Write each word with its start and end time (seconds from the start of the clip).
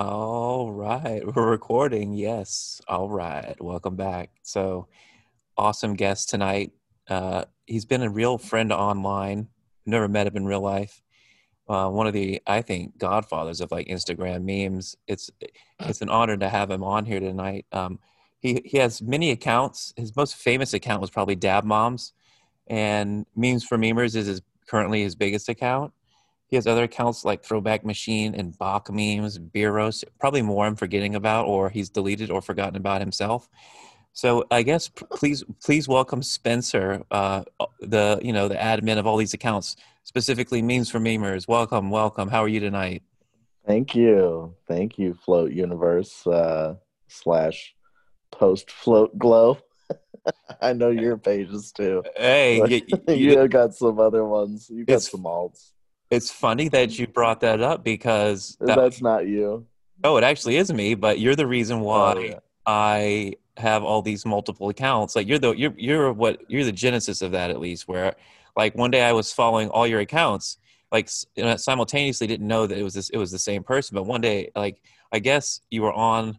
All 0.00 0.72
right, 0.72 1.20
we're 1.26 1.50
recording. 1.50 2.14
Yes. 2.14 2.80
All 2.88 3.10
right, 3.10 3.54
welcome 3.60 3.96
back. 3.96 4.30
So, 4.40 4.88
awesome 5.58 5.92
guest 5.92 6.30
tonight. 6.30 6.72
Uh, 7.06 7.44
he's 7.66 7.84
been 7.84 8.00
a 8.00 8.08
real 8.08 8.38
friend 8.38 8.72
online. 8.72 9.48
Never 9.84 10.08
met 10.08 10.26
him 10.26 10.38
in 10.38 10.46
real 10.46 10.62
life. 10.62 11.02
Uh, 11.68 11.90
one 11.90 12.06
of 12.06 12.14
the, 12.14 12.40
I 12.46 12.62
think, 12.62 12.96
godfathers 12.96 13.60
of 13.60 13.70
like 13.72 13.88
Instagram 13.88 14.44
memes. 14.44 14.96
It's 15.06 15.30
it's 15.80 16.00
an 16.00 16.08
honor 16.08 16.38
to 16.38 16.48
have 16.48 16.70
him 16.70 16.82
on 16.82 17.04
here 17.04 17.20
tonight. 17.20 17.66
Um, 17.70 17.98
he 18.38 18.62
he 18.64 18.78
has 18.78 19.02
many 19.02 19.32
accounts. 19.32 19.92
His 19.98 20.16
most 20.16 20.34
famous 20.34 20.72
account 20.72 21.02
was 21.02 21.10
probably 21.10 21.36
Dab 21.36 21.64
Moms, 21.64 22.14
and 22.68 23.26
Memes 23.36 23.64
for 23.64 23.76
Memers 23.76 24.16
is 24.16 24.28
his, 24.28 24.40
currently 24.66 25.02
his 25.02 25.14
biggest 25.14 25.50
account. 25.50 25.92
He 26.50 26.56
has 26.56 26.66
other 26.66 26.82
accounts 26.82 27.24
like 27.24 27.44
Throwback 27.44 27.84
Machine 27.84 28.34
and 28.34 28.58
Bach 28.58 28.90
memes, 28.90 29.38
Beer 29.38 29.70
Roast, 29.72 30.04
probably 30.18 30.42
more 30.42 30.66
I'm 30.66 30.74
forgetting 30.74 31.14
about, 31.14 31.46
or 31.46 31.70
he's 31.70 31.88
deleted 31.88 32.28
or 32.28 32.42
forgotten 32.42 32.74
about 32.74 33.00
himself. 33.00 33.48
So 34.12 34.44
I 34.50 34.62
guess 34.62 34.88
please 34.88 35.44
please 35.62 35.86
welcome 35.86 36.24
Spencer, 36.24 37.04
uh, 37.12 37.44
the 37.78 38.18
you 38.20 38.32
know 38.32 38.48
the 38.48 38.56
admin 38.56 38.98
of 38.98 39.06
all 39.06 39.16
these 39.16 39.32
accounts, 39.32 39.76
specifically 40.02 40.60
memes 40.60 40.90
for 40.90 40.98
memers. 40.98 41.46
Welcome, 41.46 41.88
welcome. 41.88 42.28
How 42.28 42.42
are 42.42 42.48
you 42.48 42.58
tonight? 42.58 43.04
Thank 43.64 43.94
you, 43.94 44.56
thank 44.66 44.98
you, 44.98 45.14
Float 45.14 45.52
Universe 45.52 46.26
uh, 46.26 46.74
slash 47.06 47.76
Post 48.32 48.72
Float 48.72 49.16
Glow. 49.16 49.58
I 50.60 50.72
know 50.72 50.90
your 50.90 51.16
pages 51.16 51.70
too. 51.70 52.02
Hey, 52.16 52.60
you, 52.66 52.82
you, 52.88 53.14
you 53.14 53.48
got 53.48 53.74
some 53.74 54.00
other 54.00 54.24
ones. 54.24 54.68
You 54.68 54.84
got 54.84 55.02
some 55.02 55.22
alts. 55.22 55.70
It's 56.10 56.30
funny 56.30 56.68
that 56.68 56.98
you 56.98 57.06
brought 57.06 57.40
that 57.40 57.60
up 57.60 57.84
because 57.84 58.56
that, 58.60 58.76
that's 58.76 59.00
not 59.00 59.26
you. 59.26 59.66
Oh, 60.02 60.16
it 60.16 60.24
actually 60.24 60.56
is 60.56 60.72
me, 60.72 60.94
but 60.94 61.20
you're 61.20 61.36
the 61.36 61.46
reason 61.46 61.80
why 61.80 62.14
oh, 62.16 62.18
yeah. 62.18 62.38
I 62.66 63.34
have 63.56 63.84
all 63.84 64.02
these 64.02 64.26
multiple 64.26 64.68
accounts. 64.70 65.14
Like 65.14 65.28
you're 65.28 65.38
the 65.38 65.52
you're 65.52 65.74
you're 65.76 66.12
what 66.12 66.40
you're 66.48 66.64
the 66.64 66.72
genesis 66.72 67.22
of 67.22 67.32
that 67.32 67.50
at 67.50 67.60
least. 67.60 67.86
Where 67.86 68.16
like 68.56 68.74
one 68.74 68.90
day 68.90 69.02
I 69.02 69.12
was 69.12 69.32
following 69.32 69.68
all 69.68 69.86
your 69.86 70.00
accounts, 70.00 70.58
like 70.90 71.08
you 71.36 71.44
know, 71.44 71.56
simultaneously 71.56 72.26
didn't 72.26 72.48
know 72.48 72.66
that 72.66 72.76
it 72.76 72.82
was 72.82 72.94
this 72.94 73.10
it 73.10 73.18
was 73.18 73.30
the 73.30 73.38
same 73.38 73.62
person. 73.62 73.94
But 73.94 74.04
one 74.04 74.20
day, 74.20 74.50
like 74.56 74.82
I 75.12 75.20
guess 75.20 75.60
you 75.70 75.82
were 75.82 75.92
on. 75.92 76.38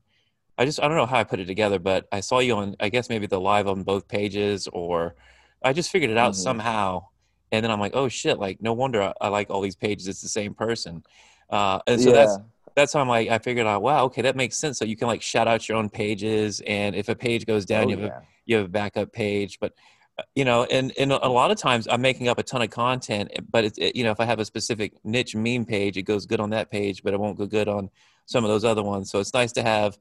I 0.57 0.65
just 0.65 0.81
I 0.81 0.87
don't 0.87 0.97
know 0.97 1.05
how 1.05 1.19
I 1.19 1.23
put 1.23 1.39
it 1.39 1.45
together, 1.45 1.79
but 1.79 2.07
I 2.11 2.19
saw 2.19 2.39
you 2.39 2.55
on 2.57 2.75
I 2.79 2.89
guess 2.89 3.09
maybe 3.09 3.25
the 3.25 3.39
live 3.39 3.67
on 3.67 3.83
both 3.83 4.07
pages, 4.07 4.67
or 4.67 5.15
I 5.63 5.71
just 5.73 5.91
figured 5.91 6.11
it 6.11 6.17
out 6.17 6.33
mm-hmm. 6.33 6.41
somehow 6.41 7.07
and 7.51 7.63
then 7.63 7.71
I'm 7.71 7.79
like, 7.79 7.95
oh 7.95 8.07
shit, 8.07 8.39
like 8.39 8.61
no 8.61 8.73
wonder 8.73 9.01
I, 9.01 9.13
I 9.21 9.27
like 9.27 9.49
all 9.49 9.61
these 9.61 9.75
pages. 9.75 10.07
It's 10.07 10.21
the 10.21 10.29
same 10.29 10.53
person, 10.53 11.03
uh, 11.49 11.79
and 11.87 11.99
so 11.99 12.09
yeah. 12.09 12.15
that's 12.15 12.37
that's 12.75 12.93
how 12.93 13.01
I'm 13.01 13.09
like 13.09 13.29
I 13.29 13.37
figured 13.37 13.67
out, 13.67 13.81
wow, 13.81 14.05
okay, 14.05 14.21
that 14.21 14.35
makes 14.35 14.57
sense. 14.57 14.77
So 14.77 14.85
you 14.85 14.95
can 14.95 15.07
like 15.07 15.21
shout 15.21 15.47
out 15.47 15.67
your 15.67 15.77
own 15.77 15.89
pages, 15.89 16.61
and 16.65 16.95
if 16.95 17.09
a 17.09 17.15
page 17.15 17.45
goes 17.45 17.65
down, 17.65 17.85
oh, 17.85 17.89
you 17.89 17.97
have 17.97 18.05
yeah. 18.05 18.17
a, 18.17 18.21
you 18.45 18.55
have 18.57 18.65
a 18.65 18.69
backup 18.69 19.11
page, 19.11 19.59
but 19.59 19.73
uh, 20.17 20.23
you 20.35 20.43
know 20.43 20.65
and 20.65 20.91
and 20.99 21.13
a 21.13 21.29
lot 21.29 21.51
of 21.51 21.57
times 21.57 21.87
i'm 21.89 22.01
making 22.01 22.27
up 22.27 22.37
a 22.37 22.43
ton 22.43 22.61
of 22.61 22.69
content 22.69 23.31
but 23.49 23.63
it's 23.63 23.77
it, 23.77 23.95
you 23.95 24.03
know 24.03 24.11
if 24.11 24.19
i 24.19 24.25
have 24.25 24.39
a 24.39 24.45
specific 24.45 24.91
niche 25.05 25.37
meme 25.37 25.63
page 25.63 25.95
it 25.95 26.01
goes 26.01 26.25
good 26.25 26.41
on 26.41 26.49
that 26.49 26.69
page 26.69 27.01
but 27.01 27.13
it 27.13 27.19
won't 27.19 27.37
go 27.37 27.45
good 27.45 27.69
on 27.69 27.89
some 28.25 28.43
of 28.43 28.49
those 28.49 28.65
other 28.65 28.83
ones 28.83 29.09
so 29.09 29.21
it's 29.21 29.33
nice 29.33 29.53
to 29.53 29.63
have 29.63 29.97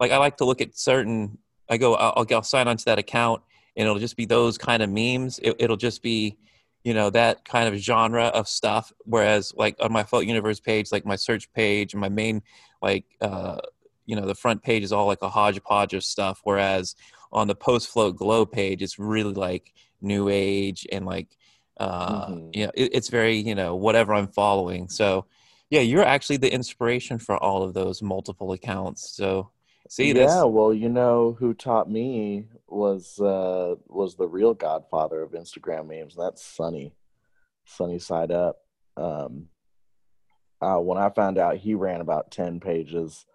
like 0.00 0.12
i 0.12 0.18
like 0.18 0.36
to 0.36 0.44
look 0.44 0.60
at 0.60 0.76
certain 0.76 1.38
i 1.70 1.78
go 1.78 1.94
i'll, 1.94 2.26
I'll 2.30 2.42
sign 2.42 2.68
onto 2.68 2.84
that 2.84 2.98
account 2.98 3.40
and 3.74 3.86
it'll 3.86 3.98
just 3.98 4.18
be 4.18 4.26
those 4.26 4.58
kind 4.58 4.82
of 4.82 4.90
memes 4.90 5.38
it, 5.38 5.56
it'll 5.58 5.78
just 5.78 6.02
be 6.02 6.36
you 6.84 6.94
know 6.94 7.10
that 7.10 7.44
kind 7.44 7.66
of 7.66 7.80
genre 7.80 8.26
of 8.26 8.46
stuff 8.46 8.92
whereas 9.04 9.52
like 9.56 9.74
on 9.80 9.92
my 9.92 10.04
float 10.04 10.26
universe 10.26 10.60
page 10.60 10.92
like 10.92 11.04
my 11.04 11.16
search 11.16 11.52
page 11.52 11.94
and 11.94 12.00
my 12.00 12.08
main 12.08 12.42
like 12.80 13.04
uh 13.22 13.58
you 14.06 14.14
know 14.14 14.26
the 14.26 14.34
front 14.34 14.62
page 14.62 14.82
is 14.84 14.92
all 14.92 15.06
like 15.06 15.22
a 15.22 15.28
hodgepodge 15.28 15.94
of 15.94 16.04
stuff 16.04 16.40
whereas 16.44 16.94
on 17.32 17.48
the 17.48 17.54
post 17.54 17.88
float 17.88 18.16
glow 18.16 18.46
page 18.46 18.82
it's 18.82 18.98
really 18.98 19.32
like 19.32 19.72
new 20.00 20.28
age 20.28 20.86
and 20.92 21.06
like 21.06 21.36
uh 21.78 22.26
mm-hmm. 22.26 22.50
you 22.52 22.66
know 22.66 22.72
it, 22.74 22.90
it's 22.92 23.08
very 23.08 23.36
you 23.36 23.54
know 23.54 23.74
whatever 23.74 24.14
i'm 24.14 24.28
following 24.28 24.88
so 24.88 25.24
yeah 25.70 25.80
you're 25.80 26.04
actually 26.04 26.36
the 26.36 26.52
inspiration 26.52 27.18
for 27.18 27.36
all 27.42 27.62
of 27.62 27.72
those 27.72 28.02
multiple 28.02 28.52
accounts 28.52 29.10
so 29.16 29.50
see 29.88 30.12
yeah 30.12 30.44
well 30.44 30.72
you 30.72 30.88
know 30.88 31.36
who 31.38 31.52
taught 31.52 31.90
me 31.90 32.46
was 32.68 33.18
uh 33.20 33.74
was 33.88 34.16
the 34.16 34.26
real 34.26 34.54
godfather 34.54 35.22
of 35.22 35.32
instagram 35.32 35.88
memes 35.88 36.14
that's 36.16 36.44
sunny 36.44 36.94
sunny 37.66 37.98
side 37.98 38.30
up 38.30 38.56
um 38.96 39.46
uh, 40.60 40.78
when 40.78 40.98
i 40.98 41.10
found 41.10 41.38
out 41.38 41.56
he 41.56 41.74
ran 41.74 42.00
about 42.00 42.30
10 42.30 42.60
pages 42.60 43.26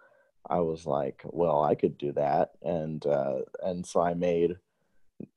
i 0.48 0.58
was 0.58 0.86
like 0.86 1.22
well 1.26 1.62
i 1.62 1.74
could 1.74 1.96
do 1.98 2.12
that 2.12 2.50
and 2.62 3.06
uh 3.06 3.38
and 3.62 3.86
so 3.86 4.00
i 4.00 4.14
made 4.14 4.56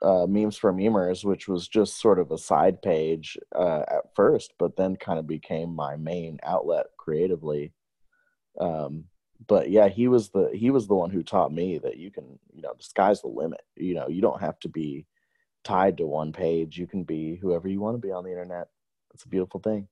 uh, 0.02 0.26
memes 0.28 0.58
for 0.58 0.74
memers, 0.74 1.24
which 1.24 1.48
was 1.48 1.68
just 1.68 2.00
sort 2.00 2.20
of 2.20 2.32
a 2.32 2.38
side 2.38 2.82
page 2.82 3.38
uh, 3.56 3.84
at 3.88 4.16
first, 4.16 4.54
but 4.58 4.76
then 4.76 4.96
kind 4.96 5.20
of 5.20 5.28
became 5.28 5.74
my 5.76 5.96
main 5.96 6.40
outlet 6.44 6.88
creatively. 6.98 7.74
Um, 8.60 9.06
but 9.48 9.70
yeah, 9.70 9.88
he 9.88 10.08
was 10.08 10.30
the 10.30 10.50
he 10.54 10.70
was 10.70 10.88
the 10.88 10.96
one 10.96 11.10
who 11.10 11.24
taught 11.24 11.52
me 11.52 11.78
that 11.80 11.98
you 11.98 12.12
can, 12.12 12.40
you 12.54 12.62
know, 12.62 12.74
the 12.78 12.84
sky's 12.84 13.22
the 13.22 13.28
limit. 13.28 13.62
You 13.76 13.96
know, 13.96 14.08
you 14.08 14.22
don't 14.22 14.42
have 14.42 14.60
to 14.60 14.70
be 14.70 15.06
tied 15.64 15.98
to 15.98 16.06
one 16.06 16.32
page. 16.32 16.78
You 16.78 16.88
can 16.88 17.04
be 17.04 17.36
whoever 17.36 17.68
you 17.68 17.80
want 17.80 17.96
to 17.96 18.06
be 18.06 18.12
on 18.12 18.24
the 18.24 18.32
internet. 18.32 18.70
It's 19.14 19.24
a 19.24 19.30
beautiful 19.30 19.60
thing. 19.60 19.88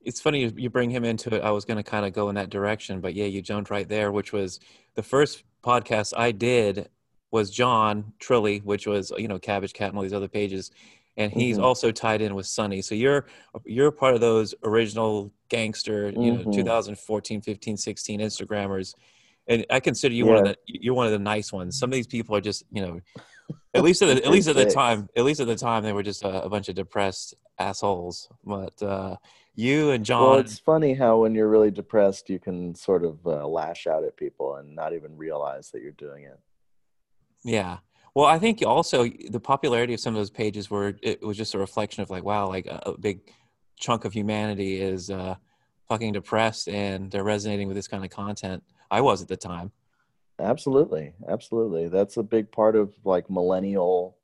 It's 0.00 0.20
funny 0.20 0.52
you 0.56 0.68
bring 0.68 0.90
him 0.90 1.04
into 1.04 1.34
it. 1.34 1.42
I 1.42 1.52
was 1.52 1.64
going 1.64 1.76
to 1.76 1.82
kind 1.82 2.04
of 2.04 2.12
go 2.12 2.28
in 2.28 2.34
that 2.34 2.50
direction, 2.50 3.00
but 3.00 3.14
yeah, 3.14 3.26
you 3.26 3.40
jumped 3.40 3.70
right 3.70 3.88
there, 3.88 4.10
which 4.10 4.32
was 4.32 4.58
the 4.94 5.02
first 5.02 5.44
podcast 5.62 6.12
I 6.16 6.32
did 6.32 6.88
was 7.30 7.50
John 7.50 8.12
Truly, 8.18 8.58
which 8.58 8.86
was 8.86 9.12
you 9.16 9.28
know 9.28 9.38
Cabbage 9.38 9.72
Cat 9.72 9.88
and 9.88 9.96
all 9.96 10.02
these 10.02 10.12
other 10.12 10.28
pages, 10.28 10.70
and 11.16 11.32
he's 11.32 11.56
mm-hmm. 11.56 11.64
also 11.64 11.90
tied 11.90 12.22
in 12.22 12.34
with 12.34 12.46
Sunny. 12.46 12.82
So 12.82 12.94
you're 12.94 13.26
you're 13.64 13.90
part 13.90 14.14
of 14.14 14.20
those 14.20 14.54
original 14.64 15.32
gangster, 15.48 16.10
you 16.10 16.32
mm-hmm. 16.32 16.50
know, 16.50 16.56
2014, 16.56 17.42
15, 17.42 17.76
16 17.76 18.20
Instagrammers. 18.20 18.94
And 19.48 19.66
I 19.70 19.80
consider 19.80 20.14
you 20.14 20.26
yeah. 20.26 20.32
one 20.32 20.38
of 20.38 20.44
the 20.44 20.56
you're 20.66 20.94
one 20.94 21.06
of 21.06 21.12
the 21.12 21.18
nice 21.18 21.52
ones. 21.52 21.78
Some 21.78 21.90
of 21.90 21.94
these 21.94 22.06
people 22.06 22.34
are 22.36 22.40
just, 22.40 22.64
you 22.70 22.82
know, 22.82 23.00
at 23.74 23.82
least 23.82 24.02
at 24.02 24.16
the, 24.16 24.24
at 24.24 24.30
least 24.30 24.48
at 24.48 24.56
the 24.56 24.66
time, 24.66 25.08
at 25.16 25.24
least 25.24 25.40
at 25.40 25.46
the 25.46 25.56
time 25.56 25.82
they 25.82 25.92
were 25.92 26.02
just 26.02 26.22
a, 26.22 26.44
a 26.44 26.48
bunch 26.48 26.68
of 26.68 26.74
depressed 26.74 27.34
assholes. 27.58 28.28
But 28.44 28.80
uh, 28.82 29.16
you 29.54 29.90
and 29.90 30.04
John. 30.04 30.22
Well, 30.22 30.38
it's 30.38 30.58
funny 30.58 30.94
how 30.94 31.18
when 31.18 31.34
you're 31.34 31.48
really 31.48 31.70
depressed, 31.70 32.30
you 32.30 32.38
can 32.38 32.74
sort 32.74 33.04
of 33.04 33.18
uh, 33.26 33.46
lash 33.46 33.86
out 33.86 34.04
at 34.04 34.16
people 34.16 34.56
and 34.56 34.74
not 34.74 34.94
even 34.94 35.16
realize 35.16 35.70
that 35.70 35.82
you're 35.82 35.92
doing 35.92 36.24
it. 36.24 36.38
Yeah. 37.44 37.78
Well, 38.14 38.26
I 38.26 38.38
think 38.38 38.62
also 38.64 39.08
the 39.30 39.40
popularity 39.40 39.94
of 39.94 40.00
some 40.00 40.14
of 40.14 40.20
those 40.20 40.30
pages 40.30 40.70
were 40.70 40.94
it 41.02 41.22
was 41.22 41.36
just 41.36 41.54
a 41.54 41.58
reflection 41.58 42.02
of 42.02 42.10
like, 42.10 42.24
wow, 42.24 42.48
like 42.48 42.66
a, 42.66 42.82
a 42.86 42.98
big 42.98 43.20
chunk 43.78 44.04
of 44.04 44.12
humanity 44.12 44.80
is 44.80 45.10
uh, 45.10 45.36
fucking 45.88 46.12
depressed 46.12 46.68
and 46.68 47.10
they're 47.10 47.24
resonating 47.24 47.68
with 47.68 47.76
this 47.76 47.88
kind 47.88 48.04
of 48.04 48.10
content. 48.10 48.62
I 48.90 49.00
was 49.00 49.22
at 49.22 49.28
the 49.28 49.36
time. 49.36 49.72
Absolutely, 50.38 51.14
absolutely. 51.28 51.88
That's 51.88 52.16
a 52.16 52.22
big 52.22 52.52
part 52.52 52.76
of 52.76 52.92
like 53.04 53.30
millennial 53.30 54.18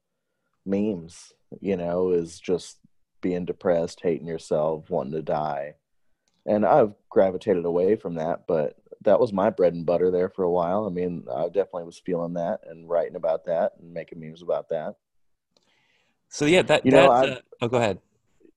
memes. 0.66 1.32
You 1.60 1.78
know, 1.78 2.10
is 2.10 2.38
just 2.38 2.78
being 3.22 3.46
depressed, 3.46 4.00
hating 4.02 4.26
yourself, 4.26 4.90
wanting 4.90 5.12
to 5.12 5.22
die. 5.22 5.76
And 6.44 6.64
I've 6.64 6.92
gravitated 7.08 7.64
away 7.64 7.96
from 7.96 8.16
that, 8.16 8.46
but 8.46 8.76
that 9.02 9.20
was 9.20 9.32
my 9.32 9.50
bread 9.50 9.74
and 9.74 9.86
butter 9.86 10.10
there 10.10 10.28
for 10.28 10.42
a 10.42 10.50
while. 10.50 10.86
I 10.86 10.90
mean, 10.90 11.24
I 11.32 11.46
definitely 11.46 11.84
was 11.84 11.98
feeling 11.98 12.34
that 12.34 12.60
and 12.66 12.88
writing 12.88 13.16
about 13.16 13.44
that 13.46 13.72
and 13.80 13.92
making 13.92 14.20
memes 14.20 14.42
about 14.42 14.68
that. 14.70 14.96
So 16.28 16.44
yeah, 16.44 16.62
that 16.62 16.84
you 16.84 16.92
that, 16.92 17.06
know, 17.06 17.10
uh, 17.10 17.40
oh, 17.62 17.68
go 17.68 17.78
ahead 17.78 18.00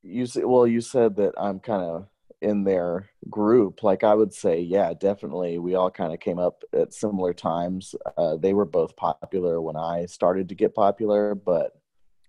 you 0.03 0.25
say, 0.25 0.43
well, 0.43 0.65
you 0.65 0.81
said 0.81 1.15
that 1.17 1.33
I'm 1.37 1.59
kind 1.59 1.83
of 1.83 2.07
in 2.41 2.63
their 2.63 3.09
group. 3.29 3.83
Like 3.83 4.03
I 4.03 4.13
would 4.13 4.33
say, 4.33 4.61
yeah, 4.61 4.93
definitely. 4.99 5.59
We 5.59 5.75
all 5.75 5.91
kind 5.91 6.13
of 6.13 6.19
came 6.19 6.39
up 6.39 6.63
at 6.73 6.93
similar 6.93 7.33
times. 7.33 7.93
Uh, 8.17 8.35
they 8.37 8.53
were 8.53 8.65
both 8.65 8.95
popular 8.95 9.61
when 9.61 9.75
I 9.75 10.07
started 10.07 10.49
to 10.49 10.55
get 10.55 10.73
popular, 10.73 11.35
but 11.35 11.73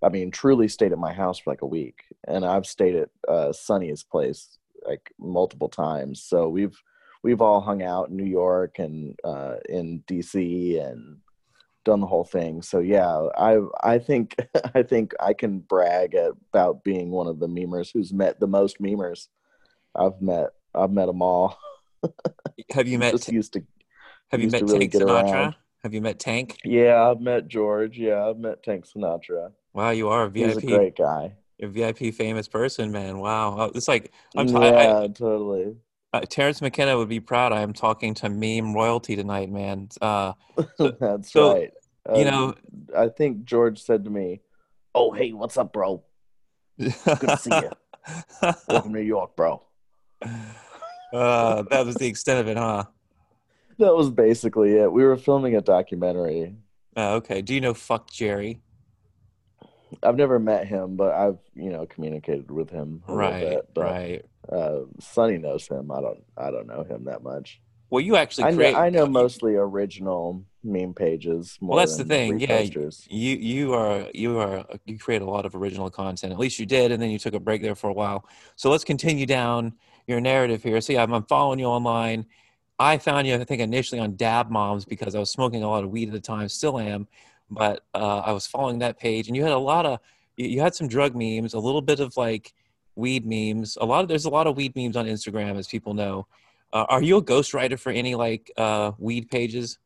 I 0.03 0.09
mean, 0.09 0.31
truly 0.31 0.69
stayed 0.69 0.93
at 0.93 0.99
my 0.99 1.13
house 1.13 1.39
for 1.39 1.51
like 1.51 1.63
a 1.63 1.67
week, 1.67 2.05
and 2.27 2.45
I've 2.45 2.67
stayed 2.67 2.97
at 2.97 3.11
uh, 3.29 3.53
Sunny's 3.53 4.03
place 4.03 4.59
like 4.87 5.13
multiple 5.19 5.69
times. 5.69 6.23
So 6.23 6.49
we've 6.49 6.77
we've 7.23 7.41
all 7.41 7.61
hung 7.61 7.83
out 7.83 8.09
in 8.09 8.17
New 8.17 8.25
York 8.25 8.79
and 8.79 9.19
uh, 9.25 9.57
in 9.69 10.03
DC 10.07 10.83
and 10.85 11.19
done 11.85 12.01
the 12.01 12.07
whole 12.07 12.25
thing. 12.25 12.63
So 12.63 12.81
yeah, 12.81 13.29
I 13.37 13.59
I 13.83 13.99
think 13.99 14.37
I 14.75 14.83
think 14.83 15.15
I 15.21 15.33
can 15.33 15.61
brag 15.61 16.15
about 16.15 16.85
being 16.85 17.11
one 17.11 17.27
of 17.27 17.39
the 17.39 17.49
memers 17.49 17.91
who's 17.93 18.13
met 18.13 18.41
the 18.41 18.47
most 18.47 18.81
memers. 18.81 19.29
I've 19.95 20.21
met 20.21 20.51
I've 20.75 20.91
met 20.91 21.07
them 21.07 21.23
all. 21.23 21.59
have 22.73 22.89
you 22.89 22.99
met? 22.99 23.13
Just 23.13 23.33
used 23.33 23.53
to. 23.55 23.63
Have 24.31 24.41
you 24.41 24.51
met 24.51 24.63
really 24.63 24.89
Tank 24.89 24.93
Sinatra? 24.95 25.33
Around. 25.33 25.57
Have 25.83 25.95
you 25.95 26.01
met 26.01 26.19
Tank? 26.19 26.59
Yeah, 26.65 27.11
I've 27.11 27.21
met 27.21 27.49
George. 27.49 27.99
Yeah, 27.99 28.27
I've 28.27 28.39
met 28.39 28.63
Tank 28.63 28.87
Sinatra. 28.87 29.51
Wow, 29.75 29.91
you 29.91 30.09
are 30.09 30.25
a 30.25 30.31
VIP. 30.31 30.47
He's 30.47 30.57
a 30.57 30.67
great 30.67 30.97
guy. 30.97 31.35
A 31.61 31.67
VIP 31.67 32.15
famous 32.15 32.49
person, 32.49 32.93
man. 32.93 33.19
Wow, 33.19 33.57
oh, 33.59 33.73
it's 33.75 33.89
like 33.89 34.13
I'm. 34.37 34.47
T- 34.47 34.53
yeah, 34.53 35.01
I, 35.01 35.09
totally. 35.09 35.77
Uh, 36.13 36.21
Terence 36.21 36.61
McKenna 36.61 36.97
would 36.99 37.09
be 37.09 37.21
proud. 37.21 37.53
I 37.53 37.63
am 37.63 37.73
talking 37.73 38.13
to 38.15 38.29
meme 38.29 38.75
royalty 38.75 39.17
tonight, 39.17 39.51
man. 39.51 39.89
Uh, 40.01 40.35
so, 40.77 40.91
That's 41.01 41.33
so, 41.33 41.55
right. 41.55 41.73
Uh, 42.09 42.19
you 42.19 42.25
know, 42.25 42.55
I 42.97 43.09
think 43.09 43.45
George 43.45 43.83
said 43.83 44.05
to 44.05 44.11
me, 44.11 44.41
"Oh, 44.95 45.13
hey, 45.13 45.33
what's 45.33 45.57
up, 45.57 45.73
bro? 45.73 46.03
Good 46.79 46.93
to 46.93 47.37
see 47.39 47.51
you. 47.51 47.71
Welcome 48.69 48.93
to 48.93 48.99
New 48.99 49.07
York, 49.07 49.37
bro." 49.37 49.63
Uh, 51.13 51.63
that 51.71 51.87
was 51.87 51.95
the 51.95 52.07
extent 52.07 52.41
of 52.41 52.49
it, 52.49 52.57
huh? 52.57 52.85
That 53.79 53.95
was 53.95 54.11
basically 54.11 54.77
it. 54.77 54.93
We 54.93 55.05
were 55.05 55.17
filming 55.17 55.57
a 55.57 55.61
documentary. 55.61 56.57
Uh, 56.97 57.13
okay. 57.15 57.41
Do 57.41 57.55
you 57.55 57.61
know 57.61 57.75
Fuck 57.75 58.11
Jerry? 58.11 58.61
I've 60.03 60.17
never 60.17 60.39
met 60.39 60.67
him, 60.67 60.97
but 60.97 61.15
I've 61.15 61.39
you 61.55 61.71
know 61.71 61.87
communicated 61.87 62.51
with 62.51 62.71
him 62.71 63.03
right, 63.07 63.41
bit, 63.41 63.69
but, 63.75 63.85
right. 63.85 64.25
Uh, 64.51 64.81
Sunny 64.99 65.39
knows 65.39 65.67
him. 65.69 65.91
I 65.91 66.01
don't. 66.01 66.23
I 66.37 66.51
don't 66.51 66.67
know 66.67 66.83
him 66.83 67.05
that 67.05 67.23
much. 67.23 67.61
Well, 67.91 68.01
you 68.01 68.17
actually 68.17 68.45
I 68.45 68.55
create. 68.55 68.73
Know, 68.73 68.81
I 68.81 68.91
know 68.91 69.07
mostly 69.07 69.55
original 69.55 70.45
meme 70.65 70.95
pages. 70.95 71.59
well, 71.61 71.79
that's 71.79 71.97
the 71.97 72.05
thing. 72.05 72.41
Yeah, 72.41 72.59
posters. 72.59 73.07
you 73.11 73.37
you 73.37 73.75
are 73.75 74.09
you 74.15 74.39
are 74.39 74.65
you 74.87 74.99
create 74.99 75.23
a 75.23 75.27
lot 75.27 75.45
of 75.45 75.55
original 75.55 75.91
content. 75.91 76.33
At 76.33 76.39
least 76.39 76.59
you 76.59 76.67
did, 76.67 76.91
and 76.91 77.03
then 77.03 77.11
you 77.11 77.19
took 77.19 77.35
a 77.35 77.41
break 77.41 77.63
there 77.63 77.75
for 77.75 77.91
a 77.91 77.93
while. 77.93 78.27
So 78.57 78.71
let's 78.71 78.85
continue 78.85 79.27
down 79.27 79.75
your 80.07 80.21
narrative 80.21 80.63
here. 80.63 80.81
See, 80.81 80.97
I'm, 80.97 81.13
I'm 81.13 81.25
following 81.25 81.59
you 81.59 81.67
online. 81.67 82.27
I 82.79 82.99
found 82.99 83.27
you, 83.27 83.35
I 83.35 83.45
think, 83.45 83.61
initially 83.61 84.01
on 84.01 84.17
Dab 84.17 84.51
Moms 84.51 84.85
because 84.85 85.15
I 85.15 85.19
was 85.19 85.31
smoking 85.31 85.63
a 85.63 85.69
lot 85.69 85.85
of 85.85 85.91
weed 85.91 86.09
at 86.09 86.13
the 86.13 86.21
time, 86.21 86.49
still 86.49 86.81
am. 86.81 87.07
But 87.53 87.85
uh, 87.95 88.23
I 88.25 88.33
was 88.33 88.47
following 88.47 88.79
that 88.79 88.99
page, 88.99 89.29
and 89.29 89.37
you 89.37 89.43
had 89.43 89.53
a 89.53 89.59
lot 89.59 89.87
of 89.87 90.01
you 90.37 90.61
had 90.61 90.75
some 90.75 90.89
drug 90.89 91.15
memes, 91.15 91.55
a 91.55 91.59
little 91.59 91.83
bit 91.83 92.01
of 92.01 92.17
like 92.17 92.55
weed 92.97 93.27
memes. 93.27 93.77
A 93.81 93.85
lot 93.85 94.03
of 94.03 94.09
there's 94.09 94.25
a 94.25 94.31
lot 94.31 94.47
of 94.47 94.57
weed 94.57 94.75
memes 94.75 94.97
on 94.97 95.07
Instagram, 95.07 95.59
as 95.59 95.69
people 95.69 95.95
know. 95.95 96.27
Uh, 96.73 96.87
are 96.89 97.03
you 97.03 97.19
a 97.19 97.23
ghostwriter 97.23 97.79
for 97.79 97.93
any 97.93 98.15
like 98.15 98.51
uh, 98.57 98.93
weed 98.99 99.31
pages? 99.31 99.79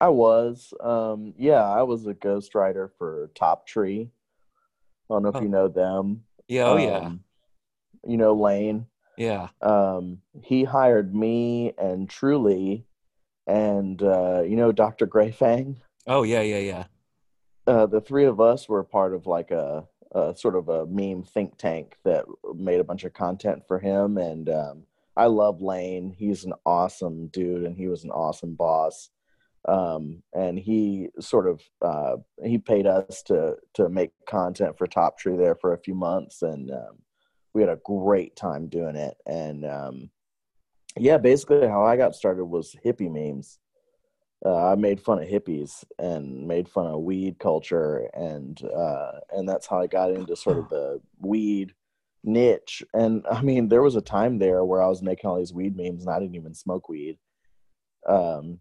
I 0.00 0.08
was. 0.08 0.72
Um, 0.80 1.34
yeah, 1.38 1.62
I 1.62 1.82
was 1.82 2.06
a 2.06 2.14
ghostwriter 2.14 2.90
for 2.96 3.30
Top 3.34 3.66
Tree. 3.66 4.10
I 5.10 5.14
don't 5.14 5.22
know 5.22 5.28
if 5.28 5.36
oh. 5.36 5.42
you 5.42 5.48
know 5.48 5.68
them. 5.68 6.24
Yeah, 6.48 6.64
oh 6.64 6.76
um, 6.76 6.80
yeah. 6.80 7.10
You 8.10 8.16
know 8.16 8.34
Lane. 8.34 8.86
Yeah. 9.18 9.48
Um, 9.60 10.22
he 10.42 10.64
hired 10.64 11.14
me 11.14 11.74
and 11.76 12.08
Truly, 12.08 12.86
and 13.46 14.02
uh, 14.02 14.42
you 14.42 14.56
know 14.56 14.72
Dr. 14.72 15.06
Gray 15.06 15.30
Fang. 15.30 15.76
Oh 16.06 16.22
yeah, 16.22 16.42
yeah, 16.42 16.58
yeah. 16.58 16.84
Uh, 17.66 17.86
the 17.86 18.00
three 18.00 18.24
of 18.24 18.40
us 18.40 18.68
were 18.68 18.82
part 18.82 19.14
of 19.14 19.26
like 19.26 19.50
a, 19.50 19.84
a, 20.12 20.34
sort 20.36 20.56
of 20.56 20.68
a 20.68 20.86
meme 20.86 21.22
think 21.22 21.56
tank 21.58 21.96
that 22.04 22.24
made 22.56 22.80
a 22.80 22.84
bunch 22.84 23.04
of 23.04 23.12
content 23.12 23.62
for 23.66 23.78
him, 23.78 24.18
and 24.18 24.48
um, 24.48 24.82
I 25.16 25.26
love 25.26 25.62
Lane. 25.62 26.14
He's 26.16 26.44
an 26.44 26.54
awesome 26.66 27.28
dude, 27.28 27.64
and 27.64 27.76
he 27.76 27.88
was 27.88 28.04
an 28.04 28.10
awesome 28.10 28.54
boss. 28.54 29.10
Um, 29.68 30.24
and 30.32 30.58
he 30.58 31.10
sort 31.20 31.46
of 31.46 31.60
uh, 31.82 32.16
he 32.44 32.58
paid 32.58 32.86
us 32.86 33.22
to 33.26 33.54
to 33.74 33.88
make 33.88 34.10
content 34.26 34.76
for 34.76 34.88
Top 34.88 35.18
Tree 35.18 35.36
there 35.36 35.54
for 35.54 35.72
a 35.72 35.78
few 35.78 35.94
months, 35.94 36.42
and 36.42 36.70
um, 36.72 36.98
we 37.54 37.62
had 37.62 37.70
a 37.70 37.78
great 37.84 38.34
time 38.34 38.66
doing 38.66 38.96
it. 38.96 39.16
And 39.26 39.64
um, 39.64 40.10
yeah, 40.96 41.18
basically 41.18 41.68
how 41.68 41.84
I 41.84 41.96
got 41.96 42.16
started 42.16 42.44
was 42.46 42.74
hippie 42.84 43.10
memes. 43.10 43.58
Uh, 44.44 44.72
I 44.72 44.74
made 44.74 45.00
fun 45.00 45.22
of 45.22 45.28
hippies 45.28 45.84
and 45.98 46.48
made 46.48 46.68
fun 46.68 46.86
of 46.86 47.02
weed 47.02 47.38
culture, 47.38 48.08
and 48.12 48.60
uh, 48.64 49.12
and 49.30 49.48
that's 49.48 49.68
how 49.68 49.78
I 49.78 49.86
got 49.86 50.10
into 50.10 50.34
sort 50.34 50.58
of 50.58 50.68
the 50.68 51.00
weed 51.20 51.74
niche. 52.24 52.82
And 52.92 53.24
I 53.30 53.42
mean, 53.42 53.68
there 53.68 53.82
was 53.82 53.94
a 53.94 54.00
time 54.00 54.38
there 54.38 54.64
where 54.64 54.82
I 54.82 54.88
was 54.88 55.02
making 55.02 55.30
all 55.30 55.38
these 55.38 55.52
weed 55.52 55.76
memes, 55.76 56.04
and 56.04 56.10
I 56.10 56.18
didn't 56.18 56.34
even 56.34 56.54
smoke 56.54 56.88
weed. 56.88 57.18
Um, 58.08 58.58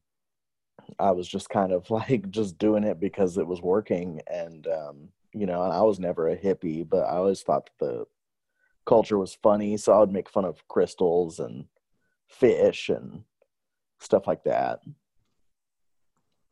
I 1.00 1.12
was 1.12 1.28
just 1.28 1.50
kind 1.50 1.72
of 1.72 1.90
like 1.90 2.30
just 2.30 2.60
doing 2.60 2.84
it 2.84 3.00
because 3.00 3.38
it 3.38 3.48
was 3.48 3.62
working, 3.62 4.22
and 4.28 4.68
um, 4.68 5.10
you 5.34 5.48
know, 5.48 5.64
and 5.64 5.74
I 5.74 5.82
was 5.82 6.00
never 6.00 6.30
a 6.30 6.38
hippie, 6.38 6.88
but 6.88 7.06
I 7.06 7.18
always 7.18 7.42
thought 7.42 7.72
the 7.80 8.06
culture 8.86 9.18
was 9.18 9.38
funny, 9.42 9.78
so 9.78 9.94
I 9.94 10.00
would 10.00 10.12
make 10.12 10.30
fun 10.30 10.46
of 10.46 10.68
crystals 10.68 11.40
and 11.40 11.66
fish 12.28 12.90
and 12.90 13.24
stuff 14.00 14.28
like 14.28 14.44
that. 14.44 14.82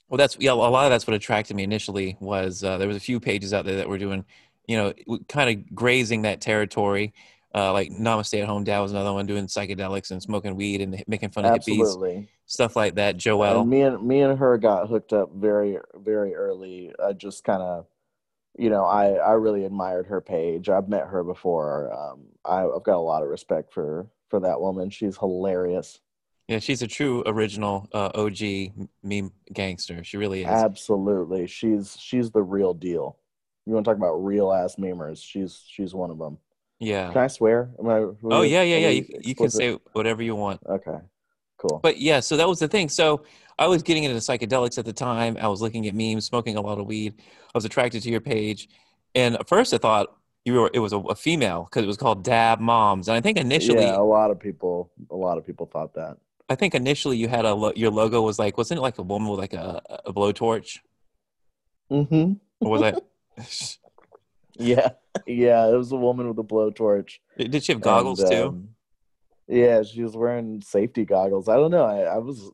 Well, 0.10 0.18
that's 0.18 0.38
yeah. 0.40 0.52
A 0.52 0.54
lot 0.54 0.86
of 0.86 0.92
that's 0.92 1.08
what 1.08 1.14
attracted 1.14 1.56
me 1.56 1.64
initially 1.64 2.18
was 2.20 2.64
uh, 2.64 2.78
there 2.78 2.88
was 2.88 2.98
a 2.98 3.02
few 3.02 3.20
pages 3.20 3.54
out 3.54 3.66
there 3.66 3.78
that 3.78 3.90
were 3.90 3.98
doing, 3.98 4.26
you 4.68 4.78
know, 4.78 5.20
kind 5.28 5.50
of 5.50 5.76
grazing 5.76 6.24
that 6.24 6.42
territory. 6.42 7.14
Uh, 7.54 7.74
like 7.74 7.90
Namaste 7.90 8.40
at 8.40 8.48
Home 8.48 8.64
Dad 8.64 8.80
was 8.80 8.92
another 8.92 9.12
one 9.14 9.26
doing 9.26 9.48
psychedelics 9.48 10.12
and 10.12 10.22
smoking 10.22 10.56
weed 10.56 10.82
and 10.82 11.04
making 11.08 11.30
fun 11.30 11.46
of 11.46 11.54
Absolutely. 11.56 12.12
hippies, 12.12 12.28
stuff 12.46 12.76
like 12.76 12.96
that. 12.96 13.18
Joel, 13.18 13.62
and 13.62 13.70
me 13.70 13.82
and 13.82 14.04
me 14.04 14.22
and 14.22 14.38
her 14.38 14.58
got 14.58 14.90
hooked 14.90 15.14
up 15.14 15.32
very 15.34 15.78
very 15.96 16.36
early. 16.36 16.92
I 17.04 17.14
just 17.14 17.44
kind 17.44 17.62
of 17.62 17.86
you 18.60 18.70
know, 18.70 18.84
I 18.84 19.14
I 19.14 19.32
really 19.32 19.64
admired 19.64 20.08
her 20.08 20.22
page. 20.22 20.70
I've 20.70 20.90
met 20.90 21.08
her 21.08 21.24
before. 21.24 21.94
Um, 21.94 22.26
I, 22.44 22.66
I've 22.66 22.84
got 22.84 22.98
a 22.98 23.00
lot 23.00 23.24
of 23.24 23.30
respect 23.30 23.74
for 23.74 24.08
for 24.30 24.42
that 24.42 24.60
woman. 24.60 24.90
She's 24.90 25.18
hilarious. 25.18 26.00
Yeah, 26.50 26.58
she's 26.58 26.82
a 26.82 26.88
true 26.88 27.22
original 27.28 27.88
uh, 27.94 28.10
OG 28.16 28.40
meme 29.04 29.32
gangster. 29.54 30.04
She 30.04 30.18
really 30.18 30.42
is. 30.42 30.48
Absolutely, 30.48 31.46
she's 31.46 31.96
she's 32.00 32.32
the 32.32 32.42
real 32.42 32.74
deal. 32.74 33.18
You 33.68 33.74
want 33.74 33.86
to 33.86 33.92
talk 33.92 33.98
about 33.98 34.16
real 34.16 34.52
ass 34.52 34.78
memers? 34.78 35.24
She's 35.24 35.64
she's 35.68 35.94
one 35.94 36.10
of 36.10 36.18
them. 36.18 36.40
Yeah. 36.80 37.14
Can 37.14 37.22
I 37.22 37.28
swear? 37.28 37.70
Am 37.78 37.88
I, 37.88 38.04
oh 38.24 38.42
yeah, 38.42 38.64
yeah, 38.64 38.78
yeah. 38.78 38.90
You, 38.90 39.06
you 39.22 39.36
can 39.36 39.52
say 39.52 39.78
whatever 39.94 40.24
you 40.24 40.36
want. 40.36 40.62
Okay. 40.66 40.98
Cool. 41.58 41.80
But 41.84 42.00
yeah, 42.00 42.20
so 42.20 42.36
that 42.38 42.48
was 42.48 42.58
the 42.58 42.68
thing. 42.68 42.90
So 42.90 43.26
I 43.60 43.68
was 43.68 43.84
getting 43.84 44.06
into 44.06 44.18
psychedelics 44.18 44.80
at 44.80 44.86
the 44.86 44.94
time. 44.94 45.38
I 45.40 45.50
was 45.50 45.62
looking 45.62 45.86
at 45.88 45.94
memes, 45.94 46.26
smoking 46.26 46.56
a 46.56 46.62
lot 46.62 46.80
of 46.80 46.88
weed. 46.88 47.14
I 47.20 47.52
was 47.54 47.66
attracted 47.66 48.02
to 48.04 48.10
your 48.10 48.22
page, 48.22 48.70
and 49.14 49.36
at 49.36 49.48
first 49.48 49.72
I 49.72 49.78
thought 49.78 50.18
you 50.46 50.54
were 50.54 50.72
it 50.74 50.80
was 50.80 50.94
a, 50.94 50.98
a 50.98 51.16
female 51.16 51.66
because 51.66 51.84
it 51.84 51.88
was 51.88 51.98
called 51.98 52.24
Dab 52.24 52.60
Moms, 52.60 53.08
and 53.08 53.16
I 53.16 53.22
think 53.22 53.38
initially 53.38 53.84
yeah, 53.84 54.00
a 54.00 54.02
lot 54.02 54.32
of 54.32 54.40
people 54.40 54.92
a 55.12 55.16
lot 55.16 55.38
of 55.38 55.46
people 55.46 55.68
thought 55.68 55.94
that. 55.94 56.18
I 56.50 56.56
think 56.56 56.74
initially 56.74 57.18
you 57.18 57.28
had 57.28 57.46
a 57.46 57.72
your 57.76 57.92
logo 57.92 58.22
was 58.22 58.40
like 58.40 58.58
wasn't 58.58 58.80
it 58.80 58.82
like 58.82 58.98
a 58.98 59.04
woman 59.04 59.30
with 59.30 59.40
like 59.40 59.54
a, 59.54 59.82
a 60.06 60.14
blowtorch? 60.14 60.80
Mm-hmm. 61.92 62.34
Or 62.62 62.72
was 62.72 62.82
that? 62.82 63.04
yeah, 64.58 64.90
yeah, 65.28 65.68
it 65.68 65.76
was 65.76 65.92
a 65.92 65.96
woman 65.96 66.28
with 66.28 66.40
a 66.40 66.44
blowtorch. 66.44 67.14
Did 67.38 67.64
she 67.64 67.72
have 67.72 67.82
goggles 67.82 68.20
and, 68.20 68.32
too? 68.32 68.44
Um, 68.44 68.70
yeah, 69.48 69.82
she 69.84 70.04
was 70.04 70.16
wearing 70.16 70.62
safety 70.62 71.06
goggles. 71.06 71.48
I 71.48 71.56
don't 71.56 71.72
know. 71.72 71.86
I, 71.86 72.02
I 72.02 72.18
was 72.18 72.52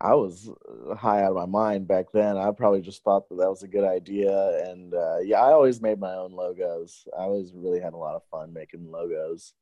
I 0.00 0.14
was 0.14 0.48
high 0.96 1.22
out 1.22 1.30
of 1.30 1.36
my 1.36 1.46
mind 1.46 1.88
back 1.88 2.06
then. 2.12 2.36
I 2.36 2.50
probably 2.52 2.80
just 2.80 3.02
thought 3.02 3.28
that 3.28 3.36
that 3.36 3.50
was 3.50 3.64
a 3.64 3.68
good 3.68 3.84
idea. 3.84 4.64
And 4.68 4.94
uh, 4.94 5.18
yeah, 5.18 5.40
I 5.40 5.52
always 5.52 5.82
made 5.82 5.98
my 5.98 6.14
own 6.14 6.32
logos. 6.32 7.06
I 7.18 7.22
always 7.22 7.52
really 7.52 7.80
had 7.80 7.94
a 7.94 7.98
lot 7.98 8.14
of 8.14 8.22
fun 8.30 8.52
making 8.52 8.90
logos. 8.90 9.54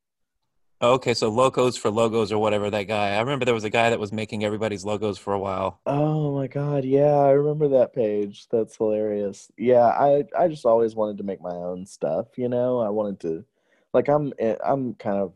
Okay, 0.81 1.13
so 1.15 1.29
logos 1.29 1.77
for 1.77 1.89
logos 1.91 2.31
or 2.31 2.39
whatever 2.39 2.69
that 2.69 2.83
guy. 2.83 3.15
I 3.15 3.19
remember 3.19 3.45
there 3.45 3.53
was 3.53 3.63
a 3.63 3.69
guy 3.69 3.89
that 3.89 3.99
was 3.99 4.11
making 4.11 4.43
everybody's 4.43 4.85
logos 4.85 5.17
for 5.17 5.33
a 5.33 5.39
while. 5.39 5.81
Oh 5.85 6.35
my 6.35 6.47
god, 6.47 6.83
yeah, 6.83 7.15
I 7.15 7.31
remember 7.31 7.69
that 7.69 7.93
page. 7.93 8.47
That's 8.49 8.75
hilarious. 8.75 9.49
Yeah, 9.57 9.85
I 9.87 10.25
I 10.37 10.47
just 10.49 10.65
always 10.65 10.95
wanted 10.95 11.17
to 11.17 11.23
make 11.23 11.41
my 11.41 11.51
own 11.55 11.85
stuff, 11.85 12.37
you 12.37 12.49
know. 12.49 12.79
I 12.79 12.89
wanted 12.89 13.19
to 13.21 13.45
like 13.93 14.09
I'm 14.09 14.33
eh, 14.39 14.55
I'm 14.63 14.93
kind 14.95 15.17
of 15.17 15.33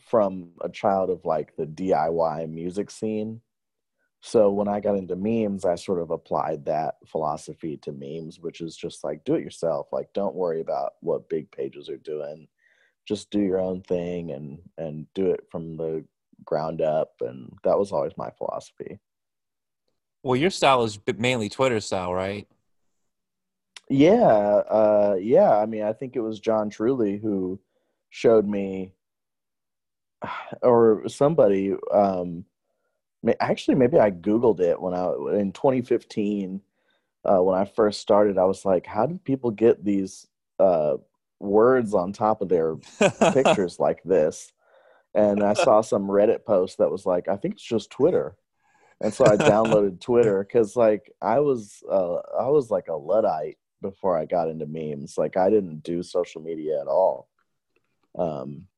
from 0.00 0.50
a 0.62 0.68
child 0.68 1.10
of 1.10 1.24
like 1.24 1.54
the 1.56 1.66
DIY 1.66 2.46
music 2.50 2.90
scene. 2.90 3.40
So 4.22 4.52
when 4.52 4.68
I 4.68 4.80
got 4.80 4.96
into 4.96 5.16
memes, 5.16 5.64
I 5.64 5.76
sort 5.76 6.00
of 6.00 6.10
applied 6.10 6.66
that 6.66 6.96
philosophy 7.06 7.76
to 7.78 7.92
memes, 7.92 8.40
which 8.40 8.60
is 8.60 8.76
just 8.76 9.04
like 9.04 9.24
do 9.24 9.34
it 9.34 9.44
yourself. 9.44 9.88
Like 9.92 10.12
don't 10.14 10.34
worry 10.36 10.60
about 10.60 10.94
what 11.00 11.28
big 11.28 11.50
pages 11.50 11.88
are 11.88 11.98
doing. 11.98 12.48
Just 13.06 13.30
do 13.30 13.40
your 13.40 13.58
own 13.58 13.82
thing 13.82 14.30
and 14.30 14.58
and 14.78 15.06
do 15.14 15.30
it 15.30 15.44
from 15.50 15.76
the 15.76 16.04
ground 16.44 16.80
up 16.80 17.12
and 17.20 17.52
that 17.64 17.78
was 17.78 17.92
always 17.92 18.12
my 18.16 18.30
philosophy. 18.30 18.98
Well, 20.22 20.36
your 20.36 20.50
style 20.50 20.84
is 20.84 20.98
mainly 21.18 21.48
Twitter 21.48 21.80
style, 21.80 22.14
right? 22.14 22.46
Yeah, 23.88 24.14
uh 24.16 25.16
yeah, 25.20 25.56
I 25.56 25.66
mean, 25.66 25.82
I 25.82 25.92
think 25.92 26.16
it 26.16 26.20
was 26.20 26.40
John 26.40 26.70
Truly 26.70 27.18
who 27.18 27.60
showed 28.10 28.46
me 28.46 28.92
or 30.62 31.08
somebody 31.08 31.74
um 31.92 32.44
actually 33.40 33.76
maybe 33.76 33.98
i 33.98 34.10
googled 34.10 34.60
it 34.60 34.80
when 34.80 34.94
i 34.94 35.04
in 35.38 35.52
2015 35.52 36.60
uh, 37.24 37.42
when 37.42 37.56
i 37.56 37.64
first 37.64 38.00
started 38.00 38.36
i 38.36 38.44
was 38.44 38.64
like 38.64 38.84
how 38.86 39.06
did 39.06 39.22
people 39.24 39.50
get 39.50 39.84
these 39.84 40.26
uh, 40.58 40.96
words 41.42 41.94
on 41.94 42.12
top 42.12 42.40
of 42.40 42.48
their 42.48 42.76
pictures 43.32 43.78
like 43.78 44.02
this. 44.04 44.52
And 45.14 45.42
i 45.42 45.52
saw 45.52 45.82
some 45.82 46.06
reddit 46.06 46.44
post 46.46 46.78
that 46.78 46.90
was 46.90 47.04
like 47.04 47.28
i 47.28 47.36
think 47.36 47.54
it's 47.54 47.62
just 47.62 47.90
twitter. 47.90 48.36
And 49.00 49.12
so 49.12 49.26
i 49.26 49.36
downloaded 49.36 50.00
twitter 50.00 50.42
because 50.42 50.76
like 50.76 51.12
i 51.20 51.40
was 51.40 51.82
uh, 51.90 52.16
i 52.38 52.48
was 52.48 52.70
like 52.70 52.88
a 52.88 52.94
luddite 52.94 53.58
before 53.82 54.16
i 54.16 54.24
got 54.24 54.48
into 54.48 54.66
memes. 54.66 55.18
Like 55.18 55.36
i 55.36 55.50
didn't 55.50 55.82
do 55.82 56.02
social 56.02 56.40
media 56.40 56.80
at 56.80 56.86
all. 56.86 57.28
Um 58.16 58.68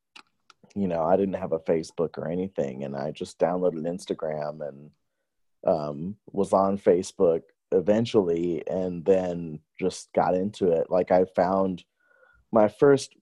you 0.74 0.88
know, 0.88 1.04
I 1.04 1.16
didn't 1.16 1.34
have 1.34 1.52
a 1.52 1.60
Facebook 1.60 2.18
or 2.18 2.28
anything, 2.28 2.84
and 2.84 2.96
I 2.96 3.12
just 3.12 3.38
downloaded 3.38 3.86
Instagram 3.86 4.66
and 4.66 4.90
um, 5.64 6.16
was 6.32 6.52
on 6.52 6.78
Facebook 6.78 7.42
eventually, 7.70 8.66
and 8.68 9.04
then 9.04 9.60
just 9.78 10.12
got 10.12 10.34
into 10.34 10.72
it. 10.72 10.90
Like 10.90 11.12
I 11.12 11.26
found 11.36 11.84
my 12.54 12.68
first, 12.68 13.14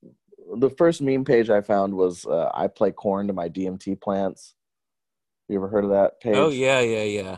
the 0.56 0.70
first 0.70 1.02
meme 1.02 1.24
page 1.24 1.50
I 1.50 1.62
found 1.62 1.94
was 1.94 2.26
uh, 2.26 2.50
I 2.54 2.68
play 2.68 2.92
corn 2.92 3.26
to 3.26 3.32
my 3.32 3.48
DMT 3.48 4.00
plants. 4.00 4.54
You 5.48 5.56
ever 5.56 5.68
heard 5.68 5.84
of 5.84 5.90
that 5.90 6.20
page? 6.20 6.36
Oh 6.36 6.50
yeah, 6.50 6.80
yeah, 6.80 7.02
yeah. 7.02 7.36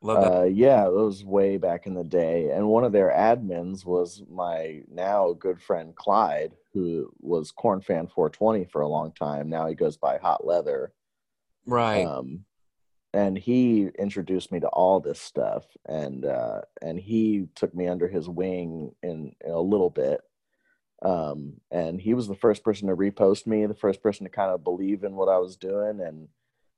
Love 0.00 0.22
that. 0.22 0.32
Uh, 0.32 0.44
yeah, 0.44 0.86
it 0.86 0.92
was 0.92 1.24
way 1.24 1.56
back 1.58 1.86
in 1.86 1.94
the 1.94 2.04
day. 2.04 2.50
And 2.50 2.66
one 2.66 2.84
of 2.84 2.92
their 2.92 3.10
admins 3.10 3.84
was 3.84 4.22
my 4.28 4.82
now 4.90 5.32
good 5.32 5.60
friend 5.60 5.94
Clyde, 5.94 6.54
who 6.72 7.12
was 7.20 7.52
Corn 7.52 7.80
Fan 7.80 8.08
420 8.08 8.64
for 8.64 8.80
a 8.80 8.88
long 8.88 9.12
time. 9.12 9.48
Now 9.48 9.66
he 9.66 9.74
goes 9.74 9.96
by 9.96 10.18
Hot 10.18 10.44
Leather. 10.44 10.92
Right. 11.66 12.04
Um, 12.04 12.44
and 13.14 13.36
he 13.36 13.88
introduced 13.98 14.50
me 14.50 14.60
to 14.60 14.68
all 14.68 14.98
this 14.98 15.20
stuff, 15.20 15.64
and 15.86 16.24
uh, 16.24 16.62
and 16.80 16.98
he 16.98 17.46
took 17.54 17.74
me 17.74 17.86
under 17.86 18.08
his 18.08 18.28
wing 18.28 18.94
in, 19.02 19.34
in 19.44 19.50
a 19.50 19.60
little 19.60 19.90
bit. 19.90 20.22
Um, 21.04 21.54
and 21.70 22.00
he 22.00 22.14
was 22.14 22.28
the 22.28 22.34
first 22.34 22.62
person 22.62 22.88
to 22.88 22.96
repost 22.96 23.46
me, 23.46 23.66
the 23.66 23.74
first 23.74 24.02
person 24.02 24.24
to 24.24 24.30
kind 24.30 24.50
of 24.50 24.62
believe 24.62 25.02
in 25.02 25.14
what 25.16 25.28
I 25.28 25.38
was 25.38 25.56
doing, 25.56 26.00
and 26.00 26.28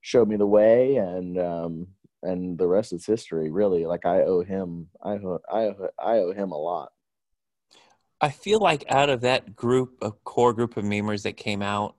showed 0.00 0.28
me 0.28 0.36
the 0.36 0.46
way. 0.46 0.96
And 0.96 1.38
um, 1.38 1.88
and 2.22 2.56
the 2.58 2.66
rest 2.66 2.92
is 2.92 3.04
history 3.04 3.50
really. 3.50 3.86
Like 3.86 4.06
i 4.06 4.22
owe 4.22 4.42
him 4.42 4.88
i 5.02 5.12
owe, 5.12 5.40
I 5.50 5.70
I 5.98 6.18
owe 6.18 6.32
him 6.32 6.52
a 6.52 6.58
lot. 6.58 6.92
I 8.20 8.30
feel 8.30 8.60
like 8.60 8.84
out 8.88 9.10
of 9.10 9.20
that 9.22 9.54
group 9.54 9.98
a 10.00 10.10
core 10.10 10.54
group 10.54 10.76
of 10.76 10.84
memers 10.84 11.22
that 11.22 11.36
came 11.36 11.62
out 11.62 11.94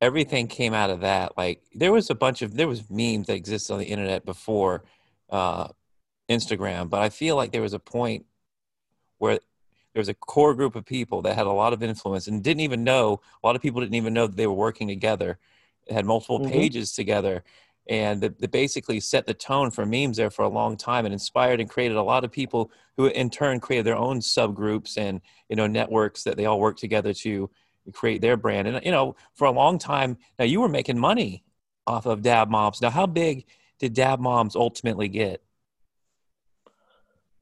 everything 0.00 0.46
came 0.46 0.74
out 0.74 0.90
of 0.90 1.00
that. 1.00 1.36
Like 1.36 1.62
there 1.74 1.92
was 1.92 2.10
a 2.10 2.14
bunch 2.14 2.42
of 2.42 2.54
there 2.54 2.68
was 2.68 2.88
memes 2.90 3.26
that 3.26 3.36
existed 3.36 3.72
on 3.72 3.80
the 3.80 3.86
internet 3.86 4.24
before 4.24 4.84
uh, 5.30 5.68
instagram 6.28 6.90
but 6.90 7.00
i 7.00 7.08
feel 7.08 7.36
like 7.36 7.52
there 7.52 7.62
was 7.62 7.72
a 7.72 7.78
point 7.78 8.26
where 9.16 9.38
there 9.98 10.02
was 10.02 10.08
a 10.08 10.14
core 10.14 10.54
group 10.54 10.76
of 10.76 10.84
people 10.84 11.22
that 11.22 11.34
had 11.34 11.48
a 11.48 11.50
lot 11.50 11.72
of 11.72 11.82
influence 11.82 12.28
and 12.28 12.44
didn't 12.44 12.60
even 12.60 12.84
know 12.84 13.20
a 13.42 13.46
lot 13.46 13.56
of 13.56 13.62
people 13.62 13.80
didn't 13.80 13.96
even 13.96 14.14
know 14.14 14.28
that 14.28 14.36
they 14.36 14.46
were 14.46 14.54
working 14.54 14.86
together. 14.86 15.40
Had 15.90 16.06
multiple 16.06 16.38
mm-hmm. 16.38 16.52
pages 16.52 16.92
together 16.92 17.42
and 17.88 18.20
that, 18.20 18.52
basically 18.52 19.00
set 19.00 19.26
the 19.26 19.34
tone 19.34 19.72
for 19.72 19.84
memes 19.84 20.18
there 20.18 20.30
for 20.30 20.44
a 20.44 20.48
long 20.48 20.76
time 20.76 21.04
and 21.04 21.12
inspired 21.12 21.60
and 21.60 21.68
created 21.68 21.96
a 21.96 22.02
lot 22.02 22.22
of 22.22 22.30
people 22.30 22.70
who 22.96 23.06
in 23.06 23.28
turn 23.28 23.58
created 23.58 23.86
their 23.86 23.96
own 23.96 24.20
subgroups 24.20 24.96
and 24.96 25.20
you 25.48 25.56
know 25.56 25.66
networks 25.66 26.22
that 26.22 26.36
they 26.36 26.46
all 26.46 26.60
work 26.60 26.76
together 26.76 27.12
to 27.12 27.50
create 27.92 28.20
their 28.20 28.36
brand. 28.36 28.68
And 28.68 28.80
you 28.84 28.92
know 28.92 29.16
for 29.34 29.48
a 29.48 29.50
long 29.50 29.78
time 29.78 30.16
now 30.38 30.44
you 30.44 30.60
were 30.60 30.68
making 30.68 30.96
money 30.96 31.42
off 31.88 32.06
of 32.06 32.22
dab 32.22 32.48
moms. 32.50 32.80
Now 32.80 32.90
how 32.90 33.06
big 33.06 33.46
did 33.80 33.94
dab 33.94 34.20
moms 34.20 34.54
ultimately 34.54 35.08
get 35.08 35.42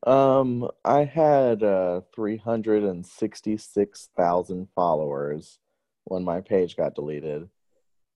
um 0.06 0.68
i 0.84 1.04
had 1.04 1.62
uh 1.62 2.00
366000 2.14 4.68
followers 4.74 5.58
when 6.04 6.24
my 6.24 6.40
page 6.40 6.76
got 6.76 6.94
deleted 6.94 7.48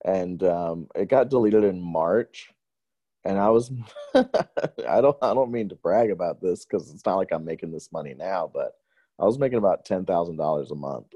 and 0.04 0.42
um, 0.42 0.88
it 0.94 1.08
got 1.08 1.28
deleted 1.28 1.64
in 1.64 1.80
March. 1.80 2.50
And 3.24 3.38
I 3.38 3.50
was, 3.50 3.70
I 4.14 5.00
don't, 5.00 5.16
I 5.20 5.34
don't 5.34 5.52
mean 5.52 5.68
to 5.68 5.74
brag 5.74 6.10
about 6.10 6.40
this 6.40 6.64
because 6.64 6.90
it's 6.90 7.04
not 7.04 7.16
like 7.16 7.32
I'm 7.32 7.44
making 7.44 7.70
this 7.70 7.92
money 7.92 8.14
now, 8.14 8.50
but 8.52 8.72
I 9.18 9.24
was 9.24 9.38
making 9.38 9.58
about 9.58 9.84
ten 9.84 10.06
thousand 10.06 10.38
dollars 10.38 10.70
a 10.70 10.74
month. 10.74 11.12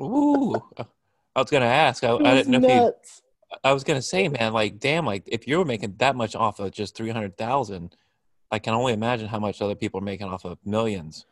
Ooh, 0.00 0.54
I 0.78 1.40
was 1.40 1.50
gonna 1.50 1.64
ask. 1.64 2.04
I, 2.04 2.14
I 2.14 2.34
didn't 2.34 2.52
know 2.52 2.58
nuts. 2.60 3.22
if 3.50 3.50
you. 3.50 3.58
I 3.64 3.72
was 3.72 3.82
gonna 3.82 4.02
say, 4.02 4.28
man, 4.28 4.52
like, 4.52 4.78
damn, 4.78 5.04
like 5.04 5.24
if 5.26 5.48
you 5.48 5.58
were 5.58 5.64
making 5.64 5.96
that 5.96 6.14
much 6.14 6.36
off 6.36 6.60
of 6.60 6.70
just 6.70 6.94
three 6.94 7.10
hundred 7.10 7.36
thousand, 7.36 7.96
I 8.50 8.58
can 8.58 8.74
only 8.74 8.92
imagine 8.92 9.28
how 9.28 9.38
much 9.38 9.60
other 9.60 9.74
people 9.74 10.00
are 10.00 10.04
making 10.04 10.28
off 10.28 10.44
of 10.44 10.58
millions. 10.64 11.26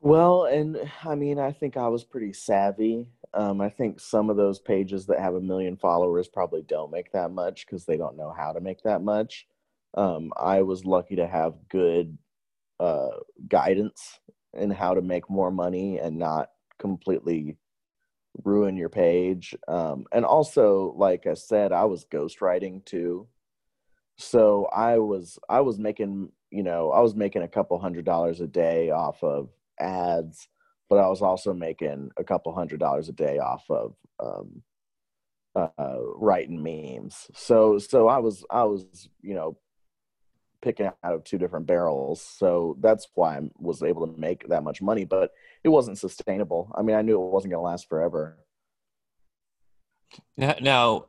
Well, 0.00 0.44
and 0.44 0.78
I 1.04 1.14
mean, 1.14 1.38
I 1.38 1.52
think 1.52 1.76
I 1.76 1.88
was 1.88 2.04
pretty 2.04 2.32
savvy. 2.32 3.08
Um, 3.34 3.60
I 3.60 3.68
think 3.68 3.98
some 3.98 4.30
of 4.30 4.36
those 4.36 4.58
pages 4.58 5.06
that 5.06 5.18
have 5.18 5.34
a 5.34 5.40
million 5.40 5.76
followers 5.76 6.28
probably 6.28 6.62
don't 6.62 6.92
make 6.92 7.12
that 7.12 7.30
much 7.30 7.66
because 7.66 7.84
they 7.84 7.96
don't 7.96 8.16
know 8.16 8.32
how 8.36 8.52
to 8.52 8.60
make 8.60 8.82
that 8.82 9.02
much. 9.02 9.46
Um, 9.94 10.32
I 10.36 10.62
was 10.62 10.84
lucky 10.84 11.16
to 11.16 11.26
have 11.26 11.54
good 11.68 12.16
uh, 12.78 13.08
guidance 13.48 14.20
in 14.54 14.70
how 14.70 14.94
to 14.94 15.02
make 15.02 15.28
more 15.30 15.50
money 15.50 15.98
and 15.98 16.18
not 16.18 16.50
completely 16.78 17.56
ruin 18.44 18.76
your 18.76 18.88
page. 18.88 19.54
Um, 19.66 20.06
and 20.12 20.24
also, 20.24 20.94
like 20.96 21.26
I 21.26 21.34
said, 21.34 21.72
I 21.72 21.84
was 21.84 22.04
ghostwriting 22.04 22.84
too. 22.84 23.26
So 24.18 24.66
I 24.66 24.98
was 24.98 25.38
I 25.48 25.60
was 25.60 25.78
making 25.78 26.30
you 26.50 26.62
know 26.62 26.90
I 26.90 27.00
was 27.00 27.14
making 27.14 27.42
a 27.42 27.48
couple 27.48 27.78
hundred 27.78 28.04
dollars 28.04 28.40
a 28.40 28.46
day 28.46 28.90
off 28.90 29.22
of 29.22 29.50
ads, 29.78 30.48
but 30.88 30.96
I 30.96 31.08
was 31.08 31.22
also 31.22 31.52
making 31.52 32.10
a 32.16 32.24
couple 32.24 32.54
hundred 32.54 32.80
dollars 32.80 33.08
a 33.08 33.12
day 33.12 33.38
off 33.38 33.64
of 33.70 33.94
um, 34.18 34.62
uh, 35.54 35.98
writing 36.14 36.62
memes. 36.62 37.28
So 37.34 37.78
so 37.78 38.08
I 38.08 38.18
was 38.18 38.44
I 38.50 38.64
was 38.64 39.08
you 39.22 39.34
know 39.34 39.58
picking 40.62 40.86
out 40.86 41.14
of 41.14 41.24
two 41.24 41.38
different 41.38 41.66
barrels. 41.66 42.20
So 42.20 42.76
that's 42.80 43.06
why 43.14 43.36
I 43.36 43.40
was 43.58 43.82
able 43.82 44.06
to 44.06 44.18
make 44.18 44.48
that 44.48 44.64
much 44.64 44.82
money, 44.82 45.04
but 45.04 45.30
it 45.62 45.68
wasn't 45.68 45.98
sustainable. 45.98 46.72
I 46.74 46.82
mean, 46.82 46.96
I 46.96 47.02
knew 47.02 47.22
it 47.22 47.30
wasn't 47.30 47.52
going 47.52 47.60
to 47.60 47.66
last 47.66 47.88
forever. 47.88 48.38
Now, 50.36 50.56
now, 50.60 51.06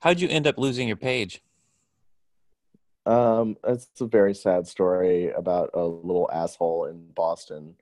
how'd 0.00 0.20
you 0.20 0.28
end 0.28 0.46
up 0.46 0.58
losing 0.58 0.88
your 0.88 0.96
page? 0.96 1.42
Um, 3.06 3.56
it's 3.66 3.88
a 4.00 4.06
very 4.06 4.34
sad 4.34 4.66
story 4.66 5.30
about 5.30 5.70
a 5.74 5.82
little 5.84 6.28
asshole 6.32 6.84
in 6.84 7.10
Boston 7.12 7.76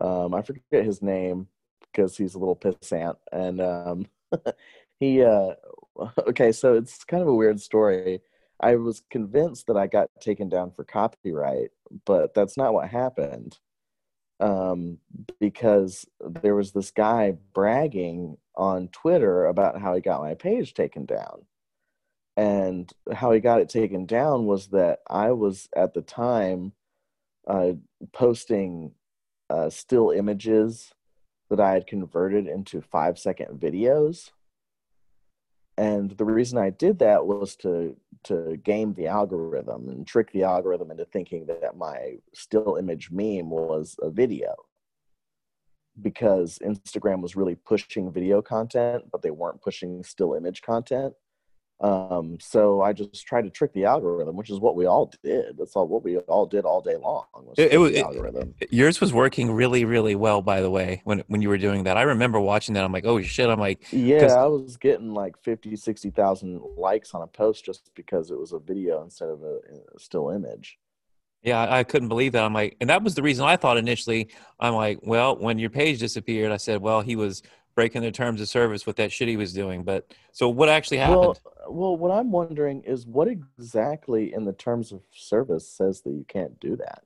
um, 0.00 0.34
I 0.34 0.42
forget 0.42 0.84
his 0.84 1.02
name 1.02 1.48
because 1.80 2.16
he's 2.16 2.34
a 2.34 2.38
little 2.38 2.56
pissant, 2.56 3.16
and 3.30 3.60
um, 3.60 4.06
he. 5.00 5.22
Uh, 5.22 5.54
okay, 6.28 6.52
so 6.52 6.74
it's 6.74 7.04
kind 7.04 7.22
of 7.22 7.28
a 7.28 7.34
weird 7.34 7.60
story. 7.60 8.20
I 8.60 8.76
was 8.76 9.02
convinced 9.10 9.66
that 9.66 9.76
I 9.76 9.86
got 9.86 10.08
taken 10.20 10.48
down 10.48 10.70
for 10.70 10.84
copyright, 10.84 11.70
but 12.06 12.32
that's 12.32 12.56
not 12.56 12.72
what 12.72 12.88
happened. 12.88 13.58
Um, 14.40 14.98
because 15.38 16.06
there 16.20 16.54
was 16.54 16.72
this 16.72 16.90
guy 16.90 17.36
bragging 17.52 18.38
on 18.56 18.88
Twitter 18.88 19.46
about 19.46 19.80
how 19.80 19.94
he 19.94 20.00
got 20.00 20.22
my 20.22 20.34
page 20.34 20.74
taken 20.74 21.04
down. 21.04 21.44
And 22.36 22.90
how 23.12 23.32
he 23.32 23.40
got 23.40 23.60
it 23.60 23.68
taken 23.68 24.06
down 24.06 24.46
was 24.46 24.68
that 24.68 25.00
I 25.08 25.32
was 25.32 25.68
at 25.76 25.92
the 25.92 26.02
time 26.02 26.72
uh, 27.46 27.72
posting 28.12 28.92
uh, 29.50 29.68
still 29.68 30.10
images 30.10 30.92
that 31.50 31.60
I 31.60 31.72
had 31.72 31.86
converted 31.86 32.46
into 32.46 32.80
five 32.80 33.18
second 33.18 33.60
videos. 33.60 34.30
And 35.76 36.10
the 36.12 36.24
reason 36.24 36.58
I 36.58 36.70
did 36.70 36.98
that 37.00 37.26
was 37.26 37.56
to 37.56 37.96
to 38.24 38.56
game 38.58 38.94
the 38.94 39.08
algorithm 39.08 39.88
and 39.88 40.06
trick 40.06 40.30
the 40.32 40.44
algorithm 40.44 40.90
into 40.90 41.04
thinking 41.04 41.46
that 41.46 41.76
my 41.76 42.18
still 42.32 42.76
image 42.76 43.10
meme 43.10 43.50
was 43.50 43.96
a 44.00 44.10
video. 44.10 44.54
Because 46.00 46.58
Instagram 46.64 47.20
was 47.20 47.36
really 47.36 47.56
pushing 47.56 48.12
video 48.12 48.40
content, 48.40 49.04
but 49.10 49.22
they 49.22 49.30
weren't 49.30 49.60
pushing 49.60 50.02
still 50.02 50.34
image 50.34 50.62
content. 50.62 51.14
Um, 51.82 52.38
so 52.40 52.80
I 52.80 52.92
just 52.92 53.26
tried 53.26 53.42
to 53.42 53.50
trick 53.50 53.72
the 53.72 53.86
algorithm, 53.86 54.36
which 54.36 54.50
is 54.50 54.60
what 54.60 54.76
we 54.76 54.86
all 54.86 55.12
did. 55.24 55.58
That's 55.58 55.74
all 55.74 55.88
what 55.88 56.04
we 56.04 56.18
all 56.18 56.46
did 56.46 56.64
all 56.64 56.80
day 56.80 56.96
long. 56.96 57.24
Was 57.34 57.58
it, 57.58 57.72
it 57.72 57.78
was 57.78 57.96
algorithm. 57.96 58.54
It, 58.60 58.72
yours 58.72 59.00
was 59.00 59.12
working 59.12 59.50
really, 59.50 59.84
really 59.84 60.14
well, 60.14 60.42
by 60.42 60.60
the 60.60 60.70
way. 60.70 61.02
When 61.04 61.24
when 61.26 61.42
you 61.42 61.48
were 61.48 61.58
doing 61.58 61.84
that, 61.84 61.96
I 61.96 62.02
remember 62.02 62.38
watching 62.38 62.74
that. 62.74 62.84
I'm 62.84 62.92
like, 62.92 63.04
oh 63.04 63.20
shit! 63.20 63.48
I'm 63.50 63.58
like, 63.58 63.92
yeah, 63.92 64.32
I 64.32 64.46
was 64.46 64.76
getting 64.76 65.12
like 65.12 65.34
50, 65.42 65.74
60,000 65.74 66.60
likes 66.76 67.14
on 67.14 67.22
a 67.22 67.26
post 67.26 67.64
just 67.64 67.90
because 67.96 68.30
it 68.30 68.38
was 68.38 68.52
a 68.52 68.60
video 68.60 69.02
instead 69.02 69.28
of 69.28 69.42
a, 69.42 69.58
a 69.94 69.98
still 69.98 70.30
image. 70.30 70.78
Yeah, 71.42 71.66
I 71.68 71.82
couldn't 71.82 72.08
believe 72.08 72.32
that. 72.32 72.44
I'm 72.44 72.54
like, 72.54 72.76
and 72.80 72.88
that 72.88 73.02
was 73.02 73.16
the 73.16 73.22
reason 73.22 73.44
I 73.44 73.56
thought 73.56 73.76
initially. 73.76 74.28
I'm 74.60 74.74
like, 74.74 75.00
well, 75.02 75.36
when 75.36 75.58
your 75.58 75.70
page 75.70 75.98
disappeared, 75.98 76.52
I 76.52 76.56
said, 76.56 76.80
well, 76.80 77.00
he 77.00 77.16
was 77.16 77.42
breaking 77.74 78.02
their 78.02 78.10
terms 78.10 78.40
of 78.40 78.48
service 78.48 78.86
with 78.86 78.96
that 78.96 79.12
shit 79.12 79.28
he 79.28 79.36
was 79.36 79.52
doing. 79.52 79.82
But 79.82 80.12
so 80.32 80.48
what 80.48 80.68
actually 80.68 80.98
happened? 80.98 81.18
Well, 81.18 81.38
well, 81.68 81.96
what 81.96 82.10
I'm 82.10 82.30
wondering 82.30 82.82
is 82.82 83.06
what 83.06 83.28
exactly 83.28 84.32
in 84.32 84.44
the 84.44 84.52
terms 84.52 84.92
of 84.92 85.00
service 85.12 85.68
says 85.68 86.02
that 86.02 86.10
you 86.10 86.24
can't 86.28 86.58
do 86.60 86.76
that. 86.76 87.02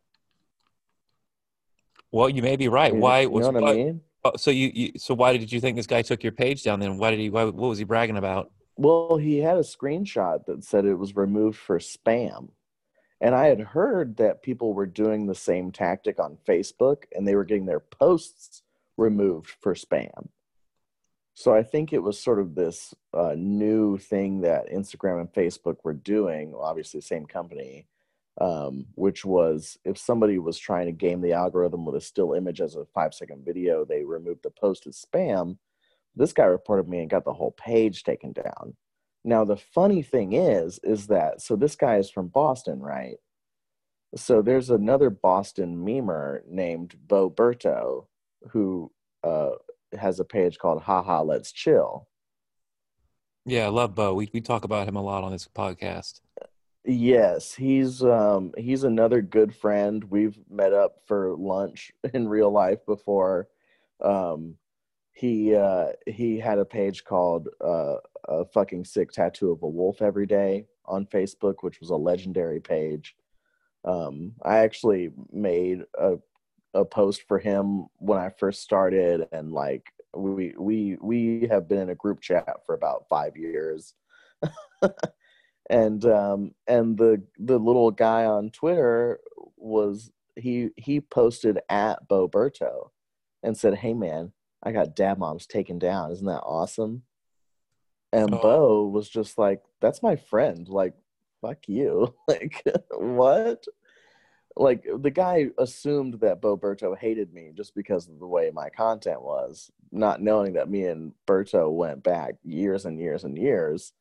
Well, 2.10 2.28
you 2.28 2.42
may 2.42 2.56
be 2.56 2.68
right. 2.68 2.94
You, 2.94 3.00
why? 3.00 3.20
You 3.20 3.28
know 3.28 3.50
what 3.50 3.62
why, 3.62 3.70
I 3.70 3.74
mean? 3.74 4.00
Oh, 4.24 4.32
so 4.36 4.50
you, 4.50 4.70
you, 4.74 4.92
so 4.96 5.14
why 5.14 5.36
did 5.36 5.52
you 5.52 5.60
think 5.60 5.76
this 5.76 5.86
guy 5.86 6.02
took 6.02 6.22
your 6.22 6.32
page 6.32 6.62
down? 6.62 6.80
Then 6.80 6.98
why 6.98 7.10
did 7.10 7.20
he? 7.20 7.30
Why, 7.30 7.44
what 7.44 7.54
was 7.54 7.78
he 7.78 7.84
bragging 7.84 8.16
about? 8.16 8.50
Well, 8.76 9.16
he 9.16 9.38
had 9.38 9.56
a 9.56 9.60
screenshot 9.60 10.44
that 10.46 10.64
said 10.64 10.84
it 10.84 10.94
was 10.94 11.16
removed 11.16 11.58
for 11.58 11.78
spam. 11.78 12.50
And 13.20 13.34
I 13.34 13.46
had 13.46 13.60
heard 13.60 14.16
that 14.18 14.42
people 14.42 14.74
were 14.74 14.86
doing 14.86 15.26
the 15.26 15.34
same 15.34 15.72
tactic 15.72 16.18
on 16.18 16.36
Facebook 16.46 17.04
and 17.14 17.26
they 17.26 17.34
were 17.34 17.44
getting 17.44 17.64
their 17.64 17.80
posts 17.80 18.62
removed 18.98 19.54
for 19.60 19.74
spam. 19.74 20.28
So 21.38 21.54
I 21.54 21.62
think 21.62 21.92
it 21.92 22.02
was 22.02 22.18
sort 22.18 22.40
of 22.40 22.54
this 22.54 22.94
uh, 23.12 23.34
new 23.36 23.98
thing 23.98 24.40
that 24.40 24.72
Instagram 24.72 25.20
and 25.20 25.30
Facebook 25.30 25.76
were 25.84 25.92
doing, 25.92 26.54
obviously 26.58 27.02
same 27.02 27.26
company, 27.26 27.86
um, 28.40 28.86
which 28.94 29.22
was 29.22 29.76
if 29.84 29.98
somebody 29.98 30.38
was 30.38 30.58
trying 30.58 30.86
to 30.86 30.92
game 30.92 31.20
the 31.20 31.34
algorithm 31.34 31.84
with 31.84 31.94
a 31.94 32.00
still 32.00 32.32
image 32.32 32.62
as 32.62 32.74
a 32.74 32.86
five 32.86 33.12
second 33.12 33.44
video, 33.44 33.84
they 33.84 34.02
removed 34.02 34.44
the 34.44 34.50
post 34.50 34.86
as 34.86 35.04
spam. 35.04 35.58
This 36.14 36.32
guy 36.32 36.44
reported 36.44 36.88
me 36.88 37.00
and 37.00 37.10
got 37.10 37.26
the 37.26 37.34
whole 37.34 37.52
page 37.52 38.02
taken 38.02 38.32
down. 38.32 38.74
Now 39.22 39.44
the 39.44 39.58
funny 39.58 40.00
thing 40.00 40.32
is, 40.32 40.80
is 40.84 41.06
that 41.08 41.42
so 41.42 41.54
this 41.54 41.76
guy 41.76 41.98
is 41.98 42.08
from 42.08 42.28
Boston, 42.28 42.80
right? 42.80 43.18
So 44.16 44.40
there's 44.40 44.70
another 44.70 45.10
Boston 45.10 45.84
memer 45.84 46.40
named 46.48 46.96
Bo 47.06 47.28
Berto 47.28 48.06
who 48.52 48.90
uh, 49.22 49.50
has 49.98 50.20
a 50.20 50.24
page 50.24 50.58
called 50.58 50.82
Haha 50.82 51.22
Let's 51.22 51.52
Chill. 51.52 52.06
Yeah, 53.44 53.66
I 53.66 53.68
love 53.68 53.94
Bo. 53.94 54.14
We 54.14 54.28
we 54.34 54.40
talk 54.40 54.64
about 54.64 54.88
him 54.88 54.96
a 54.96 55.02
lot 55.02 55.22
on 55.22 55.30
this 55.30 55.46
podcast. 55.46 56.20
Yes, 56.84 57.54
he's 57.54 58.02
um 58.02 58.52
he's 58.56 58.84
another 58.84 59.20
good 59.20 59.54
friend. 59.54 60.04
We've 60.04 60.38
met 60.50 60.72
up 60.72 61.00
for 61.06 61.36
lunch 61.36 61.92
in 62.14 62.28
real 62.28 62.50
life 62.50 62.84
before. 62.86 63.48
Um 64.00 64.56
he 65.12 65.54
uh 65.54 65.92
he 66.06 66.38
had 66.38 66.58
a 66.58 66.64
page 66.64 67.04
called 67.04 67.48
uh 67.60 67.96
a 68.28 68.44
fucking 68.44 68.84
sick 68.84 69.12
tattoo 69.12 69.52
of 69.52 69.62
a 69.62 69.68
wolf 69.68 70.02
every 70.02 70.26
day 70.26 70.66
on 70.84 71.06
Facebook, 71.06 71.56
which 71.60 71.80
was 71.80 71.90
a 71.90 71.96
legendary 71.96 72.60
page. 72.60 73.16
Um 73.84 74.32
I 74.42 74.58
actually 74.58 75.10
made 75.32 75.82
a 75.98 76.18
a 76.76 76.84
post 76.84 77.22
for 77.26 77.38
him 77.38 77.86
when 77.96 78.18
I 78.18 78.30
first 78.30 78.62
started 78.62 79.26
and 79.32 79.52
like 79.52 79.92
we 80.14 80.54
we 80.58 80.96
we 81.00 81.46
have 81.50 81.68
been 81.68 81.80
in 81.80 81.90
a 81.90 81.94
group 81.94 82.20
chat 82.20 82.60
for 82.64 82.74
about 82.74 83.06
five 83.08 83.36
years. 83.36 83.94
And 85.68 86.04
um 86.04 86.52
and 86.66 86.96
the 86.96 87.22
the 87.38 87.58
little 87.58 87.90
guy 87.90 88.24
on 88.24 88.50
twitter 88.50 89.18
was 89.56 90.10
he 90.36 90.70
he 90.76 91.00
posted 91.00 91.58
at 91.68 92.06
bo 92.06 92.28
berto 92.28 92.90
and 93.42 93.56
said 93.56 93.74
hey 93.74 93.94
man 93.94 94.32
i 94.62 94.72
got 94.72 94.94
dab 94.94 95.18
moms 95.18 95.46
taken 95.46 95.78
down. 95.78 96.12
Isn't 96.12 96.26
that 96.26 96.42
awesome? 96.42 97.02
And 98.12 98.32
oh. 98.32 98.38
bo 98.40 98.86
was 98.86 99.08
just 99.08 99.38
like 99.38 99.60
that's 99.80 100.02
my 100.02 100.16
friend. 100.16 100.68
Like 100.68 100.94
fuck 101.40 101.68
you. 101.68 102.14
Like 102.28 102.62
what 102.90 103.64
like 104.56 104.86
the 105.00 105.10
guy 105.10 105.48
assumed 105.58 106.14
that 106.20 106.40
Bo 106.40 106.56
Berto 106.56 106.96
hated 106.96 107.32
me 107.32 107.50
just 107.54 107.74
because 107.74 108.08
of 108.08 108.18
the 108.18 108.26
way 108.26 108.50
my 108.52 108.70
content 108.70 109.20
was, 109.22 109.70
not 109.92 110.22
knowing 110.22 110.54
that 110.54 110.70
me 110.70 110.86
and 110.86 111.12
Berto 111.26 111.70
went 111.70 112.02
back 112.02 112.34
years 112.42 112.86
and 112.86 112.98
years 112.98 113.24
and 113.24 113.36
years. 113.36 113.92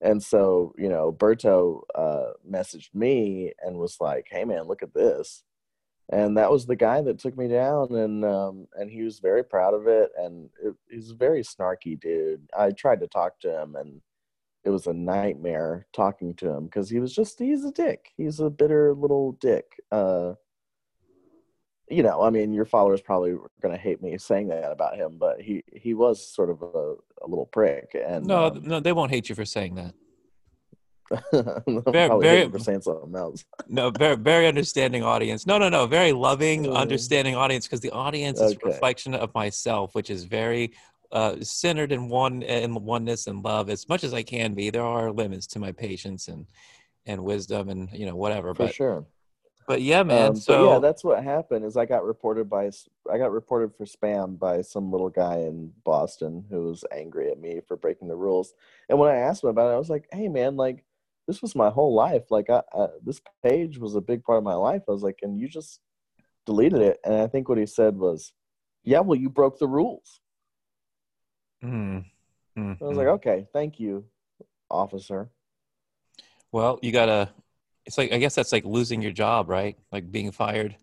And 0.00 0.22
so, 0.22 0.74
you 0.78 0.88
know, 0.88 1.12
Berto 1.12 1.82
uh, 1.94 2.32
messaged 2.48 2.94
me 2.94 3.52
and 3.60 3.76
was 3.76 3.98
like, 4.00 4.26
"Hey, 4.30 4.44
man, 4.44 4.62
look 4.64 4.82
at 4.82 4.94
this," 4.94 5.44
and 6.10 6.36
that 6.38 6.50
was 6.50 6.66
the 6.66 6.76
guy 6.76 7.02
that 7.02 7.18
took 7.18 7.36
me 7.36 7.48
down, 7.48 7.94
and 7.94 8.24
um, 8.24 8.66
and 8.74 8.90
he 8.90 9.02
was 9.02 9.20
very 9.20 9.44
proud 9.44 9.74
of 9.74 9.86
it, 9.86 10.10
and 10.18 10.48
it, 10.64 10.74
he's 10.90 11.10
a 11.10 11.14
very 11.14 11.42
snarky 11.42 12.00
dude. 12.00 12.48
I 12.58 12.70
tried 12.70 13.00
to 13.00 13.08
talk 13.08 13.38
to 13.40 13.62
him, 13.62 13.76
and 13.76 14.00
it 14.64 14.70
was 14.70 14.86
a 14.86 14.92
nightmare 14.92 15.86
talking 15.92 16.34
to 16.34 16.50
him 16.50 16.64
because 16.64 16.90
he 16.90 17.00
was 17.00 17.14
just 17.14 17.38
he's 17.38 17.64
a 17.64 17.72
dick. 17.72 18.12
He's 18.16 18.40
a 18.40 18.50
bitter 18.50 18.94
little 18.94 19.32
dick. 19.32 19.64
Uh, 19.90 20.34
you 21.88 22.02
know, 22.04 22.22
I 22.22 22.30
mean, 22.30 22.52
your 22.52 22.66
followers 22.66 23.00
probably 23.00 23.32
going 23.60 23.74
to 23.74 23.80
hate 23.80 24.00
me 24.00 24.16
saying 24.18 24.48
that 24.48 24.70
about 24.70 24.96
him, 24.96 25.16
but 25.18 25.40
he 25.40 25.64
he 25.72 25.94
was 25.94 26.24
sort 26.24 26.50
of 26.50 26.62
a, 26.62 26.94
a 27.22 27.26
little 27.26 27.46
prick. 27.46 27.94
And 27.94 28.26
no, 28.26 28.46
um, 28.46 28.62
no, 28.62 28.80
they 28.80 28.92
won't 28.92 29.10
hate 29.10 29.28
you 29.28 29.34
for 29.34 29.44
saying 29.44 29.74
that. 29.76 29.94
very, 31.32 32.20
very 32.20 32.48
for 32.48 32.60
saying 32.60 32.82
something 32.82 33.16
else. 33.16 33.44
no, 33.68 33.90
very, 33.90 34.14
very 34.14 34.46
understanding 34.46 35.02
audience. 35.02 35.44
No, 35.44 35.58
no, 35.58 35.68
no, 35.68 35.86
very 35.86 36.12
loving, 36.12 36.68
understanding 36.68 37.34
audience 37.34 37.66
because 37.66 37.80
the 37.80 37.90
audience 37.90 38.40
okay. 38.40 38.46
is 38.46 38.58
a 38.62 38.66
reflection 38.66 39.14
of 39.14 39.34
myself, 39.34 39.94
which 39.96 40.08
is 40.10 40.24
very 40.24 40.72
uh, 41.12 41.36
centered 41.40 41.92
in 41.92 42.08
one 42.08 42.42
in 42.42 42.74
oneness 42.74 43.26
and 43.26 43.44
love 43.44 43.70
as 43.70 43.88
much 43.88 44.04
as 44.04 44.14
I 44.14 44.22
can 44.22 44.54
be. 44.54 44.70
There 44.70 44.84
are 44.84 45.10
limits 45.10 45.46
to 45.48 45.58
my 45.58 45.72
patience 45.72 46.28
and 46.28 46.46
and 47.06 47.24
wisdom 47.24 47.68
and 47.68 47.88
you 47.92 48.06
know 48.06 48.16
whatever. 48.16 48.54
For 48.54 48.66
but, 48.66 48.74
sure. 48.74 49.06
But 49.66 49.82
yeah, 49.82 50.02
man. 50.02 50.30
Um, 50.30 50.36
so 50.36 50.72
yeah, 50.72 50.78
that's 50.78 51.04
what 51.04 51.22
happened. 51.22 51.64
Is 51.64 51.76
I 51.76 51.86
got 51.86 52.04
reported 52.04 52.48
by 52.50 52.70
I 53.10 53.18
got 53.18 53.32
reported 53.32 53.74
for 53.76 53.84
spam 53.84 54.38
by 54.38 54.62
some 54.62 54.90
little 54.90 55.10
guy 55.10 55.36
in 55.36 55.72
Boston 55.84 56.44
who 56.50 56.64
was 56.64 56.84
angry 56.92 57.30
at 57.30 57.40
me 57.40 57.60
for 57.66 57.76
breaking 57.76 58.08
the 58.08 58.16
rules. 58.16 58.52
And 58.88 58.98
when 58.98 59.10
I 59.10 59.18
asked 59.18 59.44
him 59.44 59.50
about 59.50 59.70
it, 59.70 59.74
I 59.74 59.78
was 59.78 59.90
like, 59.90 60.08
"Hey, 60.12 60.28
man, 60.28 60.56
like 60.56 60.84
this 61.28 61.40
was 61.40 61.54
my 61.54 61.70
whole 61.70 61.94
life. 61.94 62.30
Like 62.30 62.50
I, 62.50 62.62
I 62.72 62.86
this 63.04 63.20
page 63.44 63.78
was 63.78 63.94
a 63.94 64.00
big 64.00 64.24
part 64.24 64.38
of 64.38 64.44
my 64.44 64.54
life." 64.54 64.82
I 64.88 64.92
was 64.92 65.02
like, 65.02 65.20
"And 65.22 65.38
you 65.38 65.48
just 65.48 65.80
deleted 66.46 66.80
it?" 66.82 66.98
And 67.04 67.14
I 67.14 67.28
think 67.28 67.48
what 67.48 67.58
he 67.58 67.66
said 67.66 67.96
was, 67.96 68.32
"Yeah, 68.82 69.00
well, 69.00 69.18
you 69.18 69.30
broke 69.30 69.58
the 69.58 69.68
rules." 69.68 70.20
Mm. 71.64 72.04
Mm. 72.58 72.82
I 72.82 72.84
was 72.84 72.96
like, 72.96 73.06
okay, 73.06 73.46
thank 73.52 73.78
you, 73.78 74.04
officer. 74.70 75.30
Well, 76.52 76.78
you 76.82 76.92
gotta. 76.92 77.30
It's 77.86 77.96
like 77.96 78.12
I 78.12 78.18
guess 78.18 78.34
that's 78.34 78.52
like 78.52 78.64
losing 78.64 79.02
your 79.02 79.12
job, 79.12 79.48
right? 79.48 79.76
Like 79.92 80.10
being 80.10 80.32
fired. 80.32 80.76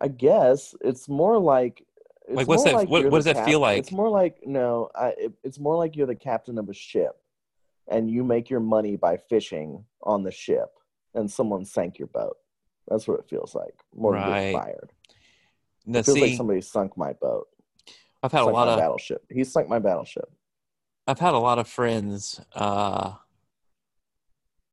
I 0.00 0.08
guess 0.08 0.74
it's 0.80 1.08
more 1.08 1.38
like. 1.38 1.84
It's 2.26 2.36
like 2.36 2.48
what's 2.48 2.64
that? 2.64 2.74
Like 2.74 2.88
what, 2.88 3.04
what 3.04 3.18
does 3.18 3.24
that 3.26 3.36
cap- 3.36 3.46
feel 3.46 3.60
like? 3.60 3.78
It's 3.78 3.92
more 3.92 4.08
like 4.08 4.46
no. 4.46 4.90
I, 4.94 5.08
it, 5.18 5.32
it's 5.44 5.58
more 5.58 5.76
like 5.76 5.96
you're 5.96 6.06
the 6.06 6.14
captain 6.14 6.58
of 6.58 6.68
a 6.68 6.74
ship, 6.74 7.16
and 7.88 8.10
you 8.10 8.24
make 8.24 8.50
your 8.50 8.60
money 8.60 8.96
by 8.96 9.16
fishing 9.16 9.84
on 10.02 10.22
the 10.22 10.30
ship, 10.30 10.70
and 11.14 11.30
someone 11.30 11.64
sank 11.64 11.98
your 11.98 12.08
boat. 12.08 12.36
That's 12.88 13.06
what 13.06 13.20
it 13.20 13.28
feels 13.28 13.54
like. 13.54 13.74
More 13.94 14.14
right. 14.14 14.52
than 14.52 14.60
fired. 14.60 14.92
Now, 15.86 16.00
it 16.00 16.04
feels 16.04 16.16
see, 16.16 16.22
like 16.22 16.36
somebody 16.36 16.60
sunk 16.60 16.96
my 16.96 17.12
boat. 17.14 17.48
I've 18.22 18.32
had 18.32 18.40
sunk 18.40 18.50
a 18.50 18.52
lot 18.52 18.68
of 18.68 18.78
battleship. 18.78 19.24
He 19.30 19.44
sunk 19.44 19.68
my 19.68 19.78
battleship. 19.78 20.30
I've 21.06 21.18
had 21.18 21.34
a 21.34 21.38
lot 21.38 21.58
of 21.58 21.66
friends 21.66 22.40
uh, 22.54 23.12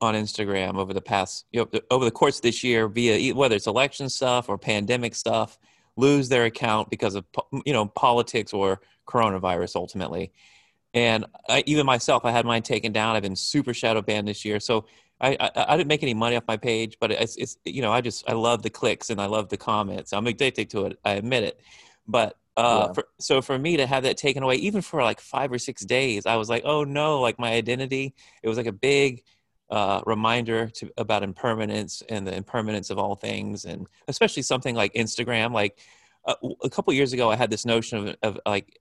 on 0.01 0.13
Instagram 0.13 0.75
over 0.75 0.93
the 0.93 1.01
past, 1.01 1.45
you 1.51 1.61
know, 1.61 1.79
over 1.89 2.05
the 2.05 2.11
course 2.11 2.37
of 2.37 2.41
this 2.43 2.63
year, 2.63 2.87
via 2.87 3.33
whether 3.33 3.55
it's 3.55 3.67
election 3.67 4.09
stuff 4.09 4.49
or 4.49 4.57
pandemic 4.57 5.15
stuff, 5.15 5.57
lose 5.95 6.29
their 6.29 6.45
account 6.45 6.89
because 6.89 7.15
of 7.15 7.25
you 7.65 7.73
know 7.73 7.87
politics 7.87 8.53
or 8.53 8.81
coronavirus 9.07 9.75
ultimately. 9.75 10.31
And 10.93 11.25
I, 11.49 11.63
even 11.65 11.85
myself, 11.85 12.25
I 12.25 12.31
had 12.31 12.45
mine 12.45 12.63
taken 12.63 12.91
down. 12.91 13.15
I've 13.15 13.23
been 13.23 13.35
super 13.35 13.73
shadow 13.73 14.01
banned 14.01 14.27
this 14.27 14.45
year, 14.45 14.59
so 14.59 14.85
I, 15.19 15.35
I, 15.39 15.51
I 15.69 15.77
didn't 15.77 15.87
make 15.87 16.03
any 16.03 16.13
money 16.13 16.35
off 16.35 16.43
my 16.47 16.57
page, 16.57 16.97
but 16.99 17.11
it's, 17.11 17.35
it's 17.37 17.57
you 17.65 17.81
know 17.81 17.91
I 17.91 18.01
just 18.01 18.29
I 18.29 18.33
love 18.33 18.61
the 18.61 18.69
clicks 18.69 19.09
and 19.09 19.19
I 19.19 19.25
love 19.25 19.49
the 19.49 19.57
comments. 19.57 20.13
I'm 20.13 20.27
addicted 20.27 20.69
to 20.71 20.85
it. 20.85 20.99
I 21.03 21.13
admit 21.13 21.43
it, 21.43 21.59
but 22.07 22.37
uh, 22.55 22.85
yeah. 22.87 22.93
for, 22.93 23.07
so 23.19 23.41
for 23.41 23.57
me 23.57 23.77
to 23.77 23.85
have 23.85 24.03
that 24.03 24.17
taken 24.17 24.43
away, 24.43 24.55
even 24.55 24.81
for 24.81 25.03
like 25.03 25.19
five 25.19 25.51
or 25.51 25.59
six 25.59 25.85
days, 25.85 26.25
I 26.25 26.35
was 26.35 26.49
like, 26.49 26.63
oh 26.65 26.83
no, 26.83 27.21
like 27.21 27.39
my 27.39 27.51
identity. 27.53 28.15
It 28.43 28.49
was 28.49 28.57
like 28.57 28.67
a 28.67 28.71
big 28.71 29.23
uh, 29.69 30.01
reminder 30.05 30.67
to 30.67 30.89
about 30.97 31.23
impermanence 31.23 32.01
and 32.09 32.25
the 32.25 32.35
impermanence 32.35 32.89
of 32.89 32.97
all 32.97 33.15
things, 33.15 33.65
and 33.65 33.87
especially 34.07 34.43
something 34.43 34.75
like 34.75 34.93
Instagram. 34.93 35.53
Like 35.53 35.77
uh, 36.25 36.35
a 36.63 36.69
couple 36.69 36.93
years 36.93 37.13
ago, 37.13 37.29
I 37.29 37.35
had 37.35 37.49
this 37.49 37.65
notion 37.65 38.07
of, 38.09 38.15
of 38.23 38.39
like 38.45 38.79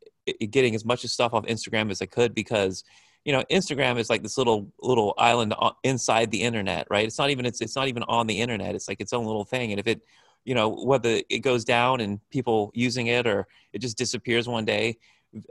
getting 0.51 0.75
as 0.75 0.85
much 0.85 1.05
stuff 1.07 1.35
off 1.35 1.45
Instagram 1.47 1.91
as 1.91 2.03
I 2.03 2.07
could 2.07 2.35
because 2.35 2.85
you 3.27 3.33
know 3.33 3.43
instagram 3.51 3.99
is 3.99 4.09
like 4.09 4.23
this 4.23 4.39
little 4.39 4.73
little 4.81 5.13
island 5.19 5.53
inside 5.83 6.31
the 6.31 6.41
internet 6.41 6.87
right? 6.91 7.07
It's 7.07 7.19
not 7.19 7.31
even 7.31 7.47
it's, 7.47 7.61
it's 7.61 7.77
not 7.77 7.89
even 7.89 8.03
on 8.05 8.27
the 8.27 8.41
internet. 8.41 8.75
It's 8.75 8.89
like 8.89 9.01
its 9.01 9.13
own 9.13 9.25
little 9.25 9.45
thing. 9.45 9.73
And 9.73 9.81
if 9.81 9.87
it 9.87 10.03
you 10.45 10.55
know 10.55 10.69
whether 10.69 11.21
it 11.29 11.41
goes 11.41 11.65
down 11.65 12.01
and 12.01 12.21
people 12.31 12.71
using 12.75 13.09
it 13.09 13.27
or 13.27 13.47
it 13.73 13.81
just 13.81 13.99
disappears 13.99 14.49
one 14.49 14.65
day 14.65 14.99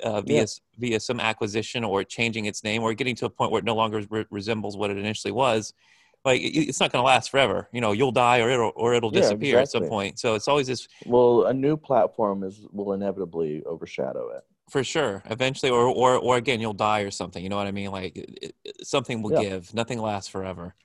uh, 0.03 0.21
via 0.21 0.41
yeah. 0.41 0.45
via 0.77 0.99
some 0.99 1.19
acquisition 1.19 1.83
or 1.83 2.03
changing 2.03 2.45
its 2.45 2.63
name 2.63 2.81
or 2.81 2.93
getting 2.93 3.15
to 3.15 3.25
a 3.25 3.29
point 3.29 3.51
where 3.51 3.59
it 3.59 3.65
no 3.65 3.75
longer 3.75 4.03
re- 4.09 4.25
resembles 4.31 4.77
what 4.77 4.89
it 4.89 4.97
initially 4.97 5.31
was 5.31 5.73
like 6.23 6.41
it's 6.43 6.79
not 6.79 6.91
going 6.91 7.03
to 7.03 7.05
last 7.05 7.29
forever. 7.29 7.69
You 7.71 7.81
know 7.81 7.91
you'll 7.91 8.11
die 8.11 8.39
or 8.39 8.49
it'll 8.49 8.71
or 8.75 8.93
it'll 8.93 9.11
disappear 9.11 9.55
yeah, 9.55 9.61
exactly. 9.61 9.61
at 9.61 9.69
some 9.83 9.89
point. 9.89 10.19
So 10.19 10.33
it's 10.33 10.47
always 10.47 10.67
this 10.67 10.87
well 11.05 11.45
a 11.45 11.53
new 11.53 11.77
platform 11.77 12.43
is 12.43 12.65
will 12.71 12.93
inevitably 12.93 13.63
overshadow 13.65 14.29
it 14.29 14.43
for 14.69 14.83
sure 14.83 15.21
eventually 15.29 15.71
or 15.71 15.85
or 15.87 16.15
or 16.15 16.37
again 16.37 16.59
you'll 16.59 16.73
die 16.73 17.01
or 17.01 17.11
something 17.11 17.43
you 17.43 17.49
know 17.49 17.57
what 17.57 17.67
i 17.67 17.71
mean? 17.71 17.91
Like 17.91 18.17
it, 18.17 18.55
it, 18.63 18.85
something 18.85 19.21
will 19.21 19.33
yeah. 19.33 19.49
give 19.49 19.73
nothing 19.73 19.99
lasts 19.99 20.29
forever. 20.29 20.75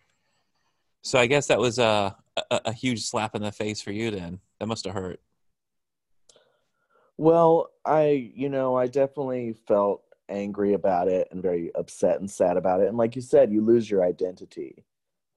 So 1.02 1.18
i 1.18 1.26
guess 1.26 1.46
that 1.46 1.58
was 1.58 1.78
a, 1.78 2.16
a, 2.50 2.60
a 2.66 2.72
huge 2.72 3.02
slap 3.02 3.34
in 3.34 3.42
the 3.42 3.52
face 3.52 3.80
for 3.80 3.92
you 3.92 4.10
then. 4.10 4.40
That 4.58 4.66
must 4.66 4.84
have 4.84 4.94
hurt. 4.94 5.20
Well 7.16 7.70
i 7.84 8.32
you 8.34 8.48
know 8.48 8.76
i 8.76 8.86
definitely 8.86 9.54
felt 9.66 10.02
angry 10.28 10.74
about 10.74 11.08
it 11.08 11.28
and 11.32 11.42
very 11.42 11.74
upset 11.74 12.20
and 12.20 12.30
sad 12.30 12.56
about 12.56 12.80
it. 12.80 12.88
And 12.88 12.96
like 12.96 13.16
you 13.16 13.22
said 13.22 13.52
you 13.52 13.62
lose 13.62 13.90
your 13.90 14.04
identity. 14.04 14.84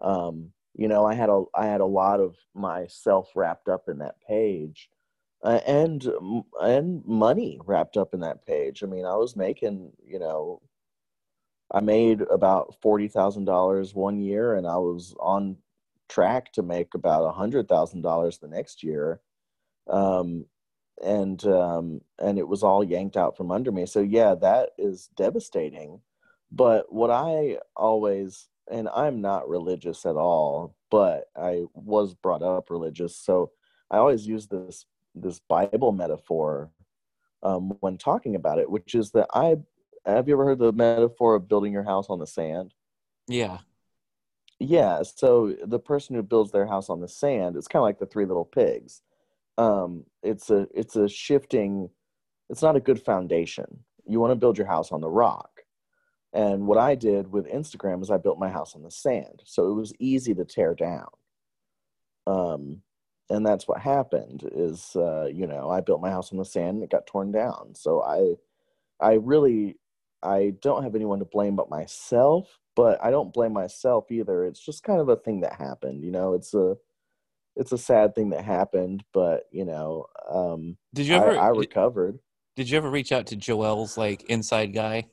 Um 0.02 0.52
you 0.76 0.88
know 0.88 1.06
i 1.06 1.14
had 1.14 1.30
a 1.30 1.44
i 1.56 1.66
had 1.66 1.82
a 1.82 1.86
lot 1.86 2.20
of 2.20 2.36
myself 2.54 3.32
wrapped 3.36 3.70
up 3.70 3.90
in 3.90 4.00
that 4.00 4.16
page 4.28 4.90
uh, 5.44 5.60
and 5.68 6.06
and 6.62 7.06
money 7.06 7.60
wrapped 7.66 7.98
up 7.98 8.14
in 8.14 8.22
that 8.22 8.46
page. 8.46 8.82
I 8.82 8.88
mean, 8.88 9.06
I 9.06 9.16
was 9.16 9.36
making, 9.36 9.92
you 10.06 10.20
know, 10.20 10.62
I 11.72 11.82
made 11.82 12.22
about 12.22 12.76
forty 12.82 13.10
thousand 13.10 13.46
dollars 13.46 13.94
one 13.94 14.20
year, 14.20 14.56
and 14.56 14.66
I 14.66 14.78
was 14.78 15.14
on 15.20 15.58
track 16.10 16.54
to 16.54 16.64
make 16.64 16.94
about 16.96 17.26
a 17.26 17.32
hundred 17.32 17.68
thousand 17.68 18.02
dollars 18.02 18.38
the 18.38 18.48
next 18.48 18.84
year, 18.84 19.20
um, 19.90 20.46
and 21.04 21.46
um, 21.46 22.02
and 22.20 22.40
it 22.40 22.48
was 22.48 22.64
all 22.64 22.84
yanked 22.84 23.18
out 23.18 23.36
from 23.36 23.52
under 23.52 23.72
me. 23.72 23.86
So 23.86 24.00
yeah, 24.00 24.36
that 24.36 24.70
is 24.78 25.10
devastating. 25.18 26.00
But 26.52 26.94
what 26.94 27.12
I 27.12 27.58
always 27.76 28.48
and 28.72 28.88
I'm 28.90 29.20
not 29.22 29.50
religious 29.50 30.06
at 30.06 30.16
all, 30.16 30.76
but 30.90 31.26
I 31.36 31.66
was 31.74 32.14
brought 32.14 32.44
up 32.44 32.70
religious, 32.70 33.18
so 33.18 33.52
I 33.92 33.98
always 33.98 34.26
use 34.26 34.48
this 34.48 34.86
this 35.16 35.40
Bible 35.48 35.92
metaphor 35.92 36.72
um, 37.44 37.78
when 37.82 37.98
talking 37.98 38.36
about 38.36 38.60
it, 38.60 38.70
which 38.70 38.96
is 38.96 39.12
that 39.12 39.28
I 39.34 39.58
have 40.06 40.28
you 40.28 40.34
ever 40.34 40.46
heard 40.46 40.60
the 40.60 40.74
metaphor 40.74 41.36
of 41.36 41.48
building 41.48 41.72
your 41.72 41.84
house 41.84 42.08
on 42.10 42.20
the 42.20 42.28
sand? 42.28 42.74
Yeah. 43.28 43.60
Yeah. 44.60 45.04
So 45.04 45.56
the 45.64 45.80
person 45.80 46.16
who 46.16 46.24
builds 46.24 46.52
their 46.52 46.66
house 46.66 46.90
on 46.90 47.00
the 47.00 47.08
sand, 47.08 47.56
it's 47.56 47.68
kind 47.68 47.82
of 47.82 47.86
like 47.86 48.00
the 48.00 48.06
three 48.06 48.26
little 48.26 48.46
pigs. 48.46 49.02
Um, 49.58 50.06
it's 50.22 50.50
a 50.50 50.68
it's 50.74 50.96
a 50.96 51.08
shifting. 51.08 51.90
It's 52.50 52.62
not 52.62 52.76
a 52.76 52.82
good 52.82 53.02
foundation. 53.02 53.84
You 54.06 54.20
want 54.20 54.32
to 54.32 54.36
build 54.40 54.58
your 54.58 54.68
house 54.68 54.92
on 54.92 55.02
the 55.02 55.10
rock. 55.10 55.62
And 56.34 56.66
what 56.66 56.80
I 56.80 56.96
did 56.96 57.32
with 57.32 57.46
Instagram 57.46 58.02
is 58.02 58.10
I 58.10 58.18
built 58.18 58.40
my 58.40 58.50
house 58.50 58.76
on 58.76 58.82
the 58.82 58.90
sand, 58.90 59.44
so 59.46 59.70
it 59.70 59.76
was 59.76 59.94
easy 60.00 60.34
to 60.34 60.44
tear 60.44 60.74
down. 60.74 61.08
Um, 62.26 62.82
and 63.30 63.46
that's 63.46 63.68
what 63.68 63.80
happened 63.80 64.48
is 64.54 64.96
uh, 64.96 65.26
you 65.26 65.48
know 65.48 65.70
i 65.70 65.82
built 65.82 66.02
my 66.02 66.10
house 66.10 66.32
on 66.32 66.38
the 66.38 66.46
sand 66.46 66.76
and 66.76 66.84
it 66.84 66.92
got 66.92 67.08
torn 67.08 67.32
down. 67.32 67.74
So 67.74 68.02
i 68.04 68.36
i 69.06 69.14
really 69.14 69.78
i 70.22 70.54
don't 70.62 70.84
have 70.84 70.96
anyone 70.96 71.20
to 71.20 71.26
blame 71.26 71.56
but 71.56 71.70
myself 71.70 72.60
but 72.76 73.04
i 73.04 73.12
don't 73.12 73.34
blame 73.34 73.54
myself 73.54 74.12
either. 74.12 74.46
It's 74.46 74.64
just 74.64 74.84
kind 74.84 75.00
of 75.00 75.10
a 75.10 75.16
thing 75.16 75.42
that 75.42 75.54
happened 75.56 76.04
you 76.04 76.12
know 76.12 76.34
it's 76.34 76.54
a 76.54 76.76
it's 77.56 77.72
a 77.72 77.78
sad 77.78 78.16
thing 78.16 78.32
that 78.32 78.44
happened 78.44 79.04
but 79.14 79.44
you 79.52 79.66
know 79.66 80.06
um 80.30 80.78
did 80.94 81.06
you 81.08 81.16
ever 81.16 81.38
i, 81.38 81.46
I 81.46 81.48
recovered. 81.50 82.14
did, 82.56 82.64
did 82.64 82.70
you 82.70 82.78
ever 82.78 82.90
reach 82.90 83.12
out 83.12 83.28
to 83.28 83.36
joel's 83.36 83.98
like 83.98 84.24
inside 84.24 84.74
guy? 84.74 85.06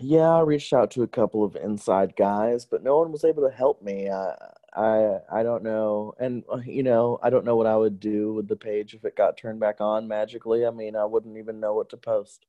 Yeah 0.00 0.30
i 0.36 0.40
reached 0.40 0.72
out 0.72 0.90
to 0.92 1.02
a 1.02 1.08
couple 1.08 1.44
of 1.44 1.54
inside 1.56 2.14
guys 2.16 2.64
but 2.64 2.82
no 2.82 2.96
one 2.98 3.12
was 3.12 3.24
able 3.24 3.46
to 3.48 3.54
help 3.54 3.82
me. 3.82 4.08
I, 4.08 4.34
I 4.74 5.18
I 5.30 5.42
don't 5.42 5.62
know, 5.62 6.14
and 6.18 6.44
uh, 6.50 6.58
you 6.64 6.82
know, 6.82 7.18
I 7.22 7.30
don't 7.30 7.44
know 7.44 7.56
what 7.56 7.66
I 7.66 7.76
would 7.76 8.00
do 8.00 8.32
with 8.32 8.48
the 8.48 8.56
page 8.56 8.94
if 8.94 9.04
it 9.04 9.16
got 9.16 9.36
turned 9.36 9.60
back 9.60 9.80
on 9.80 10.08
magically. 10.08 10.66
I 10.66 10.70
mean, 10.70 10.96
I 10.96 11.04
wouldn't 11.04 11.36
even 11.36 11.60
know 11.60 11.74
what 11.74 11.90
to 11.90 11.96
post. 11.96 12.46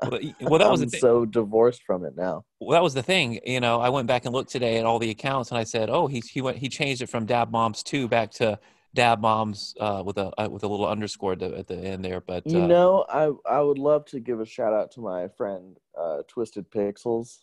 Well, 0.00 0.20
well 0.40 0.58
that 0.58 0.70
was 0.70 1.00
so 1.00 1.24
divorced 1.24 1.82
from 1.82 2.04
it 2.04 2.16
now. 2.16 2.44
Well, 2.60 2.70
that 2.70 2.82
was 2.82 2.94
the 2.94 3.02
thing. 3.02 3.40
You 3.44 3.60
know, 3.60 3.80
I 3.80 3.88
went 3.88 4.06
back 4.06 4.24
and 4.24 4.32
looked 4.32 4.50
today 4.50 4.78
at 4.78 4.86
all 4.86 4.98
the 4.98 5.10
accounts, 5.10 5.50
and 5.50 5.58
I 5.58 5.64
said, 5.64 5.90
"Oh, 5.90 6.06
he 6.06 6.20
he 6.20 6.40
went 6.40 6.58
he 6.58 6.68
changed 6.68 7.02
it 7.02 7.08
from 7.08 7.26
Dab 7.26 7.50
Moms 7.50 7.82
two 7.82 8.06
back 8.06 8.30
to 8.32 8.58
Dab 8.94 9.20
Moms 9.20 9.74
uh, 9.80 10.02
with 10.04 10.18
a 10.18 10.32
uh, 10.40 10.48
with 10.48 10.62
a 10.62 10.68
little 10.68 10.86
underscore 10.86 11.34
to, 11.36 11.56
at 11.58 11.66
the 11.66 11.76
end 11.76 12.04
there." 12.04 12.20
But 12.20 12.46
you 12.46 12.62
uh, 12.62 12.66
know, 12.66 13.04
I 13.08 13.32
I 13.50 13.60
would 13.60 13.78
love 13.78 14.04
to 14.06 14.20
give 14.20 14.40
a 14.40 14.46
shout 14.46 14.72
out 14.72 14.92
to 14.92 15.00
my 15.00 15.26
friend 15.26 15.76
uh, 15.98 16.18
Twisted 16.28 16.70
Pixels 16.70 17.40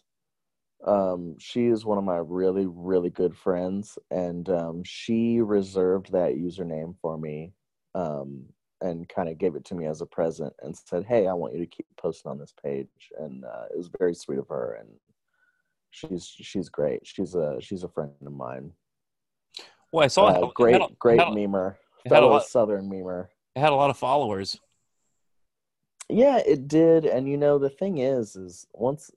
um, 0.86 1.36
she 1.40 1.68
is 1.68 1.86
one 1.86 1.98
of 1.98 2.04
my 2.04 2.18
really 2.18 2.66
really 2.68 3.10
good 3.10 3.36
friends 3.36 3.98
and 4.12 4.50
um, 4.50 4.82
she 4.84 5.42
reserved 5.42 6.12
that 6.12 6.36
username 6.36 6.96
for 7.02 7.18
me 7.18 7.52
um, 7.96 8.44
and 8.82 9.10
kind 9.10 9.28
of 9.28 9.38
gave 9.38 9.56
it 9.56 9.66
to 9.66 9.76
me 9.76 9.86
as 9.86 10.02
a 10.02 10.06
present 10.06 10.54
and 10.62 10.76
said 10.76 11.06
hey 11.06 11.28
i 11.28 11.34
want 11.34 11.54
you 11.54 11.60
to 11.60 11.66
keep 11.66 11.86
posting 11.98 12.32
on 12.32 12.38
this 12.38 12.54
page 12.64 12.88
and 13.20 13.44
uh, 13.44 13.66
it 13.72 13.78
was 13.78 13.90
very 14.00 14.14
sweet 14.14 14.40
of 14.40 14.48
her 14.48 14.78
and 14.80 14.90
she's 15.92 16.28
she's 16.28 16.70
great. 16.70 17.06
She's 17.06 17.36
a 17.36 17.58
she's 17.60 17.84
a 17.84 17.90
friend 17.90 18.12
of 18.26 18.34
mine. 18.34 18.72
Well 19.92 20.04
i 20.04 20.08
saw 20.08 20.28
uh, 20.28 20.48
it, 20.48 20.54
great 20.54 20.76
it 20.76 20.82
a, 20.82 20.88
great 21.00 21.20
it 21.20 21.28
memer 21.28 21.76
fellow 22.08 22.30
lot, 22.30 22.46
southern 22.46 22.90
memer. 22.90 23.28
it 23.56 23.60
had 23.60 23.72
a 23.72 23.76
lot 23.76 23.90
of 23.90 23.98
followers. 23.98 24.60
Yeah 26.10 26.40
it 26.46 26.68
did 26.68 27.06
and 27.06 27.28
you 27.28 27.38
know 27.38 27.58
the 27.58 27.70
thing 27.70 27.98
is 27.98 28.36
is 28.36 28.68
once 28.74 29.12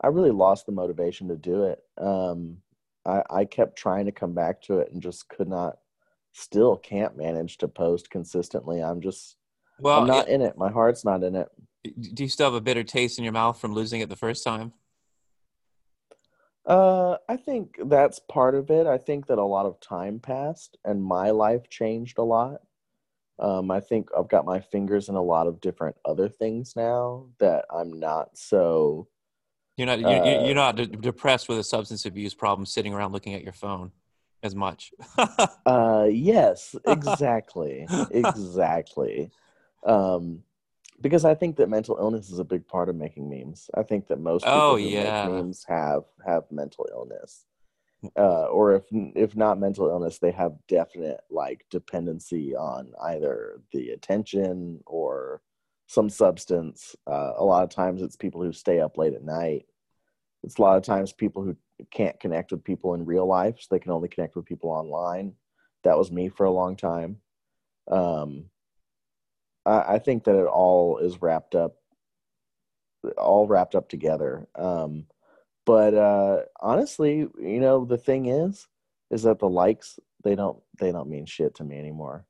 I 0.00 0.08
really 0.08 0.30
lost 0.30 0.66
the 0.66 0.72
motivation 0.72 1.28
to 1.28 1.36
do 1.36 1.64
it. 1.64 1.80
Um, 1.98 2.58
I, 3.04 3.22
I 3.30 3.44
kept 3.44 3.76
trying 3.76 4.06
to 4.06 4.12
come 4.12 4.34
back 4.34 4.60
to 4.62 4.78
it 4.80 4.92
and 4.92 5.02
just 5.02 5.28
could 5.28 5.48
not, 5.48 5.78
still 6.32 6.76
can't 6.76 7.16
manage 7.16 7.58
to 7.58 7.68
post 7.68 8.10
consistently. 8.10 8.82
I'm 8.82 9.00
just, 9.00 9.36
well, 9.78 10.00
I'm 10.00 10.06
not 10.06 10.28
it, 10.28 10.34
in 10.34 10.42
it. 10.42 10.58
My 10.58 10.70
heart's 10.70 11.04
not 11.04 11.22
in 11.22 11.34
it. 11.34 11.48
Do 12.14 12.24
you 12.24 12.28
still 12.28 12.46
have 12.46 12.54
a 12.54 12.60
bitter 12.60 12.84
taste 12.84 13.18
in 13.18 13.24
your 13.24 13.32
mouth 13.32 13.60
from 13.60 13.72
losing 13.72 14.00
it 14.00 14.08
the 14.08 14.16
first 14.16 14.44
time? 14.44 14.72
Uh, 16.66 17.16
I 17.28 17.36
think 17.36 17.78
that's 17.84 18.18
part 18.18 18.56
of 18.56 18.70
it. 18.70 18.86
I 18.86 18.98
think 18.98 19.28
that 19.28 19.38
a 19.38 19.44
lot 19.44 19.66
of 19.66 19.80
time 19.80 20.18
passed 20.18 20.76
and 20.84 21.02
my 21.02 21.30
life 21.30 21.70
changed 21.70 22.18
a 22.18 22.24
lot. 22.24 22.60
Um, 23.38 23.70
I 23.70 23.80
think 23.80 24.08
I've 24.18 24.28
got 24.28 24.44
my 24.44 24.60
fingers 24.60 25.08
in 25.08 25.14
a 25.14 25.22
lot 25.22 25.46
of 25.46 25.60
different 25.60 25.96
other 26.04 26.28
things 26.28 26.74
now 26.74 27.26
that 27.38 27.66
I'm 27.70 28.00
not 28.00 28.36
so 28.36 29.06
you're 29.76 29.86
not 29.86 30.00
you're, 30.00 30.08
uh, 30.08 30.44
you're 30.44 30.54
not 30.54 30.76
de- 30.76 30.86
depressed 30.86 31.48
with 31.48 31.58
a 31.58 31.64
substance 31.64 32.06
abuse 32.06 32.34
problem 32.34 32.64
sitting 32.64 32.94
around 32.94 33.12
looking 33.12 33.34
at 33.34 33.42
your 33.42 33.52
phone 33.52 33.92
as 34.42 34.54
much. 34.54 34.92
uh, 35.66 36.06
yes, 36.10 36.74
exactly, 36.86 37.86
exactly. 38.10 39.30
Um, 39.84 40.42
because 41.00 41.26
I 41.26 41.34
think 41.34 41.56
that 41.56 41.68
mental 41.68 41.98
illness 41.98 42.30
is 42.30 42.38
a 42.38 42.44
big 42.44 42.66
part 42.66 42.88
of 42.88 42.96
making 42.96 43.28
memes. 43.28 43.68
I 43.74 43.82
think 43.82 44.08
that 44.08 44.18
most 44.18 44.44
people 44.44 44.58
oh, 44.58 44.76
who 44.76 44.84
yeah. 44.84 45.24
make 45.24 45.34
memes 45.34 45.64
have 45.68 46.04
have 46.26 46.44
mental 46.50 46.88
illness, 46.90 47.44
uh, 48.16 48.46
or 48.46 48.76
if 48.76 48.84
if 48.90 49.36
not 49.36 49.58
mental 49.58 49.88
illness, 49.88 50.18
they 50.18 50.30
have 50.32 50.54
definite 50.68 51.20
like 51.30 51.66
dependency 51.70 52.56
on 52.56 52.92
either 53.02 53.60
the 53.72 53.90
attention 53.90 54.80
or 54.86 55.42
some 55.86 56.10
substance. 56.10 56.96
Uh, 57.06 57.32
a 57.36 57.44
lot 57.44 57.64
of 57.64 57.70
times 57.70 58.02
it's 58.02 58.16
people 58.16 58.42
who 58.42 58.52
stay 58.52 58.80
up 58.80 58.98
late 58.98 59.14
at 59.14 59.24
night. 59.24 59.66
It's 60.42 60.58
a 60.58 60.62
lot 60.62 60.76
of 60.76 60.82
times 60.82 61.12
people 61.12 61.42
who 61.42 61.56
can't 61.90 62.18
connect 62.20 62.50
with 62.50 62.64
people 62.64 62.94
in 62.94 63.04
real 63.04 63.26
life, 63.26 63.56
so 63.58 63.68
they 63.70 63.78
can 63.78 63.92
only 63.92 64.08
connect 64.08 64.36
with 64.36 64.44
people 64.44 64.70
online. 64.70 65.34
That 65.84 65.98
was 65.98 66.10
me 66.10 66.28
for 66.28 66.44
a 66.46 66.50
long 66.50 66.76
time. 66.76 67.18
Um, 67.90 68.46
I, 69.64 69.94
I 69.94 69.98
think 69.98 70.24
that 70.24 70.38
it 70.38 70.46
all 70.46 70.98
is 70.98 71.22
wrapped 71.22 71.54
up, 71.54 71.76
all 73.16 73.46
wrapped 73.46 73.74
up 73.74 73.88
together. 73.88 74.48
Um, 74.54 75.06
but 75.64 75.94
uh, 75.94 76.42
honestly, 76.60 77.18
you 77.38 77.60
know, 77.60 77.84
the 77.84 77.98
thing 77.98 78.26
is, 78.26 78.66
is 79.10 79.22
that 79.24 79.38
the 79.38 79.48
likes 79.48 79.98
they 80.24 80.34
don't 80.34 80.58
they 80.80 80.90
don't 80.90 81.08
mean 81.08 81.26
shit 81.26 81.54
to 81.56 81.64
me 81.64 81.78
anymore 81.78 82.26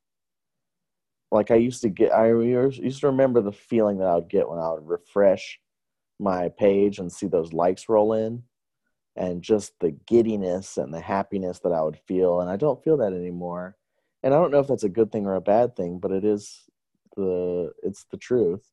like 1.37 1.51
I 1.51 1.57
used 1.57 1.83
to 1.83 1.89
get. 1.89 2.13
I 2.13 2.31
used 2.33 3.01
to 3.01 3.07
remember 3.07 3.41
the 3.41 3.53
feeling 3.53 3.99
that 3.99 4.09
I 4.09 4.15
would 4.15 4.29
get 4.29 4.49
when 4.49 4.59
I 4.59 4.73
would 4.73 4.87
refresh 4.87 5.61
my 6.19 6.49
page 6.49 6.99
and 6.99 7.13
see 7.13 7.27
those 7.27 7.53
likes 7.53 7.89
roll 7.89 8.15
in, 8.15 8.43
and 9.15 9.43
just 9.43 9.73
the 9.81 9.93
giddiness 10.07 10.77
and 10.77 10.93
the 10.93 11.01
happiness 11.01 11.61
that 11.61 11.73
I 11.73 11.83
would 11.83 11.99
feel. 12.09 12.41
And 12.41 12.51
I 12.51 12.57
don't 12.57 12.83
feel 12.83 12.97
that 12.99 13.13
anymore. 13.13 13.77
And 14.23 14.35
I 14.35 14.39
don't 14.39 14.51
know 14.51 14.61
if 14.61 14.67
that's 14.67 14.85
a 14.85 14.89
good 14.89 15.13
thing 15.13 15.27
or 15.27 15.35
a 15.35 15.41
bad 15.41 15.77
thing, 15.77 15.99
but 15.99 16.11
it 16.11 16.25
is 16.25 16.65
the 17.17 17.73
it's 17.83 18.05
the 18.11 18.17
truth. 18.17 18.65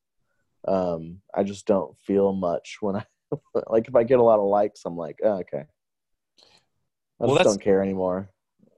Um, 0.68 1.20
I 1.34 1.44
just 1.44 1.68
don't 1.68 1.96
feel 2.00 2.34
much 2.34 2.78
when 2.80 2.96
I 2.96 3.06
like 3.68 3.88
if 3.88 3.96
I 3.96 4.04
get 4.04 4.20
a 4.20 4.24
lot 4.24 4.40
of 4.40 4.46
likes, 4.46 4.82
I'm 4.86 4.98
like, 4.98 5.20
oh, 5.24 5.40
okay. 5.40 5.66
I 7.22 7.26
well, 7.26 7.36
just 7.36 7.44
don't 7.44 7.62
care 7.62 7.82
anymore. 7.82 8.30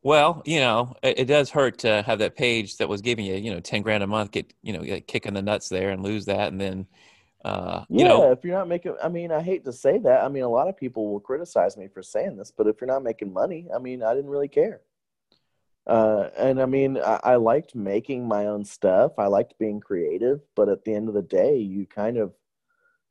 Well, 0.05 0.43
you 0.45 0.59
know, 0.59 0.93
it, 1.01 1.21
it, 1.21 1.25
does 1.25 1.49
hurt 1.49 1.79
to 1.79 2.03
have 2.03 2.19
that 2.19 2.35
page 2.35 2.77
that 2.77 2.87
was 2.87 3.01
giving 3.01 3.25
you, 3.25 3.33
you 3.37 3.51
know, 3.51 3.59
ten 3.59 3.81
grand 3.81 4.03
a 4.03 4.07
month 4.07 4.29
get, 4.29 4.53
you 4.61 4.71
know, 4.71 4.83
get 4.83 5.07
kicking 5.07 5.33
the 5.33 5.41
nuts 5.41 5.67
there 5.67 5.89
and 5.89 6.03
lose 6.03 6.25
that, 6.25 6.51
and 6.51 6.61
then, 6.61 6.85
uh, 7.43 7.85
you 7.89 8.03
yeah, 8.03 8.09
know, 8.09 8.31
if 8.31 8.43
you're 8.43 8.55
not 8.55 8.67
making, 8.67 8.95
I 9.03 9.09
mean, 9.09 9.31
I 9.31 9.41
hate 9.41 9.65
to 9.65 9.73
say 9.73 9.97
that. 9.97 10.23
I 10.23 10.29
mean, 10.29 10.43
a 10.43 10.47
lot 10.47 10.67
of 10.67 10.77
people 10.77 11.11
will 11.11 11.19
criticize 11.19 11.75
me 11.75 11.87
for 11.87 12.03
saying 12.03 12.37
this, 12.37 12.51
but 12.55 12.67
if 12.67 12.79
you're 12.79 12.87
not 12.87 13.01
making 13.01 13.33
money, 13.33 13.67
I 13.75 13.79
mean, 13.79 14.03
I 14.03 14.13
didn't 14.13 14.29
really 14.29 14.47
care. 14.47 14.81
Uh, 15.87 16.29
and 16.37 16.61
I 16.61 16.67
mean, 16.67 16.99
I, 16.99 17.19
I 17.23 17.35
liked 17.37 17.73
making 17.73 18.27
my 18.27 18.45
own 18.45 18.63
stuff. 18.63 19.13
I 19.17 19.25
liked 19.25 19.57
being 19.57 19.79
creative, 19.79 20.39
but 20.55 20.69
at 20.69 20.85
the 20.85 20.93
end 20.93 21.07
of 21.07 21.15
the 21.15 21.23
day, 21.23 21.57
you 21.57 21.87
kind 21.87 22.17
of 22.17 22.31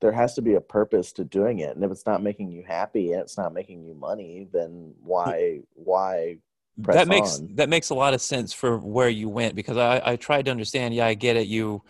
there 0.00 0.12
has 0.12 0.34
to 0.34 0.42
be 0.42 0.54
a 0.54 0.60
purpose 0.60 1.12
to 1.14 1.24
doing 1.24 1.58
it 1.60 1.74
and 1.74 1.84
if 1.84 1.90
it's 1.90 2.06
not 2.06 2.22
making 2.22 2.52
you 2.52 2.62
happy 2.62 3.12
and 3.12 3.22
it's 3.22 3.38
not 3.38 3.54
making 3.54 3.82
you 3.82 3.94
money 3.94 4.46
then 4.52 4.92
why 5.00 5.60
why 5.72 6.36
that 6.78 7.08
makes 7.08 7.38
on. 7.38 7.54
that 7.54 7.68
makes 7.68 7.90
a 7.90 7.94
lot 7.94 8.14
of 8.14 8.20
sense 8.20 8.52
for 8.52 8.78
where 8.78 9.08
you 9.08 9.28
went 9.28 9.54
because 9.54 9.76
I, 9.76 10.02
I 10.04 10.16
tried 10.16 10.46
to 10.46 10.50
understand. 10.50 10.94
Yeah, 10.94 11.06
I 11.06 11.14
get 11.14 11.36
it. 11.36 11.46
You 11.46 11.82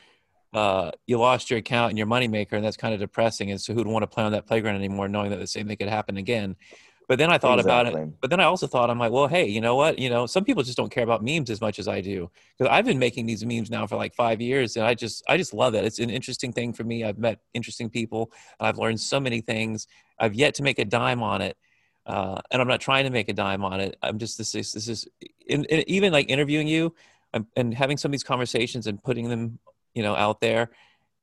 uh, 0.53 0.93
you 1.07 1.19
lost 1.19 1.51
your 1.51 1.59
account 1.59 1.91
and 1.91 1.99
your 1.99 2.07
moneymaker, 2.07 2.53
and 2.53 2.65
that's 2.65 2.77
kind 2.77 2.95
of 2.95 3.01
depressing. 3.01 3.51
And 3.51 3.61
so, 3.61 3.75
who'd 3.75 3.87
want 3.87 4.05
to 4.05 4.07
play 4.07 4.25
on 4.25 4.33
that 4.33 4.47
playground 4.47 4.77
anymore, 4.77 5.09
knowing 5.09 5.31
that 5.31 5.41
the 5.41 5.47
same 5.47 5.67
thing 5.67 5.77
could 5.77 5.89
happen 5.89 6.17
again? 6.17 6.57
But 7.07 7.19
then 7.19 7.31
I 7.31 7.37
thought 7.37 7.59
exactly. 7.59 7.93
about 7.93 8.09
it. 8.09 8.21
But 8.21 8.31
then 8.31 8.41
I 8.41 8.45
also 8.45 8.67
thought, 8.67 8.89
I'm 8.89 8.99
like, 8.99 9.13
well, 9.13 9.27
hey, 9.27 9.47
you 9.47 9.61
know 9.61 9.77
what? 9.77 9.99
You 9.99 10.09
know, 10.09 10.27
some 10.27 10.43
people 10.43 10.63
just 10.63 10.79
don't 10.79 10.91
care 10.91 11.05
about 11.05 11.23
memes 11.23 11.51
as 11.51 11.61
much 11.61 11.79
as 11.79 11.87
I 11.87 12.01
do. 12.01 12.31
Because 12.57 12.73
I've 12.73 12.87
been 12.87 12.99
making 12.99 13.27
these 13.27 13.45
memes 13.45 13.71
now 13.71 13.87
for 13.87 13.97
like 13.97 14.15
five 14.15 14.41
years, 14.41 14.77
and 14.77 14.87
I 14.87 14.95
just, 14.95 15.23
I 15.29 15.37
just 15.37 15.53
love 15.53 15.75
it. 15.75 15.85
It's 15.85 15.99
an 15.99 16.09
interesting 16.09 16.53
thing 16.53 16.73
for 16.73 16.85
me. 16.85 17.05
I've 17.05 17.19
met 17.19 17.41
interesting 17.53 17.91
people, 17.91 18.31
and 18.59 18.69
I've 18.69 18.79
learned 18.79 19.01
so 19.01 19.21
many 19.21 19.41
things. 19.41 19.87
I've 20.19 20.35
yet 20.35 20.55
to 20.55 20.63
make 20.63 20.79
a 20.79 20.85
dime 20.85 21.23
on 21.23 21.43
it, 21.43 21.57
uh, 22.07 22.41
and 22.51 22.61
I'm 22.61 22.69
not 22.69 22.81
trying 22.81 23.05
to 23.05 23.11
make 23.11 23.29
a 23.29 23.33
dime 23.33 23.65
on 23.65 23.81
it. 23.81 23.97
I'm 24.03 24.19
just 24.19 24.39
this 24.39 24.55
is 24.55 24.73
this 24.73 24.89
is 24.89 25.09
in, 25.47 25.65
in, 25.65 25.89
even 25.89 26.13
like 26.13 26.29
interviewing 26.29 26.69
you 26.69 26.95
and, 27.33 27.47
and 27.57 27.75
having 27.75 27.97
some 27.97 28.11
of 28.11 28.13
these 28.13 28.25
conversations 28.25 28.87
and 28.87 29.03
putting 29.03 29.29
them, 29.29 29.59
you 29.95 30.03
know, 30.03 30.15
out 30.15 30.41
there 30.41 30.71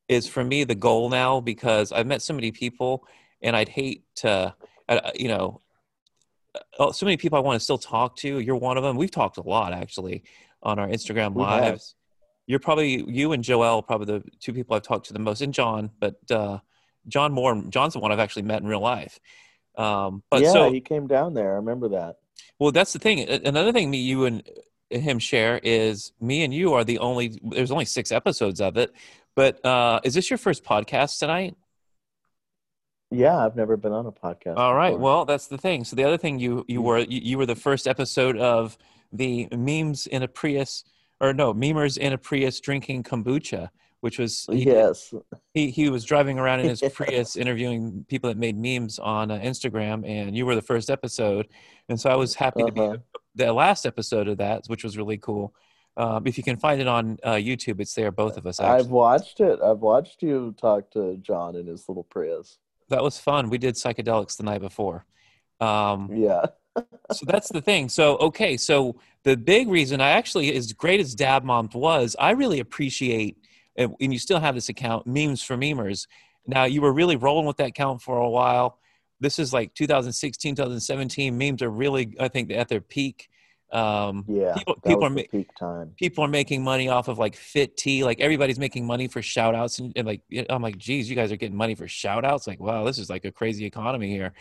is 0.07 0.27
for 0.27 0.43
me 0.43 0.63
the 0.63 0.75
goal 0.75 1.09
now 1.09 1.39
because 1.39 1.91
I've 1.91 2.07
met 2.07 2.21
so 2.21 2.33
many 2.33 2.51
people, 2.51 3.07
and 3.41 3.55
I'd 3.55 3.69
hate 3.69 4.03
to, 4.17 4.53
uh, 4.89 5.11
you 5.15 5.27
know 5.27 5.61
oh, 6.79 6.91
so 6.91 7.05
many 7.05 7.17
people 7.17 7.37
I 7.37 7.41
want 7.41 7.59
to 7.59 7.63
still 7.63 7.77
talk 7.77 8.15
to. 8.17 8.39
You're 8.39 8.55
one 8.55 8.77
of 8.77 8.83
them. 8.83 8.97
We've 8.97 9.11
talked 9.11 9.37
a 9.37 9.41
lot 9.41 9.73
actually 9.73 10.23
on 10.63 10.79
our 10.79 10.87
Instagram 10.87 11.33
we 11.33 11.43
lives. 11.43 11.65
Have. 11.65 11.81
You're 12.47 12.59
probably 12.59 13.03
you 13.07 13.31
and 13.33 13.43
Joel 13.43 13.81
probably 13.81 14.19
the 14.19 14.23
two 14.39 14.53
people 14.53 14.75
I've 14.75 14.81
talked 14.81 15.07
to 15.07 15.13
the 15.13 15.19
most, 15.19 15.41
and 15.41 15.53
John, 15.53 15.89
but 15.99 16.19
uh, 16.29 16.59
John 17.07 17.31
Moore. 17.31 17.63
John's 17.69 17.93
the 17.93 17.99
one 17.99 18.11
I've 18.11 18.19
actually 18.19 18.43
met 18.43 18.61
in 18.61 18.67
real 18.67 18.81
life. 18.81 19.19
Um, 19.77 20.23
but 20.29 20.41
yeah, 20.41 20.51
so, 20.51 20.71
he 20.71 20.81
came 20.81 21.07
down 21.07 21.33
there. 21.33 21.53
I 21.53 21.55
remember 21.55 21.89
that. 21.89 22.17
Well, 22.59 22.71
that's 22.71 22.93
the 22.93 22.99
thing. 22.99 23.27
Another 23.27 23.71
thing 23.71 23.89
me, 23.89 23.99
you 23.99 24.25
and 24.25 24.43
him 24.89 25.19
share 25.19 25.59
is 25.63 26.11
me 26.19 26.43
and 26.43 26.53
you 26.53 26.73
are 26.73 26.83
the 26.83 26.99
only. 26.99 27.39
There's 27.43 27.71
only 27.71 27.85
six 27.85 28.11
episodes 28.11 28.61
of 28.61 28.77
it, 28.77 28.93
but 29.35 29.63
uh, 29.65 30.01
is 30.03 30.13
this 30.13 30.29
your 30.29 30.37
first 30.37 30.63
podcast 30.63 31.19
tonight? 31.19 31.55
Yeah, 33.11 33.45
I've 33.45 33.57
never 33.57 33.75
been 33.75 33.91
on 33.91 34.05
a 34.05 34.11
podcast. 34.11 34.57
All 34.57 34.73
right. 34.73 34.91
Before. 34.91 34.99
Well, 35.03 35.25
that's 35.25 35.47
the 35.47 35.57
thing. 35.57 35.83
So 35.83 35.95
the 35.95 36.05
other 36.05 36.17
thing 36.17 36.39
you 36.39 36.65
you 36.67 36.81
were 36.81 36.99
you, 36.99 37.19
you, 37.21 37.37
were 37.37 37.45
the 37.45 37.55
first 37.55 37.87
episode 37.87 38.37
of 38.37 38.77
the 39.11 39.49
memes 39.51 40.07
in 40.07 40.23
a 40.23 40.27
Prius 40.27 40.85
or 41.19 41.33
no 41.33 41.53
memers 41.53 41.97
in 41.97 42.13
a 42.13 42.17
Prius 42.17 42.59
drinking 42.61 43.03
kombucha, 43.03 43.69
which 44.01 44.19
was 44.19 44.45
he, 44.51 44.65
yes. 44.65 45.13
He 45.53 45.71
he 45.71 45.89
was 45.89 46.03
driving 46.03 46.37
around 46.37 46.59
in 46.59 46.69
his 46.69 46.83
Prius 46.93 47.35
interviewing 47.35 48.05
people 48.07 48.29
that 48.29 48.37
made 48.37 48.57
memes 48.57 48.99
on 48.99 49.31
uh, 49.31 49.39
Instagram, 49.39 50.07
and 50.07 50.35
you 50.35 50.45
were 50.45 50.55
the 50.55 50.61
first 50.61 50.89
episode, 50.89 51.47
and 51.89 51.99
so 51.99 52.09
I 52.09 52.15
was 52.15 52.35
happy 52.35 52.61
uh-huh. 52.61 52.67
to 52.67 52.73
be 52.73 52.81
uh-huh. 52.81 52.97
the 53.35 53.53
last 53.53 53.85
episode 53.85 54.27
of 54.27 54.37
that, 54.37 54.63
which 54.67 54.83
was 54.83 54.97
really 54.97 55.17
cool. 55.17 55.55
Um, 55.97 56.25
if 56.25 56.37
you 56.37 56.43
can 56.43 56.57
find 56.57 56.79
it 56.79 56.87
on 56.87 57.17
uh, 57.23 57.33
YouTube, 57.33 57.79
it's 57.79 57.93
there. 57.93 58.11
Both 58.11 58.37
of 58.37 58.45
us. 58.45 58.59
Actually. 58.59 58.79
I've 58.79 58.91
watched 58.91 59.39
it. 59.39 59.59
I've 59.61 59.79
watched 59.79 60.21
you 60.23 60.55
talk 60.59 60.91
to 60.91 61.17
John 61.17 61.55
in 61.55 61.67
his 61.67 61.87
little 61.89 62.03
Prius 62.03 62.59
that 62.91 63.01
was 63.01 63.17
fun. 63.17 63.49
We 63.49 63.57
did 63.57 63.75
psychedelics 63.75 64.37
the 64.37 64.43
night 64.43 64.61
before. 64.61 65.05
Um, 65.59 66.09
yeah. 66.13 66.45
so 67.11 67.25
that's 67.25 67.51
the 67.51 67.61
thing. 67.61 67.89
So 67.89 68.17
okay, 68.17 68.55
so 68.55 68.97
the 69.23 69.35
big 69.35 69.67
reason 69.67 69.99
I 69.99 70.11
actually, 70.11 70.55
as 70.55 70.71
great 70.73 70.99
as 70.99 71.15
Dab 71.15 71.43
Mom 71.43 71.69
was, 71.73 72.15
I 72.19 72.31
really 72.31 72.59
appreciate, 72.59 73.37
and 73.77 73.95
you 73.99 74.19
still 74.19 74.39
have 74.39 74.55
this 74.55 74.69
account, 74.69 75.07
memes 75.07 75.41
for 75.41 75.55
memers. 75.55 76.07
Now 76.45 76.65
you 76.65 76.81
were 76.81 76.93
really 76.93 77.15
rolling 77.15 77.45
with 77.45 77.57
that 77.57 77.69
account 77.69 78.01
for 78.01 78.17
a 78.17 78.29
while. 78.29 78.79
This 79.19 79.37
is 79.37 79.53
like 79.53 79.73
2016, 79.75 80.55
2017. 80.55 81.37
Memes 81.37 81.61
are 81.61 81.69
really, 81.69 82.15
I 82.19 82.27
think, 82.27 82.51
at 82.51 82.67
their 82.67 82.81
peak. 82.81 83.29
Um, 83.71 84.25
yeah, 84.27 84.55
people, 84.55 84.75
people 84.85 85.05
are 85.05 85.09
ma- 85.09 85.21
peak 85.31 85.49
time. 85.57 85.93
People 85.95 86.25
are 86.25 86.27
making 86.27 86.63
money 86.63 86.89
off 86.89 87.07
of 87.07 87.19
like 87.19 87.35
fit 87.35 87.77
tea. 87.77 88.03
Like 88.03 88.19
everybody's 88.19 88.59
making 88.59 88.85
money 88.85 89.07
for 89.07 89.21
shout 89.21 89.55
outs. 89.55 89.79
And, 89.79 89.93
and 89.95 90.07
like, 90.07 90.21
I'm 90.49 90.61
like, 90.61 90.77
geez, 90.77 91.09
you 91.09 91.15
guys 91.15 91.31
are 91.31 91.37
getting 91.37 91.55
money 91.55 91.75
for 91.75 91.87
shout 91.87 92.25
outs. 92.25 92.47
Like, 92.47 92.59
wow, 92.59 92.83
this 92.83 92.97
is 92.97 93.09
like 93.09 93.23
a 93.23 93.31
crazy 93.31 93.65
economy 93.65 94.09
here. 94.09 94.33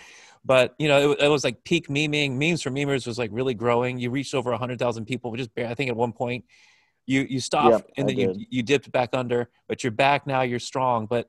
But, 0.45 0.75
you 0.79 0.89
know, 0.89 1.13
it, 1.13 1.21
it 1.21 1.29
was 1.29 1.45
like 1.45 1.63
peak 1.63 1.89
memeing. 1.89 2.33
Memes 2.33 2.63
for 2.63 2.71
memers 2.71 3.07
was 3.07 3.19
like 3.19 3.31
really 3.33 3.55
growing. 3.55 3.99
You 3.99 4.11
reached 4.11 4.35
over 4.35 4.51
100,000 4.51 5.05
people, 5.05 5.31
which 5.31 5.43
is, 5.43 5.49
I 5.59 5.75
think 5.75 5.91
at 5.91 5.97
one 5.97 6.13
point 6.13 6.47
you, 7.07 7.27
you 7.29 7.41
stopped 7.41 7.71
yep, 7.71 7.91
and 7.97 8.09
then 8.09 8.17
you, 8.17 8.47
you 8.51 8.63
dipped 8.63 8.91
back 8.93 9.11
under, 9.13 9.49
but 9.69 9.83
you're 9.83 9.91
back 9.91 10.27
now, 10.27 10.43
you're 10.43 10.59
strong. 10.59 11.07
But 11.07 11.29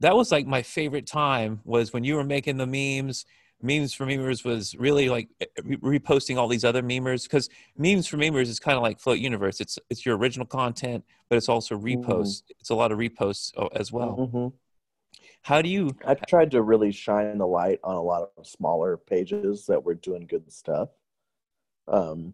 that 0.00 0.16
was 0.16 0.32
like 0.32 0.46
my 0.46 0.62
favorite 0.62 1.06
time 1.06 1.60
was 1.64 1.92
when 1.92 2.04
you 2.04 2.16
were 2.16 2.24
making 2.24 2.56
the 2.56 2.66
memes 2.66 3.26
memes 3.60 3.92
for 3.92 4.06
memers 4.06 4.44
was 4.44 4.74
really 4.76 5.08
like 5.08 5.28
eh, 5.40 5.46
reposting 5.82 6.36
all 6.36 6.48
these 6.48 6.64
other 6.64 6.82
memers 6.82 7.24
because 7.24 7.48
memes 7.76 8.06
for 8.06 8.16
memers 8.16 8.42
is 8.42 8.60
kind 8.60 8.76
of 8.76 8.82
like 8.82 9.00
float 9.00 9.18
universe 9.18 9.60
it's 9.60 9.78
it's 9.90 10.06
your 10.06 10.16
original 10.16 10.46
content 10.46 11.04
but 11.28 11.36
it's 11.36 11.48
also 11.48 11.76
reposts 11.76 12.42
mm-hmm. 12.42 12.54
it's 12.60 12.70
a 12.70 12.74
lot 12.74 12.92
of 12.92 12.98
reposts 12.98 13.52
oh, 13.56 13.68
as 13.74 13.90
well 13.90 14.16
mm-hmm. 14.16 14.48
how 15.42 15.60
do 15.60 15.68
you 15.68 15.90
i 16.06 16.14
tried 16.14 16.50
to 16.50 16.62
really 16.62 16.92
shine 16.92 17.36
the 17.38 17.46
light 17.46 17.80
on 17.82 17.96
a 17.96 18.02
lot 18.02 18.30
of 18.36 18.46
smaller 18.46 18.96
pages 18.96 19.66
that 19.66 19.82
were 19.82 19.94
doing 19.94 20.24
good 20.26 20.50
stuff 20.52 20.90
um 21.88 22.32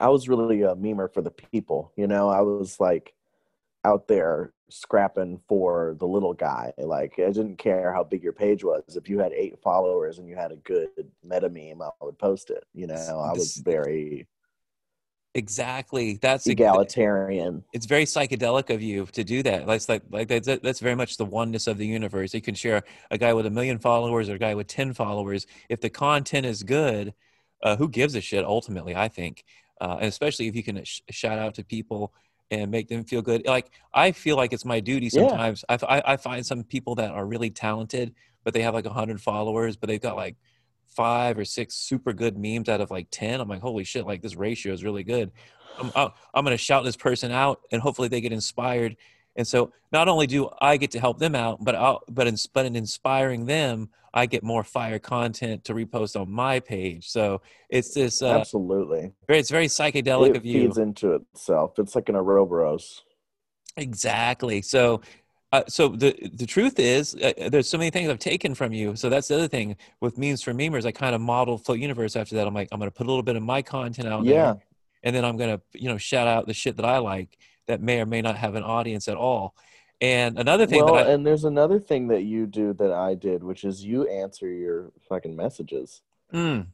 i 0.00 0.08
was 0.08 0.28
really 0.28 0.62
a 0.62 0.74
memer 0.74 1.12
for 1.12 1.22
the 1.22 1.30
people 1.30 1.92
you 1.96 2.06
know 2.06 2.28
i 2.28 2.40
was 2.40 2.78
like 2.80 3.14
out 3.84 4.08
there 4.08 4.52
scrapping 4.68 5.40
for 5.48 5.96
the 5.98 6.06
little 6.06 6.34
guy. 6.34 6.72
Like 6.76 7.14
I 7.18 7.30
didn't 7.30 7.56
care 7.56 7.92
how 7.92 8.04
big 8.04 8.22
your 8.22 8.32
page 8.32 8.64
was. 8.64 8.82
If 8.96 9.08
you 9.08 9.18
had 9.18 9.32
eight 9.32 9.58
followers 9.62 10.18
and 10.18 10.28
you 10.28 10.36
had 10.36 10.52
a 10.52 10.56
good 10.56 10.88
meta 11.22 11.48
meme, 11.48 11.82
I 11.82 11.90
would 12.04 12.18
post 12.18 12.50
it. 12.50 12.64
You 12.74 12.88
know, 12.88 12.94
I 12.94 13.32
was 13.32 13.56
very 13.56 14.26
exactly 15.34 16.18
that's 16.20 16.46
egalitarian. 16.46 17.62
It's 17.72 17.86
very 17.86 18.04
psychedelic 18.04 18.74
of 18.74 18.82
you 18.82 19.06
to 19.06 19.22
do 19.22 19.42
that. 19.44 19.66
That's 19.66 19.88
like 19.88 20.02
like 20.10 20.28
that's 20.28 20.46
that's 20.46 20.80
very 20.80 20.96
much 20.96 21.16
the 21.16 21.24
oneness 21.24 21.66
of 21.66 21.78
the 21.78 21.86
universe. 21.86 22.34
You 22.34 22.42
can 22.42 22.54
share 22.54 22.82
a 23.10 23.18
guy 23.18 23.32
with 23.34 23.46
a 23.46 23.50
million 23.50 23.78
followers 23.78 24.28
or 24.28 24.34
a 24.34 24.38
guy 24.38 24.54
with 24.54 24.66
ten 24.66 24.92
followers. 24.94 25.46
If 25.68 25.80
the 25.80 25.90
content 25.90 26.46
is 26.46 26.62
good, 26.62 27.14
uh, 27.62 27.76
who 27.76 27.88
gives 27.88 28.14
a 28.14 28.20
shit? 28.20 28.44
Ultimately, 28.44 28.96
I 28.96 29.08
think. 29.08 29.44
Uh, 29.80 29.96
and 30.00 30.08
especially 30.08 30.48
if 30.48 30.56
you 30.56 30.62
can 30.62 30.82
sh- 30.84 31.00
shout 31.10 31.38
out 31.38 31.54
to 31.54 31.64
people 31.64 32.12
and 32.50 32.70
make 32.70 32.88
them 32.88 33.04
feel 33.04 33.22
good. 33.22 33.46
Like 33.46 33.70
I 33.92 34.12
feel 34.12 34.36
like 34.36 34.52
it's 34.52 34.64
my 34.64 34.80
duty 34.80 35.10
sometimes. 35.10 35.64
Yeah. 35.68 35.78
I, 35.88 36.02
I 36.04 36.16
find 36.16 36.44
some 36.44 36.62
people 36.62 36.94
that 36.96 37.10
are 37.10 37.26
really 37.26 37.50
talented, 37.50 38.14
but 38.44 38.54
they 38.54 38.62
have 38.62 38.74
like 38.74 38.86
a 38.86 38.92
hundred 38.92 39.20
followers, 39.20 39.76
but 39.76 39.88
they've 39.88 40.00
got 40.00 40.16
like 40.16 40.36
five 40.86 41.38
or 41.38 41.44
six 41.44 41.74
super 41.74 42.12
good 42.12 42.38
memes 42.38 42.68
out 42.68 42.80
of 42.80 42.90
like 42.90 43.08
10. 43.10 43.40
I'm 43.40 43.48
like, 43.48 43.60
holy 43.60 43.84
shit, 43.84 44.06
like 44.06 44.22
this 44.22 44.36
ratio 44.36 44.72
is 44.72 44.84
really 44.84 45.04
good. 45.04 45.32
I'm, 45.78 45.90
I'm 46.34 46.44
going 46.44 46.56
to 46.56 46.62
shout 46.62 46.84
this 46.84 46.96
person 46.96 47.30
out 47.30 47.60
and 47.70 47.82
hopefully 47.82 48.08
they 48.08 48.20
get 48.20 48.32
inspired. 48.32 48.96
And 49.36 49.46
so 49.46 49.72
not 49.92 50.08
only 50.08 50.26
do 50.26 50.48
I 50.60 50.76
get 50.76 50.90
to 50.92 51.00
help 51.00 51.18
them 51.18 51.34
out, 51.34 51.62
but 51.62 51.74
I'll, 51.74 52.02
but 52.08 52.26
in, 52.26 52.36
but 52.52 52.66
in 52.66 52.74
inspiring 52.74 53.46
them, 53.46 53.90
I 54.14 54.24
get 54.24 54.42
more 54.42 54.64
fire 54.64 54.98
content 54.98 55.64
to 55.64 55.74
repost 55.74 56.18
on 56.18 56.30
my 56.30 56.58
page. 56.58 57.08
So 57.08 57.42
it's 57.68 57.92
this 57.92 58.22
uh, 58.22 58.38
absolutely. 58.38 59.12
It's 59.28 59.50
very 59.50 59.66
psychedelic 59.66 60.30
it 60.30 60.36
of 60.38 60.46
you. 60.46 60.60
It 60.60 60.64
feeds 60.64 60.78
into 60.78 61.12
itself. 61.12 61.78
It's 61.78 61.94
like 61.94 62.08
an 62.08 62.16
Ouroboros. 62.16 63.02
Exactly. 63.76 64.62
So, 64.62 65.02
uh, 65.52 65.64
so 65.68 65.88
the 65.88 66.16
the 66.32 66.46
truth 66.46 66.78
is, 66.78 67.14
uh, 67.14 67.48
there's 67.50 67.68
so 67.68 67.76
many 67.76 67.90
things 67.90 68.08
I've 68.08 68.18
taken 68.18 68.54
from 68.54 68.72
you. 68.72 68.96
So 68.96 69.10
that's 69.10 69.28
the 69.28 69.34
other 69.34 69.48
thing 69.48 69.76
with 70.00 70.16
memes 70.16 70.40
for 70.40 70.54
memers. 70.54 70.86
I 70.86 70.92
kind 70.92 71.14
of 71.14 71.20
model 71.20 71.58
Float 71.58 71.78
Universe 71.78 72.16
after 72.16 72.36
that. 72.36 72.46
I'm 72.46 72.54
like, 72.54 72.68
I'm 72.72 72.78
going 72.78 72.90
to 72.90 72.96
put 72.96 73.06
a 73.06 73.10
little 73.10 73.22
bit 73.22 73.36
of 73.36 73.42
my 73.42 73.60
content 73.60 74.08
out 74.08 74.24
yeah. 74.24 74.32
there, 74.32 74.56
and 75.02 75.14
then 75.14 75.26
I'm 75.26 75.36
going 75.36 75.58
to 75.58 75.62
you 75.74 75.90
know 75.90 75.98
shout 75.98 76.26
out 76.26 76.46
the 76.46 76.54
shit 76.54 76.76
that 76.76 76.86
I 76.86 76.98
like 76.98 77.36
that 77.66 77.80
may 77.80 78.00
or 78.00 78.06
may 78.06 78.22
not 78.22 78.36
have 78.36 78.54
an 78.54 78.62
audience 78.62 79.08
at 79.08 79.16
all. 79.16 79.54
And 80.00 80.38
another 80.38 80.66
thing 80.66 80.84
well, 80.84 80.96
I, 80.96 81.02
and 81.02 81.26
there's 81.26 81.44
another 81.44 81.80
thing 81.80 82.08
that 82.08 82.22
you 82.22 82.46
do 82.46 82.74
that 82.74 82.92
I 82.92 83.14
did, 83.14 83.42
which 83.42 83.64
is 83.64 83.84
you 83.84 84.06
answer 84.06 84.48
your 84.48 84.92
fucking 85.08 85.34
messages. 85.34 86.02
Mm, 86.34 86.66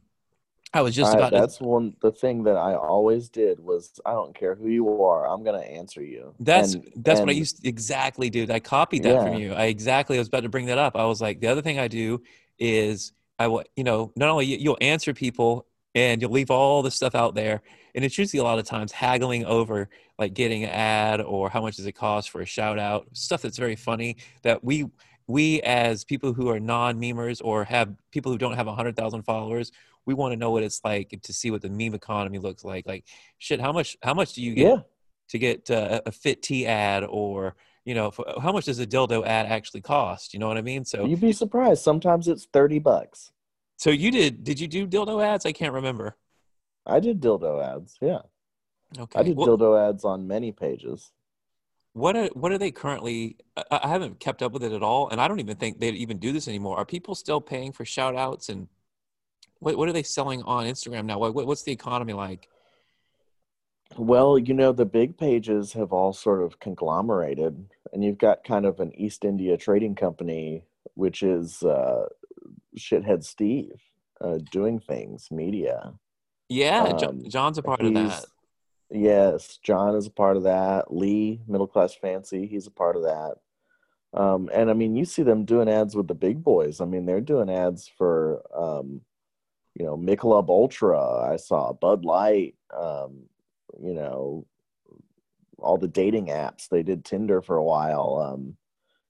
I 0.73 0.81
was 0.81 0.93
just 0.93 1.15
I. 1.15 1.29
That's 1.29 1.57
to, 1.57 1.63
one. 1.63 1.95
The 2.01 2.11
thing 2.11 2.43
that 2.43 2.57
I 2.57 2.75
always 2.75 3.29
did 3.29 3.61
was 3.61 3.97
I 4.05 4.11
don't 4.11 4.35
care 4.35 4.55
who 4.55 4.67
you 4.67 5.03
are, 5.03 5.25
I'm 5.25 5.43
gonna 5.43 5.59
answer 5.59 6.03
you. 6.03 6.33
That's 6.39 6.73
and, 6.73 6.91
that's 6.97 7.19
and, 7.19 7.27
what 7.27 7.33
I 7.33 7.37
used 7.37 7.61
to, 7.61 7.69
exactly, 7.69 8.29
dude. 8.29 8.51
I 8.51 8.59
copied 8.59 9.03
that 9.03 9.13
yeah. 9.13 9.23
from 9.23 9.35
you. 9.35 9.53
I 9.53 9.65
exactly 9.65 10.17
I 10.17 10.19
was 10.19 10.27
about 10.27 10.43
to 10.43 10.49
bring 10.49 10.65
that 10.65 10.77
up. 10.77 10.97
I 10.97 11.05
was 11.05 11.21
like, 11.21 11.39
the 11.39 11.47
other 11.47 11.61
thing 11.61 11.79
I 11.79 11.87
do 11.87 12.23
is 12.59 13.13
I 13.39 13.47
will, 13.47 13.63
you 13.77 13.85
know, 13.85 14.11
not 14.17 14.29
only 14.29 14.45
you'll 14.45 14.77
answer 14.81 15.13
people 15.13 15.65
and 15.95 16.21
you'll 16.21 16.31
leave 16.31 16.51
all 16.51 16.81
the 16.81 16.91
stuff 16.91 17.15
out 17.15 17.35
there 17.35 17.61
and 17.95 18.03
it's 18.03 18.17
usually 18.17 18.39
a 18.39 18.43
lot 18.43 18.59
of 18.59 18.65
times 18.65 18.91
haggling 18.91 19.45
over 19.45 19.89
like 20.17 20.33
getting 20.33 20.63
an 20.63 20.69
ad 20.69 21.21
or 21.21 21.49
how 21.49 21.61
much 21.61 21.75
does 21.75 21.85
it 21.85 21.93
cost 21.93 22.29
for 22.29 22.41
a 22.41 22.45
shout 22.45 22.79
out 22.79 23.07
stuff 23.13 23.41
that's 23.41 23.57
very 23.57 23.75
funny 23.75 24.17
that 24.41 24.63
we 24.63 24.85
we 25.27 25.61
as 25.61 26.03
people 26.03 26.33
who 26.33 26.49
are 26.49 26.59
non-memers 26.59 27.41
or 27.43 27.63
have 27.63 27.93
people 28.11 28.31
who 28.31 28.37
don't 28.37 28.55
have 28.55 28.67
100000 28.67 29.23
followers 29.23 29.71
we 30.05 30.13
want 30.13 30.31
to 30.31 30.37
know 30.37 30.51
what 30.51 30.63
it's 30.63 30.81
like 30.83 31.17
to 31.21 31.33
see 31.33 31.51
what 31.51 31.61
the 31.61 31.69
meme 31.69 31.93
economy 31.93 32.39
looks 32.39 32.63
like. 32.63 32.85
Like 32.85 33.05
shit 33.37 33.59
how 33.59 33.71
much 33.71 33.97
how 34.01 34.13
much 34.13 34.33
do 34.33 34.41
you 34.41 34.53
get 34.53 34.67
yeah. 34.67 34.81
to 35.29 35.39
get 35.39 35.71
uh, 35.71 36.01
a 36.05 36.11
fit 36.11 36.41
tea 36.41 36.65
ad 36.65 37.03
or 37.03 37.55
you 37.85 37.95
know 37.95 38.11
how 38.41 38.51
much 38.51 38.65
does 38.65 38.79
a 38.79 38.87
dildo 38.87 39.25
ad 39.25 39.45
actually 39.45 39.81
cost? 39.81 40.33
You 40.33 40.39
know 40.39 40.47
what 40.47 40.57
i 40.57 40.61
mean? 40.61 40.85
So 40.85 41.05
you'd 41.05 41.21
be 41.21 41.33
surprised. 41.33 41.83
Sometimes 41.83 42.27
it's 42.27 42.45
30 42.45 42.79
bucks 42.79 43.31
so 43.77 43.89
you 43.89 44.11
did? 44.11 44.43
Did 44.43 44.59
you 44.59 44.67
do 44.67 44.87
dildo 44.87 45.23
ads? 45.23 45.45
I 45.45 45.51
can't 45.51 45.73
remember. 45.73 46.15
I 46.85 46.99
did 46.99 47.21
dildo 47.21 47.63
ads. 47.63 47.97
Yeah. 48.01 48.19
Okay. 48.97 49.19
I 49.19 49.23
did 49.23 49.37
well, 49.37 49.47
dildo 49.47 49.89
ads 49.89 50.05
on 50.05 50.27
many 50.27 50.51
pages. 50.51 51.11
What 51.93 52.15
are 52.15 52.27
what 52.33 52.51
are 52.51 52.57
they 52.57 52.71
currently? 52.71 53.37
I, 53.55 53.79
I 53.83 53.87
haven't 53.87 54.19
kept 54.19 54.41
up 54.41 54.51
with 54.51 54.63
it 54.63 54.71
at 54.71 54.83
all, 54.83 55.09
and 55.09 55.21
I 55.21 55.27
don't 55.27 55.39
even 55.39 55.57
think 55.57 55.79
they 55.79 55.89
even 55.89 56.17
do 56.17 56.31
this 56.31 56.47
anymore. 56.47 56.77
Are 56.77 56.85
people 56.85 57.15
still 57.15 57.41
paying 57.41 57.71
for 57.71 57.85
shout 57.85 58.15
outs 58.15 58.49
and 58.49 58.67
what 59.59 59.77
what 59.77 59.89
are 59.89 59.93
they 59.93 60.03
selling 60.03 60.43
on 60.43 60.65
Instagram 60.65 61.05
now? 61.05 61.19
What, 61.19 61.33
what 61.33 61.47
what's 61.47 61.63
the 61.63 61.71
economy 61.71 62.13
like? 62.13 62.49
Well, 63.97 64.39
you 64.39 64.53
know, 64.53 64.71
the 64.71 64.85
big 64.85 65.17
pages 65.17 65.73
have 65.73 65.93
all 65.93 66.13
sort 66.13 66.41
of 66.41 66.59
conglomerated, 66.59 67.69
and 67.91 68.03
you've 68.03 68.17
got 68.17 68.43
kind 68.43 68.65
of 68.65 68.79
an 68.79 68.91
East 68.99 69.23
India 69.23 69.55
trading 69.55 69.93
company, 69.93 70.63
which 70.95 71.21
is 71.21 71.61
uh, 71.61 72.07
Shithead 72.77 73.23
Steve 73.23 73.81
uh, 74.21 74.39
doing 74.51 74.79
things, 74.79 75.29
media. 75.31 75.93
Yeah, 76.49 76.83
um, 76.83 77.23
John's 77.29 77.57
a 77.57 77.63
part 77.63 77.81
of 77.81 77.93
that. 77.93 78.25
Yes, 78.89 79.57
John 79.63 79.95
is 79.95 80.05
a 80.05 80.11
part 80.11 80.37
of 80.37 80.43
that. 80.43 80.93
Lee, 80.93 81.41
Middle 81.47 81.67
Class 81.67 81.95
Fancy, 81.95 82.45
he's 82.45 82.67
a 82.67 82.71
part 82.71 82.95
of 82.95 83.03
that. 83.03 83.35
Um, 84.13 84.49
and 84.53 84.69
I 84.69 84.73
mean, 84.73 84.95
you 84.95 85.05
see 85.05 85.23
them 85.23 85.45
doing 85.45 85.67
ads 85.67 85.95
with 85.95 86.07
the 86.07 86.13
big 86.13 86.43
boys. 86.43 86.79
I 86.79 86.85
mean, 86.85 87.05
they're 87.05 87.21
doing 87.21 87.49
ads 87.49 87.89
for, 87.97 88.43
um, 88.55 89.01
you 89.73 89.85
know, 89.85 89.97
Michelob 89.97 90.49
Ultra. 90.49 91.31
I 91.31 91.37
saw 91.37 91.73
Bud 91.73 92.05
Light. 92.05 92.55
Um, 92.71 93.23
you 93.81 93.93
know, 93.93 94.45
all 95.57 95.77
the 95.77 95.87
dating 95.87 96.27
apps. 96.27 96.67
They 96.69 96.83
did 96.83 97.05
Tinder 97.05 97.41
for 97.41 97.55
a 97.55 97.63
while. 97.63 98.21
Um, 98.21 98.57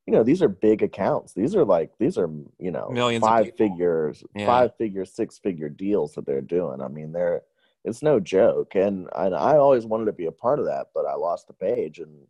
you 0.05 0.13
know, 0.13 0.23
these 0.23 0.41
are 0.41 0.49
big 0.49 0.83
accounts. 0.83 1.33
These 1.33 1.55
are 1.55 1.65
like 1.65 1.91
these 1.99 2.17
are 2.17 2.29
you 2.59 2.71
know 2.71 2.89
Millions 2.89 3.23
five 3.23 3.55
figures, 3.57 4.23
yeah. 4.35 4.45
five 4.45 4.75
figure, 4.77 5.05
six 5.05 5.37
figure 5.39 5.69
deals 5.69 6.13
that 6.13 6.25
they're 6.25 6.41
doing. 6.41 6.81
I 6.81 6.87
mean, 6.87 7.11
they're 7.11 7.41
it's 7.85 8.01
no 8.01 8.19
joke. 8.19 8.75
And 8.75 9.07
and 9.15 9.35
I 9.35 9.57
always 9.57 9.85
wanted 9.85 10.05
to 10.05 10.13
be 10.13 10.25
a 10.25 10.31
part 10.31 10.59
of 10.59 10.65
that, 10.65 10.87
but 10.93 11.05
I 11.05 11.15
lost 11.15 11.47
the 11.47 11.53
page 11.53 11.99
and 11.99 12.27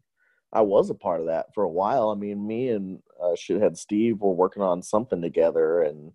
I 0.52 0.62
was 0.62 0.90
a 0.90 0.96
part 0.96 1.20
of 1.20 1.28
that 1.28 1.54
for 1.54 1.64
a 1.64 1.70
while. 1.70 2.10
I 2.10 2.16
mean, 2.16 2.46
me 2.46 2.70
and 2.70 3.02
uh, 3.22 3.36
Shithead 3.36 3.76
Steve 3.76 4.22
were 4.22 4.34
working 4.34 4.62
on 4.62 4.84
something 4.84 5.20
together, 5.22 5.82
and 5.82 6.12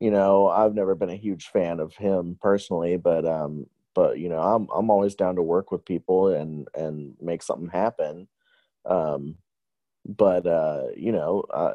you 0.00 0.10
know, 0.10 0.48
I've 0.48 0.74
never 0.74 0.94
been 0.94 1.08
a 1.08 1.16
huge 1.16 1.46
fan 1.46 1.80
of 1.80 1.96
him 1.96 2.36
personally, 2.42 2.98
but 2.98 3.24
um, 3.26 3.66
but 3.94 4.18
you 4.18 4.28
know, 4.28 4.40
I'm 4.40 4.68
I'm 4.74 4.90
always 4.90 5.14
down 5.14 5.36
to 5.36 5.42
work 5.42 5.72
with 5.72 5.84
people 5.84 6.28
and 6.28 6.68
and 6.74 7.14
make 7.22 7.42
something 7.42 7.70
happen. 7.70 8.28
Um, 8.84 9.36
but 10.04 10.46
uh, 10.46 10.84
you 10.96 11.12
know, 11.12 11.44
uh, 11.52 11.74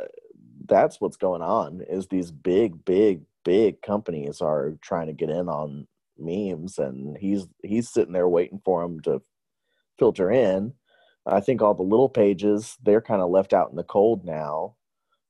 that's 0.66 1.00
what's 1.02 1.18
going 1.18 1.42
on. 1.42 1.82
Is 1.90 2.08
these 2.08 2.32
big, 2.32 2.84
big, 2.86 3.22
big 3.44 3.82
companies 3.82 4.42
are 4.42 4.78
trying 4.82 5.08
to 5.08 5.14
get 5.14 5.30
in 5.30 5.50
on 5.50 5.88
memes, 6.18 6.78
and 6.80 7.18
he's 7.18 7.48
he's 7.64 7.90
sitting 7.90 8.14
there 8.14 8.30
waiting 8.30 8.62
for 8.64 8.82
them 8.82 9.00
to 9.02 9.22
filter 9.98 10.32
in 10.32 10.74
I 11.26 11.40
think 11.40 11.62
all 11.62 11.74
the 11.74 11.84
little 11.84 12.10
pages 12.10 12.78
they're 12.84 13.02
kind 13.02 13.22
of 13.22 13.30
left 13.30 13.54
out 13.54 13.70
in 13.70 13.76
the 13.76 13.84
cold 13.84 14.26
now. 14.26 14.76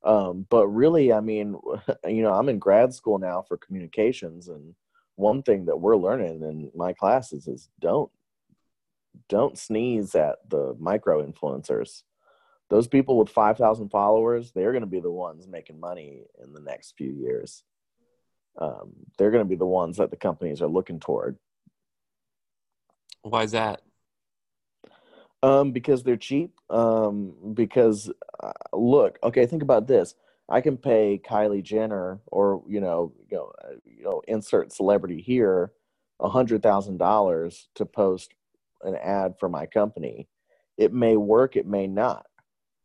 Um, 0.02 0.46
but 0.48 0.66
really, 0.68 1.12
I 1.12 1.20
mean, 1.20 1.56
you 2.06 2.22
know, 2.22 2.32
I'm 2.32 2.48
in 2.48 2.58
grad 2.58 2.94
school 2.94 3.18
now 3.18 3.42
for 3.46 3.56
communications, 3.56 4.48
and 4.48 4.74
one 5.16 5.42
thing 5.42 5.66
that 5.66 5.76
we're 5.76 5.96
learning 5.96 6.42
in 6.42 6.70
my 6.74 6.92
classes 6.92 7.46
is 7.46 7.68
don't 7.80 8.10
don't 9.28 9.58
sneeze 9.58 10.14
at 10.14 10.38
the 10.48 10.74
micro 10.78 11.24
influencers. 11.26 12.02
Those 12.70 12.86
people 12.86 13.18
with 13.18 13.28
5,000 13.28 13.90
followers, 13.90 14.52
they're 14.52 14.72
going 14.72 14.82
to 14.82 14.86
be 14.86 15.00
the 15.00 15.10
ones 15.10 15.48
making 15.48 15.80
money 15.80 16.22
in 16.42 16.52
the 16.52 16.60
next 16.60 16.94
few 16.96 17.10
years. 17.10 17.64
Um, 18.58 18.92
they're 19.18 19.32
going 19.32 19.44
to 19.44 19.48
be 19.48 19.56
the 19.56 19.66
ones 19.66 19.96
that 19.96 20.10
the 20.10 20.16
companies 20.16 20.62
are 20.62 20.68
looking 20.68 21.00
toward. 21.00 21.36
Why 23.22 23.42
is 23.42 23.52
that? 23.52 23.82
Um, 25.42 25.72
because 25.72 26.04
they're 26.04 26.16
cheap. 26.16 26.52
Um, 26.70 27.34
because 27.54 28.10
uh, 28.42 28.52
look, 28.72 29.18
okay, 29.22 29.46
think 29.46 29.62
about 29.62 29.88
this. 29.88 30.14
I 30.48 30.60
can 30.60 30.76
pay 30.76 31.20
Kylie 31.24 31.62
Jenner 31.62 32.20
or 32.26 32.62
you 32.68 32.80
know, 32.80 33.12
you 33.30 33.36
know, 33.36 33.52
uh, 33.64 33.74
you 33.84 34.04
know, 34.04 34.22
insert 34.28 34.72
celebrity 34.72 35.20
here, 35.20 35.72
a 36.20 36.28
hundred 36.28 36.62
thousand 36.62 36.98
dollars 36.98 37.68
to 37.76 37.86
post 37.86 38.34
an 38.82 38.96
ad 38.96 39.34
for 39.38 39.48
my 39.48 39.66
company. 39.66 40.28
It 40.76 40.92
may 40.92 41.16
work, 41.16 41.56
it 41.56 41.66
may 41.66 41.86
not. 41.86 42.26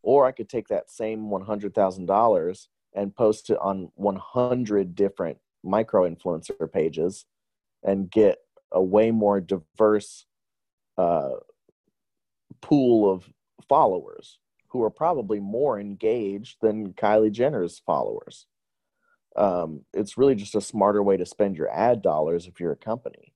Or 0.05 0.27
I 0.27 0.31
could 0.31 0.49
take 0.49 0.67
that 0.67 0.91
same 0.91 1.31
one 1.31 1.41
hundred 1.41 1.73
thousand 1.73 2.05
dollars 2.05 2.69
and 2.93 3.15
post 3.15 3.49
it 3.49 3.57
on 3.59 3.91
one 3.95 4.17
hundred 4.17 4.93
different 4.93 5.39
micro 5.63 6.07
influencer 6.07 6.71
pages 6.71 7.25
and 7.83 8.09
get 8.09 8.37
a 8.71 8.81
way 8.81 9.09
more 9.09 9.41
diverse 9.41 10.27
uh, 10.99 11.31
pool 12.61 13.11
of 13.11 13.27
followers 13.67 14.37
who 14.67 14.83
are 14.83 14.91
probably 14.91 15.39
more 15.39 15.79
engaged 15.79 16.57
than 16.61 16.93
Kylie 16.93 17.31
Jenner's 17.31 17.79
followers. 17.79 18.45
Um, 19.35 19.85
it's 19.91 20.19
really 20.19 20.35
just 20.35 20.53
a 20.53 20.61
smarter 20.61 21.01
way 21.01 21.17
to 21.17 21.25
spend 21.25 21.57
your 21.57 21.69
ad 21.69 22.03
dollars 22.03 22.45
if 22.45 22.59
you're 22.59 22.73
a 22.73 22.77
company. 22.77 23.33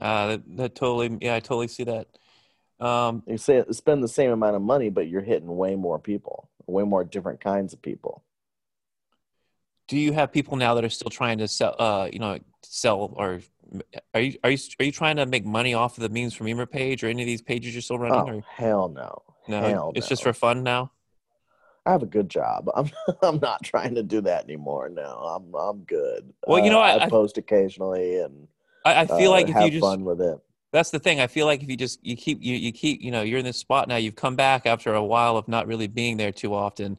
Uh, 0.00 0.28
that, 0.28 0.56
that 0.56 0.74
totally, 0.76 1.18
yeah, 1.20 1.34
I 1.34 1.40
totally 1.40 1.68
see 1.68 1.84
that. 1.84 2.06
Um, 2.80 3.22
you 3.26 3.38
say 3.38 3.64
spend 3.70 4.02
the 4.02 4.08
same 4.08 4.30
amount 4.30 4.56
of 4.56 4.62
money, 4.62 4.88
but 4.88 5.08
you're 5.08 5.22
hitting 5.22 5.56
way 5.56 5.74
more 5.74 5.98
people, 5.98 6.48
way 6.66 6.84
more 6.84 7.04
different 7.04 7.40
kinds 7.40 7.72
of 7.72 7.82
people. 7.82 8.22
Do 9.88 9.98
you 9.98 10.12
have 10.12 10.32
people 10.32 10.56
now 10.56 10.74
that 10.74 10.84
are 10.84 10.90
still 10.90 11.10
trying 11.10 11.38
to 11.38 11.48
sell, 11.48 11.74
uh, 11.78 12.08
you 12.12 12.18
know, 12.18 12.38
sell 12.62 13.12
or 13.16 13.40
are 14.14 14.20
you 14.20 14.38
are 14.44 14.50
you 14.50 14.58
are 14.80 14.84
you 14.84 14.92
trying 14.92 15.16
to 15.16 15.26
make 15.26 15.44
money 15.44 15.74
off 15.74 15.98
of 15.98 16.02
the 16.02 16.08
memes 16.08 16.34
from 16.34 16.46
Memer 16.46 16.70
page 16.70 17.02
or 17.02 17.08
any 17.08 17.22
of 17.22 17.26
these 17.26 17.42
pages 17.42 17.74
you're 17.74 17.82
still 17.82 17.98
running? 17.98 18.34
Oh, 18.34 18.38
or? 18.38 18.44
hell 18.48 18.88
no. 18.88 19.22
No, 19.48 19.60
hell 19.60 19.92
it's 19.94 20.06
no. 20.06 20.08
just 20.08 20.22
for 20.22 20.32
fun 20.32 20.62
now. 20.62 20.92
I 21.86 21.92
have 21.92 22.02
a 22.02 22.06
good 22.06 22.28
job. 22.28 22.68
I'm 22.76 22.90
I'm 23.22 23.38
not 23.40 23.62
trying 23.62 23.94
to 23.94 24.02
do 24.02 24.20
that 24.22 24.44
anymore. 24.44 24.88
No, 24.88 25.02
I'm 25.02 25.54
I'm 25.54 25.80
good. 25.84 26.32
Well, 26.46 26.62
you 26.62 26.70
know, 26.70 26.80
uh, 26.80 26.98
I, 27.00 27.04
I, 27.04 27.08
post 27.08 27.38
occasionally 27.38 28.20
and 28.20 28.46
I, 28.84 29.02
I 29.02 29.06
feel 29.06 29.30
uh, 29.30 29.36
like 29.36 29.48
if 29.48 29.54
have 29.54 29.64
you 29.64 29.70
just 29.70 29.82
fun 29.82 30.04
with 30.04 30.20
it. 30.20 30.38
That's 30.72 30.90
the 30.90 30.98
thing. 30.98 31.20
I 31.20 31.26
feel 31.26 31.46
like 31.46 31.62
if 31.62 31.68
you 31.70 31.76
just 31.76 32.04
you 32.04 32.16
keep 32.16 32.42
you 32.42 32.54
you 32.54 32.72
keep 32.72 33.00
you 33.02 33.10
know 33.10 33.22
you're 33.22 33.38
in 33.38 33.44
this 33.44 33.56
spot 33.58 33.88
now. 33.88 33.96
You've 33.96 34.16
come 34.16 34.36
back 34.36 34.66
after 34.66 34.94
a 34.94 35.04
while 35.04 35.36
of 35.36 35.48
not 35.48 35.66
really 35.66 35.86
being 35.86 36.16
there 36.18 36.32
too 36.32 36.54
often, 36.54 36.98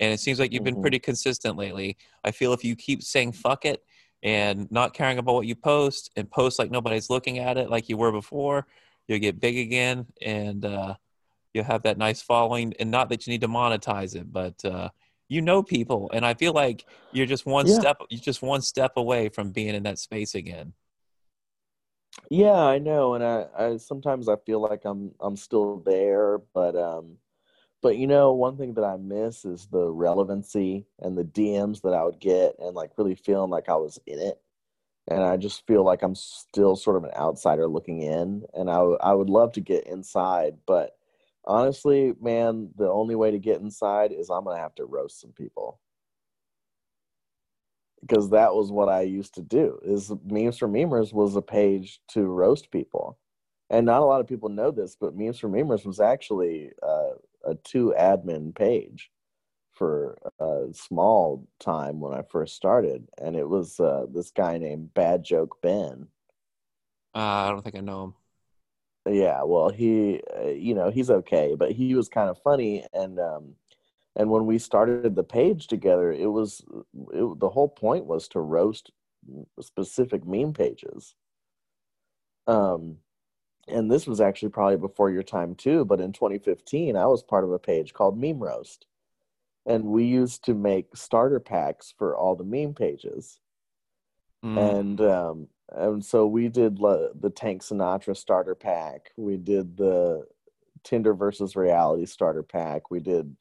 and 0.00 0.12
it 0.12 0.20
seems 0.20 0.38
like 0.38 0.52
you've 0.52 0.64
been 0.64 0.76
Mhm. 0.76 0.82
pretty 0.82 0.98
consistent 0.98 1.56
lately. 1.56 1.96
I 2.24 2.30
feel 2.30 2.52
if 2.52 2.62
you 2.64 2.76
keep 2.76 3.02
saying 3.02 3.32
fuck 3.32 3.64
it 3.64 3.82
and 4.22 4.70
not 4.70 4.92
caring 4.92 5.18
about 5.18 5.34
what 5.34 5.46
you 5.46 5.54
post 5.56 6.10
and 6.16 6.30
post 6.30 6.58
like 6.58 6.70
nobody's 6.70 7.08
looking 7.08 7.38
at 7.38 7.56
it 7.56 7.70
like 7.70 7.88
you 7.88 7.96
were 7.96 8.12
before, 8.12 8.66
you'll 9.08 9.18
get 9.18 9.40
big 9.40 9.56
again 9.58 10.06
and 10.22 10.64
uh, 10.66 10.94
you'll 11.54 11.64
have 11.64 11.82
that 11.84 11.98
nice 11.98 12.22
following. 12.22 12.74
And 12.80 12.90
not 12.90 13.08
that 13.10 13.26
you 13.26 13.32
need 13.32 13.42
to 13.42 13.48
monetize 13.48 14.14
it, 14.16 14.32
but 14.32 14.62
uh, 14.64 14.90
you 15.28 15.40
know 15.42 15.62
people, 15.62 16.10
and 16.14 16.26
I 16.26 16.34
feel 16.34 16.52
like 16.52 16.86
you're 17.12 17.26
just 17.26 17.46
one 17.46 17.66
Yeah. 17.66 17.78
step 17.78 17.98
you're 18.10 18.20
just 18.20 18.42
one 18.42 18.62
step 18.62 18.92
away 18.96 19.30
from 19.30 19.52
being 19.52 19.74
in 19.74 19.84
that 19.84 19.98
space 19.98 20.34
again. 20.34 20.74
Yeah, 22.30 22.52
I 22.54 22.78
know, 22.78 23.14
and 23.14 23.22
I, 23.24 23.46
I 23.56 23.76
sometimes 23.76 24.28
I 24.28 24.36
feel 24.36 24.60
like 24.60 24.84
I'm 24.84 25.12
I'm 25.20 25.36
still 25.36 25.78
there, 25.78 26.38
but 26.54 26.74
um, 26.76 27.18
but 27.82 27.98
you 27.98 28.06
know, 28.06 28.32
one 28.34 28.56
thing 28.58 28.74
that 28.74 28.84
I 28.84 28.96
miss 28.98 29.44
is 29.44 29.66
the 29.68 29.90
relevancy 29.90 30.86
and 31.00 31.18
the 31.18 31.24
DMs 31.24 31.82
that 31.82 31.94
I 31.94 32.04
would 32.04 32.20
get, 32.20 32.56
and 32.60 32.74
like 32.76 32.92
really 32.98 33.14
feeling 33.16 33.50
like 33.50 33.68
I 33.68 33.76
was 33.76 33.98
in 34.06 34.20
it. 34.20 34.40
And 35.08 35.22
I 35.24 35.36
just 35.38 35.66
feel 35.66 35.84
like 35.84 36.02
I'm 36.02 36.14
still 36.16 36.76
sort 36.76 36.96
of 36.96 37.04
an 37.04 37.12
outsider 37.16 37.68
looking 37.68 38.02
in, 38.02 38.44
and 38.54 38.70
I 38.70 38.78
I 38.80 39.14
would 39.14 39.30
love 39.30 39.52
to 39.54 39.60
get 39.62 39.86
inside, 39.88 40.56
but 40.66 40.96
honestly, 41.46 42.14
man, 42.20 42.70
the 42.76 42.90
only 42.90 43.16
way 43.16 43.30
to 43.32 43.38
get 43.40 43.60
inside 43.62 44.12
is 44.12 44.30
I'm 44.30 44.44
gonna 44.44 44.58
have 44.60 44.74
to 44.76 44.86
roast 44.86 45.20
some 45.20 45.32
people 45.32 45.80
because 48.06 48.30
that 48.30 48.54
was 48.54 48.70
what 48.70 48.88
I 48.88 49.02
used 49.02 49.34
to 49.34 49.42
do. 49.42 49.80
Is 49.84 50.12
memes 50.24 50.58
for 50.58 50.68
memers 50.68 51.12
was 51.12 51.36
a 51.36 51.42
page 51.42 52.00
to 52.08 52.22
roast 52.22 52.70
people, 52.70 53.18
and 53.70 53.86
not 53.86 54.02
a 54.02 54.04
lot 54.04 54.20
of 54.20 54.26
people 54.26 54.48
know 54.48 54.70
this, 54.70 54.96
but 55.00 55.16
memes 55.16 55.38
for 55.38 55.48
memers 55.48 55.84
was 55.84 56.00
actually 56.00 56.70
uh, 56.82 57.14
a 57.44 57.54
two 57.64 57.94
admin 57.98 58.54
page 58.54 59.10
for 59.72 60.16
a 60.40 60.68
small 60.72 61.46
time 61.60 62.00
when 62.00 62.14
I 62.14 62.22
first 62.22 62.56
started, 62.56 63.08
and 63.18 63.36
it 63.36 63.48
was 63.48 63.78
uh, 63.78 64.06
this 64.12 64.30
guy 64.30 64.58
named 64.58 64.94
Bad 64.94 65.24
Joke 65.24 65.60
Ben. 65.60 66.08
Uh, 67.14 67.18
I 67.18 67.50
don't 67.50 67.62
think 67.62 67.76
I 67.76 67.80
know 67.80 68.04
him. 68.04 68.14
Yeah, 69.08 69.42
well, 69.44 69.68
he, 69.70 70.20
uh, 70.36 70.48
you 70.48 70.74
know, 70.74 70.90
he's 70.90 71.10
okay, 71.10 71.54
but 71.56 71.72
he 71.72 71.94
was 71.94 72.08
kind 72.08 72.28
of 72.28 72.42
funny, 72.42 72.84
and 72.92 73.20
um, 73.20 73.54
and 74.16 74.30
when 74.30 74.46
we 74.46 74.58
started 74.58 75.14
the 75.14 75.22
page 75.22 75.66
together, 75.66 76.10
it 76.10 76.26
was 76.26 76.64
it, 77.12 77.38
the 77.38 77.50
whole 77.50 77.68
point 77.68 78.06
was 78.06 78.28
to 78.28 78.40
roast 78.40 78.90
specific 79.60 80.26
meme 80.26 80.52
pages. 80.52 81.14
Um, 82.46 82.98
and 83.68 83.90
this 83.90 84.06
was 84.06 84.20
actually 84.20 84.50
probably 84.50 84.76
before 84.76 85.10
your 85.10 85.22
time 85.22 85.54
too. 85.54 85.84
But 85.84 86.00
in 86.00 86.12
2015, 86.12 86.96
I 86.96 87.06
was 87.06 87.22
part 87.22 87.44
of 87.44 87.52
a 87.52 87.58
page 87.58 87.92
called 87.92 88.18
Meme 88.18 88.38
Roast, 88.38 88.86
and 89.66 89.84
we 89.84 90.04
used 90.04 90.44
to 90.44 90.54
make 90.54 90.96
starter 90.96 91.40
packs 91.40 91.92
for 91.98 92.16
all 92.16 92.36
the 92.36 92.44
meme 92.44 92.74
pages. 92.74 93.40
Mm. 94.44 94.78
And 94.78 95.00
um, 95.00 95.48
and 95.72 96.04
so 96.04 96.26
we 96.26 96.48
did 96.48 96.78
le- 96.78 97.12
the 97.14 97.30
Tank 97.30 97.62
Sinatra 97.62 98.16
starter 98.16 98.54
pack. 98.54 99.10
We 99.16 99.36
did 99.36 99.76
the 99.76 100.24
Tinder 100.84 101.14
versus 101.14 101.56
reality 101.56 102.06
starter 102.06 102.44
pack. 102.44 102.90
We 102.90 103.00
did, 103.00 103.36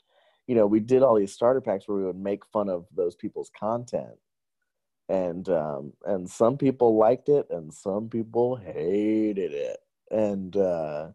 you 0.47 0.55
know, 0.55 0.67
we 0.67 0.79
did 0.79 1.03
all 1.03 1.15
these 1.15 1.33
starter 1.33 1.61
packs 1.61 1.87
where 1.87 1.97
we 1.97 2.05
would 2.05 2.17
make 2.17 2.45
fun 2.45 2.69
of 2.69 2.85
those 2.95 3.15
people's 3.15 3.51
content. 3.57 4.17
and 5.09 5.49
um, 5.49 5.93
and 6.05 6.29
some 6.29 6.57
people 6.57 6.97
liked 6.97 7.29
it 7.29 7.47
and 7.51 7.73
some 7.73 8.09
people 8.09 8.55
hated 8.55 9.53
it. 9.53 9.77
And 10.11 10.55
uh, 10.55 11.09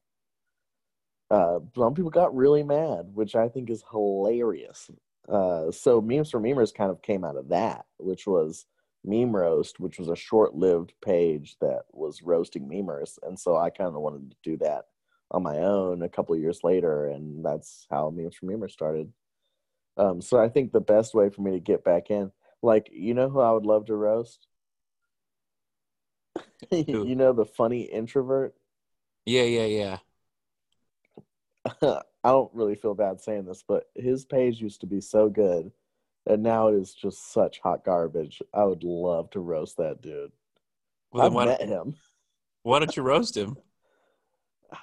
uh, 1.30 1.60
some 1.76 1.94
people 1.94 2.10
got 2.10 2.34
really 2.34 2.62
mad 2.62 3.10
which 3.14 3.34
i 3.36 3.48
think 3.48 3.70
is 3.70 3.84
hilarious. 3.90 4.90
Uh, 5.28 5.70
so 5.70 6.00
memes 6.00 6.30
for 6.30 6.40
memers 6.40 6.74
kind 6.74 6.90
of 6.90 7.02
came 7.02 7.24
out 7.24 7.36
of 7.36 7.48
that 7.48 7.84
which 7.98 8.26
was 8.26 8.66
meme 9.04 9.34
roast 9.34 9.78
which 9.80 9.98
was 9.98 10.08
a 10.08 10.16
short-lived 10.16 10.92
page 11.04 11.56
that 11.60 11.82
was 11.92 12.22
roasting 12.22 12.68
memers. 12.68 13.18
And 13.22 13.38
so 13.38 13.56
i 13.56 13.70
kind 13.70 13.88
of 13.94 14.02
wanted 14.02 14.30
to 14.30 14.36
do 14.42 14.56
that 14.58 14.86
on 15.30 15.42
my 15.42 15.58
own 15.58 16.02
a 16.02 16.08
couple 16.08 16.36
years 16.36 16.64
later. 16.64 17.06
And 17.08 17.44
that's 17.44 17.86
how 17.90 18.10
memes 18.10 18.34
for 18.36 18.46
memers 18.46 18.72
started 18.72 19.12
um, 20.00 20.20
so 20.20 20.38
i 20.38 20.48
think 20.48 20.72
the 20.72 20.80
best 20.80 21.14
way 21.14 21.28
for 21.28 21.42
me 21.42 21.52
to 21.52 21.60
get 21.60 21.84
back 21.84 22.10
in 22.10 22.32
like, 22.62 22.90
you 22.92 23.14
know 23.14 23.28
who 23.28 23.40
I 23.40 23.52
would 23.52 23.66
love 23.66 23.86
to 23.86 23.94
roast? 23.94 24.46
you 26.70 27.14
know 27.14 27.32
the 27.32 27.46
funny 27.46 27.82
introvert? 27.82 28.54
Yeah, 29.24 29.42
yeah, 29.42 29.66
yeah. 29.66 29.98
I 32.22 32.28
don't 32.28 32.54
really 32.54 32.74
feel 32.74 32.94
bad 32.94 33.20
saying 33.20 33.46
this, 33.46 33.64
but 33.66 33.84
his 33.94 34.24
page 34.24 34.60
used 34.60 34.80
to 34.80 34.86
be 34.86 35.00
so 35.00 35.28
good, 35.28 35.72
and 36.26 36.42
now 36.42 36.68
it 36.68 36.74
is 36.74 36.92
just 36.92 37.32
such 37.32 37.60
hot 37.60 37.84
garbage. 37.84 38.42
I 38.52 38.64
would 38.64 38.84
love 38.84 39.30
to 39.30 39.40
roast 39.40 39.78
that 39.78 40.02
dude. 40.02 40.32
Well, 41.12 41.26
I've 41.26 41.46
met 41.46 41.62
him. 41.62 41.96
Why 42.62 42.78
don't 42.78 42.94
you 42.94 43.02
roast 43.02 43.36
him? 43.36 43.56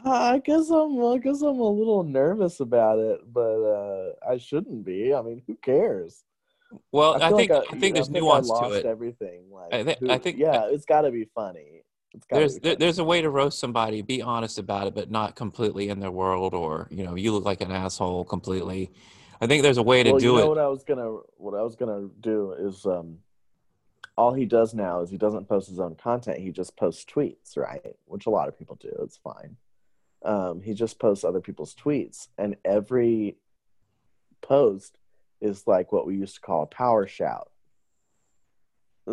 I 0.06 0.42
guess 0.44 0.70
I'm. 0.70 1.04
I 1.04 1.18
guess 1.18 1.42
I'm 1.42 1.60
a 1.60 1.70
little 1.70 2.04
nervous 2.04 2.60
about 2.60 3.00
it, 3.00 3.22
but 3.32 3.64
uh, 3.64 4.12
I 4.28 4.38
shouldn't 4.38 4.86
be. 4.86 5.14
I 5.14 5.22
mean, 5.22 5.42
who 5.48 5.56
cares? 5.56 6.24
Well, 6.92 7.22
I, 7.22 7.28
I 7.28 7.32
think 7.32 7.52
like 7.52 7.64
I, 7.72 7.76
I, 7.76 7.80
think 7.80 7.96
there's 7.96 8.08
think 8.08 8.24
nuance 8.24 8.50
to 8.50 8.72
it. 8.72 8.86
Everything. 8.86 9.44
Like, 9.52 9.74
I, 9.74 9.84
th- 9.84 9.98
who, 10.00 10.10
I 10.10 10.18
think. 10.18 10.38
Yeah, 10.38 10.68
it's 10.70 10.86
got 10.86 11.02
to 11.02 11.12
be 11.12 11.26
funny. 11.34 11.84
There's 12.30 12.60
there, 12.60 12.76
there's 12.76 13.00
a 13.00 13.04
way 13.04 13.22
to 13.22 13.30
roast 13.30 13.60
somebody. 13.60 14.02
Be 14.02 14.22
honest 14.22 14.58
about 14.58 14.88
it, 14.88 14.96
but 14.96 15.12
not 15.12 15.36
completely 15.36 15.90
in 15.90 16.00
their 16.00 16.12
world, 16.12 16.54
or 16.54 16.88
you 16.92 17.04
know, 17.04 17.16
you 17.16 17.32
look 17.32 17.46
like 17.46 17.62
an 17.62 17.72
asshole 17.72 18.26
completely. 18.26 18.92
I 19.40 19.48
think 19.48 19.64
there's 19.64 19.78
a 19.78 19.84
way 19.84 20.04
to 20.04 20.12
well, 20.12 20.20
do 20.20 20.26
you 20.26 20.32
know 20.34 20.40
it. 20.40 20.48
What 20.48 20.58
I 20.58 20.68
was 20.68 20.84
gonna 20.84 21.18
what 21.38 21.54
I 21.54 21.62
was 21.62 21.76
gonna 21.76 22.10
do 22.20 22.54
is 22.54 22.86
um, 22.86 23.20
all 24.18 24.34
he 24.34 24.46
does 24.46 24.74
now 24.74 25.02
is 25.02 25.10
he 25.10 25.18
doesn't 25.18 25.48
post 25.48 25.70
his 25.70 25.80
own 25.80 25.96
content. 25.96 26.40
He 26.40 26.52
just 26.52 26.76
posts 26.76 27.06
tweets, 27.06 27.56
right? 27.56 27.96
Which 28.06 28.26
a 28.26 28.32
lot 28.32 28.48
of 28.48 28.58
people 28.58 28.76
do. 28.82 28.92
It's 29.02 29.18
fine. 29.18 29.56
Um, 30.28 30.62
he 30.62 30.74
just 30.74 31.00
posts 31.00 31.24
other 31.24 31.40
people's 31.40 31.74
tweets, 31.74 32.28
and 32.38 32.58
every 32.66 33.38
post 34.42 35.00
is 35.40 35.66
like 35.66 35.94
what 35.94 36.06
we 36.06 36.16
used 36.16 36.36
to 36.36 36.42
call 36.42 36.64
a 36.64 36.68
power 36.68 37.08
shout. 37.08 37.50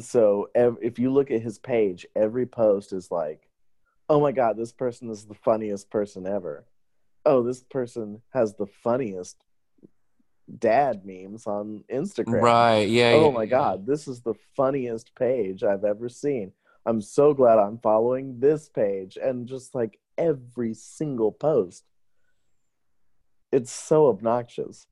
So 0.01 0.49
if 0.55 0.99
you 0.99 1.13
look 1.13 1.31
at 1.31 1.41
his 1.41 1.59
page, 1.61 2.05
every 2.17 2.47
post 2.47 2.93
is 2.93 3.13
like, 3.13 3.49
"Oh 4.09 4.21
my 4.21 4.33
god, 4.33 4.57
this 4.57 4.73
person 4.73 5.09
is 5.09 5.25
the 5.25 5.35
funniest 5.35 5.89
person 5.89 6.27
ever." 6.27 6.67
Oh, 7.25 7.45
this 7.45 7.63
person 7.63 8.21
has 8.31 8.55
the 8.55 8.67
funniest 8.67 9.45
dad 10.59 11.07
memes 11.07 11.47
on 11.47 11.85
Instagram. 11.89 12.43
Right. 12.43 12.89
Yeah. 12.89 13.13
Oh 13.15 13.29
yeah, 13.29 13.35
my 13.35 13.43
yeah. 13.45 13.51
god, 13.51 13.87
this 13.87 14.09
is 14.09 14.21
the 14.21 14.35
funniest 14.57 15.15
page 15.15 15.63
I've 15.63 15.85
ever 15.85 16.09
seen. 16.09 16.53
I'm 16.85 17.01
so 17.01 17.33
glad 17.33 17.59
I'm 17.59 17.79
following 17.79 18.41
this 18.41 18.69
page 18.69 19.17
and 19.17 19.47
just 19.47 19.77
like 19.77 19.99
every 20.19 20.75
single 20.75 21.33
post. 21.33 21.85
It's 23.53 23.73
so 23.73 24.09
obnoxious. 24.09 24.87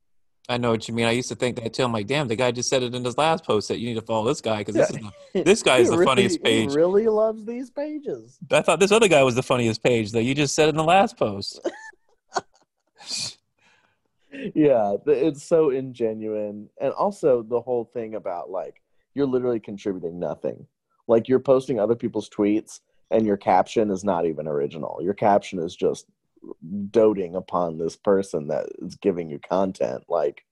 I 0.49 0.57
know 0.57 0.71
what 0.71 0.87
you 0.87 0.93
mean. 0.93 1.05
I 1.05 1.11
used 1.11 1.29
to 1.29 1.35
think 1.35 1.55
that 1.55 1.73
too. 1.73 1.83
I'm 1.83 1.93
like, 1.93 2.07
damn, 2.07 2.27
the 2.27 2.35
guy 2.35 2.51
just 2.51 2.69
said 2.69 2.83
it 2.83 2.93
in 2.93 3.05
his 3.05 3.17
last 3.17 3.45
post 3.45 3.69
that 3.69 3.79
you 3.79 3.87
need 3.87 3.95
to 3.95 4.01
follow 4.01 4.27
this 4.27 4.41
guy 4.41 4.57
because 4.59 4.75
this 4.75 4.89
the, 4.89 5.43
this 5.43 5.63
guy 5.63 5.77
is 5.77 5.89
the 5.89 5.97
really, 5.97 6.05
funniest 6.05 6.43
page. 6.43 6.71
He 6.71 6.75
really 6.75 7.07
loves 7.07 7.45
these 7.45 7.69
pages. 7.69 8.37
I 8.51 8.61
thought 8.61 8.81
this 8.81 8.91
other 8.91 9.07
guy 9.07 9.23
was 9.23 9.35
the 9.35 9.43
funniest 9.43 9.81
page 9.81 10.11
that 10.11 10.23
you 10.23 10.35
just 10.35 10.53
said 10.53 10.67
in 10.67 10.75
the 10.75 10.83
last 10.83 11.15
post. 11.15 11.61
yeah, 14.53 14.95
it's 15.05 15.43
so 15.43 15.69
ingenuine, 15.69 16.67
and 16.81 16.93
also 16.93 17.41
the 17.41 17.61
whole 17.61 17.85
thing 17.93 18.15
about 18.15 18.49
like 18.49 18.81
you're 19.13 19.27
literally 19.27 19.61
contributing 19.61 20.19
nothing. 20.19 20.67
Like 21.07 21.29
you're 21.29 21.39
posting 21.39 21.79
other 21.79 21.95
people's 21.95 22.29
tweets, 22.29 22.81
and 23.13 23.25
your 23.25 23.37
caption 23.37 23.91
is 23.91 24.03
not 24.03 24.25
even 24.25 24.47
original. 24.47 24.99
Your 25.01 25.13
caption 25.13 25.59
is 25.59 25.75
just 25.75 26.07
doting 26.91 27.35
upon 27.35 27.77
this 27.77 27.95
person 27.95 28.47
that 28.49 28.65
is 28.79 28.95
giving 28.95 29.29
you 29.29 29.39
content 29.39 30.03
like 30.09 30.43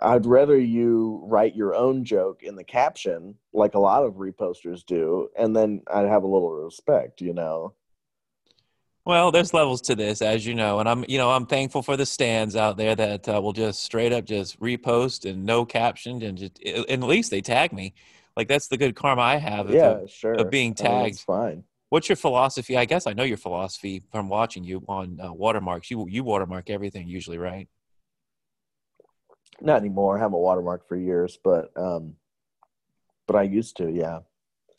I'd 0.00 0.26
rather 0.26 0.58
you 0.58 1.20
write 1.24 1.56
your 1.56 1.74
own 1.74 2.04
joke 2.04 2.42
in 2.42 2.54
the 2.54 2.62
caption, 2.62 3.34
like 3.52 3.74
a 3.74 3.80
lot 3.80 4.04
of 4.04 4.14
reposters 4.14 4.84
do, 4.86 5.28
and 5.36 5.56
then 5.56 5.82
I'd 5.92 6.06
have 6.06 6.22
a 6.22 6.28
little 6.28 6.52
respect, 6.52 7.20
you 7.20 7.32
know. 7.32 7.74
Well, 9.04 9.32
there's 9.32 9.52
levels 9.52 9.80
to 9.82 9.96
this, 9.96 10.22
as 10.22 10.46
you 10.46 10.54
know, 10.54 10.78
and 10.78 10.88
I'm, 10.88 11.04
you 11.08 11.18
know, 11.18 11.30
I'm 11.30 11.46
thankful 11.46 11.82
for 11.82 11.96
the 11.96 12.06
stands 12.06 12.54
out 12.54 12.76
there 12.76 12.94
that 12.94 13.28
uh, 13.28 13.40
will 13.42 13.52
just 13.52 13.82
straight 13.82 14.12
up 14.12 14.26
just 14.26 14.60
repost 14.60 15.28
and 15.28 15.44
no 15.44 15.64
captioned, 15.64 16.22
and 16.22 16.38
just 16.38 16.62
and 16.62 17.02
at 17.02 17.08
least 17.08 17.32
they 17.32 17.40
tag 17.40 17.72
me. 17.72 17.94
Like 18.40 18.48
that's 18.48 18.68
the 18.68 18.78
good 18.78 18.96
karma 18.96 19.20
I 19.20 19.36
have. 19.36 19.68
Yeah, 19.68 19.98
of, 19.98 20.10
sure. 20.10 20.32
Of 20.32 20.48
being 20.48 20.72
tagged, 20.72 20.88
I 20.88 21.04
mean, 21.04 21.14
fine. 21.14 21.64
What's 21.90 22.08
your 22.08 22.16
philosophy? 22.16 22.74
I 22.74 22.86
guess 22.86 23.06
I 23.06 23.12
know 23.12 23.22
your 23.22 23.36
philosophy 23.36 24.02
from 24.10 24.30
watching 24.30 24.64
you 24.64 24.82
on 24.88 25.20
uh, 25.22 25.30
watermarks. 25.30 25.90
You 25.90 26.06
you 26.08 26.24
watermark 26.24 26.70
everything 26.70 27.06
usually, 27.06 27.36
right? 27.36 27.68
Not 29.60 29.76
anymore. 29.76 30.16
I 30.16 30.20
haven't 30.22 30.38
watermarked 30.38 30.88
for 30.88 30.96
years, 30.96 31.38
but 31.44 31.70
um, 31.76 32.14
but 33.26 33.36
I 33.36 33.42
used 33.42 33.76
to. 33.76 33.90
Yeah. 33.90 34.20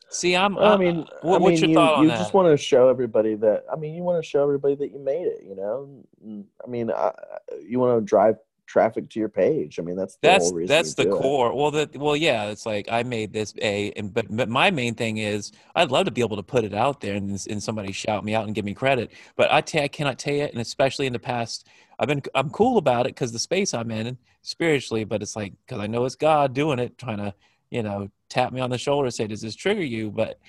See, 0.09 0.35
I'm. 0.35 0.57
I 0.57 0.75
mean, 0.75 1.05
what, 1.21 1.35
I 1.35 1.37
mean, 1.37 1.41
what's 1.43 1.61
your 1.61 1.69
you, 1.69 1.75
thought 1.75 1.97
on 1.97 2.03
you 2.05 2.09
that? 2.09 2.17
just 2.17 2.33
want 2.33 2.47
to 2.47 2.57
show 2.57 2.89
everybody 2.89 3.35
that. 3.35 3.65
I 3.71 3.75
mean, 3.75 3.93
you 3.93 4.01
want 4.01 4.23
to 4.23 4.27
show 4.27 4.41
everybody 4.41 4.73
that 4.73 4.91
you 4.91 4.97
made 4.97 5.27
it. 5.27 5.43
You 5.47 5.55
know, 5.55 6.43
I 6.65 6.67
mean, 6.67 6.89
I, 6.89 7.11
you 7.63 7.77
want 7.77 8.01
to 8.01 8.03
drive 8.03 8.37
traffic 8.71 9.09
to 9.09 9.19
your 9.19 9.29
page. 9.29 9.79
I 9.79 9.83
mean, 9.83 9.97
that's 9.97 10.15
the 10.15 10.27
that's 10.27 10.51
that's 10.67 10.93
the 10.93 11.07
core. 11.07 11.49
It. 11.49 11.55
Well, 11.55 11.71
that 11.71 11.97
well, 11.97 12.15
yeah, 12.15 12.45
it's 12.45 12.65
like 12.65 12.87
I 12.89 13.03
made 13.03 13.33
this 13.33 13.53
a, 13.61 13.91
and, 13.91 14.13
but 14.13 14.25
but 14.29 14.47
my 14.47 14.71
main 14.71 14.95
thing 14.95 15.17
is 15.17 15.51
I'd 15.75 15.91
love 15.91 16.05
to 16.05 16.11
be 16.11 16.21
able 16.21 16.37
to 16.37 16.43
put 16.43 16.63
it 16.63 16.73
out 16.73 17.01
there 17.01 17.15
and 17.15 17.29
and 17.49 17.61
somebody 17.61 17.91
shout 17.91 18.23
me 18.23 18.33
out 18.33 18.45
and 18.45 18.55
give 18.55 18.63
me 18.63 18.73
credit. 18.73 19.11
But 19.35 19.51
I, 19.51 19.59
tell, 19.59 19.83
I 19.83 19.89
cannot 19.89 20.17
tell 20.17 20.33
you, 20.33 20.43
and 20.43 20.59
especially 20.59 21.05
in 21.05 21.13
the 21.13 21.19
past, 21.19 21.67
I've 21.99 22.07
been 22.07 22.21
I'm 22.33 22.49
cool 22.49 22.77
about 22.77 23.05
it 23.05 23.09
because 23.09 23.33
the 23.33 23.39
space 23.39 23.73
I'm 23.73 23.91
in 23.91 24.17
spiritually. 24.41 25.03
But 25.03 25.21
it's 25.21 25.35
like 25.35 25.53
because 25.65 25.81
I 25.81 25.87
know 25.87 26.05
it's 26.05 26.15
God 26.15 26.53
doing 26.53 26.79
it, 26.79 26.97
trying 26.97 27.17
to 27.17 27.33
you 27.71 27.83
know 27.83 28.09
tap 28.29 28.53
me 28.53 28.61
on 28.61 28.69
the 28.69 28.77
shoulder, 28.77 29.07
and 29.07 29.13
say, 29.13 29.27
"Does 29.27 29.41
this 29.41 29.55
trigger 29.55 29.83
you?" 29.83 30.11
But 30.11 30.39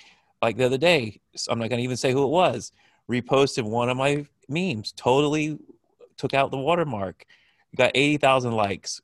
like 0.40 0.56
the 0.56 0.66
other 0.66 0.78
day, 0.78 1.20
I'm 1.48 1.58
not 1.58 1.70
going 1.70 1.78
to 1.78 1.84
even 1.84 1.96
say 1.96 2.12
who 2.12 2.22
it 2.22 2.30
was. 2.30 2.70
Reposted 3.10 3.64
one 3.64 3.88
of 3.88 3.96
my 3.96 4.26
memes, 4.48 4.92
totally 4.92 5.58
took 6.16 6.34
out 6.34 6.52
the 6.52 6.56
watermark 6.56 7.26
you 7.72 7.78
got 7.78 7.92
80,000 7.94 8.52
likes. 8.52 9.00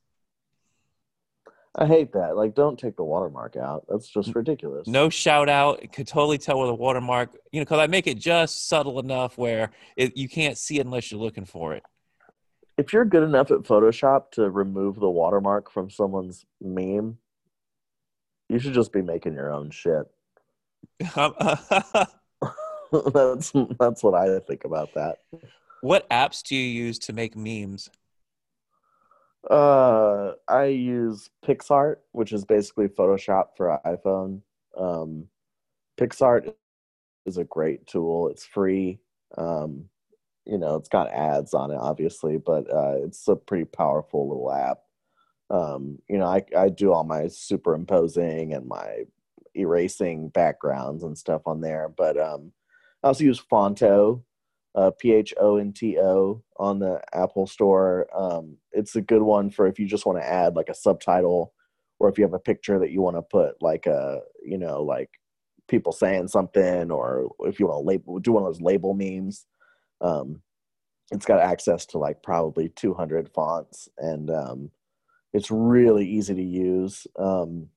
I 1.75 1.87
hate 1.87 2.13
that. 2.13 2.37
Like, 2.37 2.55
don't 2.55 2.79
take 2.79 2.97
the 2.97 3.05
watermark 3.05 3.57
out. 3.57 3.87
That's 3.89 4.09
just 4.09 4.35
ridiculous. 4.35 4.89
No 4.89 5.09
shout 5.09 5.49
out. 5.49 5.81
Could 5.93 6.09
totally 6.09 6.39
tell 6.39 6.59
where 6.59 6.67
the 6.67 6.75
watermark, 6.75 7.31
you 7.53 7.61
know, 7.61 7.65
because 7.65 7.79
I 7.79 7.87
make 7.87 8.07
it 8.07 8.19
just 8.19 8.69
subtle 8.69 8.99
enough 8.99 9.39
where 9.39 9.71
it, 9.97 10.17
you 10.17 10.29
can't 10.29 10.59
see 10.59 10.79
it 10.79 10.87
unless 10.87 11.11
you're 11.11 11.21
looking 11.21 11.45
for 11.45 11.75
it. 11.75 11.85
If 12.77 12.93
you're 12.93 13.05
good 13.05 13.23
enough 13.23 13.51
at 13.51 13.59
Photoshop 13.59 14.33
to 14.33 14.51
remove 14.51 14.99
the 14.99 15.11
watermark 15.11 15.71
from 15.71 15.89
someone's 15.89 16.45
meme, 16.61 17.19
you 18.49 18.59
should 18.59 18.75
just 18.75 18.93
be 18.93 19.03
making 19.03 19.35
your 19.35 19.53
own 19.53 19.71
shit. 19.71 20.07
that's 23.15 23.53
that's 23.79 24.03
what 24.03 24.15
I 24.15 24.39
think 24.41 24.65
about 24.65 24.95
that. 24.95 25.19
What 25.81 26.09
apps 26.11 26.43
do 26.43 26.57
you 26.57 26.85
use 26.85 26.99
to 27.01 27.13
make 27.13 27.37
memes? 27.37 27.91
Uh, 29.49 30.33
I 30.49 30.65
use 30.65 31.31
PicsArt, 31.45 31.97
which 32.13 32.33
is 32.33 32.45
basically 32.45 32.89
Photoshop 32.89 33.57
for 33.57 33.81
iPhone. 33.85 34.43
Um, 34.77 35.27
PicsArt 35.99 36.55
is 37.27 37.39
a 37.39 37.45
great 37.45 37.87
tool. 37.87 38.29
It's 38.29 38.45
free. 38.45 39.01
Um, 39.37 39.85
you 40.45 40.59
know, 40.59 40.77
it's 40.77 40.89
got 40.89 41.11
ads 41.11 41.55
on 41.55 41.71
it, 41.71 41.77
obviously, 41.79 42.39
but 42.39 42.71
uh, 42.73 42.95
it's 43.05 43.29
a 43.29 43.37
pretty 43.37 43.67
powerful 43.67 44.29
little 44.29 44.51
app. 44.51 44.79
Um, 45.51 45.99
you 46.09 46.19
know, 46.19 46.27
I, 46.27 46.43
I 46.57 46.69
do 46.69 46.93
all 46.93 47.05
my 47.05 47.29
superimposing 47.29 48.55
and 48.55 48.67
my 48.67 49.05
erasing 49.55 50.29
backgrounds 50.31 51.03
and 51.03 51.17
stuff 51.17 51.43
on 51.47 51.61
there, 51.61 51.93
but 51.97 52.19
um, 52.19 52.53
I 53.03 53.09
also 53.09 53.25
use 53.25 53.41
Phonto, 53.41 54.23
uh, 54.75 54.91
P 54.99 55.13
H 55.13 55.35
O 55.41 55.57
N 55.57 55.73
T 55.73 55.99
O 55.99 56.43
on 56.59 56.79
the 56.79 57.01
Apple 57.13 57.47
Store. 57.47 58.07
Um, 58.15 58.57
it's 58.73 58.97
a 58.97 59.03
good 59.03 59.23
one 59.23 59.51
for 59.51 59.67
if 59.67 59.79
you 59.79 59.87
just 59.87 60.07
want 60.07 60.19
to 60.19 60.29
add 60.29 60.57
like 60.57 60.69
a 60.69 60.75
subtitle, 60.75 61.53
or 61.99 62.09
if 62.09 62.19
you 62.19 62.25
have 62.25 62.35
a 62.35 62.39
picture 62.39 62.79
that 62.79 62.91
you 62.91 63.01
want 63.01 63.17
to 63.17 63.23
put 63.23 63.61
like 63.61 63.87
a 63.87 64.21
you 64.45 64.59
know 64.59 64.83
like 64.83 65.11
people 65.69 65.93
saying 65.93 66.29
something, 66.29 66.91
or 66.91 67.29
if 67.41 67.59
you 67.59 67.67
want 67.67 67.83
to 67.83 67.87
label 67.89 68.19
do 68.19 68.33
one 68.33 68.43
of 68.43 68.49
those 68.49 68.61
label 68.63 68.95
memes. 68.95 69.47
Um, 70.01 70.43
it's 71.11 71.27
got 71.27 71.41
access 71.41 71.87
to 71.87 71.99
like 71.99 72.23
probably 72.23 72.69
200 72.69 73.31
fonts, 73.31 73.89
and 73.97 74.31
um, 74.31 74.71
it's 75.33 75.51
really 75.51 76.07
easy 76.07 76.35
to 76.35 76.43
use. 76.43 77.07
Um, 77.19 77.69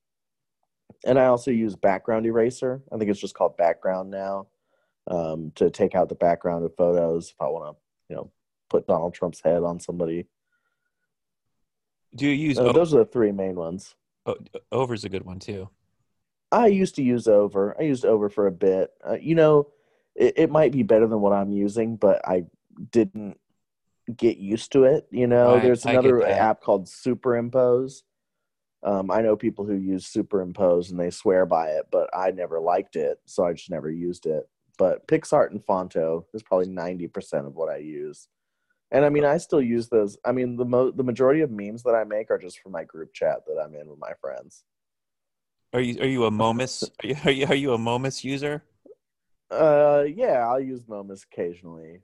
and 1.05 1.17
I 1.17 1.27
also 1.27 1.49
use 1.49 1.75
background 1.75 2.25
eraser. 2.25 2.81
I 2.91 2.97
think 2.97 3.09
it's 3.09 3.21
just 3.21 3.33
called 3.33 3.57
background 3.57 4.11
now 4.11 4.47
um, 5.07 5.51
to 5.55 5.69
take 5.69 5.95
out 5.95 6.09
the 6.09 6.15
background 6.15 6.65
of 6.65 6.75
photos 6.75 7.29
if 7.29 7.41
I 7.41 7.47
want 7.47 7.75
to, 7.75 7.81
you 8.09 8.15
know, 8.15 8.31
put 8.69 8.87
Donald 8.87 9.13
Trump's 9.13 9.41
head 9.41 9.63
on 9.63 9.79
somebody. 9.79 10.27
Do 12.15 12.25
you 12.25 12.31
use? 12.31 12.57
Uh, 12.57 12.71
those 12.71 12.93
are 12.93 12.99
the 12.99 13.05
three 13.05 13.31
main 13.31 13.55
ones. 13.55 13.95
Oh, 14.25 14.35
Over's 14.71 15.03
a 15.03 15.09
good 15.09 15.25
one 15.25 15.39
too. 15.39 15.69
I 16.51 16.67
used 16.67 16.95
to 16.95 17.03
use 17.03 17.27
Over. 17.27 17.75
I 17.79 17.83
used 17.83 18.05
Over 18.05 18.29
for 18.29 18.47
a 18.47 18.51
bit. 18.51 18.91
Uh, 19.07 19.17
you 19.19 19.35
know, 19.35 19.69
it, 20.15 20.33
it 20.37 20.51
might 20.51 20.71
be 20.71 20.83
better 20.83 21.07
than 21.07 21.21
what 21.21 21.33
I'm 21.33 21.51
using, 21.51 21.95
but 21.95 22.27
I 22.27 22.45
didn't 22.91 23.39
get 24.15 24.37
used 24.37 24.73
to 24.73 24.83
it. 24.83 25.07
You 25.11 25.27
know, 25.27 25.55
Right, 25.55 25.63
there's 25.63 25.85
another 25.85 26.25
app 26.25 26.61
called 26.61 26.87
Superimpose. 26.87 28.03
Um, 28.83 29.11
I 29.11 29.21
know 29.21 29.35
people 29.35 29.65
who 29.65 29.75
use 29.75 30.11
Superimpose 30.11 30.89
and 30.89 30.99
they 30.99 31.11
swear 31.11 31.45
by 31.45 31.67
it, 31.69 31.85
but 31.91 32.09
I 32.15 32.31
never 32.31 32.59
liked 32.59 32.95
it, 32.95 33.19
so 33.25 33.45
I 33.45 33.53
just 33.53 33.69
never 33.69 33.89
used 33.89 34.25
it. 34.25 34.49
But 34.81 35.05
PicsArt 35.05 35.51
and 35.51 35.63
Phonto 35.63 36.25
is 36.33 36.41
probably 36.41 36.67
ninety 36.67 37.07
percent 37.07 37.45
of 37.45 37.53
what 37.53 37.69
I 37.69 37.77
use. 37.77 38.27
And 38.89 39.05
I 39.05 39.09
mean, 39.09 39.23
I 39.23 39.37
still 39.37 39.61
use 39.61 39.89
those. 39.89 40.17
I 40.25 40.31
mean, 40.31 40.57
the 40.57 40.65
mo- 40.65 40.89
the 40.89 41.03
majority 41.03 41.41
of 41.41 41.51
memes 41.51 41.83
that 41.83 41.93
I 41.93 42.03
make 42.03 42.31
are 42.31 42.39
just 42.39 42.57
for 42.57 42.69
my 42.69 42.83
group 42.83 43.13
chat 43.13 43.45
that 43.45 43.61
I'm 43.63 43.75
in 43.75 43.87
with 43.87 43.99
my 43.99 44.13
friends. 44.19 44.63
Are 45.71 45.81
you 45.81 46.01
are 46.01 46.07
you 46.07 46.25
a 46.25 46.31
Momus? 46.31 46.83
Are 47.03 47.07
you 47.07 47.15
are 47.25 47.31
you, 47.31 47.45
are 47.45 47.53
you 47.53 47.73
a 47.73 47.77
Momus 47.77 48.23
user? 48.23 48.63
Uh, 49.51 50.05
yeah, 50.07 50.47
I'll 50.47 50.59
use 50.59 50.87
Momus 50.87 51.27
occasionally. 51.31 51.99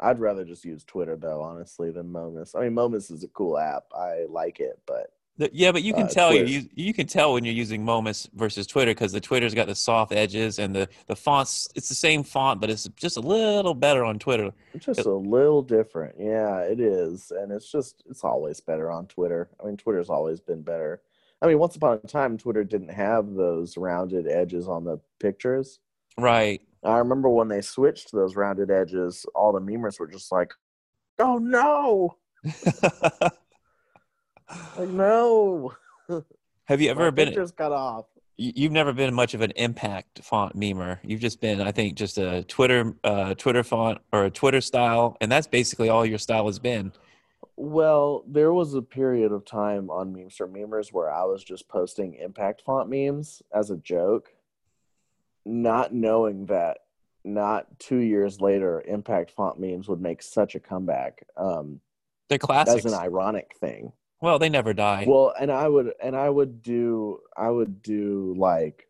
I'd 0.00 0.18
rather 0.18 0.46
just 0.46 0.64
use 0.64 0.84
Twitter 0.84 1.16
though, 1.16 1.42
honestly, 1.42 1.90
than 1.90 2.10
Momus. 2.10 2.54
I 2.54 2.60
mean, 2.60 2.72
Momus 2.72 3.10
is 3.10 3.24
a 3.24 3.28
cool 3.28 3.58
app. 3.58 3.84
I 3.94 4.24
like 4.26 4.58
it, 4.58 4.80
but 4.86 5.10
The- 5.38 5.50
Yeah, 5.52 5.72
but 5.72 5.82
you 5.82 5.94
can 5.94 6.04
Uh, 6.04 6.08
tell 6.08 6.34
you 6.34 6.60
Twitter. 6.60 6.74
you 6.74 6.92
can 6.94 7.06
tell 7.06 7.32
when 7.32 7.44
you're 7.44 7.54
using 7.54 7.84
Momus 7.84 8.28
versus 8.34 8.66
Twitter 8.66 8.90
because 8.92 9.12
the 9.12 9.20
Twitter's 9.20 9.54
got 9.54 9.66
the 9.66 9.74
soft 9.74 10.12
edges 10.12 10.58
and 10.58 10.74
the 10.74 10.88
the 11.06 11.16
fonts. 11.16 11.68
It's 11.74 11.88
the 11.88 11.94
same 11.94 12.22
font, 12.22 12.60
but 12.60 12.68
it's 12.70 12.84
just 12.96 13.16
a 13.16 13.20
little 13.20 13.74
better 13.74 14.04
on 14.04 14.18
Twitter. 14.18 14.52
it's 14.74 14.84
just 14.86 15.00
a 15.06 15.14
little 15.14 15.62
different. 15.62 16.16
Yeah, 16.18 16.58
it 16.60 16.80
is, 16.80 17.30
and 17.30 17.50
it's 17.50 17.70
just 17.72 18.02
it's 18.08 18.24
always 18.24 18.60
better 18.60 18.90
on 18.90 19.06
Twitter. 19.06 19.48
I 19.62 19.66
mean, 19.66 19.76
Twitter's 19.78 20.10
always 20.10 20.40
been 20.40 20.62
better. 20.62 21.00
I 21.40 21.46
mean, 21.46 21.58
once 21.58 21.74
upon 21.76 21.94
a 21.94 22.06
time, 22.06 22.36
Twitter 22.38 22.62
didn't 22.62 22.90
have 22.92 23.32
those 23.34 23.76
rounded 23.76 24.28
edges 24.28 24.68
on 24.68 24.84
the 24.84 24.98
pictures. 25.18 25.80
Right. 26.18 26.60
I 26.84 26.98
remember 26.98 27.28
when 27.28 27.48
they 27.48 27.62
switched 27.62 28.08
to 28.10 28.16
those 28.16 28.36
rounded 28.36 28.70
edges, 28.70 29.24
all 29.34 29.52
the 29.52 29.60
memers 29.60 29.98
were 29.98 30.06
just 30.08 30.30
like, 30.30 30.52
"Oh 31.18 31.38
no, 31.38 32.16
like, 34.78 34.88
no!" 34.88 35.74
Have 36.64 36.80
you 36.80 36.90
ever 36.90 37.10
been? 37.10 37.28
pictures 37.28 37.52
cut 37.52 37.72
off. 37.72 38.06
you- 38.36 38.52
You've 38.54 38.72
never 38.72 38.92
been 38.92 39.12
much 39.14 39.34
of 39.34 39.40
an 39.40 39.52
impact 39.56 40.20
font 40.22 40.56
memer. 40.56 40.98
You've 41.02 41.20
just 41.20 41.40
been, 41.40 41.60
I 41.60 41.70
think, 41.72 41.94
just 41.96 42.18
a 42.18 42.44
Twitter 42.44 42.94
uh, 43.04 43.34
Twitter 43.34 43.62
font 43.62 43.98
or 44.12 44.24
a 44.24 44.30
Twitter 44.30 44.60
style, 44.60 45.16
and 45.20 45.30
that's 45.30 45.46
basically 45.46 45.88
all 45.88 46.04
your 46.06 46.18
style 46.18 46.46
has 46.46 46.58
been. 46.58 46.92
Well, 47.56 48.24
there 48.26 48.52
was 48.52 48.74
a 48.74 48.82
period 48.82 49.30
of 49.30 49.44
time 49.44 49.90
on 49.90 50.12
Memes 50.12 50.34
for 50.36 50.48
Memers 50.48 50.92
where 50.92 51.12
I 51.12 51.24
was 51.24 51.44
just 51.44 51.68
posting 51.68 52.14
impact 52.14 52.62
font 52.62 52.88
memes 52.88 53.42
as 53.54 53.70
a 53.70 53.76
joke, 53.76 54.30
not 55.44 55.92
knowing 55.92 56.46
that 56.46 56.78
not 57.24 57.78
two 57.78 57.98
years 57.98 58.40
later, 58.40 58.82
impact 58.86 59.30
font 59.32 59.60
memes 59.60 59.86
would 59.88 60.00
make 60.00 60.22
such 60.22 60.54
a 60.54 60.60
comeback 60.60 61.24
um, 61.36 61.80
They're 62.28 62.36
as 62.36 62.40
classics. 62.40 62.84
an 62.86 62.94
ironic 62.94 63.54
thing. 63.60 63.92
Well, 64.22 64.38
they 64.38 64.48
never 64.48 64.72
die. 64.72 65.04
Well, 65.06 65.34
and 65.38 65.50
I 65.52 65.68
would 65.68 65.92
and 66.02 66.16
I 66.16 66.30
would 66.30 66.62
do 66.62 67.20
I 67.36 67.50
would 67.50 67.82
do 67.82 68.34
like 68.38 68.88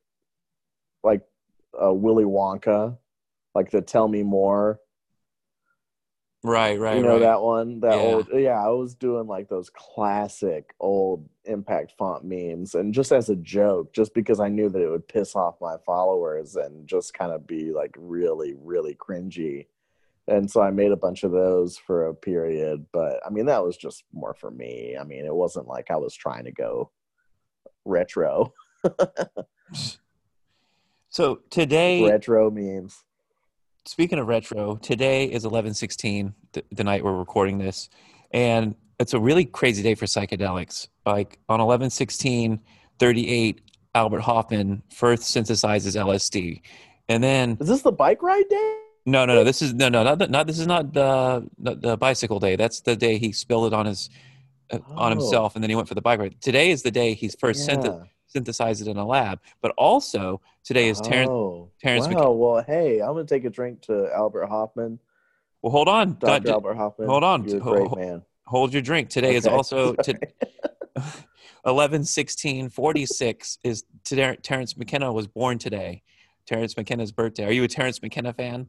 like 1.03 1.23
uh, 1.83 1.93
Willy 1.93 2.25
Wonka, 2.25 2.97
like 3.55 3.71
the 3.71 3.81
Tell 3.81 4.07
Me 4.09 4.23
More 4.23 4.79
right, 6.43 6.79
right, 6.79 6.97
you 6.97 7.03
know 7.03 7.13
right. 7.13 7.21
that 7.21 7.41
one 7.43 7.81
that 7.81 7.95
Yeah. 7.95 8.01
old 8.01 8.29
yeah 8.35 8.61
i 8.65 8.69
was 8.69 8.95
doing 8.95 9.27
like 9.27 9.49
those 9.49 9.71
classic 9.71 10.75
old 10.81 11.29
impact 11.45 11.93
font 11.97 12.25
memes 12.25 12.75
and 12.75 12.93
just 12.95 13.13
as 13.13 13.29
a 13.31 13.37
joke 13.37 13.93
just 13.93 14.15
because 14.15 14.41
i 14.41 14.49
knew 14.49 14.69
that 14.69 14.83
it 14.83 14.89
would 14.91 15.07
piss 15.09 15.35
off 15.37 15.61
my 15.61 15.77
followers 15.87 16.57
and 16.57 16.87
just 16.87 17.15
kind 17.15 17.33
of 17.33 17.47
be 17.47 17.73
like 17.73 17.95
really 17.99 18.55
really 18.59 18.95
cringy 18.95 19.67
and 20.33 20.51
so 20.51 20.61
i 20.61 20.71
made 20.71 20.93
a 20.93 20.97
bunch 20.97 21.25
of 21.25 21.31
those 21.31 21.77
for 21.77 22.07
a 22.07 22.15
period 22.15 22.85
but 22.93 23.21
i 23.27 23.31
mean 23.31 23.47
that 23.47 23.65
was 23.65 23.77
just 23.77 24.05
more 24.13 24.35
for 24.35 24.51
me. 24.51 24.97
I 24.99 25.05
mean 25.05 25.25
it 25.25 25.35
wasn't 25.35 25.69
like 25.69 25.91
i 25.91 25.97
was 25.97 26.15
trying 26.15 26.45
to 26.45 26.53
go 26.53 26.91
retro. 27.85 28.53
So 31.13 31.41
today, 31.51 32.09
retro 32.09 32.51
memes 32.51 33.05
speaking 33.85 34.19
of 34.19 34.29
retro, 34.29 34.77
today 34.77 35.27
is 35.27 35.45
eleven 35.45 35.75
sixteen, 35.75 36.33
the, 36.53 36.65
the 36.73 36.83
night 36.85 37.05
we're 37.05 37.15
recording 37.15 37.59
this, 37.59 37.91
and 38.31 38.75
it's 38.99 39.13
a 39.13 39.21
really 39.21 39.45
crazy 39.45 39.83
day 39.83 39.95
for 39.95 40.07
psychedelics. 40.07 40.89
Like 41.05 41.39
on 41.51 41.61
11 41.61 41.91
38, 42.99 43.61
Albert 43.95 44.21
Hofmann 44.21 44.83
first 44.91 45.25
synthesizes 45.25 46.01
LSD, 46.01 46.63
and 47.11 47.23
then 47.23 47.59
is 47.61 47.69
this 47.69 47.83
the 47.83 47.93
bike 47.93 48.23
ride 48.23 48.49
day 48.49 48.82
no, 49.05 49.25
no, 49.25 49.35
no, 49.35 49.45
this 49.45 49.63
is 49.63 49.75
no, 49.75 49.89
no, 49.89 50.03
not, 50.03 50.19
the- 50.19 50.29
not 50.29 50.47
this 50.47 50.59
is 50.59 50.67
not 50.67 50.93
the, 50.93 51.49
the 51.59 51.75
the 51.75 51.97
bicycle 51.97 52.39
day. 52.39 52.57
That's 52.57 52.81
the 52.81 52.97
day 52.97 53.19
he 53.19 53.33
spilled 53.33 53.67
it 53.67 53.75
on 53.75 53.87
his 53.87 54.11
uh, 54.71 54.79
on 54.95 55.13
Oh. 55.13 55.17
himself, 55.17 55.55
and 55.55 55.63
then 55.63 55.71
he 55.71 55.77
went 55.77 55.89
for 55.89 55.95
the 55.95 56.03
bike 56.03 56.19
ride. 56.21 56.41
Today 56.41 56.71
is 56.71 56.83
the 56.83 56.91
day 56.91 57.15
he's 57.15 57.35
first 57.35 57.69
synth- 57.69 58.07
synthesized 58.27 58.81
it 58.87 58.89
in 58.91 58.97
a 58.97 59.07
lab, 59.07 59.41
but 59.61 59.73
also 59.77 60.41
today 60.65 60.89
is 60.89 61.01
Terence. 61.01 61.29
oh, 61.31 61.71
Terence 61.81 62.07
wow. 62.09 62.13
McK- 62.15 62.39
well, 62.39 62.65
hey, 62.67 63.01
I'm 63.01 63.09
gonna 63.15 63.25
take 63.25 63.45
a 63.45 63.51
drink 63.51 63.83
to 63.83 64.09
Albert 64.15 64.47
Hofmann. 64.47 64.99
Well, 65.63 65.73
hold 65.73 65.89
on, 65.89 66.17
Dr. 66.19 66.45
Don't- 66.45 66.55
Albert 66.55 66.75
Hofmann. 66.77 67.09
hold 67.09 67.25
on. 67.25 67.49
You're 67.49 67.61
great 67.61 67.95
man. 67.97 68.23
hold 68.47 68.73
your 68.73 68.83
drink. 68.83 69.11
Today 69.11 69.35
is 69.35 69.47
also 69.47 69.95
to 70.05 70.15
11 71.67 72.05
16 72.05 72.69
46 72.71 73.59
is 73.63 73.85
terence 74.05 74.77
mckenna 74.77 75.13
was 75.13 75.27
born 75.29 75.59
today 75.59 76.03
terence 76.45 76.77
mckenna's 76.77 77.13
birthday 77.13 77.45
are 77.47 77.53
you 77.53 77.63
a 77.63 77.69
terence 77.69 78.03
mckenna 78.03 78.33
fan 78.33 78.67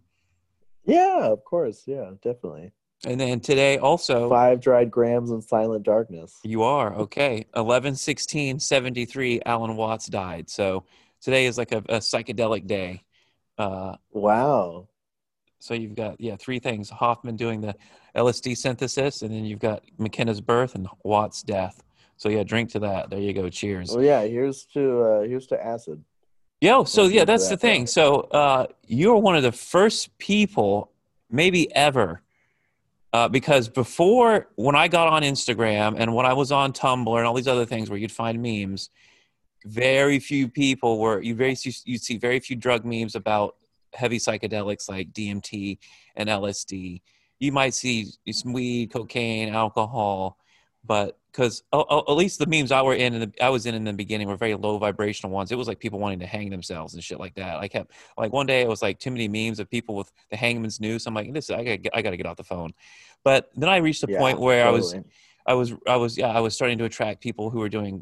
yeah, 0.86 1.20
of 1.26 1.44
course. 1.44 1.84
Yeah, 1.86 2.12
definitely. 2.22 2.72
and 3.06 3.20
then 3.20 3.40
today 3.40 3.78
also 3.78 4.30
Five 4.30 4.62
dried 4.62 4.90
grams 4.92 5.32
in 5.32 5.42
silent 5.42 5.84
darkness. 5.84 6.40
you 6.44 6.64
are 6.64 6.94
okay 6.96 7.46
11 7.56 7.96
16 7.96 8.60
73 8.60 9.42
alan 9.46 9.76
watts 9.76 10.08
died 10.08 10.50
so 10.50 10.86
today 11.22 11.46
is 11.46 11.58
like 11.58 11.72
a, 11.74 11.80
a 11.90 12.00
psychedelic 12.00 12.66
day 12.66 13.04
uh, 13.58 13.96
Wow. 14.12 14.88
so 15.60 15.74
you've 15.74 15.96
got 15.96 16.20
yeah 16.22 16.38
three 16.38 16.60
things 16.60 16.90
hofmann 16.90 17.36
doing 17.36 17.60
the 17.62 17.76
lsd 18.16 18.56
synthesis 18.56 19.22
and 19.22 19.34
then 19.34 19.44
you've 19.44 19.60
got 19.60 19.84
mckenna's 20.00 20.40
birth 20.40 20.76
and 20.76 20.88
watts 21.04 21.44
death 21.44 21.84
so 22.16 22.30
yeah 22.30 22.44
drink 22.44 22.70
to 22.72 22.80
that 22.80 23.10
there 23.10 23.20
you 23.20 23.34
go 23.34 23.50
cheers 23.50 23.92
Well, 23.94 24.04
yeah. 24.04 24.24
Here's 24.24 24.66
to 24.76 25.02
uh, 25.02 25.22
here's 25.22 25.48
to 25.48 25.58
acid. 25.62 26.02
Yo, 26.64 26.86
so 26.86 27.04
yeah, 27.08 27.26
that's 27.26 27.50
the 27.50 27.58
thing. 27.58 27.86
So 27.86 28.22
uh, 28.32 28.68
you're 28.88 29.18
one 29.18 29.36
of 29.36 29.44
the 29.44 29.52
first 29.52 30.18
people, 30.18 30.94
maybe 31.30 31.70
ever, 31.76 32.22
uh, 33.12 33.28
because 33.28 33.68
before 33.68 34.48
when 34.56 34.74
I 34.74 34.88
got 34.88 35.10
on 35.10 35.24
Instagram 35.24 35.96
and 35.98 36.16
when 36.16 36.26
I 36.26 36.32
was 36.32 36.54
on 36.54 36.72
Tumblr 36.72 37.18
and 37.18 37.28
all 37.28 37.34
these 37.34 37.50
other 37.50 37.66
things 37.66 37.90
where 37.90 38.00
you'd 38.00 38.14
find 38.14 38.42
memes, 38.42 38.92
very 39.66 40.20
few 40.20 40.48
people 40.48 41.00
were 41.00 41.22
you 41.22 41.36
very 41.36 41.58
you'd 41.84 42.02
see 42.02 42.18
very 42.18 42.40
few 42.40 42.56
drug 42.56 42.86
memes 42.86 43.16
about 43.16 43.58
heavy 43.94 44.18
psychedelics 44.18 44.88
like 44.88 45.12
DMT 45.12 45.80
and 46.16 46.30
LSD. 46.30 47.02
You 47.40 47.52
might 47.52 47.74
see 47.74 48.08
some 48.32 48.54
weed, 48.54 48.90
cocaine, 48.90 49.54
alcohol, 49.54 50.38
but 50.86 51.20
because 51.34 51.64
at 51.74 52.14
least 52.14 52.38
the 52.38 52.46
memes 52.46 52.72
I 52.72 52.84
were 52.84 52.94
in, 52.94 53.16
in 53.16 53.20
the, 53.22 53.34
I 53.44 53.50
was 53.50 53.66
in 53.66 53.74
in 53.74 53.84
the 53.84 53.94
beginning 53.94 54.28
were 54.28 54.38
very 54.38 54.54
low 54.56 54.78
vibrational 54.78 55.34
ones. 55.34 55.52
It 55.52 55.58
was 55.58 55.68
like 55.68 55.80
people 55.80 56.00
wanting 56.00 56.20
to 56.20 56.28
hang 56.28 56.52
themselves 56.52 56.94
and 56.94 57.04
shit 57.04 57.20
like 57.20 57.36
that. 57.36 57.58
I 57.58 57.68
kept 57.68 57.92
like 58.18 58.32
one 58.32 58.46
day 58.46 58.62
it 58.62 58.68
was 58.70 58.84
like 58.84 59.00
too 59.00 59.12
many 59.12 59.28
memes 59.28 59.60
of 59.60 59.70
people 59.70 59.96
with 59.96 60.12
the 60.30 60.38
hangman's 60.38 60.80
noose. 60.80 61.08
I'm 61.08 61.16
like, 61.16 61.34
this 61.34 61.50
I 61.50 61.64
get, 61.64 61.94
I 61.94 62.04
gotta 62.04 62.18
get 62.18 62.28
off 62.28 62.38
the 62.38 62.44
phone. 62.44 62.74
But 63.24 63.50
then 63.56 63.70
I 63.70 63.78
reached 63.78 64.04
a 64.04 64.08
Yeah, 64.08 64.20
point 64.20 64.40
where 64.40 64.66
I 64.66 64.70
was. 64.70 64.96
I 65.46 65.56
was 65.56 65.74
I 65.88 65.98
was 65.98 66.18
yeah 66.18 66.30
I 66.30 66.40
was 66.40 66.56
starting 66.56 66.78
to 66.78 66.86
attract 66.86 67.22
people 67.22 67.50
who 67.50 67.60
were 67.60 67.68
doing 67.68 68.02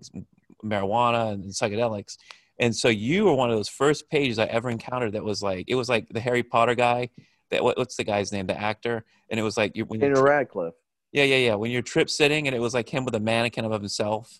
marijuana 0.63 1.31
and 1.33 1.45
psychedelics, 1.45 2.17
and 2.59 2.75
so 2.75 2.87
you 2.87 3.25
were 3.25 3.33
one 3.33 3.49
of 3.49 3.55
those 3.55 3.69
first 3.69 4.09
pages 4.09 4.37
I 4.37 4.45
ever 4.45 4.69
encountered 4.69 5.13
that 5.13 5.23
was 5.23 5.41
like 5.41 5.65
it 5.67 5.75
was 5.75 5.89
like 5.89 6.07
the 6.09 6.19
Harry 6.19 6.43
Potter 6.43 6.75
guy. 6.75 7.09
That 7.49 7.63
what, 7.63 7.77
what's 7.77 7.95
the 7.95 8.03
guy's 8.03 8.31
name? 8.31 8.47
The 8.47 8.59
actor, 8.59 9.03
and 9.29 9.39
it 9.39 9.43
was 9.43 9.57
like 9.57 9.75
you 9.75 9.85
when 9.85 9.99
Daniel 9.99 10.21
Radcliffe. 10.21 10.75
Yeah 11.11 11.23
yeah 11.23 11.37
yeah 11.37 11.55
when 11.55 11.71
you're 11.71 11.81
trip 11.81 12.09
sitting, 12.09 12.47
and 12.47 12.55
it 12.55 12.59
was 12.59 12.73
like 12.73 12.89
him 12.89 13.05
with 13.05 13.15
a 13.15 13.19
mannequin 13.19 13.65
of 13.65 13.71
himself, 13.71 14.39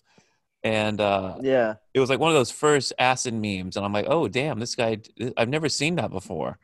and 0.62 1.00
uh, 1.00 1.36
Yeah. 1.40 1.74
it 1.94 2.00
was 2.00 2.10
like 2.10 2.20
one 2.20 2.30
of 2.30 2.36
those 2.36 2.50
first 2.50 2.92
acid 2.98 3.34
memes, 3.34 3.76
and 3.76 3.84
I'm 3.84 3.92
like, 3.92 4.06
oh 4.08 4.28
damn, 4.28 4.58
this 4.60 4.74
guy 4.74 4.98
I've 5.36 5.48
never 5.48 5.68
seen 5.68 5.96
that 5.96 6.10
before, 6.10 6.58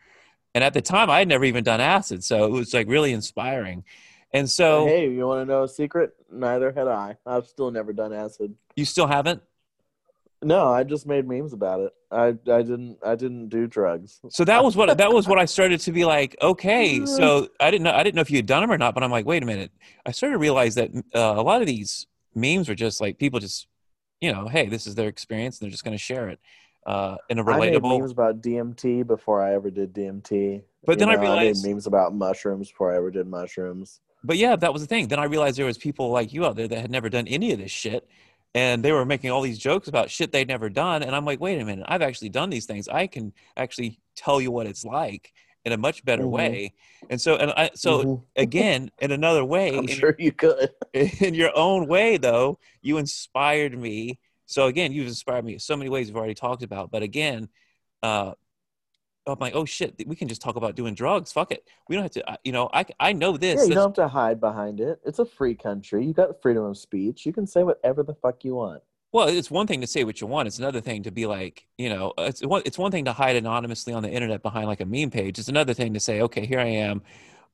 and 0.55 0.65
at 0.65 0.75
the 0.75 0.83
time 0.83 1.11
I 1.11 1.19
had 1.21 1.29
never 1.29 1.45
even 1.45 1.65
done 1.65 1.81
acid, 1.81 2.25
so 2.25 2.45
it 2.45 2.51
was 2.51 2.73
like 2.75 2.89
really 2.89 3.13
inspiring, 3.13 3.85
and 4.33 4.49
so 4.49 4.87
hey, 4.87 5.11
you 5.11 5.27
want 5.27 5.47
to 5.47 5.53
know 5.53 5.65
a 5.65 5.69
secret? 5.69 6.15
Neither 6.31 6.73
had 6.73 6.89
I. 6.89 7.17
I've 7.27 7.47
still 7.47 7.71
never 7.71 7.93
done 7.93 8.13
acid. 8.13 8.55
you 8.77 8.85
still 8.85 9.07
haven't. 9.07 9.43
No, 10.43 10.69
I 10.69 10.85
just 10.85 11.07
made 11.07 11.27
memes 11.27 11.53
about 11.53 11.81
it. 11.81 11.93
I 12.11 12.29
I 12.29 12.63
didn't 12.63 12.99
I 13.05 13.17
didn't 13.17 13.49
do 13.49 13.67
drugs. 13.67 14.21
So 14.31 14.45
that 14.45 14.63
was 14.63 14.77
what 14.77 14.97
that 14.97 15.13
was 15.13 15.27
what 15.27 15.39
I 15.39 15.45
started 15.45 15.81
to 15.81 15.93
be 15.93 16.05
like. 16.05 16.37
Okay, 16.41 17.05
so 17.05 17.49
I 17.61 17.71
didn't 17.71 17.85
know 17.85 17.93
I 17.93 18.03
didn't 18.03 18.15
know 18.15 18.21
if 18.21 18.31
you 18.31 18.39
had 18.39 18.47
done 18.47 18.63
them 18.63 18.71
or 18.71 18.79
not, 18.79 18.95
but 18.95 19.03
I'm 19.03 19.11
like, 19.11 19.27
wait 19.27 19.43
a 19.43 19.47
minute. 19.47 19.73
I 20.07 20.13
started 20.13 20.35
to 20.35 20.39
realize 20.39 20.77
that 20.77 20.91
uh, 21.15 21.35
a 21.37 21.43
lot 21.43 21.61
of 21.61 21.67
these 21.67 22.07
memes 22.35 22.69
were 22.69 22.77
just 22.77 23.01
like 23.01 23.19
people 23.19 23.41
just, 23.41 23.67
you 24.21 24.33
know, 24.33 24.47
hey, 24.47 24.67
this 24.67 24.87
is 24.87 24.95
their 24.95 25.09
experience, 25.09 25.59
and 25.59 25.67
they're 25.67 25.73
just 25.73 25.85
going 25.85 25.97
to 25.97 26.03
share 26.03 26.29
it 26.29 26.39
uh, 26.87 27.17
in 27.29 27.39
a 27.39 27.45
relatable. 27.45 27.55
I 27.55 27.71
made 27.71 27.83
memes 27.83 28.13
about 28.13 28.41
DMT 28.41 29.07
before 29.07 29.43
I 29.43 29.55
ever 29.55 29.71
did 29.71 29.93
DMT. 29.93 30.63
But 30.87 30.93
you 30.93 30.99
then 30.99 31.09
know, 31.09 31.19
I 31.19 31.21
realized 31.21 31.65
I 31.65 31.69
made 31.69 31.75
memes 31.75 31.87
about 31.87 32.15
mushrooms 32.15 32.71
before 32.71 32.93
I 32.93 32.97
ever 32.97 33.11
did 33.11 33.27
mushrooms. 33.27 34.01
But 34.25 34.37
yeah, 34.37 34.57
that 34.57 34.73
was 34.73 34.83
the 34.83 34.89
thing. 34.89 35.09
Then 35.09 35.19
I 35.19 35.25
realized 35.25 35.59
there 35.59 35.67
was 35.67 35.79
people 35.79 36.11
like 36.11 36.33
you 36.33 36.45
out 36.45 36.57
there 36.57 36.67
that 36.67 36.81
had 36.81 36.91
never 36.91 37.09
done 37.09 37.29
any 37.29 37.53
of 37.53 37.59
this 37.59 37.71
shit, 37.71 38.09
and 38.55 38.83
they 38.83 38.93
were 38.93 39.05
making 39.05 39.31
all 39.31 39.43
these 39.43 39.59
jokes 39.59 39.89
about 39.89 40.11
shit 40.11 40.33
they'd 40.33 40.49
never 40.49 40.69
done. 40.69 41.03
And 41.03 41.15
I'm 41.15 41.25
like, 41.25 41.41
wait 41.41 41.61
a 41.61 41.65
minute, 41.65 41.87
I've 41.89 42.03
actually 42.03 42.31
done 42.31 42.51
these 42.51 42.67
things. 42.67 42.89
I 42.89 43.07
can 43.07 43.33
actually 43.57 44.01
tell 44.17 44.41
you 44.41 44.51
what 44.51 44.67
it's 44.67 44.85
like 44.85 45.33
in 45.65 45.73
a 45.73 45.77
much 45.77 46.05
better 46.05 46.23
mm-hmm. 46.23 46.33
way. 46.33 46.75
And 47.11 47.21
so, 47.21 47.37
and 47.37 47.53
I, 47.53 47.71
so 47.75 48.03
mm-hmm. 48.03 48.25
again, 48.37 48.91
in 49.01 49.13
another 49.13 49.45
way, 49.45 49.77
I'm 49.77 49.87
sure 49.87 50.15
you 50.19 50.33
could. 50.33 50.71
In 50.95 51.35
your 51.35 51.57
own 51.57 51.87
way, 51.87 52.17
though, 52.17 52.59
you 52.81 52.99
inspired 52.99 53.79
me. 53.79 54.19
So 54.47 54.67
again, 54.67 54.93
you've 54.93 55.07
inspired 55.07 55.45
me 55.45 55.59
so 55.59 55.77
many 55.77 55.91
ways 55.91 56.09
we've 56.09 56.17
already 56.17 56.35
talked 56.35 56.63
about. 56.63 56.91
But 56.91 57.03
again, 57.03 57.49
uh, 58.03 58.33
I'm 59.33 59.39
like, 59.39 59.55
oh 59.55 59.65
shit, 59.65 59.95
we 60.07 60.17
can 60.17 60.29
just 60.29 60.41
talk 60.41 60.57
about 60.57 60.75
doing 60.75 60.95
drugs. 60.95 61.33
Fuck 61.33 61.53
it. 61.53 61.65
We 61.89 61.97
don't 61.97 62.05
have 62.05 62.13
to, 62.13 62.31
uh, 62.31 62.37
you 62.45 62.53
know, 62.53 62.69
I, 62.73 62.85
I 62.99 63.13
know 63.13 63.37
this. 63.37 63.61
Yeah, 63.61 63.69
you 63.69 63.75
don't 63.75 63.89
have 63.89 63.95
to 63.95 64.09
hide 64.09 64.41
behind 64.41 64.81
it. 64.81 65.01
It's 65.05 65.19
a 65.19 65.25
free 65.25 65.55
country. 65.55 66.05
You 66.05 66.13
got 66.13 66.41
freedom 66.43 66.65
of 66.65 66.77
speech. 66.79 67.27
You 67.27 67.33
can 67.33 67.47
say 67.47 67.63
whatever 67.63 68.03
the 68.03 68.15
fuck 68.15 68.45
you 68.45 68.57
want. 68.57 68.83
Well, 69.11 69.29
it's 69.29 69.51
one 69.51 69.67
thing 69.67 69.81
to 69.81 69.87
say 69.87 70.05
what 70.05 70.21
you 70.21 70.27
want. 70.27 70.49
It's 70.49 70.59
another 70.59 70.83
thing 70.83 71.03
to 71.05 71.11
be 71.11 71.25
like, 71.25 71.67
you 71.79 71.89
know, 71.89 72.13
uh, 72.19 72.25
it's 72.25 72.45
one, 72.45 72.63
it's 72.67 72.77
one 72.77 72.91
thing 72.91 73.07
to 73.07 73.13
hide 73.13 73.37
anonymously 73.37 73.95
on 73.95 74.03
the 74.03 74.11
internet 74.11 74.43
behind 74.43 74.67
like 74.67 74.81
a 74.81 74.85
meme 74.85 75.11
page. 75.11 75.39
It's 75.39 75.49
another 75.49 75.73
thing 75.73 75.95
to 75.95 76.01
say, 76.01 76.21
okay, 76.23 76.45
here 76.45 76.61
I 76.61 76.67
am. 76.67 77.03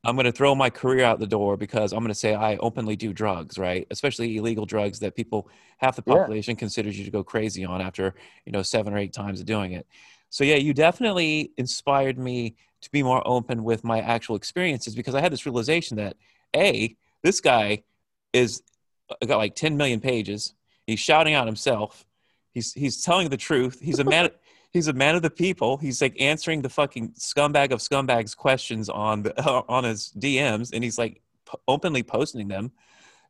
I'm 0.03 0.15
going 0.15 0.25
to 0.25 0.31
throw 0.31 0.53
my 0.53 0.69
career 0.69 1.03
out 1.03 1.19
the 1.19 1.25
door 1.25 1.57
because 1.57 1.91
I'm 1.91 1.99
going 1.99 2.09
to 2.09 2.15
say 2.15 2.35
I 2.35 2.57
openly 2.57 2.95
do 2.95 3.11
drugs, 3.11 3.57
right? 3.57 3.87
Especially 3.89 4.37
illegal 4.37 4.65
drugs 4.65 4.99
that 4.99 5.15
people, 5.15 5.49
half 5.77 5.95
the 5.95 6.03
population 6.03 6.55
yeah. 6.55 6.59
considers 6.59 6.99
you 6.99 7.05
to 7.05 7.11
go 7.11 7.23
crazy 7.23 7.65
on 7.65 7.81
after, 7.81 8.13
you 8.45 8.51
know, 8.51 8.61
seven 8.61 8.93
or 8.93 8.97
eight 8.97 9.13
times 9.13 9.39
of 9.39 9.47
doing 9.47 9.71
it. 9.71 9.87
So 10.29 10.43
yeah, 10.43 10.55
you 10.55 10.73
definitely 10.73 11.51
inspired 11.57 12.17
me 12.17 12.55
to 12.81 12.91
be 12.91 13.03
more 13.03 13.25
open 13.25 13.63
with 13.63 13.83
my 13.83 14.01
actual 14.01 14.35
experiences 14.35 14.95
because 14.95 15.15
I 15.15 15.21
had 15.21 15.31
this 15.31 15.45
realization 15.45 15.97
that 15.97 16.17
a 16.55 16.95
this 17.23 17.41
guy 17.41 17.83
is 18.33 18.61
uh, 19.09 19.25
got 19.25 19.37
like 19.37 19.55
10 19.55 19.77
million 19.77 19.99
pages 19.99 20.53
He's 20.87 20.99
shouting 20.99 21.33
out 21.33 21.47
himself. 21.47 22.05
He's 22.53 22.73
he's 22.73 23.01
telling 23.01 23.29
the 23.29 23.37
truth. 23.37 23.79
He's 23.81 23.99
a 23.99 24.03
man. 24.03 24.29
he's 24.71 24.87
a 24.87 24.93
man 24.93 25.15
of 25.15 25.21
the 25.21 25.29
people. 25.29 25.77
He's 25.77 26.01
like 26.01 26.19
answering 26.19 26.61
the 26.61 26.69
fucking 26.69 27.13
scumbag 27.13 27.71
of 27.71 27.79
scumbags 27.79 28.35
questions 28.35 28.89
on 28.89 29.23
the 29.23 29.39
uh, 29.39 29.63
on 29.67 29.83
his 29.83 30.13
DMs, 30.17 30.71
and 30.73 30.83
he's 30.83 30.97
like 30.97 31.21
p- 31.49 31.57
openly 31.67 32.03
posting 32.03 32.47
them. 32.47 32.71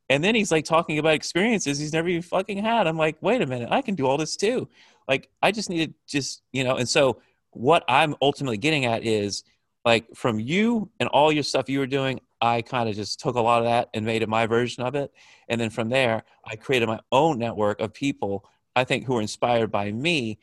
And 0.08 0.24
then 0.24 0.36
he's 0.36 0.52
like 0.52 0.66
talking 0.66 1.00
about 1.00 1.16
experiences 1.16 1.80
he's 1.80 1.94
never 1.94 2.08
even 2.08 2.22
fucking 2.22 2.60
had. 2.60 2.86
I'm 2.86 2.98
like, 2.98 3.18
wait 3.22 3.42
a 3.42 3.48
minute, 3.48 3.70
I 3.72 3.82
can 3.82 3.96
do 3.96 4.06
all 4.06 4.18
this 4.18 4.36
too. 4.36 4.68
Like, 5.08 5.30
I 5.42 5.52
just 5.52 5.70
needed 5.70 5.94
just 6.08 6.44
you 6.52 6.64
know. 6.64 6.78
And 6.78 6.88
so, 6.88 7.22
what 7.52 7.84
I'm 7.88 8.16
ultimately 8.22 8.58
getting 8.58 8.86
at 8.86 9.04
is 9.04 9.44
like 9.86 10.08
from 10.16 10.40
you 10.40 10.90
and 11.00 11.08
all 11.10 11.32
your 11.32 11.44
stuff 11.44 11.70
you 11.70 11.80
were 11.80 11.88
doing, 11.88 12.20
I 12.42 12.64
kind 12.64 12.90
of 12.90 12.96
just 12.96 13.20
took 13.20 13.36
a 13.36 13.42
lot 13.42 13.60
of 13.60 13.66
that 13.66 13.90
and 13.94 14.06
made 14.06 14.24
it 14.24 14.30
my 14.30 14.48
version 14.48 14.84
of 14.84 14.96
it. 14.96 15.12
And 15.48 15.62
then 15.62 15.70
from 15.70 15.90
there, 15.90 16.24
I 16.44 16.56
created 16.56 16.88
my 16.88 17.00
own 17.12 17.38
network 17.38 17.80
of 17.80 17.94
people 17.94 18.50
I 18.76 18.84
think 18.84 19.06
who 19.06 19.18
are 19.18 19.22
inspired 19.22 19.72
by 19.72 19.92
me. 19.92 20.38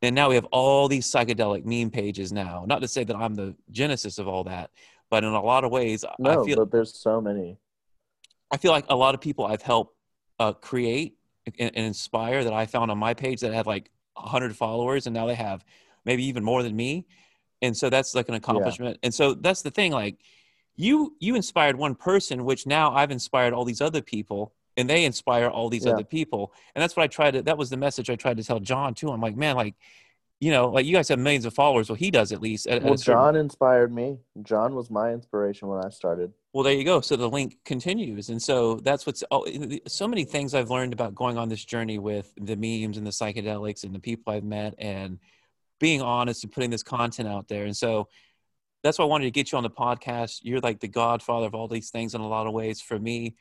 And 0.00 0.14
now 0.14 0.28
we 0.28 0.34
have 0.34 0.44
all 0.46 0.86
these 0.86 1.10
psychedelic 1.10 1.64
meme 1.64 1.90
pages 1.90 2.32
now. 2.32 2.64
Not 2.66 2.82
to 2.82 2.88
say 2.88 3.04
that 3.04 3.16
I'm 3.16 3.34
the 3.34 3.54
genesis 3.70 4.18
of 4.18 4.28
all 4.28 4.44
that, 4.44 4.70
but 5.10 5.24
in 5.24 5.32
a 5.32 5.42
lot 5.42 5.64
of 5.64 5.70
ways, 5.70 6.04
no, 6.18 6.42
I 6.42 6.44
feel 6.44 6.56
but 6.56 6.70
there's 6.70 6.94
so 6.94 7.20
many. 7.20 7.56
I 8.50 8.58
feel 8.58 8.70
like 8.70 8.84
a 8.88 8.96
lot 8.96 9.14
of 9.14 9.20
people 9.20 9.46
I've 9.46 9.62
helped 9.62 9.96
uh, 10.38 10.52
create 10.52 11.16
and, 11.58 11.70
and 11.74 11.86
inspire 11.86 12.44
that 12.44 12.52
I 12.52 12.66
found 12.66 12.90
on 12.90 12.98
my 12.98 13.14
page 13.14 13.40
that 13.40 13.52
have 13.54 13.66
like 13.66 13.90
100 14.14 14.56
followers, 14.56 15.06
and 15.06 15.14
now 15.14 15.26
they 15.26 15.34
have 15.34 15.64
maybe 16.04 16.24
even 16.24 16.44
more 16.44 16.62
than 16.62 16.74
me. 16.74 17.06
And 17.62 17.76
so 17.76 17.88
that's 17.88 18.14
like 18.14 18.28
an 18.28 18.34
accomplishment. 18.34 18.98
Yeah. 19.00 19.06
And 19.06 19.14
so 19.14 19.34
that's 19.34 19.62
the 19.62 19.70
thing, 19.70 19.92
like 19.92 20.16
you 20.76 21.14
you 21.20 21.34
inspired 21.34 21.76
one 21.76 21.94
person 21.94 22.44
which 22.44 22.66
now 22.66 22.94
i've 22.94 23.10
inspired 23.10 23.52
all 23.52 23.64
these 23.64 23.80
other 23.80 24.02
people 24.02 24.52
and 24.76 24.90
they 24.90 25.04
inspire 25.04 25.48
all 25.48 25.68
these 25.68 25.84
yeah. 25.84 25.92
other 25.92 26.04
people 26.04 26.52
and 26.74 26.82
that's 26.82 26.96
what 26.96 27.02
i 27.02 27.06
tried 27.06 27.32
to 27.32 27.42
that 27.42 27.56
was 27.56 27.70
the 27.70 27.76
message 27.76 28.10
i 28.10 28.16
tried 28.16 28.36
to 28.36 28.44
tell 28.44 28.60
john 28.60 28.94
too 28.94 29.08
i'm 29.08 29.20
like 29.20 29.36
man 29.36 29.56
like 29.56 29.74
you 30.40 30.50
know 30.50 30.68
like 30.68 30.84
you 30.84 30.92
guys 30.92 31.08
have 31.08 31.18
millions 31.18 31.44
of 31.44 31.54
followers 31.54 31.88
well 31.88 31.96
he 31.96 32.10
does 32.10 32.32
at 32.32 32.40
least 32.40 32.66
at, 32.66 32.82
well 32.82 32.94
at 32.94 32.98
certain... 32.98 33.20
john 33.20 33.36
inspired 33.36 33.92
me 33.92 34.18
john 34.42 34.74
was 34.74 34.90
my 34.90 35.12
inspiration 35.12 35.68
when 35.68 35.84
i 35.84 35.88
started 35.88 36.32
well 36.54 36.64
there 36.64 36.72
you 36.72 36.84
go 36.84 37.02
so 37.02 37.14
the 37.14 37.28
link 37.28 37.58
continues 37.66 38.30
and 38.30 38.40
so 38.40 38.76
that's 38.76 39.04
what's 39.04 39.22
oh, 39.30 39.46
so 39.86 40.08
many 40.08 40.24
things 40.24 40.54
i've 40.54 40.70
learned 40.70 40.94
about 40.94 41.14
going 41.14 41.36
on 41.36 41.50
this 41.50 41.64
journey 41.64 41.98
with 41.98 42.32
the 42.40 42.56
memes 42.56 42.96
and 42.96 43.06
the 43.06 43.10
psychedelics 43.10 43.84
and 43.84 43.94
the 43.94 43.98
people 44.00 44.32
i've 44.32 44.44
met 44.44 44.74
and 44.78 45.18
being 45.78 46.00
honest 46.00 46.42
and 46.44 46.52
putting 46.52 46.70
this 46.70 46.82
content 46.82 47.28
out 47.28 47.48
there 47.48 47.64
and 47.64 47.76
so 47.76 48.08
that's 48.84 48.98
why 48.98 49.04
I 49.06 49.08
wanted 49.08 49.24
to 49.24 49.30
get 49.30 49.50
you 49.50 49.56
on 49.56 49.64
the 49.64 49.70
podcast. 49.70 50.40
You're 50.42 50.60
like 50.60 50.78
the 50.78 50.88
godfather 50.88 51.46
of 51.46 51.54
all 51.54 51.66
these 51.66 51.90
things 51.90 52.14
in 52.14 52.20
a 52.20 52.28
lot 52.28 52.46
of 52.46 52.52
ways 52.52 52.82
for 52.82 52.98
me. 52.98 53.34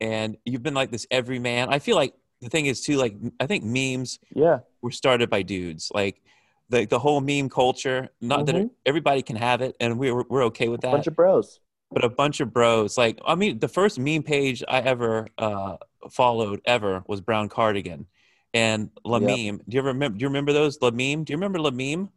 And 0.00 0.36
you've 0.44 0.64
been 0.64 0.74
like 0.74 0.90
this 0.90 1.06
every 1.10 1.38
man. 1.38 1.68
I 1.72 1.78
feel 1.78 1.94
like 1.94 2.12
the 2.40 2.48
thing 2.48 2.66
is 2.66 2.80
too, 2.80 2.96
like 2.96 3.14
I 3.38 3.46
think 3.46 3.64
memes 3.64 4.18
yeah 4.34 4.58
were 4.82 4.90
started 4.90 5.30
by 5.30 5.42
dudes. 5.42 5.92
Like 5.94 6.20
the 6.70 6.86
the 6.86 6.98
whole 6.98 7.20
meme 7.20 7.48
culture, 7.48 8.08
not 8.20 8.46
mm-hmm. 8.46 8.58
that 8.58 8.70
everybody 8.84 9.22
can 9.22 9.36
have 9.36 9.62
it 9.62 9.76
and 9.78 9.96
we're 9.96 10.24
we're 10.24 10.44
okay 10.46 10.68
with 10.68 10.80
that. 10.80 10.88
A 10.88 10.92
bunch 10.92 11.06
of 11.06 11.14
bros. 11.14 11.60
But 11.92 12.04
a 12.04 12.08
bunch 12.08 12.40
of 12.40 12.52
bros. 12.52 12.96
Like 12.96 13.18
I 13.24 13.34
mean 13.34 13.58
the 13.58 13.68
first 13.68 13.98
meme 13.98 14.22
page 14.22 14.62
I 14.66 14.80
ever 14.80 15.26
uh 15.38 15.76
followed 16.10 16.60
ever 16.64 17.02
was 17.06 17.20
Brown 17.20 17.48
Cardigan 17.48 18.06
and 18.54 18.90
La 19.04 19.18
yep. 19.18 19.60
Do 19.68 19.74
you 19.74 19.78
ever 19.80 19.88
remember 19.88 20.18
do 20.18 20.22
you 20.22 20.28
remember 20.28 20.52
those? 20.52 20.80
La 20.80 20.90
Meme? 20.90 21.24
Do 21.24 21.32
you 21.32 21.36
remember 21.36 21.58
La 21.58 21.70
Meme? 21.70 22.10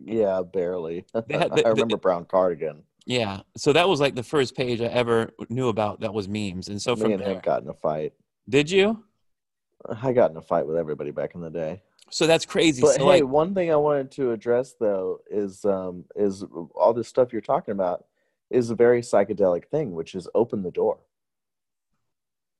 Yeah, 0.00 0.42
barely. 0.42 1.06
Had, 1.14 1.52
I 1.64 1.68
remember 1.68 1.96
Brown 1.96 2.24
Cardigan. 2.24 2.82
Yeah, 3.06 3.40
so 3.56 3.72
that 3.72 3.88
was 3.88 4.00
like 4.00 4.14
the 4.14 4.22
first 4.22 4.54
page 4.54 4.80
I 4.82 4.86
ever 4.86 5.30
knew 5.48 5.68
about 5.68 6.00
that 6.00 6.12
was 6.12 6.28
memes, 6.28 6.68
and 6.68 6.80
so 6.80 6.94
Me 6.94 7.00
from 7.00 7.12
and 7.12 7.22
there, 7.22 7.34
him 7.34 7.40
got 7.42 7.62
in 7.62 7.68
a 7.68 7.74
fight. 7.74 8.12
Did 8.48 8.70
you? 8.70 9.02
I 10.02 10.12
got 10.12 10.30
in 10.30 10.36
a 10.36 10.42
fight 10.42 10.66
with 10.66 10.76
everybody 10.76 11.10
back 11.10 11.34
in 11.34 11.40
the 11.40 11.50
day. 11.50 11.82
So 12.10 12.26
that's 12.26 12.46
crazy. 12.46 12.80
But 12.80 12.94
so 12.94 13.00
hey, 13.00 13.22
like, 13.22 13.24
one 13.24 13.54
thing 13.54 13.72
I 13.72 13.76
wanted 13.76 14.10
to 14.12 14.32
address 14.32 14.74
though 14.78 15.20
is 15.30 15.64
um 15.64 16.04
is 16.16 16.44
all 16.74 16.94
this 16.94 17.08
stuff 17.08 17.32
you're 17.32 17.42
talking 17.42 17.72
about 17.72 18.04
is 18.50 18.70
a 18.70 18.74
very 18.74 19.02
psychedelic 19.02 19.66
thing, 19.66 19.92
which 19.92 20.14
is 20.14 20.28
open 20.34 20.62
the 20.62 20.70
door. 20.70 20.98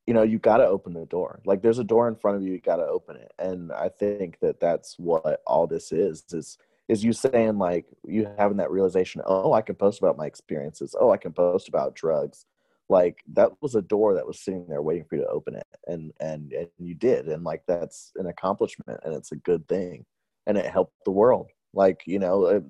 You 0.07 0.15
know, 0.15 0.23
you 0.23 0.39
got 0.39 0.59
to 0.59 0.67
open 0.67 0.95
the 0.95 1.05
door. 1.07 1.41
Like 1.45 1.61
there's 1.63 1.79
a 1.79 1.85
door 1.85 2.09
in 2.09 2.17
front 2.17 2.39
of 2.39 2.43
you, 2.43 2.53
you 2.53 2.61
got 2.61 2.77
to 2.77 2.87
open 2.87 3.17
it. 3.17 3.31
And 3.39 3.73
I 3.73 3.91
think 3.91 4.39
that 4.41 4.59
that's 4.59 4.99
what 4.99 5.43
all 5.47 5.67
this 5.67 5.93
is. 5.93 6.25
Is 6.33 6.59
is 6.89 7.05
you 7.05 7.13
saying 7.13 7.59
like 7.59 7.87
you 8.07 8.29
having 8.39 8.57
that 8.57 8.71
realization 8.71 9.21
oh 9.27 9.53
i 9.53 9.63
can 9.63 9.75
post 9.75 9.99
about 9.99 10.17
my 10.17 10.27
experiences 10.27 10.97
oh 10.99 11.11
i 11.11 11.17
can 11.17 11.33
post 11.33 11.69
about 11.69 11.95
drugs 11.95 12.47
like 12.89 13.23
that 13.33 13.51
was 13.61 13.75
a 13.75 13.83
door 13.83 14.15
that 14.15 14.27
was 14.27 14.41
sitting 14.41 14.67
there 14.69 14.83
waiting 14.83 15.05
for 15.05 15.17
you 15.17 15.23
to 15.23 15.29
open 15.29 15.55
it 15.55 15.67
and 15.87 16.13
and 16.21 16.53
and 16.53 16.69
you 16.79 16.95
did 16.95 17.29
and 17.29 17.45
like 17.45 17.63
that's 17.67 18.13
an 18.17 18.27
accomplishment 18.27 19.01
and 19.05 19.15
it's 19.15 19.33
a 19.33 19.37
good 19.37 19.67
thing 19.69 20.05
and 20.47 20.57
it 20.57 20.67
helped 20.67 20.95
the 21.05 21.11
world. 21.11 21.49
Like 21.75 22.03
you 22.07 22.19
know 22.19 22.47
it, 22.47 22.65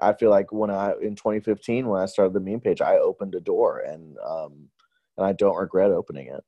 i 0.00 0.12
feel 0.12 0.30
like 0.30 0.52
when 0.52 0.70
i 0.70 0.92
in 1.00 1.14
2015 1.14 1.86
when 1.86 2.02
i 2.02 2.06
started 2.06 2.34
the 2.34 2.40
meme 2.40 2.60
page 2.60 2.82
i 2.82 2.96
opened 2.98 3.34
a 3.34 3.40
door 3.40 3.78
and 3.78 4.16
um 4.26 4.68
and 5.16 5.26
i 5.26 5.32
don't 5.32 5.56
regret 5.56 5.90
opening 5.90 6.26
it. 6.26 6.44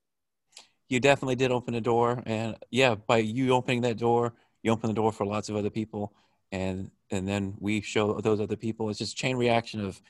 You 0.89 1.01
definitely 1.01 1.37
did 1.37 1.53
open 1.53 1.75
a 1.75 1.81
door 1.81 2.23
and 2.27 2.57
yeah 2.71 2.97
by 2.97 3.19
you 3.19 3.53
opening 3.53 3.83
that 3.83 3.97
door 3.97 4.35
you 4.63 4.73
open 4.73 4.89
the 4.89 4.95
door 4.95 5.13
for 5.13 5.25
lots 5.25 5.49
of 5.49 5.57
other 5.57 5.71
people 5.71 6.13
and 6.53 6.91
and 7.11 7.27
then 7.27 7.55
we 7.59 7.81
show 7.81 8.21
those 8.21 8.41
other 8.41 8.57
people. 8.57 8.91
It's 8.91 8.99
just 8.99 9.17
chain 9.17 9.37
reaction 9.37 9.85
of 9.85 10.01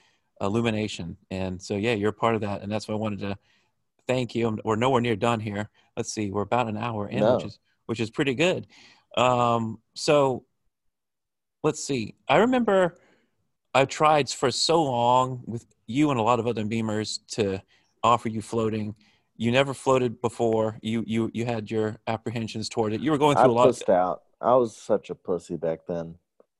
illumination. 0.41 1.17
And 1.31 1.61
so 1.61 1.77
yeah 1.77 1.95
you're 1.95 2.13
part 2.13 2.35
of 2.35 2.41
that. 2.43 2.63
And 2.63 2.71
that's 2.71 2.89
why 2.89 2.95
i 2.95 2.99
wanted 2.99 3.21
to 3.21 3.37
thank 4.07 4.35
you. 4.35 4.59
We're 4.65 4.77
nowhere 4.77 5.01
near 5.01 5.17
done 5.17 5.41
here. 5.41 5.69
Let's 5.97 6.13
see 6.13 6.31
we're 6.31 6.43
about 6.43 6.69
an 6.69 6.77
hour 6.77 7.09
in 7.09 7.21
no. 7.21 7.37
which 7.37 7.45
is 7.45 7.59
which 7.87 8.01
is 8.01 8.11
pretty 8.11 8.35
good. 8.35 8.67
Um 9.17 9.79
so 9.95 10.45
let's 11.63 11.83
see. 11.85 12.15
I 12.29 12.39
remember 12.39 12.99
i 13.75 13.85
tried 13.85 14.29
for 14.29 14.51
so 14.51 14.83
long 14.83 15.43
with 15.47 15.67
you 15.87 16.11
and 16.11 16.19
a 16.19 16.23
lot 16.23 16.41
of 16.41 16.47
other 16.47 16.65
memers 16.65 17.21
to 17.33 17.61
offer 18.03 18.29
you 18.29 18.43
floating. 18.43 18.95
You 19.37 19.53
never 19.53 19.73
floated 19.75 20.21
before. 20.21 20.79
You 20.83 21.05
you 21.07 21.31
you 21.33 21.45
had 21.47 21.71
your 21.71 21.99
apprehensions 22.07 22.69
toward 22.69 22.93
it. 22.93 23.01
You 23.01 23.11
were 23.11 23.19
going 23.19 23.37
through 23.37 23.45
I 23.45 23.49
a 23.49 23.53
lot 23.53 23.69
of 23.69 23.89
out. 23.89 24.23
I 24.41 24.55
was 24.55 24.77
such 24.77 25.11
a 25.11 25.15
pussy 25.15 25.57
back 25.57 25.81
then 25.87 26.17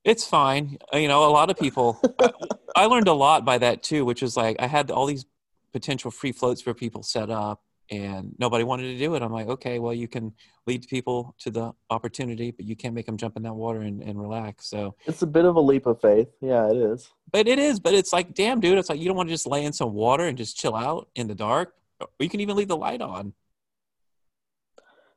it's 0.09 0.25
fine. 0.25 0.77
You 0.91 1.07
know, 1.07 1.29
a 1.29 1.31
lot 1.31 1.49
of 1.49 1.57
people. 1.57 2.01
I, 2.19 2.31
I 2.75 2.85
learned 2.85 3.07
a 3.07 3.13
lot 3.13 3.45
by 3.45 3.57
that 3.59 3.83
too, 3.83 4.05
which 4.05 4.23
is 4.23 4.35
like 4.35 4.55
I 4.59 4.67
had 4.67 4.91
all 4.91 5.05
these 5.05 5.25
potential 5.71 6.11
free 6.11 6.31
floats 6.31 6.61
for 6.61 6.73
people 6.73 7.03
set 7.03 7.29
up, 7.29 7.61
and 7.91 8.35
nobody 8.39 8.63
wanted 8.63 8.83
to 8.93 8.97
do 8.97 9.15
it. 9.15 9.21
I'm 9.21 9.31
like, 9.31 9.47
okay, 9.47 9.79
well, 9.79 9.93
you 9.93 10.07
can 10.07 10.33
lead 10.65 10.87
people 10.87 11.35
to 11.39 11.51
the 11.51 11.73
opportunity, 11.89 12.51
but 12.51 12.65
you 12.65 12.75
can't 12.75 12.93
make 12.93 13.05
them 13.05 13.17
jump 13.17 13.37
in 13.37 13.43
that 13.43 13.53
water 13.53 13.81
and, 13.81 14.01
and 14.01 14.19
relax. 14.19 14.67
So 14.67 14.95
it's 15.05 15.21
a 15.21 15.27
bit 15.27 15.45
of 15.45 15.55
a 15.55 15.61
leap 15.61 15.85
of 15.85 16.01
faith. 16.01 16.29
Yeah, 16.41 16.69
it 16.69 16.77
is. 16.77 17.09
But 17.31 17.47
it 17.47 17.59
is. 17.59 17.79
But 17.79 17.93
it's 17.93 18.11
like, 18.11 18.33
damn, 18.33 18.59
dude, 18.59 18.77
it's 18.77 18.89
like 18.89 18.99
you 18.99 19.05
don't 19.05 19.17
want 19.17 19.29
to 19.29 19.33
just 19.33 19.47
lay 19.47 19.63
in 19.63 19.73
some 19.73 19.93
water 19.93 20.25
and 20.25 20.37
just 20.37 20.57
chill 20.57 20.75
out 20.75 21.09
in 21.15 21.27
the 21.27 21.35
dark. 21.35 21.75
You 22.19 22.29
can 22.29 22.39
even 22.39 22.55
leave 22.55 22.69
the 22.69 22.77
light 22.77 23.01
on. 23.01 23.33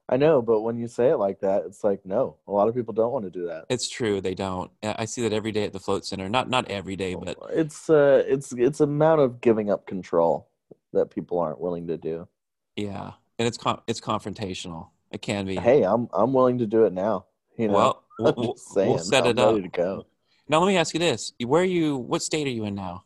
I 0.08 0.16
know, 0.16 0.42
but 0.42 0.60
when 0.60 0.78
you 0.78 0.88
say 0.88 1.10
it 1.10 1.16
like 1.16 1.40
that, 1.40 1.64
it's 1.64 1.84
like 1.84 2.04
no. 2.04 2.36
A 2.46 2.52
lot 2.52 2.68
of 2.68 2.74
people 2.74 2.92
don't 2.92 3.12
want 3.12 3.24
to 3.24 3.30
do 3.30 3.46
that. 3.46 3.66
It's 3.68 3.88
true, 3.88 4.20
they 4.20 4.34
don't. 4.34 4.70
I 4.82 5.04
see 5.04 5.22
that 5.22 5.32
every 5.32 5.52
day 5.52 5.64
at 5.64 5.72
the 5.72 5.80
float 5.80 6.04
center. 6.04 6.28
Not 6.28 6.50
not 6.50 6.70
every 6.70 6.96
day, 6.96 7.14
but 7.14 7.38
it's 7.50 7.88
uh 7.88 8.22
it's 8.26 8.52
it's 8.52 8.80
amount 8.80 9.20
of 9.20 9.40
giving 9.40 9.70
up 9.70 9.86
control 9.86 10.48
that 10.92 11.10
people 11.10 11.38
aren't 11.38 11.60
willing 11.60 11.86
to 11.86 11.96
do. 11.96 12.28
Yeah, 12.76 13.12
and 13.38 13.48
it's 13.48 13.56
con- 13.56 13.80
it's 13.86 14.00
confrontational. 14.00 14.88
It 15.10 15.22
can 15.22 15.46
be. 15.46 15.56
Hey, 15.56 15.82
I'm 15.82 16.08
I'm 16.12 16.32
willing 16.32 16.58
to 16.58 16.66
do 16.66 16.84
it 16.84 16.92
now. 16.92 17.26
You 17.56 17.68
know, 17.68 17.74
well, 17.74 18.04
we'll, 18.36 18.56
we'll 18.74 18.98
set 18.98 19.26
I'm 19.26 19.30
it 19.30 19.38
up. 19.38 19.62
to 19.62 19.68
go. 19.68 20.06
Now 20.48 20.58
let 20.58 20.66
me 20.66 20.76
ask 20.76 20.94
you 20.94 21.00
this: 21.00 21.32
Where 21.44 21.62
are 21.62 21.64
you? 21.64 21.96
What 21.96 22.22
state 22.22 22.46
are 22.46 22.50
you 22.50 22.64
in 22.64 22.74
now? 22.74 23.04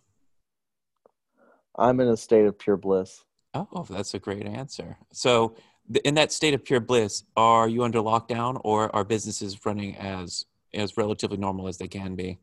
I'm 1.76 2.00
in 2.00 2.08
a 2.08 2.16
state 2.16 2.46
of 2.46 2.58
pure 2.58 2.76
bliss. 2.76 3.22
Oh, 3.54 3.86
that's 3.88 4.14
a 4.14 4.18
great 4.18 4.46
answer. 4.46 4.98
So, 5.12 5.56
in 6.04 6.14
that 6.14 6.32
state 6.32 6.54
of 6.54 6.64
pure 6.64 6.80
bliss, 6.80 7.24
are 7.36 7.68
you 7.68 7.84
under 7.84 8.00
lockdown, 8.00 8.60
or 8.64 8.94
are 8.94 9.04
businesses 9.04 9.64
running 9.64 9.96
as 9.96 10.46
as 10.74 10.96
relatively 10.96 11.36
normal 11.36 11.68
as 11.68 11.78
they 11.78 11.88
can 11.88 12.14
be? 12.14 12.38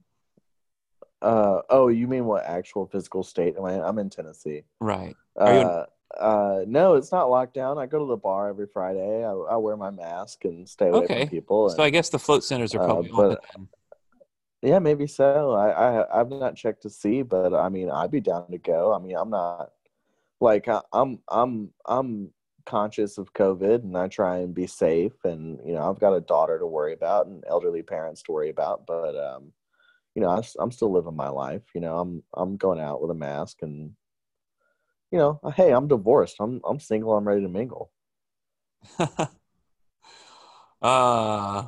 Uh, 1.21 1.61
oh, 1.69 1.87
you 1.87 2.07
mean 2.07 2.25
what 2.25 2.43
actual 2.45 2.85
physical 2.85 3.23
state 3.23 3.55
am 3.57 3.65
I 3.65 3.73
in? 3.75 3.81
I'm 3.81 3.97
in 3.99 4.09
Tennessee. 4.09 4.63
Right. 4.81 5.15
Uh, 5.37 5.85
uh, 6.19 6.63
no, 6.67 6.95
it's 6.95 7.11
not 7.11 7.29
locked 7.29 7.53
down. 7.53 7.77
I 7.77 7.85
go 7.85 7.99
to 7.99 8.05
the 8.05 8.17
bar 8.17 8.49
every 8.49 8.67
Friday. 8.67 9.25
I, 9.25 9.31
I 9.31 9.55
wear 9.57 9.77
my 9.77 9.89
mask 9.89 10.45
and 10.45 10.67
stay 10.67 10.89
away 10.89 11.05
okay. 11.05 11.19
from 11.21 11.29
people. 11.29 11.67
And, 11.67 11.75
so 11.75 11.83
I 11.83 11.89
guess 11.89 12.09
the 12.09 12.19
float 12.19 12.43
centers 12.43 12.75
are 12.75 12.81
uh, 12.81 12.85
probably 12.85 13.11
uh, 13.11 13.37
open. 13.37 13.69
Yeah, 14.61 14.79
maybe 14.79 15.07
so. 15.07 15.51
I, 15.51 15.69
I 16.01 16.19
I've 16.21 16.29
not 16.29 16.55
checked 16.55 16.83
to 16.83 16.89
see, 16.89 17.21
but 17.21 17.53
I 17.53 17.69
mean, 17.69 17.89
I'd 17.89 18.11
be 18.11 18.21
down 18.21 18.49
to 18.51 18.57
go. 18.57 18.93
I 18.93 18.99
mean, 18.99 19.15
I'm 19.17 19.29
not 19.29 19.71
like 20.39 20.67
I, 20.67 20.81
I'm 20.93 21.19
I'm 21.27 21.71
I'm 21.85 22.31
conscious 22.65 23.17
of 23.17 23.33
COVID, 23.33 23.83
and 23.83 23.97
I 23.97 24.07
try 24.07 24.37
and 24.37 24.53
be 24.53 24.67
safe. 24.67 25.13
And 25.23 25.59
you 25.65 25.73
know, 25.73 25.89
I've 25.89 25.99
got 25.99 26.13
a 26.13 26.21
daughter 26.21 26.59
to 26.59 26.65
worry 26.65 26.93
about 26.93 27.27
and 27.27 27.43
elderly 27.47 27.81
parents 27.81 28.21
to 28.23 28.31
worry 28.31 28.49
about, 28.49 28.85
but 28.85 29.15
um, 29.17 29.51
you 30.15 30.21
know, 30.21 30.29
I, 30.29 30.41
I'm 30.59 30.71
still 30.71 30.91
living 30.91 31.15
my 31.15 31.29
life. 31.29 31.63
You 31.73 31.81
know, 31.81 31.99
I'm 31.99 32.23
I'm 32.33 32.57
going 32.57 32.79
out 32.79 33.01
with 33.01 33.11
a 33.11 33.15
mask 33.15 33.61
and 33.61 33.91
you 35.11 35.19
know, 35.19 35.39
hey, 35.55 35.71
I'm 35.71 35.87
divorced. 35.87 36.37
I'm 36.39 36.61
I'm 36.67 36.79
single. 36.79 37.15
I'm 37.15 37.27
ready 37.27 37.41
to 37.41 37.49
mingle. 37.49 37.91
uh 40.81 41.63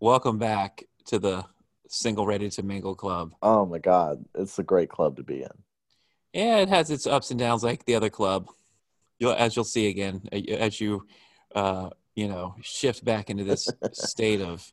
welcome 0.00 0.36
back 0.36 0.82
to 1.04 1.20
the 1.20 1.44
single 1.88 2.26
ready 2.26 2.48
to 2.50 2.62
mingle 2.62 2.94
club. 2.94 3.34
Oh 3.42 3.66
my 3.66 3.78
god, 3.78 4.24
it's 4.34 4.58
a 4.58 4.62
great 4.62 4.88
club 4.88 5.16
to 5.16 5.22
be 5.22 5.42
in. 5.42 5.50
Yeah, 6.32 6.58
it 6.58 6.68
has 6.68 6.90
its 6.90 7.06
ups 7.06 7.30
and 7.30 7.38
downs 7.38 7.62
like 7.62 7.84
the 7.84 7.94
other 7.96 8.10
club. 8.10 8.48
You'll 9.20 9.34
as 9.34 9.54
you'll 9.54 9.64
see 9.64 9.88
again 9.88 10.22
as 10.32 10.80
you 10.80 11.06
uh 11.54 11.90
you 12.16 12.26
know 12.26 12.56
shift 12.62 13.04
back 13.04 13.30
into 13.30 13.44
this 13.44 13.68
state 13.92 14.40
of 14.40 14.72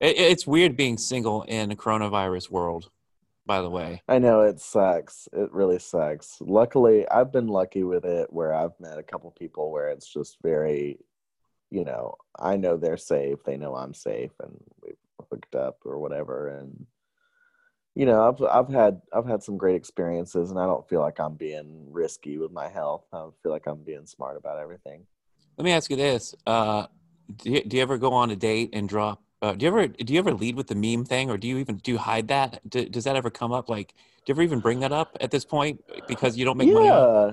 it, 0.00 0.18
it's 0.18 0.46
weird 0.46 0.76
being 0.76 0.98
single 0.98 1.42
in 1.42 1.70
a 1.70 1.76
coronavirus 1.76 2.50
world 2.50 2.90
by 3.46 3.60
the 3.60 3.70
way. 3.70 4.02
I 4.08 4.18
know 4.18 4.42
it 4.42 4.60
sucks. 4.60 5.28
It 5.32 5.52
really 5.52 5.78
sucks. 5.78 6.36
Luckily, 6.40 7.08
I've 7.08 7.32
been 7.32 7.48
lucky 7.48 7.82
with 7.82 8.04
it 8.04 8.32
where 8.32 8.54
I've 8.54 8.78
met 8.78 8.98
a 8.98 9.02
couple 9.02 9.30
people 9.32 9.70
where 9.70 9.88
it's 9.88 10.10
just 10.10 10.36
very, 10.42 10.98
you 11.70 11.84
know, 11.84 12.14
I 12.38 12.56
know 12.56 12.76
they're 12.76 12.96
safe, 12.96 13.42
they 13.44 13.56
know 13.56 13.74
I'm 13.74 13.94
safe, 13.94 14.30
and 14.40 14.56
we've 14.82 14.96
hooked 15.30 15.54
up 15.54 15.78
or 15.84 15.98
whatever. 15.98 16.48
And 16.48 16.86
you 17.94 18.06
know, 18.06 18.28
I've 18.28 18.42
I've 18.42 18.72
had 18.72 19.00
I've 19.12 19.26
had 19.26 19.42
some 19.42 19.56
great 19.56 19.76
experiences, 19.76 20.50
and 20.50 20.58
I 20.58 20.66
don't 20.66 20.88
feel 20.88 21.00
like 21.00 21.18
I'm 21.18 21.34
being 21.34 21.86
risky 21.90 22.38
with 22.38 22.52
my 22.52 22.68
health. 22.68 23.04
I 23.12 23.26
feel 23.42 23.52
like 23.52 23.66
I'm 23.66 23.82
being 23.82 24.06
smart 24.06 24.36
about 24.36 24.58
everything. 24.58 25.06
Let 25.58 25.64
me 25.64 25.72
ask 25.72 25.90
you 25.90 25.96
this: 25.96 26.34
uh, 26.46 26.86
do 27.36 27.50
you, 27.50 27.64
do 27.64 27.76
you 27.76 27.82
ever 27.82 27.98
go 27.98 28.12
on 28.12 28.30
a 28.30 28.36
date 28.36 28.70
and 28.72 28.88
drop 28.88 29.22
uh, 29.42 29.54
do 29.54 29.66
you 29.66 29.72
ever 29.72 29.88
do 29.88 30.12
you 30.12 30.20
ever 30.20 30.32
lead 30.32 30.54
with 30.54 30.68
the 30.68 30.74
meme 30.76 31.04
thing, 31.04 31.28
or 31.28 31.36
do 31.36 31.48
you 31.48 31.58
even 31.58 31.76
do 31.78 31.90
you 31.90 31.98
hide 31.98 32.28
that? 32.28 32.60
Do, 32.68 32.88
does 32.88 33.04
that 33.04 33.16
ever 33.16 33.28
come 33.28 33.50
up? 33.50 33.68
Like, 33.68 33.88
do 34.24 34.30
you 34.30 34.34
ever 34.34 34.42
even 34.42 34.60
bring 34.60 34.80
that 34.80 34.92
up 34.92 35.18
at 35.20 35.32
this 35.32 35.44
point 35.44 35.82
because 36.06 36.36
you 36.36 36.44
don't 36.44 36.56
make 36.56 36.68
yeah. 36.68 36.74
money? 36.74 36.86
Yeah, 36.86 37.30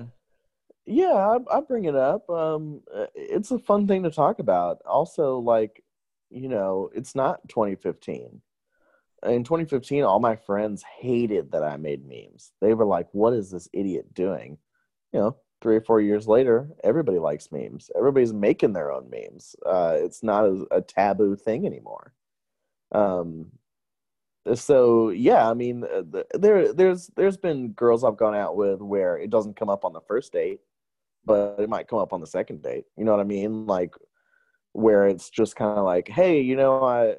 yeah, 0.86 1.36
I, 1.52 1.58
I, 1.58 1.60
bring 1.60 1.84
it 1.84 1.94
up. 1.94 2.28
Um, 2.28 2.80
uh, 2.92 3.06
it's 3.14 3.52
a 3.52 3.60
fun 3.60 3.86
thing 3.86 4.02
to 4.02 4.10
talk 4.10 4.40
about. 4.40 4.78
Also, 4.84 5.38
like, 5.38 5.84
you 6.30 6.48
know, 6.48 6.90
it's 6.92 7.14
not 7.14 7.48
2015. 7.48 8.42
In 9.26 9.44
2015, 9.44 10.02
all 10.04 10.20
my 10.20 10.36
friends 10.36 10.82
hated 10.82 11.52
that 11.52 11.62
I 11.62 11.76
made 11.76 12.06
memes. 12.06 12.52
They 12.60 12.74
were 12.74 12.86
like, 12.86 13.08
"What 13.12 13.34
is 13.34 13.50
this 13.50 13.68
idiot 13.72 14.14
doing?" 14.14 14.58
You 15.12 15.20
know, 15.20 15.36
three 15.60 15.76
or 15.76 15.80
four 15.82 16.00
years 16.00 16.26
later, 16.26 16.68
everybody 16.84 17.18
likes 17.18 17.52
memes. 17.52 17.90
Everybody's 17.96 18.32
making 18.32 18.72
their 18.72 18.92
own 18.92 19.10
memes. 19.10 19.54
Uh, 19.64 19.96
it's 19.98 20.22
not 20.22 20.44
a, 20.44 20.66
a, 20.70 20.80
taboo 20.80 21.36
thing 21.36 21.66
anymore. 21.66 22.14
Um, 22.92 23.52
so 24.54 25.10
yeah, 25.10 25.48
I 25.50 25.54
mean, 25.54 25.84
uh, 25.84 26.22
there 26.34 26.72
there's 26.72 27.08
there's 27.16 27.36
been 27.36 27.72
girls 27.72 28.04
I've 28.04 28.16
gone 28.16 28.34
out 28.34 28.56
with 28.56 28.80
where 28.80 29.18
it 29.18 29.30
doesn't 29.30 29.56
come 29.56 29.68
up 29.68 29.84
on 29.84 29.92
the 29.92 30.00
first 30.00 30.32
date, 30.32 30.60
but 31.24 31.56
it 31.58 31.68
might 31.68 31.88
come 31.88 31.98
up 31.98 32.12
on 32.12 32.20
the 32.20 32.26
second 32.26 32.62
date. 32.62 32.86
You 32.96 33.04
know 33.04 33.12
what 33.12 33.20
I 33.20 33.24
mean? 33.24 33.66
Like 33.66 33.94
where 34.72 35.06
it's 35.06 35.30
just 35.30 35.56
kind 35.56 35.78
of 35.78 35.84
like, 35.84 36.08
hey, 36.08 36.40
you 36.40 36.56
know, 36.56 36.82
I 36.84 37.16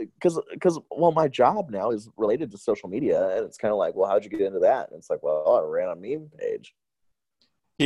because 0.00 0.40
because 0.52 0.78
well 0.90 1.12
my 1.12 1.28
job 1.28 1.70
now 1.70 1.90
is 1.90 2.08
related 2.16 2.50
to 2.50 2.58
social 2.58 2.88
media 2.88 3.36
and 3.36 3.44
it's 3.44 3.58
kind 3.58 3.72
of 3.72 3.78
like 3.78 3.94
well 3.94 4.08
how'd 4.08 4.24
you 4.24 4.30
get 4.30 4.40
into 4.40 4.60
that? 4.60 4.88
And 4.88 4.98
it's 4.98 5.10
like 5.10 5.22
well 5.22 5.62
i 5.62 5.68
ran 5.68 5.88
a 5.88 5.96
meme 5.96 6.30
page. 6.38 6.74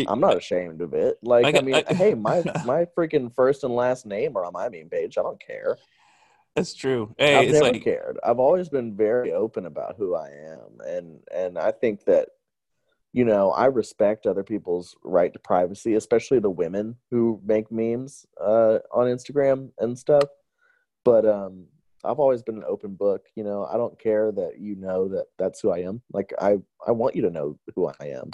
I'm 0.09 0.19
not 0.19 0.37
ashamed 0.37 0.81
of 0.81 0.93
it. 0.93 1.19
Like 1.23 1.55
i, 1.55 1.59
I 1.59 1.63
mean 1.63 1.83
I, 1.89 1.95
hey 1.95 2.15
my 2.15 2.43
my 2.65 2.87
freaking 2.97 3.35
first 3.35 3.65
and 3.65 3.75
last 3.75 4.07
name 4.07 4.37
are 4.37 4.45
on 4.45 4.53
my 4.53 4.69
meme 4.69 4.89
page. 4.91 5.19
I 5.19 5.23
don't 5.23 5.41
care. 5.41 5.77
That's 6.57 6.75
true. 6.75 7.15
Hey, 7.19 7.37
i've 7.37 7.53
never 7.53 7.73
like... 7.73 7.85
cared. 7.85 8.19
I've 8.23 8.39
always 8.39 8.69
been 8.69 8.97
very 8.97 9.33
open 9.33 9.67
about 9.67 9.97
who 9.97 10.15
i 10.15 10.29
am 10.29 10.81
and 10.87 11.21
and 11.35 11.59
i 11.59 11.73
think 11.73 12.05
that 12.05 12.29
you 13.13 13.25
know 13.25 13.51
i 13.53 13.67
respect 13.67 14.27
other 14.27 14.43
people's 14.43 14.97
right 15.05 15.33
to 15.33 15.39
privacy 15.39 15.95
especially 15.95 16.41
the 16.41 16.51
women 16.51 16.97
who 17.11 17.41
make 17.45 17.71
memes 17.71 18.27
uh, 18.41 18.79
on 18.93 19.07
instagram 19.07 19.71
and 19.79 19.99
stuff. 19.99 20.29
But 21.05 21.27
um 21.27 21.67
I've 22.05 22.19
always 22.19 22.43
been 22.43 22.57
an 22.57 22.65
open 22.69 22.95
book. 22.95 23.27
You 23.35 23.45
know, 23.45 23.67
I 23.67 23.77
don't 23.77 23.99
care 23.99 24.33
that 24.33 24.59
you 24.59 24.77
know 24.77 25.09
that 25.09 25.27
that's 25.39 25.61
who 25.61 25.71
I 25.71 25.79
am. 25.79 26.03
Like 26.13 26.33
I, 26.39 26.59
I 26.87 26.93
want 26.93 27.17
you 27.17 27.23
to 27.23 27.31
know 27.31 27.59
who 27.75 27.87
I 27.87 28.07
am. 28.07 28.31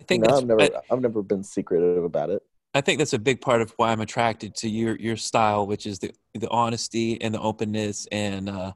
I 0.00 0.04
think 0.04 0.24
you 0.24 0.30
know, 0.30 0.36
I've 0.36 0.46
never, 0.46 0.62
I, 0.62 0.70
I've 0.90 1.00
never 1.00 1.22
been 1.22 1.42
secretive 1.42 2.04
about 2.04 2.30
it. 2.30 2.42
I 2.74 2.80
think 2.80 2.98
that's 2.98 3.14
a 3.14 3.18
big 3.18 3.40
part 3.40 3.62
of 3.62 3.72
why 3.76 3.90
I'm 3.90 4.00
attracted 4.00 4.54
to 4.56 4.68
your 4.68 4.96
your 4.96 5.16
style, 5.16 5.66
which 5.66 5.86
is 5.86 5.98
the 5.98 6.12
the 6.34 6.48
honesty 6.50 7.20
and 7.20 7.34
the 7.34 7.40
openness, 7.40 8.06
and 8.12 8.48
uh, 8.48 8.72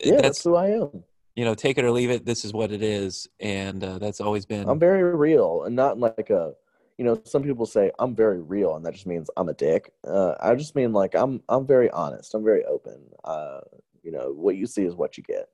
yeah, 0.00 0.12
that's, 0.12 0.22
that's 0.22 0.44
who 0.44 0.56
I 0.56 0.68
am. 0.68 1.04
You 1.36 1.44
know, 1.44 1.54
take 1.54 1.78
it 1.78 1.84
or 1.84 1.90
leave 1.90 2.10
it. 2.10 2.24
This 2.24 2.44
is 2.44 2.52
what 2.52 2.72
it 2.72 2.82
is, 2.82 3.28
and 3.38 3.84
uh, 3.84 3.98
that's 3.98 4.20
always 4.20 4.44
been. 4.44 4.68
I'm 4.68 4.78
very 4.78 5.14
real, 5.14 5.64
and 5.64 5.76
not 5.76 5.98
like 5.98 6.30
a 6.30 6.54
you 6.98 7.04
know, 7.04 7.20
some 7.24 7.44
people 7.44 7.64
say 7.64 7.92
I'm 7.98 8.14
very 8.14 8.40
real, 8.40 8.74
and 8.74 8.84
that 8.84 8.92
just 8.92 9.06
means 9.06 9.30
I'm 9.36 9.48
a 9.48 9.54
dick. 9.54 9.92
Uh, 10.06 10.34
I 10.40 10.56
just 10.56 10.74
mean 10.74 10.92
like 10.92 11.14
I'm 11.14 11.40
I'm 11.48 11.66
very 11.66 11.88
honest. 11.90 12.34
I'm 12.34 12.44
very 12.44 12.64
open. 12.64 13.00
Uh, 13.24 13.60
you 14.02 14.10
know, 14.10 14.32
what 14.32 14.56
you 14.56 14.66
see 14.66 14.82
is 14.82 14.94
what 14.94 15.16
you 15.16 15.22
get. 15.22 15.48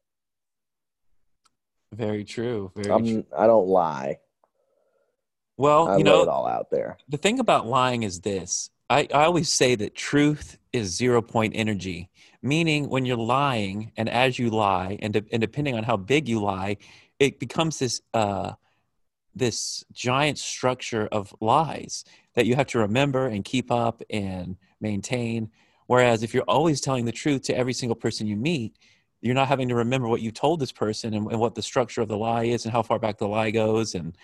Very 1.93 2.25
true. 2.25 2.73
Very 2.75 2.91
I'm, 2.91 3.05
true. 3.05 3.27
I 3.37 3.47
don't 3.47 3.69
lie. 3.69 4.19
Well, 5.59 5.89
I 5.89 5.99
you 5.99 6.05
know, 6.05 6.23
it 6.23 6.29
all 6.29 6.49
out 6.49 6.71
there. 6.71 6.97
The 7.09 7.19
thing 7.19 7.39
about 7.39 7.67
lying 7.67 8.03
is 8.03 8.21
this. 8.21 8.71
I, 8.89 9.07
I 9.13 9.25
always 9.25 9.51
say 9.51 9.75
that 9.77 9.95
truth 9.95 10.59
is 10.73 10.97
zero 10.97 11.23
point 11.23 11.53
energy, 11.57 12.11
meaning 12.43 12.89
when 12.89 13.05
you're 13.05 13.17
lying 13.17 13.93
and 13.97 14.09
as 14.09 14.39
you 14.39 14.51
lie, 14.51 14.99
and, 15.01 15.13
de- 15.13 15.25
and 15.33 15.41
depending 15.41 15.75
on 15.77 15.85
how 15.85 15.97
big 15.97 16.29
you 16.29 16.43
lie, 16.43 16.79
it 17.19 17.39
becomes 17.39 17.79
this 17.79 18.01
uh, 18.13 18.53
this 19.35 19.85
giant 19.93 20.39
structure 20.39 21.09
of 21.11 21.35
lies 21.41 22.05
that 22.35 22.47
you 22.47 22.57
have 22.57 22.67
to 22.69 22.79
remember 22.79 23.27
and 23.27 23.45
keep 23.45 23.71
up 23.71 24.03
and 24.11 24.57
maintain. 24.81 25.51
Whereas 25.87 26.23
if 26.23 26.33
you're 26.33 26.45
always 26.45 26.81
telling 26.81 27.05
the 27.05 27.13
truth 27.13 27.43
to 27.43 27.57
every 27.57 27.73
single 27.73 27.97
person 27.97 28.27
you 28.27 28.37
meet, 28.37 28.77
you're 29.21 29.35
not 29.35 29.49
having 29.49 29.69
to 29.69 29.75
remember 29.75 30.09
what 30.09 30.21
you 30.21 30.31
told 30.31 30.61
this 30.61 30.73
person 30.73 31.15
and, 31.15 31.31
and 31.31 31.41
what 31.41 31.55
the 31.55 31.63
structure 31.63 32.03
of 32.03 32.09
the 32.09 32.17
lie 32.17 32.45
is 32.45 32.65
and 32.65 32.73
how 32.73 32.83
far 32.83 32.99
back 32.99 33.19
the 33.19 33.29
lie 33.29 33.51
goes. 33.51 33.95
And, 33.95 34.17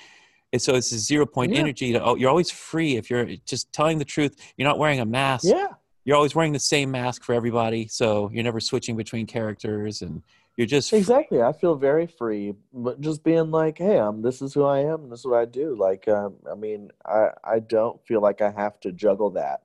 and 0.53 0.61
so 0.61 0.75
it's 0.75 0.93
a 0.93 0.99
zero 0.99 1.27
point 1.27 1.53
yeah. 1.53 1.61
energy. 1.61 1.93
To, 1.93 2.03
oh, 2.03 2.15
you're 2.17 2.31
always 2.31 2.51
free 2.51 2.97
if 2.97 3.09
you're 3.09 3.27
just 3.47 3.73
telling 3.73 3.99
the 3.99 4.05
truth. 4.05 4.37
You're 4.57 4.69
not 4.69 4.79
wearing 4.79 5.01
a 5.01 5.07
mask. 5.07 5.45
Yeah. 5.47 5.69
You're 6.05 6.17
always 6.17 6.35
wearing 6.35 6.53
the 6.53 6.61
same 6.61 6.91
mask 6.91 7.25
for 7.25 7.35
everybody. 7.35 7.87
So 7.89 8.31
you're 8.33 8.45
never 8.45 8.61
switching 8.61 8.97
between 8.97 9.27
characters 9.27 10.03
and 10.03 10.23
you're 10.57 10.67
just 10.67 10.93
exactly. 10.93 11.43
I 11.43 11.53
feel 11.53 11.75
very 11.75 12.07
free, 12.07 12.55
but 12.73 13.01
just 13.01 13.25
being 13.25 13.51
like, 13.51 13.79
"Hey, 13.79 13.99
I'm. 13.99 14.23
This 14.23 14.43
is 14.43 14.53
who 14.53 14.65
I 14.65 14.81
am, 14.81 15.05
and 15.05 15.13
this 15.13 15.21
is 15.21 15.27
what 15.27 15.41
I 15.41 15.45
do." 15.45 15.77
Like, 15.77 16.07
um, 16.09 16.37
I 16.51 16.55
mean, 16.55 16.91
I 17.05 17.31
I 17.43 17.59
don't 17.61 18.05
feel 18.07 18.21
like 18.21 18.41
I 18.41 18.51
have 18.51 18.79
to 18.81 18.93
juggle 18.93 19.31
that. 19.31 19.63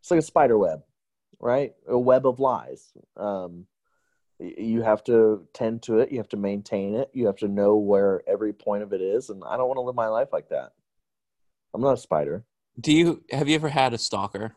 It's 0.00 0.10
like 0.10 0.20
a 0.20 0.22
spider 0.22 0.58
web, 0.58 0.82
right? 1.40 1.74
A 1.86 1.98
web 1.98 2.26
of 2.26 2.40
lies. 2.40 2.92
Um, 3.16 3.66
you 4.38 4.82
have 4.82 5.02
to 5.04 5.46
tend 5.52 5.82
to 5.82 5.98
it. 5.98 6.12
You 6.12 6.18
have 6.18 6.28
to 6.30 6.36
maintain 6.36 6.94
it. 6.94 7.10
You 7.12 7.26
have 7.26 7.36
to 7.36 7.48
know 7.48 7.76
where 7.76 8.22
every 8.26 8.52
point 8.52 8.82
of 8.82 8.92
it 8.92 9.00
is, 9.00 9.30
and 9.30 9.42
I 9.44 9.56
don't 9.56 9.68
want 9.68 9.78
to 9.78 9.82
live 9.82 9.94
my 9.94 10.08
life 10.08 10.28
like 10.32 10.48
that. 10.48 10.72
I'm 11.74 11.80
not 11.80 11.94
a 11.94 11.98
spider. 11.98 12.44
Do 12.80 12.92
you 12.92 13.22
have 13.30 13.48
you 13.48 13.54
ever 13.54 13.68
had 13.68 13.92
a 13.92 13.98
stalker 13.98 14.54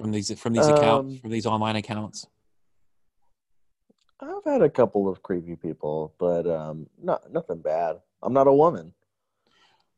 from 0.00 0.12
these 0.12 0.38
from 0.40 0.52
these 0.54 0.66
accounts 0.66 1.14
Um, 1.14 1.18
from 1.18 1.30
these 1.30 1.46
online 1.46 1.76
accounts? 1.76 2.26
I've 4.20 4.44
had 4.44 4.62
a 4.62 4.70
couple 4.70 5.08
of 5.08 5.22
creepy 5.22 5.56
people, 5.56 6.14
but 6.18 6.46
um, 6.46 6.86
not 7.02 7.30
nothing 7.32 7.60
bad. 7.60 8.00
I'm 8.22 8.32
not 8.32 8.46
a 8.46 8.52
woman. 8.52 8.92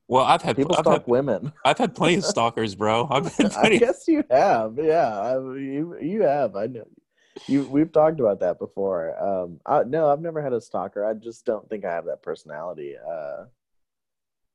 Well, 0.09 0.24
I've 0.24 0.42
had 0.42 0.57
People 0.57 0.74
I've 0.76 0.82
stalk 0.82 1.03
had, 1.03 1.07
women. 1.07 1.53
I've 1.64 1.78
had 1.78 1.94
plenty 1.94 2.16
of 2.16 2.24
stalkers, 2.24 2.74
bro. 2.74 3.09
I've 3.11 3.36
been 3.36 3.50
I 3.57 3.76
guess 3.78 4.07
you 4.07 4.24
have. 4.30 4.78
Yeah, 4.80 5.18
I, 5.18 5.34
you 5.34 5.96
you 6.00 6.22
have. 6.22 6.57
I 6.57 6.66
know. 6.66 6.86
You 7.46 7.62
we've 7.64 7.90
talked 7.90 8.20
about 8.20 8.40
that 8.40 8.59
before. 8.59 9.16
Um, 9.22 9.61
I, 9.64 9.84
no, 9.84 10.09
I've 10.11 10.20
never 10.20 10.42
had 10.42 10.53
a 10.53 10.61
stalker. 10.61 11.05
I 11.05 11.14
just 11.14 11.46
don't 11.46 11.68
think 11.68 11.84
I 11.84 11.92
have 11.92 12.05
that 12.07 12.22
personality. 12.22 12.96
Uh, 12.96 13.44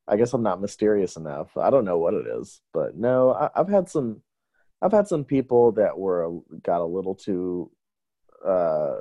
I 0.07 0.15
guess 0.15 0.33
I'm 0.33 0.43
not 0.43 0.61
mysterious 0.61 1.17
enough. 1.17 1.57
I 1.57 1.69
don't 1.69 1.83
know 1.85 1.97
what 1.97 2.13
it 2.13 2.27
is, 2.27 2.61
but 2.73 2.95
no, 2.95 3.33
I, 3.33 3.49
I've 3.55 3.67
had 3.69 3.89
some. 3.89 4.21
I've 4.81 4.91
had 4.91 5.07
some 5.07 5.23
people 5.23 5.71
that 5.73 5.97
were 5.97 6.39
got 6.63 6.81
a 6.81 6.85
little 6.85 7.15
too 7.15 7.71
uh, 8.45 8.97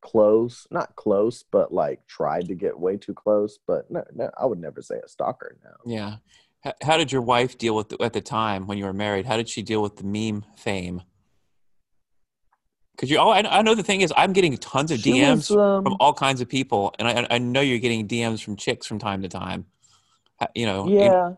close. 0.00 0.66
Not 0.70 0.96
close, 0.96 1.44
but 1.50 1.72
like 1.72 2.06
tried 2.06 2.48
to 2.48 2.54
get 2.54 2.78
way 2.78 2.96
too 2.96 3.14
close. 3.14 3.58
But 3.66 3.90
no, 3.90 4.04
no, 4.14 4.30
I 4.38 4.46
would 4.46 4.60
never 4.60 4.82
say 4.82 4.96
a 5.04 5.08
stalker. 5.08 5.56
No. 5.64 5.70
Yeah. 5.84 6.16
H- 6.66 6.74
How 6.82 6.96
did 6.96 7.12
your 7.12 7.22
wife 7.22 7.56
deal 7.56 7.74
with 7.74 7.88
the, 7.88 8.02
at 8.02 8.12
the 8.12 8.20
time 8.20 8.66
when 8.66 8.78
you 8.78 8.84
were 8.84 8.92
married? 8.92 9.26
How 9.26 9.36
did 9.36 9.48
she 9.48 9.62
deal 9.62 9.82
with 9.82 9.96
the 9.96 10.04
meme 10.04 10.44
fame? 10.56 11.02
Because 12.94 13.10
you, 13.10 13.18
oh, 13.18 13.30
I, 13.30 13.58
I 13.58 13.62
know 13.62 13.76
the 13.76 13.84
thing 13.84 14.00
is, 14.00 14.12
I'm 14.16 14.32
getting 14.32 14.56
tons 14.56 14.90
of 14.90 14.98
She 14.98 15.12
DMs 15.12 15.50
was, 15.50 15.52
um, 15.52 15.84
from 15.84 15.96
all 16.00 16.12
kinds 16.12 16.40
of 16.40 16.48
people, 16.48 16.92
and 16.98 17.06
I, 17.06 17.26
I 17.30 17.38
know 17.38 17.60
you're 17.60 17.78
getting 17.78 18.08
DMs 18.08 18.42
from 18.42 18.56
chicks 18.56 18.88
from 18.88 18.98
time 18.98 19.22
to 19.22 19.28
time. 19.28 19.66
You 20.56 20.66
know, 20.66 20.88
Yeah, 20.88 21.34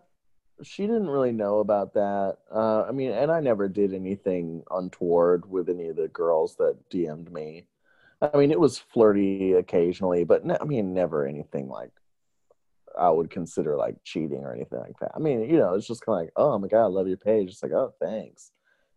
she 0.63 0.87
didn't 0.87 1.09
really 1.09 1.33
know 1.33 1.59
about 1.61 1.95
that. 1.95 2.39
Uh, 2.55 2.83
I 2.83 2.93
mean, 2.93 3.11
and 3.13 3.31
I 3.31 3.41
never 3.41 3.69
did 3.69 3.95
anything 3.95 4.63
untoward 4.71 5.49
with 5.51 5.69
any 5.69 5.89
of 5.89 5.97
the 5.97 6.09
girls 6.09 6.57
that 6.57 6.77
DM'd 6.91 7.33
me. 7.33 7.67
I 8.21 8.37
mean, 8.37 8.51
it 8.51 8.61
was 8.61 8.79
flirty 8.79 9.55
occasionally, 9.55 10.25
but 10.25 10.45
ne- 10.45 10.59
I 10.61 10.65
mean, 10.65 10.93
never 10.93 11.27
anything 11.27 11.69
like 11.69 11.93
I 12.99 13.09
would 13.11 13.31
consider 13.31 13.77
like 13.77 13.97
cheating 14.05 14.45
or 14.45 14.55
anything 14.55 14.79
like 14.79 14.99
that. 15.01 15.13
I 15.15 15.19
mean, 15.19 15.49
you 15.49 15.59
know, 15.59 15.75
it's 15.75 15.87
just 15.87 16.05
kind 16.05 16.19
of 16.19 16.25
like, 16.25 16.33
oh 16.37 16.59
my 16.59 16.69
god, 16.69 16.85
I 16.85 16.89
love 16.89 17.09
your 17.09 17.17
page. 17.17 17.51
It's 17.51 17.63
like, 17.63 17.73
oh, 17.73 17.95
thanks. 18.01 18.51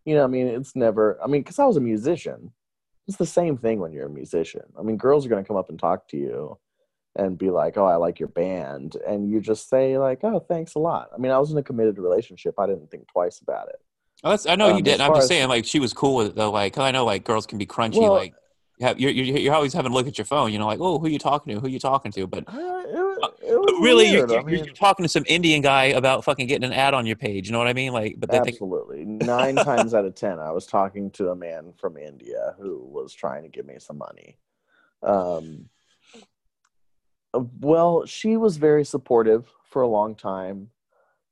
You 0.05 0.15
know, 0.15 0.23
I 0.25 0.27
mean, 0.27 0.47
it's 0.47 0.75
never. 0.75 1.17
I 1.23 1.27
mean, 1.27 1.41
because 1.41 1.59
I 1.59 1.65
was 1.65 1.77
a 1.77 1.81
musician, 1.81 2.51
it's 3.07 3.17
the 3.17 3.25
same 3.25 3.57
thing 3.57 3.79
when 3.79 3.93
you're 3.93 4.07
a 4.07 4.09
musician. 4.09 4.63
I 4.77 4.81
mean, 4.81 4.97
girls 4.97 5.25
are 5.25 5.29
gonna 5.29 5.45
come 5.45 5.57
up 5.57 5.69
and 5.69 5.79
talk 5.79 6.07
to 6.09 6.17
you 6.17 6.57
and 7.15 7.37
be 7.37 7.49
like, 7.49 7.77
"Oh, 7.77 7.85
I 7.85 7.95
like 7.95 8.19
your 8.19 8.29
band," 8.29 8.95
and 9.07 9.29
you 9.29 9.39
just 9.39 9.69
say 9.69 9.97
like, 9.97 10.19
"Oh, 10.23 10.39
thanks 10.39 10.75
a 10.75 10.79
lot." 10.79 11.09
I 11.13 11.17
mean, 11.17 11.31
I 11.31 11.39
was 11.39 11.51
in 11.51 11.57
a 11.57 11.63
committed 11.63 11.97
relationship. 11.97 12.59
I 12.59 12.65
didn't 12.67 12.89
think 12.89 13.07
twice 13.07 13.39
about 13.39 13.69
it. 13.69 13.79
oh, 14.23 14.29
that's, 14.31 14.45
I 14.47 14.55
know 14.55 14.69
um, 14.71 14.77
you 14.77 14.83
did. 14.83 14.95
as 14.95 15.01
I'm 15.01 15.11
just 15.13 15.23
as- 15.23 15.27
saying, 15.27 15.47
like, 15.49 15.65
she 15.65 15.79
was 15.79 15.93
cool 15.93 16.15
with 16.15 16.27
it 16.27 16.35
though. 16.35 16.51
Like, 16.51 16.77
I 16.77 16.91
know, 16.91 17.05
like, 17.05 17.23
girls 17.23 17.45
can 17.45 17.57
be 17.57 17.65
crunchy. 17.65 18.01
Well- 18.01 18.13
like, 18.13 18.33
you 18.79 18.87
have, 18.87 18.99
you're, 18.99 19.11
you're 19.11 19.37
you're 19.37 19.53
always 19.53 19.71
having 19.71 19.91
to 19.91 19.95
look 19.95 20.07
at 20.07 20.17
your 20.17 20.25
phone. 20.25 20.51
You 20.51 20.57
know, 20.57 20.65
like, 20.65 20.79
oh, 20.81 20.97
who 20.97 21.07
you 21.07 21.19
talking 21.19 21.53
to? 21.53 21.61
Who 21.61 21.67
you 21.67 21.77
talking 21.79 22.11
to? 22.13 22.25
But 22.25 22.45
Uh, 22.47 22.57
it, 22.57 23.49
it 23.51 23.59
was 23.59 23.65
But 23.67 23.83
really, 23.83 24.09
you're, 24.09 24.25
weird. 24.25 24.31
I 24.31 24.33
you're, 24.33 24.43
mean, 24.43 24.65
you're 24.65 24.73
talking 24.73 25.03
to 25.03 25.09
some 25.09 25.23
Indian 25.27 25.61
guy 25.61 25.85
about 25.85 26.23
fucking 26.23 26.47
getting 26.47 26.65
an 26.65 26.73
ad 26.73 26.95
on 26.95 27.05
your 27.05 27.15
page. 27.15 27.45
You 27.45 27.51
know 27.51 27.59
what 27.59 27.67
I 27.67 27.73
mean? 27.73 27.93
Like, 27.93 28.15
but 28.17 28.31
they 28.31 28.37
think, 28.39 28.47
absolutely 28.55 29.05
nine 29.05 29.55
times 29.57 29.93
out 29.93 30.05
of 30.05 30.15
ten, 30.15 30.39
I 30.39 30.49
was 30.49 30.65
talking 30.65 31.11
to 31.11 31.29
a 31.29 31.35
man 31.35 31.71
from 31.77 31.97
India 31.97 32.55
who 32.59 32.79
was 32.79 33.13
trying 33.13 33.43
to 33.43 33.49
give 33.49 33.67
me 33.67 33.75
some 33.77 33.99
money. 33.99 34.37
Um, 35.03 35.11
uh, 35.13 35.41
well, 37.33 38.05
she 38.05 38.37
was 38.37 38.57
very 38.57 38.85
supportive 38.85 39.51
for 39.65 39.81
a 39.81 39.87
long 39.87 40.15
time. 40.15 40.69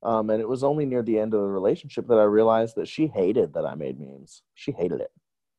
Um, 0.04 0.32
and 0.32 0.42
it 0.42 0.50
was 0.50 0.64
only 0.64 0.86
near 0.86 1.04
the 1.04 1.20
end 1.20 1.34
of 1.34 1.42
the 1.42 1.48
relationship 1.48 2.08
that 2.08 2.18
I 2.18 2.24
realized 2.24 2.76
that 2.76 2.88
she 2.88 3.08
hated 3.08 3.54
that 3.54 3.66
I 3.66 3.76
made 3.76 4.00
memes. 4.00 4.42
She 4.56 4.72
hated 4.72 5.02
it. 5.02 5.12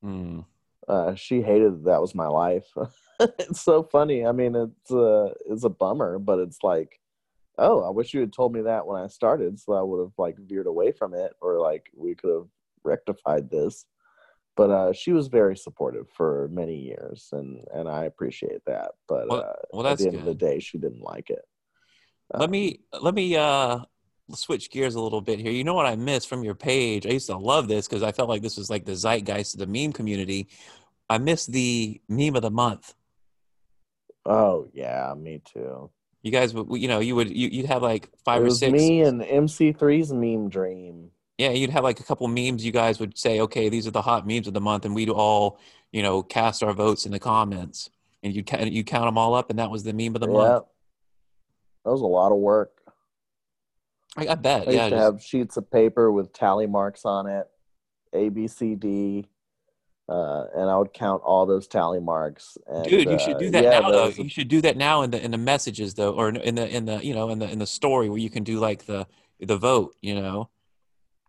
hmm. 0.02 0.40
uh, 0.88 1.14
she 1.14 1.42
hated 1.42 1.72
that, 1.72 1.84
that 1.84 2.00
was 2.00 2.14
my 2.14 2.26
life. 2.26 2.66
it's 3.20 3.60
so 3.60 3.84
funny. 3.84 4.26
I 4.26 4.32
mean, 4.32 4.56
it's 4.56 4.90
a 4.90 5.32
it's 5.46 5.62
a 5.62 5.68
bummer, 5.68 6.18
but 6.18 6.40
it's 6.40 6.58
like, 6.64 7.00
oh, 7.56 7.82
I 7.84 7.90
wish 7.90 8.12
you 8.12 8.20
had 8.20 8.32
told 8.32 8.52
me 8.52 8.62
that 8.62 8.86
when 8.86 9.00
I 9.00 9.06
started, 9.06 9.60
so 9.60 9.74
I 9.74 9.82
would 9.82 10.00
have 10.00 10.14
like 10.18 10.38
veered 10.38 10.66
away 10.66 10.90
from 10.90 11.14
it, 11.14 11.34
or 11.40 11.60
like 11.60 11.90
we 11.94 12.16
could 12.16 12.34
have 12.34 12.48
rectified 12.82 13.48
this. 13.48 13.86
But 14.56 14.70
uh, 14.70 14.92
she 14.92 15.12
was 15.12 15.28
very 15.28 15.56
supportive 15.56 16.08
for 16.10 16.48
many 16.52 16.76
years, 16.76 17.28
and 17.32 17.64
and 17.74 17.88
I 17.88 18.04
appreciate 18.04 18.64
that. 18.66 18.92
But 19.08 19.28
Well- 19.28 19.40
uh, 19.40 19.52
well, 19.72 19.86
at 19.86 19.98
the 19.98 20.08
end 20.08 20.16
of 20.16 20.24
the 20.24 20.34
day, 20.34 20.58
she 20.60 20.78
didn't 20.78 21.02
like 21.02 21.30
it. 21.30 21.44
let 22.34 22.44
Um, 22.44 22.50
me 22.50 22.80
let 23.00 23.14
me 23.14 23.36
uh 23.36 23.80
switch 24.34 24.70
gears 24.70 24.94
a 24.94 25.00
little 25.00 25.20
bit 25.20 25.38
here. 25.38 25.52
You 25.52 25.64
know 25.64 25.74
what 25.74 25.86
I 25.86 25.96
missed 25.96 26.28
from 26.28 26.42
your 26.42 26.54
page? 26.54 27.06
I 27.06 27.10
used 27.10 27.26
to 27.28 27.36
love 27.36 27.66
this 27.68 27.86
because 27.88 28.02
I 28.02 28.12
felt 28.12 28.28
like 28.28 28.40
this 28.42 28.56
was 28.56 28.70
like 28.70 28.84
the 28.84 28.94
zeitgeist 28.96 29.54
of 29.54 29.60
the 29.60 29.66
meme 29.66 29.92
community. 29.92 30.48
I 31.10 31.18
missed 31.18 31.50
the 31.52 32.00
meme 32.08 32.36
of 32.36 32.42
the 32.42 32.50
month. 32.50 32.94
Oh 34.24 34.68
yeah, 34.72 35.14
me 35.16 35.40
too. 35.44 35.90
You 36.22 36.30
guys, 36.30 36.54
would 36.54 36.80
you 36.80 36.88
know, 36.88 37.00
you 37.00 37.16
would 37.16 37.30
you, 37.34 37.48
you'd 37.48 37.66
have 37.66 37.82
like 37.82 38.08
five 38.24 38.40
it 38.40 38.42
or 38.42 38.44
was 38.44 38.60
six. 38.60 38.72
me 38.72 39.02
and 39.02 39.20
MC3's 39.22 40.12
meme 40.12 40.48
dream. 40.48 41.10
Yeah, 41.42 41.50
you'd 41.50 41.70
have 41.70 41.82
like 41.82 41.98
a 41.98 42.04
couple 42.04 42.28
memes. 42.28 42.64
You 42.64 42.70
guys 42.70 43.00
would 43.00 43.18
say, 43.18 43.40
okay, 43.40 43.68
these 43.68 43.84
are 43.88 43.90
the 43.90 44.02
hot 44.02 44.28
memes 44.28 44.46
of 44.46 44.54
the 44.54 44.60
month, 44.60 44.84
and 44.84 44.94
we'd 44.94 45.08
all, 45.08 45.58
you 45.90 46.00
know, 46.00 46.22
cast 46.22 46.62
our 46.62 46.72
votes 46.72 47.04
in 47.04 47.10
the 47.10 47.18
comments, 47.18 47.90
and 48.22 48.32
you 48.32 48.44
count 48.44 48.70
you 48.70 48.84
count 48.84 49.06
them 49.06 49.18
all 49.18 49.34
up, 49.34 49.50
and 49.50 49.58
that 49.58 49.68
was 49.68 49.82
the 49.82 49.92
meme 49.92 50.14
of 50.14 50.20
the 50.20 50.28
yeah, 50.28 50.32
month. 50.32 50.64
that 51.84 51.90
was 51.90 52.00
a 52.00 52.06
lot 52.06 52.30
of 52.30 52.38
work. 52.38 52.70
I, 54.16 54.28
I 54.28 54.34
bet. 54.36 54.62
I 54.62 54.64
used 54.66 54.76
yeah, 54.76 54.84
to 54.84 54.90
just- 54.90 55.02
have 55.02 55.22
sheets 55.22 55.56
of 55.56 55.68
paper 55.68 56.12
with 56.12 56.32
tally 56.32 56.68
marks 56.68 57.04
on 57.04 57.26
it, 57.26 57.48
A, 58.12 58.28
B, 58.28 58.46
C, 58.46 58.76
D, 58.76 59.26
uh, 60.08 60.44
and 60.54 60.70
I 60.70 60.76
would 60.76 60.92
count 60.92 61.22
all 61.24 61.44
those 61.44 61.66
tally 61.66 61.98
marks. 61.98 62.56
And, 62.68 62.84
dude, 62.84 63.10
you 63.10 63.18
should 63.18 63.34
uh, 63.34 63.38
do 63.38 63.50
that 63.50 63.64
yeah, 63.64 63.80
now 63.80 63.90
though. 63.90 64.08
You 64.08 64.28
should 64.28 64.46
do 64.46 64.60
that 64.60 64.76
now 64.76 65.02
in 65.02 65.10
the 65.10 65.20
in 65.20 65.32
the 65.32 65.38
messages 65.38 65.94
though, 65.94 66.12
or 66.12 66.28
in 66.28 66.54
the 66.54 66.68
in 66.68 66.84
the 66.84 67.04
you 67.04 67.14
know 67.14 67.30
in 67.30 67.40
the 67.40 67.50
in 67.50 67.58
the 67.58 67.66
story 67.66 68.08
where 68.08 68.18
you 68.18 68.30
can 68.30 68.44
do 68.44 68.60
like 68.60 68.86
the 68.86 69.08
the 69.40 69.56
vote. 69.56 69.96
You 70.02 70.14
know, 70.14 70.50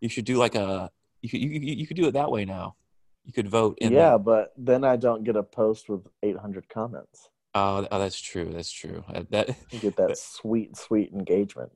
you 0.04 0.10
should 0.10 0.26
do 0.26 0.36
like 0.36 0.54
a 0.54 0.90
you 1.22 1.30
could 1.30 1.40
you, 1.40 1.48
you 1.48 1.86
could 1.86 1.96
do 1.96 2.06
it 2.06 2.12
that 2.12 2.30
way 2.30 2.44
now. 2.44 2.76
You 3.24 3.32
could 3.32 3.48
vote 3.48 3.78
in 3.80 3.94
yeah, 3.94 4.12
the, 4.12 4.18
but 4.18 4.52
then 4.58 4.84
I 4.84 4.96
don't 4.96 5.24
get 5.24 5.34
a 5.34 5.42
post 5.42 5.88
with 5.88 6.06
800 6.22 6.68
comments. 6.68 7.30
oh, 7.54 7.88
oh 7.90 7.98
that's 7.98 8.20
true 8.20 8.50
that's 8.52 8.70
true 8.70 9.02
Uh, 9.08 9.22
that 9.30 9.48
You 9.72 9.78
get 9.80 9.96
that 9.96 10.18
sweet, 10.18 10.76
sweet 10.76 11.10
engagement. 11.12 11.72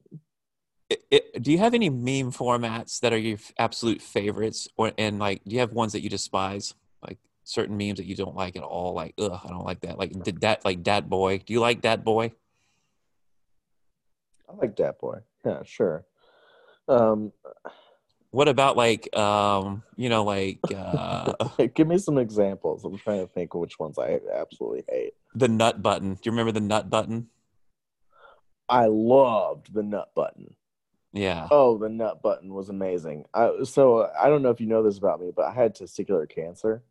it, 0.90 1.04
it, 1.10 1.42
do 1.42 1.50
you 1.50 1.56
have 1.56 1.72
any 1.72 1.88
meme 1.88 2.30
formats 2.32 3.00
that 3.00 3.14
are 3.14 3.18
your 3.18 3.38
absolute 3.58 4.02
favorites 4.02 4.68
or 4.76 4.92
and 4.98 5.18
like 5.18 5.42
do 5.44 5.54
you 5.54 5.60
have 5.60 5.72
ones 5.72 5.92
that 5.94 6.02
you 6.02 6.10
despise 6.10 6.74
like 7.02 7.16
certain 7.44 7.78
memes 7.78 7.96
that 7.96 8.04
you 8.04 8.14
don't 8.14 8.36
like 8.36 8.56
at 8.56 8.62
all 8.62 8.92
like 8.92 9.14
ugh 9.18 9.40
i 9.42 9.48
don't 9.48 9.64
like 9.64 9.80
that 9.80 9.98
like 9.98 10.12
did 10.22 10.42
that 10.42 10.62
like 10.66 10.82
dat 10.82 11.08
boy 11.08 11.38
do 11.38 11.54
you 11.54 11.60
like 11.60 11.80
dat 11.80 12.04
boy 12.04 12.30
I 14.50 14.54
like 14.56 14.76
that 14.76 14.98
boy. 14.98 15.18
Yeah, 15.44 15.62
sure. 15.62 16.06
Um, 16.88 17.32
what 18.30 18.48
about 18.48 18.76
like 18.76 19.14
um 19.16 19.82
you 19.96 20.08
know 20.08 20.24
like 20.24 20.60
uh 20.74 21.32
give 21.74 21.86
me 21.86 21.98
some 21.98 22.18
examples. 22.18 22.84
I'm 22.84 22.98
trying 22.98 23.20
to 23.20 23.32
think 23.32 23.54
which 23.54 23.78
ones 23.78 23.98
I 23.98 24.20
absolutely 24.34 24.84
hate. 24.88 25.14
the 25.34 25.48
nut 25.48 25.82
button 25.82 26.14
do 26.14 26.20
you 26.24 26.32
remember 26.32 26.52
the 26.52 26.60
nut 26.60 26.90
button 26.90 27.28
I 28.68 28.86
loved 28.86 29.72
the 29.72 29.82
nut 29.82 30.10
button. 30.14 30.54
yeah 31.12 31.48
Oh, 31.50 31.78
the 31.78 31.88
nut 31.88 32.20
button 32.22 32.52
was 32.52 32.68
amazing. 32.68 33.24
I, 33.32 33.50
so 33.64 34.10
I 34.20 34.28
don't 34.28 34.42
know 34.42 34.50
if 34.50 34.60
you 34.60 34.66
know 34.66 34.82
this 34.82 34.98
about 34.98 35.20
me, 35.20 35.30
but 35.34 35.46
I 35.46 35.52
had 35.52 35.74
testicular 35.74 36.28
cancer. 36.28 36.82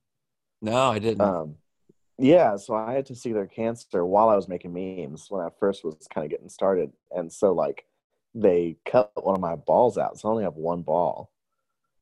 no 0.61 0.89
i 0.91 0.99
didn't 0.99 1.21
Um, 1.21 1.55
yeah, 2.17 2.55
so 2.55 2.73
I 2.73 2.93
had 2.93 3.05
testicular 3.05 3.49
cancer 3.49 4.03
while 4.03 4.29
I 4.29 4.35
was 4.35 4.47
making 4.47 4.73
memes 4.73 5.27
when 5.29 5.45
I 5.45 5.49
first 5.59 5.85
was 5.85 5.95
kind 6.11 6.25
of 6.25 6.31
getting 6.31 6.49
started, 6.49 6.91
and 7.11 7.31
so 7.31 7.53
like 7.53 7.85
they 8.33 8.77
cut 8.85 9.11
one 9.15 9.35
of 9.35 9.41
my 9.41 9.55
balls 9.55 9.97
out, 9.97 10.19
so 10.19 10.27
I 10.27 10.31
only 10.31 10.43
have 10.43 10.55
one 10.55 10.81
ball, 10.81 11.31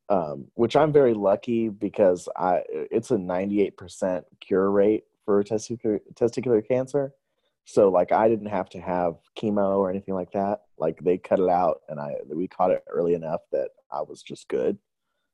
um, 0.09 0.47
which 0.55 0.75
I'm 0.75 0.91
very 0.91 1.13
lucky 1.13 1.69
because 1.69 2.27
I 2.35 2.61
it's 2.69 3.11
a 3.11 3.15
98% 3.15 4.23
cure 4.41 4.69
rate 4.69 5.03
for 5.25 5.43
testicular 5.43 5.99
testicular 6.13 6.65
cancer. 6.67 7.13
So 7.65 7.89
like 7.89 8.11
I 8.11 8.29
didn't 8.29 8.47
have 8.47 8.69
to 8.69 8.79
have 8.79 9.15
chemo 9.37 9.77
or 9.77 9.89
anything 9.89 10.13
like 10.13 10.31
that. 10.33 10.61
Like 10.77 10.99
they 11.01 11.17
cut 11.17 11.39
it 11.39 11.49
out, 11.49 11.81
and 11.89 11.99
I 11.99 12.15
we 12.27 12.47
caught 12.47 12.71
it 12.71 12.83
early 12.89 13.13
enough 13.13 13.41
that 13.51 13.69
I 13.91 14.01
was 14.01 14.21
just 14.21 14.47
good. 14.47 14.77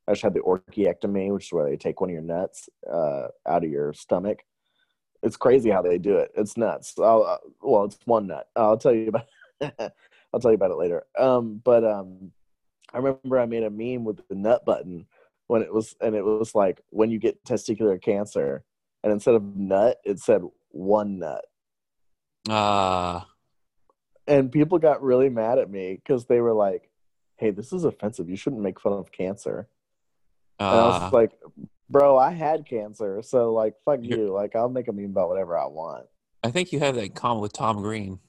I 0.08 0.14
just 0.14 0.24
had 0.24 0.34
the 0.34 0.40
orchiectomy, 0.40 1.32
which 1.34 1.48
is 1.48 1.54
where 1.54 1.70
they 1.70 1.78
take 1.78 2.02
one 2.02 2.10
of 2.10 2.14
your 2.14 2.24
nuts 2.24 2.70
uh, 2.92 3.28
out 3.48 3.64
of 3.64 3.70
your 3.70 3.94
stomach. 3.94 4.40
It's 5.24 5.38
crazy 5.38 5.70
how 5.70 5.82
they 5.82 5.98
do 6.00 6.18
it. 6.18 6.32
It's 6.36 6.58
nuts. 6.58 6.98
Uh, 6.98 7.38
well, 7.62 7.86
it's 7.86 8.00
one 8.06 8.28
nut. 8.28 8.48
I'll 8.56 8.78
tell 8.78 8.94
you 8.94 9.10
about. 9.10 9.28
I'll 10.34 10.40
tell 10.40 10.52
you 10.52 10.56
about 10.56 10.72
it 10.72 10.78
later. 10.78 11.04
Um, 11.18 11.62
but 11.64 11.84
um, 11.84 12.32
I 12.94 12.98
remember 12.98 13.40
I 13.40 13.46
made 13.46 13.64
a 13.64 13.70
meme 13.70 14.04
with 14.04 14.28
the 14.28 14.36
nut 14.36 14.66
button 14.66 15.06
when 15.48 15.62
it 15.62 15.74
was, 15.74 15.96
and 16.02 16.16
it 16.16 16.24
was 16.24 16.56
like 16.56 16.82
when 16.90 17.12
you 17.12 17.20
get 17.20 17.44
testicular 17.44 18.02
cancer, 18.02 18.64
and 19.04 19.12
instead 19.12 19.36
of 19.36 19.56
nut, 19.56 19.98
it 20.06 20.20
said 20.20 20.42
one 20.70 21.20
nut. 21.20 21.46
Ah. 22.50 23.22
Uh, 23.22 23.26
and 24.28 24.52
people 24.52 24.80
got 24.80 25.04
really 25.04 25.30
mad 25.30 25.58
at 25.58 25.70
me 25.70 25.96
because 25.96 26.26
they 26.26 26.40
were 26.40 26.54
like, 26.54 26.90
"Hey, 27.38 27.52
this 27.52 27.74
is 27.74 27.84
offensive. 27.84 28.30
You 28.30 28.38
shouldn't 28.38 28.62
make 28.62 28.80
fun 28.80 28.94
of 28.94 29.12
cancer." 29.12 29.68
Uh, 30.60 30.64
and 30.64 30.80
I 30.80 30.86
was 30.86 31.02
ah. 31.02 31.10
like, 31.12 31.32
"Bro, 31.90 32.18
I 32.18 32.32
had 32.32 32.66
cancer, 32.66 33.22
so 33.22 33.52
like, 33.52 33.76
fuck 33.84 34.00
you. 34.02 34.32
Like, 34.32 34.56
I'll 34.56 34.70
make 34.70 34.88
a 34.88 34.94
meme 34.94 35.06
about 35.06 35.28
whatever 35.28 35.58
I 35.58 35.66
want." 35.66 36.06
I 36.44 36.52
think 36.52 36.72
you 36.72 36.80
have 36.80 36.96
that 36.96 37.14
comment 37.14 37.42
with 37.42 37.54
Tom 37.54 37.82
Green. 37.82 38.20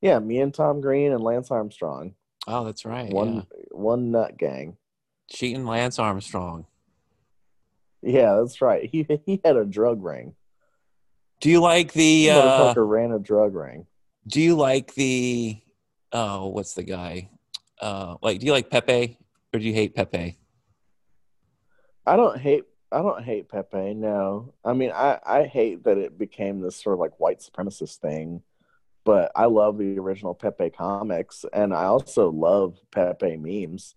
Yeah, 0.00 0.18
me 0.18 0.40
and 0.40 0.52
Tom 0.52 0.80
Green 0.80 1.12
and 1.12 1.22
Lance 1.22 1.50
Armstrong. 1.50 2.14
Oh, 2.46 2.64
that's 2.64 2.84
right. 2.84 3.12
One 3.12 3.34
yeah. 3.36 3.42
one 3.70 4.10
nut 4.10 4.38
gang. 4.38 4.76
Cheating 5.30 5.66
Lance 5.66 5.98
Armstrong. 5.98 6.66
Yeah, 8.02 8.36
that's 8.36 8.60
right. 8.62 8.88
He 8.90 9.06
he 9.26 9.40
had 9.44 9.56
a 9.56 9.64
drug 9.64 10.02
ring. 10.02 10.34
Do 11.40 11.50
you 11.50 11.60
like 11.60 11.92
the 11.92 12.30
uh, 12.30 12.74
ran 12.76 13.12
a 13.12 13.18
drug 13.18 13.54
ring? 13.54 13.86
Do 14.26 14.40
you 14.40 14.56
like 14.56 14.94
the 14.94 15.58
oh 16.12 16.48
what's 16.48 16.74
the 16.74 16.82
guy? 16.82 17.30
Uh 17.80 18.16
like 18.22 18.40
do 18.40 18.46
you 18.46 18.52
like 18.52 18.70
Pepe 18.70 19.18
or 19.52 19.60
do 19.60 19.66
you 19.66 19.72
hate 19.72 19.94
Pepe? 19.94 20.38
I 22.06 22.16
don't 22.16 22.38
hate 22.38 22.64
I 22.92 23.02
don't 23.02 23.22
hate 23.22 23.48
Pepe, 23.48 23.94
no. 23.94 24.52
I 24.64 24.72
mean 24.74 24.92
I, 24.94 25.18
I 25.24 25.44
hate 25.44 25.84
that 25.84 25.96
it 25.96 26.18
became 26.18 26.60
this 26.60 26.76
sort 26.76 26.94
of 26.94 27.00
like 27.00 27.18
white 27.18 27.40
supremacist 27.40 27.96
thing. 27.96 28.42
But 29.04 29.32
I 29.34 29.46
love 29.46 29.78
the 29.78 29.98
original 29.98 30.34
Pepe 30.34 30.70
comics 30.70 31.44
and 31.52 31.72
I 31.74 31.84
also 31.84 32.30
love 32.30 32.78
Pepe 32.90 33.36
memes. 33.36 33.94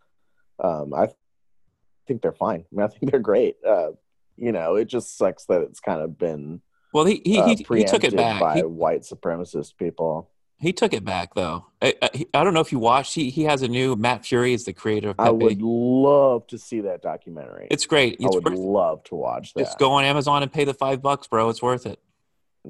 Um 0.63 0.93
I 0.93 1.09
think 2.07 2.21
they're 2.21 2.31
fine. 2.31 2.65
I, 2.71 2.75
mean, 2.75 2.85
I 2.85 2.87
think 2.87 3.11
they're 3.11 3.19
great. 3.19 3.57
Uh, 3.65 3.91
you 4.35 4.51
know, 4.51 4.75
it 4.75 4.85
just 4.85 5.17
sucks 5.17 5.45
that 5.45 5.61
it's 5.61 5.79
kind 5.79 6.01
of 6.01 6.17
been 6.17 6.61
well. 6.93 7.05
He 7.05 7.21
he, 7.23 7.39
uh, 7.39 7.47
he, 7.47 7.55
he 7.55 7.83
took 7.83 8.03
it 8.03 8.15
back 8.15 8.39
by 8.39 8.55
he, 8.55 8.63
white 8.63 9.01
supremacist 9.01 9.77
people. 9.77 10.29
He 10.57 10.73
took 10.73 10.93
it 10.93 11.03
back 11.03 11.35
though. 11.35 11.65
I, 11.81 11.93
I, 12.01 12.25
I, 12.33 12.43
don't 12.43 12.53
know 12.53 12.61
if 12.61 12.71
you 12.71 12.79
watched. 12.79 13.13
He 13.13 13.29
he 13.29 13.43
has 13.43 13.61
a 13.61 13.67
new. 13.67 13.95
Matt 13.95 14.23
Furie 14.23 14.53
is 14.53 14.63
the 14.65 14.73
creator 14.73 15.09
of. 15.09 15.17
Pepe. 15.17 15.27
I 15.27 15.31
would 15.31 15.61
love 15.61 16.47
to 16.47 16.57
see 16.57 16.81
that 16.81 17.01
documentary. 17.01 17.67
It's 17.69 17.85
great. 17.85 18.17
It's 18.19 18.25
I 18.25 18.29
would 18.29 18.57
love 18.57 19.03
to 19.05 19.15
watch 19.15 19.53
that. 19.53 19.65
Just 19.65 19.77
go 19.77 19.91
on 19.91 20.05
Amazon 20.05 20.41
and 20.41 20.51
pay 20.51 20.63
the 20.63 20.73
five 20.73 21.01
bucks, 21.01 21.27
bro. 21.27 21.49
It's 21.49 21.61
worth 21.61 21.85
it. 21.85 21.99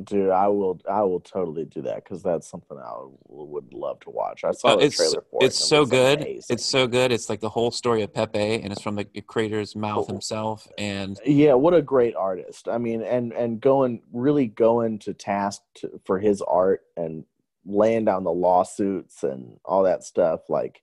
Dude, 0.03 0.31
I 0.31 0.47
will. 0.47 0.81
I 0.89 1.03
will 1.03 1.19
totally 1.19 1.65
do 1.65 1.83
that 1.83 2.03
because 2.03 2.23
that's 2.23 2.49
something 2.49 2.79
I 2.79 2.93
would 3.27 3.71
love 3.73 3.99
to 4.01 4.09
watch. 4.09 4.43
I 4.43 4.51
saw 4.51 4.69
uh, 4.69 4.75
the 4.77 4.85
it's, 4.85 4.97
trailer 4.97 5.23
for 5.29 5.37
it's 5.43 5.43
it. 5.43 5.59
It's 5.59 5.69
so 5.69 5.85
good. 5.85 6.21
Amazing. 6.21 6.43
It's 6.49 6.65
so 6.65 6.87
good. 6.87 7.11
It's 7.11 7.29
like 7.29 7.41
the 7.41 7.49
whole 7.49 7.69
story 7.69 8.01
of 8.01 8.11
Pepe, 8.11 8.39
and 8.39 8.73
it's 8.73 8.81
from 8.81 8.95
the 8.95 9.05
creator's 9.05 9.75
mouth 9.75 10.07
himself. 10.07 10.67
And 10.79 11.19
yeah, 11.25 11.53
what 11.53 11.75
a 11.75 11.81
great 11.83 12.15
artist! 12.15 12.67
I 12.67 12.79
mean, 12.79 13.03
and 13.03 13.33
and 13.33 13.61
going 13.61 14.01
really 14.11 14.47
going 14.47 14.97
to 14.99 15.13
task 15.13 15.61
to, 15.75 16.01
for 16.05 16.17
his 16.17 16.41
art 16.41 16.81
and 16.97 17.23
laying 17.63 18.05
down 18.05 18.23
the 18.23 18.33
lawsuits 18.33 19.21
and 19.21 19.59
all 19.63 19.83
that 19.83 20.03
stuff. 20.03 20.49
Like, 20.49 20.81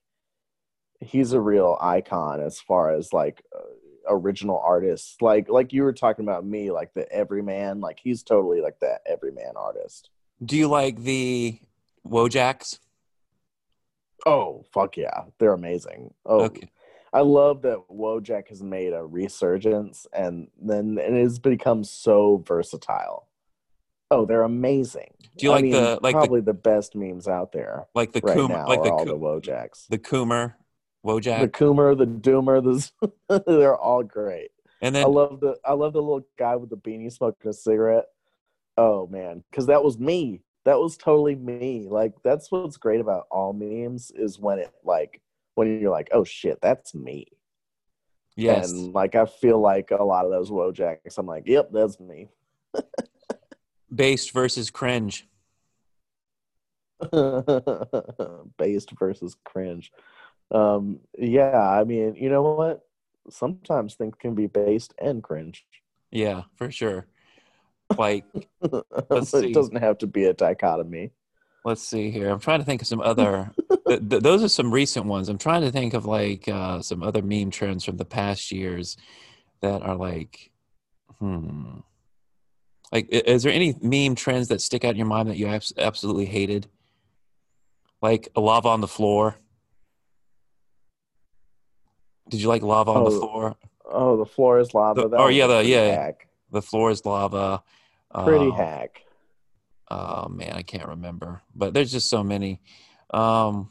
he's 1.01 1.33
a 1.33 1.41
real 1.41 1.77
icon 1.81 2.41
as 2.41 2.61
far 2.61 2.93
as 2.93 3.11
like. 3.11 3.43
Uh, 3.53 3.63
original 4.07 4.59
artists 4.65 5.21
like 5.21 5.49
like 5.49 5.73
you 5.73 5.83
were 5.83 5.93
talking 5.93 6.25
about 6.25 6.45
me 6.45 6.71
like 6.71 6.93
the 6.93 7.11
everyman 7.11 7.79
like 7.79 7.99
he's 8.01 8.23
totally 8.23 8.61
like 8.61 8.79
that 8.79 9.01
everyman 9.05 9.53
artist. 9.55 10.09
Do 10.43 10.57
you 10.57 10.67
like 10.67 11.01
the 11.01 11.59
wojaks 12.07 12.79
oh 14.25 14.63
fuck 14.73 14.97
yeah. 14.97 15.23
They're 15.39 15.53
amazing. 15.53 16.13
Oh 16.25 16.41
okay. 16.45 16.69
i 17.13 17.21
love 17.21 17.61
that 17.63 17.79
wojak 17.91 18.47
has 18.49 18.63
made 18.63 18.93
a 18.93 19.05
resurgence 19.05 20.07
and 20.13 20.47
then 20.61 20.97
and 20.97 21.17
it 21.17 21.23
has 21.23 21.39
become 21.39 21.83
so 21.83 22.43
versatile. 22.47 23.27
Oh 24.09 24.25
they're 24.25 24.43
amazing. 24.43 25.13
Do 25.37 25.45
you 25.45 25.51
I 25.51 25.55
like 25.55 25.63
mean, 25.63 25.71
the 25.73 25.99
like 26.01 26.13
probably 26.13 26.41
the, 26.41 26.47
the, 26.47 26.59
best 26.59 26.95
memes 26.95 27.27
out 27.27 27.51
there 27.51 27.85
like 27.95 28.11
the 28.11 28.21
right 28.23 28.35
Coom, 28.35 28.51
now 28.51 28.67
like 28.67 28.83
the 28.83 28.91
all 28.91 29.05
the 29.05 29.17
wojaks 29.17 29.87
the 29.87 29.99
coomer 29.99 30.53
Wojak. 31.05 31.41
The 31.41 31.47
Coomer, 31.47 31.97
the 31.97 32.05
Doomer, 32.05 32.63
the 32.63 33.43
they're 33.47 33.77
all 33.77 34.03
great. 34.03 34.51
And 34.81 34.95
then 34.95 35.05
I 35.05 35.07
love 35.07 35.39
the 35.39 35.57
I 35.65 35.73
love 35.73 35.93
the 35.93 36.01
little 36.01 36.25
guy 36.37 36.55
with 36.55 36.69
the 36.69 36.77
beanie 36.77 37.11
smoking 37.11 37.49
a 37.49 37.53
cigarette. 37.53 38.05
Oh 38.77 39.07
man, 39.07 39.43
because 39.49 39.67
that 39.67 39.83
was 39.83 39.99
me. 39.99 40.41
That 40.65 40.79
was 40.79 40.97
totally 40.97 41.35
me. 41.35 41.87
Like 41.89 42.13
that's 42.23 42.51
what's 42.51 42.77
great 42.77 42.99
about 42.99 43.25
all 43.31 43.53
memes 43.53 44.11
is 44.11 44.39
when 44.39 44.59
it 44.59 44.71
like 44.83 45.21
when 45.55 45.79
you're 45.79 45.91
like, 45.91 46.09
oh 46.11 46.23
shit, 46.23 46.59
that's 46.61 46.95
me. 46.95 47.27
Yes. 48.35 48.71
And 48.71 48.93
like 48.93 49.15
I 49.15 49.25
feel 49.25 49.59
like 49.59 49.91
a 49.91 50.03
lot 50.03 50.25
of 50.25 50.31
those 50.31 50.49
Wojaks, 50.49 51.17
I'm 51.17 51.27
like, 51.27 51.43
yep, 51.47 51.69
that's 51.71 51.99
me. 51.99 52.29
Based 53.93 54.31
versus 54.31 54.69
cringe. 54.71 55.27
Based 58.57 58.91
versus 58.97 59.35
cringe 59.43 59.91
um, 60.51 60.99
yeah, 61.17 61.57
I 61.57 61.83
mean, 61.83 62.15
you 62.15 62.29
know 62.29 62.41
what? 62.41 62.85
Sometimes 63.29 63.95
things 63.95 64.15
can 64.19 64.35
be 64.35 64.47
based 64.47 64.93
and 64.99 65.23
cringe. 65.23 65.65
Yeah, 66.11 66.43
for 66.55 66.71
sure. 66.71 67.07
Like, 67.97 68.25
it 68.61 69.53
doesn't 69.53 69.77
have 69.77 69.97
to 69.99 70.07
be 70.07 70.25
a 70.25 70.33
dichotomy. 70.33 71.11
Let's 71.63 71.83
see 71.83 72.09
here. 72.09 72.29
I'm 72.29 72.39
trying 72.39 72.59
to 72.59 72.65
think 72.65 72.81
of 72.81 72.87
some 72.87 73.01
other. 73.01 73.51
th- 73.87 74.09
th- 74.09 74.23
those 74.23 74.43
are 74.43 74.49
some 74.49 74.73
recent 74.73 75.05
ones. 75.05 75.29
I'm 75.29 75.37
trying 75.37 75.61
to 75.61 75.71
think 75.71 75.93
of 75.93 76.05
like 76.05 76.47
uh, 76.47 76.81
some 76.81 77.03
other 77.03 77.21
meme 77.21 77.51
trends 77.51 77.85
from 77.85 77.97
the 77.97 78.05
past 78.05 78.51
years 78.51 78.97
that 79.61 79.81
are 79.83 79.95
like, 79.95 80.51
hmm. 81.19 81.79
Like, 82.91 83.07
is 83.09 83.43
there 83.43 83.53
any 83.53 83.75
meme 83.81 84.15
trends 84.15 84.49
that 84.49 84.59
stick 84.59 84.83
out 84.83 84.91
in 84.91 84.97
your 84.97 85.05
mind 85.05 85.29
that 85.29 85.37
you 85.37 85.47
abs- 85.47 85.71
absolutely 85.77 86.25
hated? 86.25 86.67
Like 88.01 88.27
a 88.35 88.41
lava 88.41 88.69
on 88.69 88.81
the 88.81 88.87
floor. 88.87 89.37
Did 92.31 92.41
you 92.41 92.47
like 92.47 92.63
lava 92.63 92.91
on 92.91 93.01
oh, 93.01 93.09
the 93.09 93.19
floor? 93.19 93.55
Oh, 93.85 94.15
the 94.15 94.25
floor 94.25 94.59
is 94.59 94.73
lava. 94.73 95.09
The, 95.09 95.17
oh 95.17 95.27
yeah, 95.27 95.47
the 95.47 95.65
yeah, 95.65 96.05
hack. 96.05 96.27
the 96.49 96.61
floor 96.61 96.89
is 96.89 97.05
lava. 97.05 97.61
Pretty 98.23 98.47
uh, 98.47 98.55
hack. 98.55 99.03
Oh 99.89 100.29
man, 100.29 100.53
I 100.53 100.61
can't 100.61 100.87
remember, 100.87 101.41
but 101.53 101.73
there's 101.73 101.91
just 101.91 102.09
so 102.09 102.23
many. 102.23 102.61
Um, 103.13 103.69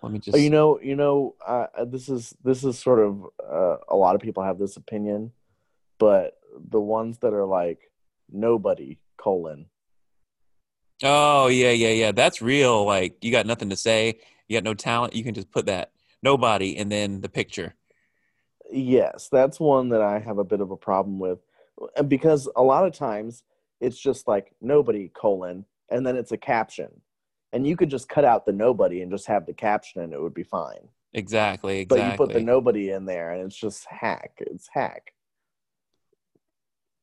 let 0.00 0.12
me 0.12 0.20
just. 0.20 0.38
You 0.38 0.48
know, 0.48 0.78
you 0.80 0.94
know, 0.94 1.34
uh, 1.44 1.66
this 1.86 2.08
is 2.08 2.32
this 2.44 2.62
is 2.62 2.78
sort 2.78 3.00
of 3.00 3.26
uh, 3.44 3.78
a 3.88 3.96
lot 3.96 4.14
of 4.14 4.20
people 4.20 4.44
have 4.44 4.60
this 4.60 4.76
opinion, 4.76 5.32
but 5.98 6.38
the 6.70 6.80
ones 6.80 7.18
that 7.18 7.34
are 7.34 7.46
like 7.46 7.90
nobody 8.30 8.96
colon. 9.16 9.66
Oh 11.02 11.48
yeah, 11.48 11.72
yeah, 11.72 11.90
yeah. 11.90 12.12
That's 12.12 12.40
real. 12.40 12.84
Like 12.84 13.24
you 13.24 13.32
got 13.32 13.44
nothing 13.44 13.70
to 13.70 13.76
say. 13.76 14.20
You 14.46 14.56
got 14.56 14.62
no 14.62 14.74
talent. 14.74 15.16
You 15.16 15.24
can 15.24 15.34
just 15.34 15.50
put 15.50 15.66
that 15.66 15.90
nobody 16.22 16.76
and 16.76 16.90
then 16.90 17.20
the 17.20 17.28
picture 17.28 17.74
yes, 18.72 19.28
that's 19.30 19.58
one 19.60 19.88
that 19.90 20.02
I 20.02 20.18
have 20.18 20.38
a 20.38 20.44
bit 20.44 20.60
of 20.60 20.70
a 20.70 20.76
problem 20.76 21.18
with, 21.18 21.38
because 22.06 22.48
a 22.56 22.62
lot 22.62 22.86
of 22.86 22.92
times 22.92 23.42
it's 23.80 23.98
just 23.98 24.26
like 24.26 24.52
nobody 24.60 25.10
colon, 25.14 25.64
and 25.90 26.06
then 26.06 26.16
it's 26.16 26.32
a 26.32 26.36
caption, 26.36 27.00
and 27.52 27.66
you 27.66 27.76
could 27.76 27.90
just 27.90 28.08
cut 28.08 28.24
out 28.24 28.46
the 28.46 28.52
nobody 28.52 29.02
and 29.02 29.10
just 29.10 29.26
have 29.26 29.46
the 29.46 29.52
caption, 29.52 30.02
and 30.02 30.12
it 30.12 30.20
would 30.20 30.34
be 30.34 30.42
fine. 30.42 30.88
Exactly, 31.14 31.80
exactly. 31.80 32.04
But 32.04 32.10
you 32.10 32.16
put 32.16 32.32
the 32.34 32.44
nobody 32.44 32.90
in 32.90 33.06
there, 33.06 33.32
and 33.32 33.46
it's 33.46 33.56
just 33.56 33.86
hack. 33.86 34.32
It's 34.40 34.68
hack. 34.70 35.14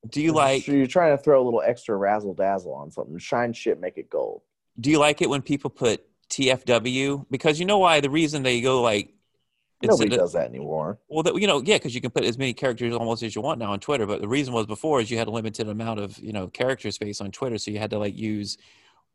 Do 0.08 0.22
you 0.22 0.34
like? 0.34 0.66
So 0.66 0.74
you're 0.74 0.86
trying 0.86 1.18
to 1.18 1.24
throw 1.24 1.42
a 1.42 1.44
little 1.44 1.64
extra 1.66 1.98
razzle 1.98 2.36
dazzle 2.36 2.74
on 2.74 2.92
something. 2.92 3.18
Shine 3.18 3.54
shit, 3.54 3.80
make 3.80 3.98
it 3.98 4.08
gold. 4.08 4.44
Do 4.80 4.92
you 4.92 5.00
like 5.00 5.24
it 5.24 5.30
when 5.32 5.42
people 5.42 5.72
put 5.72 6.06
TFW? 6.30 7.26
Because 7.32 7.60
you 7.60 7.66
know 7.66 7.80
why? 7.80 8.02
The 8.02 8.12
reason 8.12 8.44
they 8.44 8.62
go 8.62 8.84
like 8.84 9.15
Nobody 9.90 10.16
does 10.16 10.34
that 10.34 10.48
anymore. 10.50 11.00
Well, 11.08 11.24
the, 11.24 11.34
you 11.36 11.48
know, 11.48 11.62
yeah, 11.64 11.76
because 11.76 11.96
you 11.96 12.02
can 12.02 12.12
put 12.12 12.24
as 12.24 12.38
many 12.38 12.54
characters 12.54 12.94
almost 12.94 13.24
as 13.24 13.36
you 13.36 13.42
want 13.42 13.60
now 13.60 13.72
on 13.72 13.80
Twitter. 13.80 14.06
But 14.06 14.22
the 14.22 14.28
reason 14.28 14.54
was 14.54 14.66
before 14.66 15.02
is 15.02 15.10
you 15.10 15.18
had 15.18 15.28
a 15.28 15.32
limited 15.32 15.68
amount 15.68 16.00
of 16.00 16.18
you 16.20 16.34
know 16.34 16.48
character 16.48 16.92
space 16.92 17.22
on 17.22 17.32
Twitter, 17.32 17.58
so 17.58 17.72
you 17.72 17.80
had 17.80 17.92
to 17.92 18.00
like 18.00 18.18
use 18.18 18.58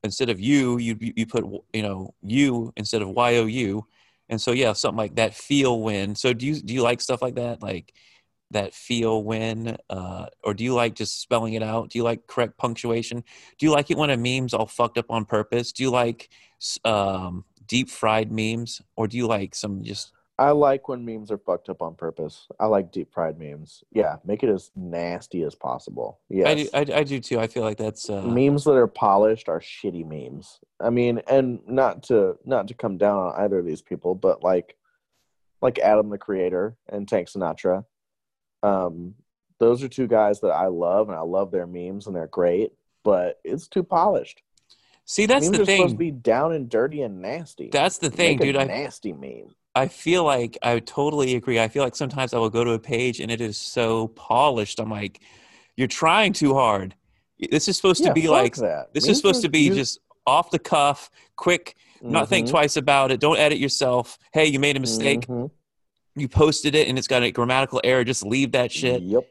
instead 0.03 0.31
of 0.31 0.41
you, 0.41 0.79
you 0.79 0.97
you 1.01 1.27
put 1.27 1.45
you 1.73 1.83
know 1.83 2.15
you 2.23 2.73
instead 2.77 3.03
of 3.03 3.11
y 3.11 3.37
o 3.37 3.47
u, 3.47 3.87
and 4.29 4.41
so 4.41 4.53
yeah, 4.53 4.73
something 4.73 4.99
like 4.99 5.17
that 5.17 5.35
feel 5.35 5.81
win. 5.81 6.15
So 6.15 6.33
do 6.33 6.47
you 6.47 6.61
do 6.61 6.75
you 6.75 6.83
like 6.83 7.01
stuff 7.01 7.23
like 7.23 7.35
that, 7.37 7.63
like 7.63 7.93
that 8.51 8.75
feel 8.75 9.23
win, 9.23 9.77
uh, 9.89 10.27
or 10.43 10.55
do 10.55 10.65
you 10.65 10.75
like 10.75 10.95
just 10.95 11.21
spelling 11.21 11.55
it 11.55 11.63
out? 11.63 11.91
Do 11.91 11.99
you 11.99 12.05
like 12.05 12.27
correct 12.27 12.59
punctuation? 12.59 13.23
Do 13.59 13.67
you 13.67 13.73
like 13.73 13.91
it 13.91 13.97
when 13.97 14.11
a 14.11 14.17
meme's 14.17 14.55
all 14.55 14.67
fucked 14.67 14.99
up 14.99 15.11
on 15.11 15.25
purpose? 15.25 15.73
Do 15.73 15.83
you 15.83 15.91
like 15.91 16.29
um, 16.85 17.45
deep 17.67 17.89
fried 17.91 18.33
memes, 18.33 18.83
or 18.97 19.07
do 19.07 19.17
you 19.17 19.27
like 19.27 19.55
some 19.55 19.85
just 19.85 20.13
I 20.41 20.53
like 20.53 20.89
when 20.89 21.05
memes 21.05 21.31
are 21.31 21.37
fucked 21.37 21.69
up 21.69 21.83
on 21.83 21.95
purpose. 21.95 22.47
I 22.59 22.65
like 22.65 22.91
deep 22.91 23.13
fried 23.13 23.39
memes. 23.39 23.85
Yeah, 23.93 24.17
make 24.25 24.43
it 24.43 24.49
as 24.49 24.71
nasty 24.75 25.43
as 25.43 25.55
possible. 25.55 26.19
Yes. 26.31 26.47
I 26.47 26.55
do, 26.55 26.93
I, 26.95 27.01
I 27.01 27.05
do 27.05 27.21
too. 27.21 27.39
I 27.39 27.47
feel 27.47 27.63
like 27.63 27.77
that's 27.77 28.09
uh, 28.09 28.23
memes 28.23 28.65
that 28.65 28.73
are 28.73 28.87
polished 28.87 29.51
are 29.51 29.61
shitty 29.61 30.07
memes. 30.07 30.59
I 30.81 30.89
mean, 30.89 31.21
and 31.29 31.61
not 31.67 32.05
to 32.05 32.39
not 32.47 32.69
to 32.69 32.75
come 32.75 32.97
down 32.97 33.19
on 33.19 33.35
either 33.37 33.59
of 33.59 33.67
these 33.67 33.83
people, 33.83 34.15
but 34.15 34.43
like 34.43 34.79
like 35.61 35.79
Adam 35.79 36.09
the 36.09 36.17
Creator 36.17 36.75
and 36.89 37.07
Tank 37.07 37.29
Sinatra. 37.29 37.85
Um, 38.63 39.17
those 39.59 39.83
are 39.83 39.89
two 39.89 40.07
guys 40.07 40.41
that 40.41 40.53
I 40.53 40.69
love, 40.69 41.11
and 41.11 41.19
I 41.19 41.21
love 41.21 41.51
their 41.51 41.67
memes, 41.67 42.07
and 42.07 42.17
they're 42.17 42.27
great. 42.27 42.73
But 43.05 43.41
it's 43.45 43.69
too 43.69 43.83
polished. 43.83 44.41
See, 45.05 45.27
that's 45.27 45.47
memes 45.47 45.59
the 45.59 45.67
thing. 45.67 45.77
supposed 45.81 45.95
to 45.97 45.99
be 45.99 46.13
down 46.13 46.55
and 46.55 46.71
dirty 46.71 47.03
and 47.03 47.21
nasty. 47.21 47.69
That's 47.71 47.99
the 47.99 48.09
thing, 48.09 48.39
dude. 48.39 48.57
I 48.57 48.65
nasty 48.65 49.13
meme. 49.13 49.55
I 49.75 49.87
feel 49.89 50.25
like 50.25 50.59
I 50.63 50.81
totally 50.81 51.35
agree. 51.37 51.61
I 51.61 51.69
feel 51.69 51.83
like 51.85 51.95
sometimes 51.95 52.35
I 52.35 52.39
will 52.39 52.51
go 52.51 52.65
to 52.65 52.73
a 52.73 52.79
page 52.79 53.21
and 53.21 53.31
it 53.31 53.41
is 53.41 53.57
so 53.57 54.09
polished. 54.09 54.81
I'm 54.81 54.91
like, 54.91 55.21
you're 55.77 55.87
trying 55.89 56.33
too 56.33 56.55
hard. 56.55 56.95
This 57.51 57.69
is 57.69 57.77
supposed 57.77 58.03
Yeah, 58.03 58.09
to 58.09 58.15
be 58.15 58.29
like 58.29 58.57
that. 58.57 58.93
this 58.93 59.07
is 59.07 59.17
supposed 59.17 59.43
to 59.43 59.49
be 59.49 59.61
you- 59.61 59.75
just 59.75 60.01
off 60.27 60.51
the 60.51 60.59
cuff, 60.59 61.09
quick, 61.37 61.77
not 62.03 62.29
think 62.29 62.47
Mhm, 62.47 62.51
twice 62.51 62.77
about 62.77 63.11
it. 63.13 63.21
Don't 63.21 63.39
edit 63.39 63.59
yourself. 63.59 64.19
Hey, 64.33 64.47
you 64.47 64.59
made 64.59 64.77
a 64.77 64.81
mistake. 64.81 65.27
mhm. 65.27 65.51
You 66.17 66.29
posted 66.29 66.75
it 66.75 66.89
and 66.89 66.99
it's 66.99 67.07
got 67.09 67.23
a 67.23 67.31
grammatical 67.31 67.81
error. 67.85 68.03
Just 68.05 68.27
leave 68.27 68.53
that 68.53 68.73
shit. 68.73 69.03
Yep. 69.03 69.25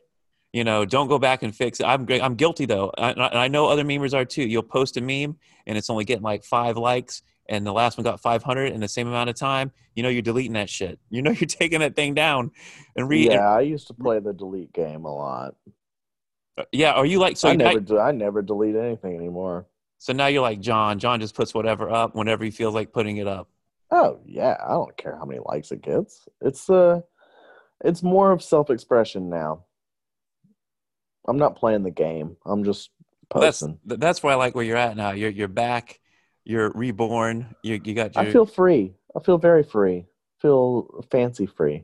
You 0.54 0.64
know, 0.64 0.86
don't 0.86 1.08
go 1.10 1.20
back 1.20 1.44
and 1.44 1.56
fix 1.56 1.80
it. 1.80 1.84
I'm. 1.84 2.08
I'm 2.10 2.34
guilty 2.36 2.66
though, 2.66 2.92
I, 2.98 3.12
and 3.12 3.22
I 3.22 3.48
know 3.50 3.68
other 3.68 3.84
memers 3.84 4.16
are 4.16 4.26
too. 4.26 4.44
You'll 4.44 4.64
post 4.64 4.98
a 4.98 5.02
meme 5.02 5.38
and 5.68 5.78
it's 5.78 5.90
only 5.92 6.06
getting 6.06 6.24
like 6.24 6.44
five 6.44 6.76
likes, 6.78 7.22
and 7.50 7.66
the 7.66 7.74
last 7.74 7.97
one 7.97 8.04
got 8.06 8.22
500 8.22 8.72
in 8.72 8.80
the 8.80 8.88
same 8.88 9.08
amount 9.08 9.30
of 9.30 9.36
time. 9.36 9.72
You 9.95 10.04
know, 10.04 10.10
you're 10.10 10.22
deleting 10.22 10.54
that 10.54 10.70
shit. 10.70 11.00
You 11.10 11.22
know, 11.22 11.32
you're 11.32 11.47
taking 11.47 11.80
that 11.80 11.95
thing 11.95 12.14
down 12.14 12.52
and 12.95 13.10
re. 13.10 13.28
Yeah, 13.28 13.50
I 13.50 13.62
used 13.62 13.88
to 13.88 13.93
play 13.93 14.20
the 14.20 14.32
delete 14.34 14.72
game 14.72 15.04
a 15.06 15.14
lot. 15.14 15.56
yeah. 16.72 16.91
Are 16.91 17.06
you 17.06 17.20
like 17.20 17.36
so? 17.36 17.50
I 17.50 17.56
never, 17.56 18.00
I 18.00 18.12
never 18.12 18.41
delete 18.41 18.76
anything 18.76 19.16
anymore. 19.16 19.66
so 19.97 20.14
now 20.14 20.28
you're 20.28 20.41
like 20.43 20.60
John. 20.62 21.00
John 21.00 21.20
just 21.20 21.36
puts 21.36 21.54
whatever 21.54 21.89
up 21.89 22.16
whenever 22.16 22.43
he 22.45 22.52
feels 22.52 22.74
like 22.74 22.93
putting 22.93 23.18
it 23.18 23.28
up. 23.28 23.50
Oh 23.91 24.20
yeah, 24.24 24.56
I 24.64 24.70
don't 24.70 24.95
care 24.97 25.16
how 25.18 25.26
many 25.26 25.41
likes 25.43 25.72
it 25.72 25.82
gets. 25.82 26.28
It's 26.41 26.70
uh, 26.70 27.02
it's 27.84 28.04
more 28.04 28.32
of 28.32 28.43
self-expression 28.43 29.30
now. 29.30 29.66
I'm 31.28 31.38
not 31.38 31.56
playing 31.56 31.84
the 31.84 31.91
game. 31.91 32.38
I'm 32.45 32.64
just 32.64 32.91
That's 33.34 33.62
posting. 33.62 33.80
th- 33.88 34.00
that's 34.00 34.22
where 34.24 34.34
I 34.34 34.36
like 34.36 34.54
where 34.56 34.64
you're 34.64 34.78
at 34.78 34.95
now. 34.95 35.12
You're 35.12 35.32
you're 35.32 35.47
back. 35.47 35.99
You're 36.50 36.72
reborn. 36.72 37.54
You 37.62 37.80
you 37.84 37.93
got 37.93 38.16
your. 38.16 38.26
I 38.26 38.32
feel 38.32 38.47
free. 38.47 38.95
I 39.16 39.20
feel 39.20 39.38
very 39.38 39.62
free. 39.62 40.08
feel 40.41 41.06
fancy 41.12 41.45
free. 41.45 41.84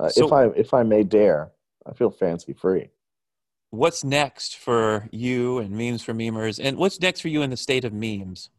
Uh, 0.00 0.08
So- 0.08 0.26
if 0.26 0.32
I 0.32 0.46
if 0.58 0.74
I 0.74 0.82
may 0.82 1.04
dare, 1.04 1.52
I 1.86 1.92
feel 1.92 2.10
fancy 2.10 2.52
free. 2.52 2.90
what's 3.70 4.02
next 4.02 4.56
for 4.56 5.08
you 5.12 5.58
and 5.58 5.70
memes 5.70 6.02
for 6.02 6.12
memers, 6.14 6.58
and 6.62 6.76
what's 6.78 7.00
next 7.00 7.20
for 7.20 7.28
you 7.28 7.42
in 7.42 7.50
the 7.50 7.56
state 7.56 7.84
of 7.84 7.92
memes? 7.92 8.50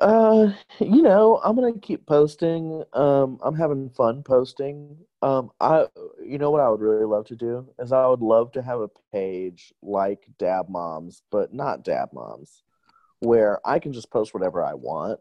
Uh, 0.00 0.52
you 0.80 1.02
know, 1.02 1.40
I'm 1.42 1.56
gonna 1.56 1.78
keep 1.78 2.06
posting. 2.06 2.84
Um, 2.92 3.40
I'm 3.42 3.56
having 3.56 3.90
fun 3.90 4.22
posting. 4.22 4.96
Um, 5.24 5.52
I, 5.58 5.86
you 6.22 6.36
know, 6.36 6.50
what 6.50 6.60
I 6.60 6.68
would 6.68 6.82
really 6.82 7.06
love 7.06 7.24
to 7.28 7.34
do 7.34 7.66
is 7.78 7.92
I 7.92 8.06
would 8.06 8.20
love 8.20 8.52
to 8.52 8.62
have 8.62 8.80
a 8.80 8.90
page 9.10 9.72
like 9.80 10.26
Dab 10.38 10.68
Moms, 10.68 11.22
but 11.30 11.54
not 11.54 11.82
Dab 11.82 12.12
Moms, 12.12 12.62
where 13.20 13.58
I 13.66 13.78
can 13.78 13.94
just 13.94 14.10
post 14.10 14.34
whatever 14.34 14.62
I 14.62 14.74
want. 14.74 15.18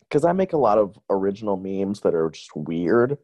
Because 0.00 0.24
I 0.24 0.32
make 0.32 0.54
a 0.54 0.58
lot 0.58 0.78
of 0.78 0.98
original 1.08 1.56
memes 1.56 2.00
that 2.00 2.16
are 2.16 2.30
just 2.30 2.56
weird, 2.56 3.16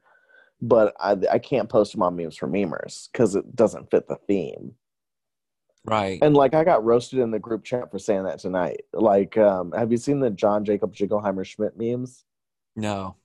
but 0.62 0.94
I 1.00 1.16
I 1.28 1.40
can't 1.40 1.68
post 1.68 1.92
them 1.92 2.02
on 2.02 2.14
memes 2.14 2.36
for 2.36 2.46
memers 2.46 3.08
because 3.10 3.34
it 3.34 3.56
doesn't 3.56 3.90
fit 3.90 4.06
the 4.06 4.18
theme. 4.28 4.76
Right. 5.84 6.20
And 6.22 6.36
like 6.36 6.54
I 6.54 6.62
got 6.62 6.84
roasted 6.84 7.18
in 7.18 7.32
the 7.32 7.40
group 7.40 7.64
chat 7.64 7.90
for 7.90 7.98
saying 7.98 8.22
that 8.22 8.38
tonight. 8.38 8.82
Like, 8.92 9.36
um, 9.36 9.72
have 9.72 9.90
you 9.90 9.98
seen 9.98 10.20
the 10.20 10.30
John 10.30 10.64
Jacob 10.64 10.94
Jingleheimer 10.94 11.44
Schmidt 11.44 11.76
memes? 11.76 12.24
no. 12.76 13.16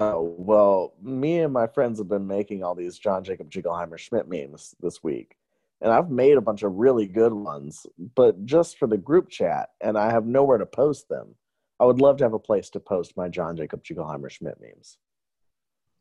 Oh 0.00 0.34
well, 0.38 0.94
me 1.02 1.40
and 1.40 1.52
my 1.52 1.66
friends 1.66 1.98
have 1.98 2.08
been 2.08 2.26
making 2.26 2.64
all 2.64 2.74
these 2.74 2.98
John 2.98 3.22
Jacob 3.22 3.50
Jingleheimer 3.50 3.98
Schmidt 3.98 4.26
memes 4.28 4.74
this 4.80 5.02
week, 5.02 5.36
and 5.82 5.92
I've 5.92 6.10
made 6.10 6.38
a 6.38 6.40
bunch 6.40 6.62
of 6.62 6.72
really 6.72 7.06
good 7.06 7.34
ones, 7.34 7.86
but 8.14 8.46
just 8.46 8.78
for 8.78 8.88
the 8.88 8.96
group 8.96 9.28
chat, 9.28 9.68
and 9.82 9.98
I 9.98 10.10
have 10.10 10.24
nowhere 10.24 10.56
to 10.56 10.64
post 10.64 11.10
them. 11.10 11.34
I 11.78 11.84
would 11.84 12.00
love 12.00 12.16
to 12.18 12.24
have 12.24 12.32
a 12.32 12.38
place 12.38 12.70
to 12.70 12.80
post 12.80 13.14
my 13.16 13.28
John 13.28 13.56
Jacob 13.58 13.84
Jingleheimer 13.84 14.30
Schmidt 14.30 14.58
memes. 14.60 14.96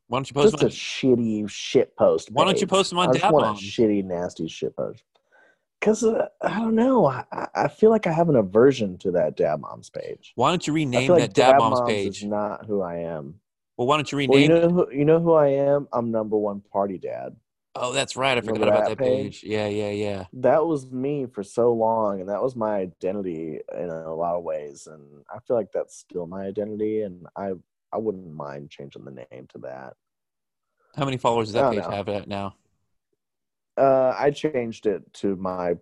Why 0.08 0.18
don't 0.18 0.30
you 0.30 0.34
post 0.34 0.52
Just 0.58 0.60
them? 0.60 0.68
a 0.68 0.72
shitty 0.72 1.50
shit 1.50 1.96
post. 1.98 2.32
Why 2.32 2.46
don't 2.46 2.60
you 2.60 2.68
post 2.68 2.90
them 2.92 3.00
on 3.00 3.10
I 3.10 3.14
just 3.14 3.32
want 3.32 3.46
a 3.46 3.62
shitty, 3.62 4.04
nasty 4.06 4.48
shit 4.48 4.76
post. 4.76 5.04
Because 5.80 6.04
uh, 6.04 6.28
I 6.42 6.58
don't 6.60 6.76
know. 6.76 7.06
I, 7.06 7.24
I- 7.54 7.68
feel 7.68 7.90
like 7.90 8.08
I 8.08 8.12
have 8.12 8.28
an 8.30 8.36
aversion 8.36 8.98
to 9.00 9.12
that 9.12 9.38
Dab 9.38 9.62
Moms 9.62 9.90
page. 9.90 10.34
Why 10.36 10.50
don't 10.50 10.66
you 10.66 10.74
rename 10.74 11.08
that 11.08 11.20
like 11.20 11.34
Dab 11.34 11.52
Dab 11.54 11.60
Moms 11.60 11.80
Moms 11.80 11.90
page? 11.92 12.18
is 12.18 12.24
not 12.24 12.66
who 12.66 12.82
I 12.82 12.96
am. 12.98 13.36
Well, 13.80 13.88
why 13.88 13.96
don't 13.96 14.12
you 14.12 14.28
Well, 14.28 14.40
you 14.40 14.50
know 14.50 14.70
who 14.70 14.92
you 14.92 15.06
know 15.06 15.22
who 15.22 15.32
I 15.32 15.48
am. 15.48 15.88
I'm 15.94 16.12
number 16.12 16.36
one 16.36 16.60
party 16.60 16.98
dad. 16.98 17.38
oh, 17.76 17.94
that's 17.94 18.18
right. 18.18 18.38
I 18.38 18.42
forgot 18.42 18.56
Remember 18.58 18.76
about 18.76 18.90
that 18.90 18.98
that 18.98 19.06
page? 19.06 19.42
page. 19.42 19.50
Yeah, 19.50 19.68
yeah, 19.70 19.92
yeah. 19.92 20.26
That 20.34 20.66
was 20.66 20.92
me 20.92 21.28
for 21.28 21.44
so 21.44 21.72
long, 21.72 22.20
and 22.20 22.28
that 22.28 22.44
was 22.44 22.58
my 22.58 22.76
identity 22.76 23.62
in 23.74 23.90
a 23.90 24.14
lot 24.14 24.36
of 24.36 24.44
ways. 24.44 24.86
And 24.92 25.24
I 25.34 25.40
feel 25.48 25.56
like 25.56 25.72
that's 25.72 25.96
still 25.98 26.28
my 26.28 26.42
identity, 26.42 27.04
and 27.04 27.26
I 27.38 27.54
I 27.94 28.00
wouldn't 28.00 28.34
mind 28.34 28.70
changing 28.70 29.06
the 29.06 29.12
name 29.32 29.48
to 29.54 29.60
that. 29.60 29.94
How 30.98 31.06
many 31.06 31.16
followers 31.16 31.48
does 31.48 31.54
that 31.54 31.72
page 31.72 31.86
know. 31.86 31.90
have 31.90 32.28
now? 32.28 32.56
Uh, 33.78 34.14
I 34.20 34.32
changed 34.32 34.88
it 34.88 35.14
to 35.14 35.38
my. 35.38 35.76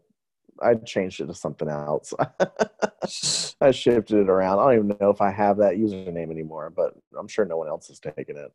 I 0.61 0.75
changed 0.75 1.21
it 1.21 1.27
to 1.27 1.33
something 1.33 1.67
else. 1.67 2.13
I 3.61 3.71
shifted 3.71 4.19
it 4.19 4.29
around. 4.29 4.59
I 4.59 4.63
don't 4.63 4.85
even 4.85 4.97
know 4.99 5.09
if 5.09 5.21
I 5.21 5.31
have 5.31 5.57
that 5.57 5.75
username 5.75 6.31
anymore, 6.31 6.69
but 6.69 6.93
I'm 7.17 7.27
sure 7.27 7.45
no 7.45 7.57
one 7.57 7.67
else 7.67 7.87
has 7.87 7.99
taken 7.99 8.37
it. 8.37 8.51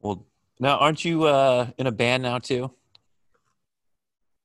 Well, 0.00 0.26
now 0.58 0.78
aren't 0.78 1.04
you 1.04 1.24
uh, 1.24 1.68
in 1.78 1.86
a 1.86 1.92
band 1.92 2.22
now 2.22 2.38
too? 2.38 2.70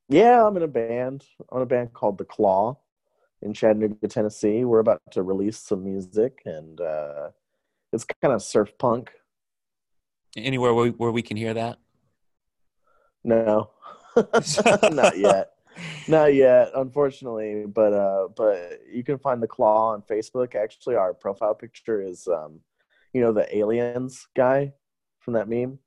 Yeah, 0.10 0.46
I'm 0.46 0.56
in 0.58 0.64
a 0.64 0.68
band. 0.68 1.26
I'm 1.52 1.58
in 1.58 1.64
a 1.64 1.68
band 1.68 1.94
called 1.94 2.18
The 2.18 2.26
Claw 2.26 2.78
in 3.42 3.54
Chattanooga, 3.54 4.08
Tennessee. 4.08 4.66
We're 4.66 4.80
about 4.80 5.02
to 5.12 5.24
release 5.24 5.58
some 5.58 5.84
music, 5.84 6.42
and 6.46 6.80
uh, 6.80 7.30
it's 7.92 8.06
kind 8.22 8.34
of 8.34 8.42
surf 8.42 8.70
punk. 8.78 9.12
Anywhere 10.38 10.74
where 10.74 10.86
we, 10.86 10.90
where 10.92 11.12
we 11.12 11.22
can 11.22 11.38
hear 11.38 11.54
that? 11.54 11.80
No, 13.24 13.72
not 14.92 15.18
yet, 15.18 15.54
not 16.08 16.34
yet, 16.34 16.72
unfortunately. 16.76 17.66
But 17.66 17.94
uh, 17.94 18.28
but 18.36 18.82
you 18.92 19.04
can 19.04 19.18
find 19.18 19.42
The 19.42 19.48
Claw 19.48 19.94
on 19.94 20.02
Facebook. 20.02 20.56
Actually, 20.56 20.96
our 20.96 21.14
profile 21.14 21.56
picture 21.56 22.02
is, 22.02 22.28
um, 22.28 22.60
you 23.14 23.22
know, 23.22 23.32
the 23.32 23.56
aliens 23.56 24.28
guy 24.36 24.74
from 25.20 25.34
that 25.34 25.50
meme, 25.50 25.80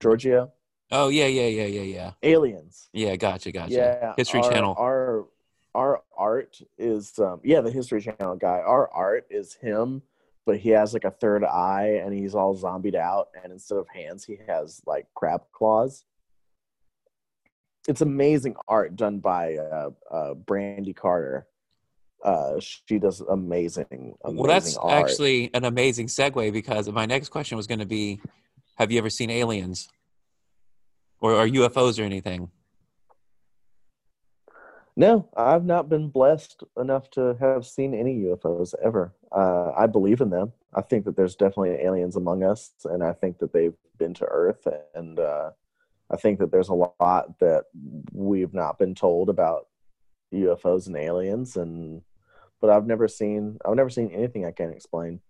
Giorgio. 0.00 0.52
Oh 0.90 1.08
yeah, 1.08 1.26
yeah, 1.26 1.48
yeah, 1.48 1.66
yeah, 1.66 1.82
yeah. 1.82 2.12
Aliens. 2.22 2.88
Yeah, 2.92 3.16
gotcha, 3.16 3.50
gotcha. 3.50 3.74
Yeah, 3.74 4.14
History 4.16 4.40
our, 4.40 4.50
Channel. 4.50 4.74
Our 4.78 5.26
our 5.74 6.02
art 6.16 6.60
is 6.78 7.18
um, 7.18 7.40
yeah, 7.42 7.60
the 7.60 7.70
History 7.70 8.00
Channel 8.00 8.36
guy. 8.36 8.60
Our 8.64 8.88
art 8.92 9.26
is 9.30 9.54
him, 9.54 10.02
but 10.44 10.58
he 10.58 10.70
has 10.70 10.94
like 10.94 11.04
a 11.04 11.10
third 11.10 11.44
eye 11.44 12.00
and 12.04 12.14
he's 12.14 12.34
all 12.34 12.54
zombied 12.54 12.94
out, 12.94 13.28
and 13.42 13.52
instead 13.52 13.78
of 13.78 13.88
hands, 13.88 14.24
he 14.24 14.38
has 14.46 14.80
like 14.86 15.06
crab 15.14 15.42
claws. 15.52 16.04
It's 17.88 18.00
amazing 18.00 18.56
art 18.68 18.96
done 18.96 19.18
by 19.18 19.56
uh, 19.56 19.90
uh, 20.10 20.34
Brandy 20.34 20.92
Carter. 20.92 21.46
Uh, 22.24 22.58
she 22.58 22.98
does 22.98 23.20
amazing, 23.20 24.14
amazing 24.24 24.36
well, 24.36 24.46
that's 24.48 24.76
art. 24.76 24.92
actually 24.92 25.50
an 25.54 25.64
amazing 25.64 26.06
segue 26.06 26.52
because 26.52 26.90
my 26.90 27.06
next 27.06 27.28
question 27.28 27.56
was 27.56 27.66
going 27.66 27.78
to 27.78 27.86
be, 27.86 28.20
have 28.76 28.90
you 28.90 28.98
ever 28.98 29.10
seen 29.10 29.30
aliens, 29.30 29.88
or, 31.20 31.32
or 31.34 31.46
UFOs 31.46 32.00
or 32.00 32.02
anything? 32.02 32.50
No, 34.96 35.28
I've 35.36 35.64
not 35.64 35.90
been 35.90 36.08
blessed 36.08 36.64
enough 36.80 37.10
to 37.10 37.36
have 37.38 37.66
seen 37.66 37.94
any 37.94 38.22
UFOs 38.22 38.74
ever. 38.82 39.14
Uh, 39.30 39.72
I 39.76 39.86
believe 39.86 40.22
in 40.22 40.30
them. 40.30 40.52
I 40.74 40.80
think 40.80 41.04
that 41.04 41.16
there's 41.16 41.36
definitely 41.36 41.72
aliens 41.72 42.16
among 42.16 42.42
us, 42.42 42.72
and 42.84 43.04
I 43.04 43.12
think 43.12 43.38
that 43.38 43.52
they've 43.52 43.76
been 43.98 44.14
to 44.14 44.24
Earth, 44.24 44.66
and 44.94 45.18
uh, 45.18 45.50
I 46.10 46.16
think 46.16 46.38
that 46.38 46.50
there's 46.50 46.68
a 46.68 46.74
lot 46.74 47.38
that 47.40 47.64
we've 48.12 48.54
not 48.54 48.78
been 48.78 48.94
told 48.94 49.28
about 49.28 49.66
UFOs 50.32 50.86
and 50.86 50.96
aliens, 50.96 51.56
and 51.56 52.02
but 52.60 52.70
I've 52.70 52.86
never 52.86 53.08
seen 53.08 53.58
I've 53.64 53.76
never 53.76 53.90
seen 53.90 54.10
anything 54.10 54.44
I 54.44 54.52
can't 54.52 54.72
explain 54.72 55.20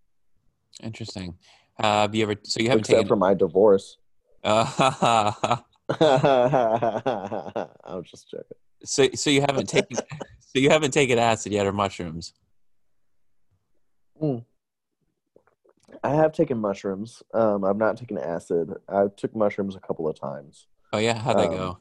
Interesting. 0.82 1.36
Uh, 1.78 2.03
have 2.03 2.15
you 2.15 2.23
ever? 2.24 2.35
So 2.43 2.61
you 2.61 2.69
haven't 2.69 2.81
except 2.81 2.97
taken? 2.97 3.09
for 3.09 3.16
my 3.16 3.35
divorce. 3.35 3.98
Uh, 4.43 4.65
I'm 7.85 8.03
just 8.03 8.31
joking. 8.31 8.57
so 8.85 9.09
so 9.15 9.31
you 9.31 9.40
haven't 9.40 9.69
taken? 9.69 9.97
so 10.40 10.59
you 10.59 10.70
haven't 10.70 10.93
taken 10.93 11.19
acid 11.19 11.53
yet 11.53 11.66
or 11.66 11.73
mushrooms? 11.73 12.32
Mm. 14.23 14.44
I 16.02 16.10
have 16.14 16.32
taken 16.32 16.59
mushrooms. 16.59 17.23
Um, 17.35 17.64
I've 17.64 17.77
not 17.77 17.97
taken 17.97 18.18
acid. 18.18 18.73
I 18.89 19.06
took 19.16 19.35
mushrooms 19.35 19.77
a 19.77 19.81
couple 19.81 20.09
of 20.09 20.18
times. 20.18 20.66
Oh 20.93 20.98
yeah, 20.98 21.18
how'd 21.18 21.39
they 21.39 21.47
Um, 21.47 21.56
go? 21.56 21.78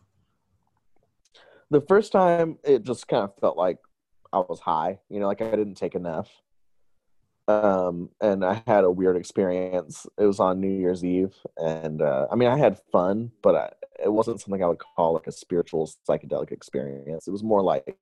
The 1.71 1.81
first 1.81 2.11
time, 2.11 2.57
it 2.63 2.83
just 2.83 3.07
kind 3.07 3.23
of 3.23 3.33
felt 3.39 3.57
like 3.57 3.77
I 4.31 4.39
was 4.39 4.59
high. 4.59 4.99
You 5.09 5.19
know, 5.19 5.27
like 5.27 5.41
I 5.41 5.49
didn't 5.51 5.75
take 5.75 5.95
enough. 5.95 6.29
Um, 7.47 8.09
and 8.21 8.43
I 8.43 8.63
had 8.65 8.83
a 8.85 8.91
weird 8.91 9.15
experience. 9.17 10.07
It 10.17 10.25
was 10.25 10.39
on 10.39 10.59
New 10.59 10.69
Year's 10.71 11.05
Eve, 11.05 11.35
and 11.57 12.01
uh, 12.01 12.27
I 12.31 12.35
mean, 12.35 12.49
I 12.49 12.57
had 12.57 12.79
fun, 12.91 13.31
but 13.43 13.55
I, 13.55 13.69
it 14.03 14.11
wasn't 14.11 14.41
something 14.41 14.63
I 14.63 14.67
would 14.67 14.79
call 14.79 15.13
like 15.13 15.27
a 15.27 15.31
spiritual 15.31 15.89
psychedelic 16.09 16.51
experience. 16.51 17.27
It 17.27 17.31
was 17.31 17.43
more 17.43 17.61
like 17.61 17.95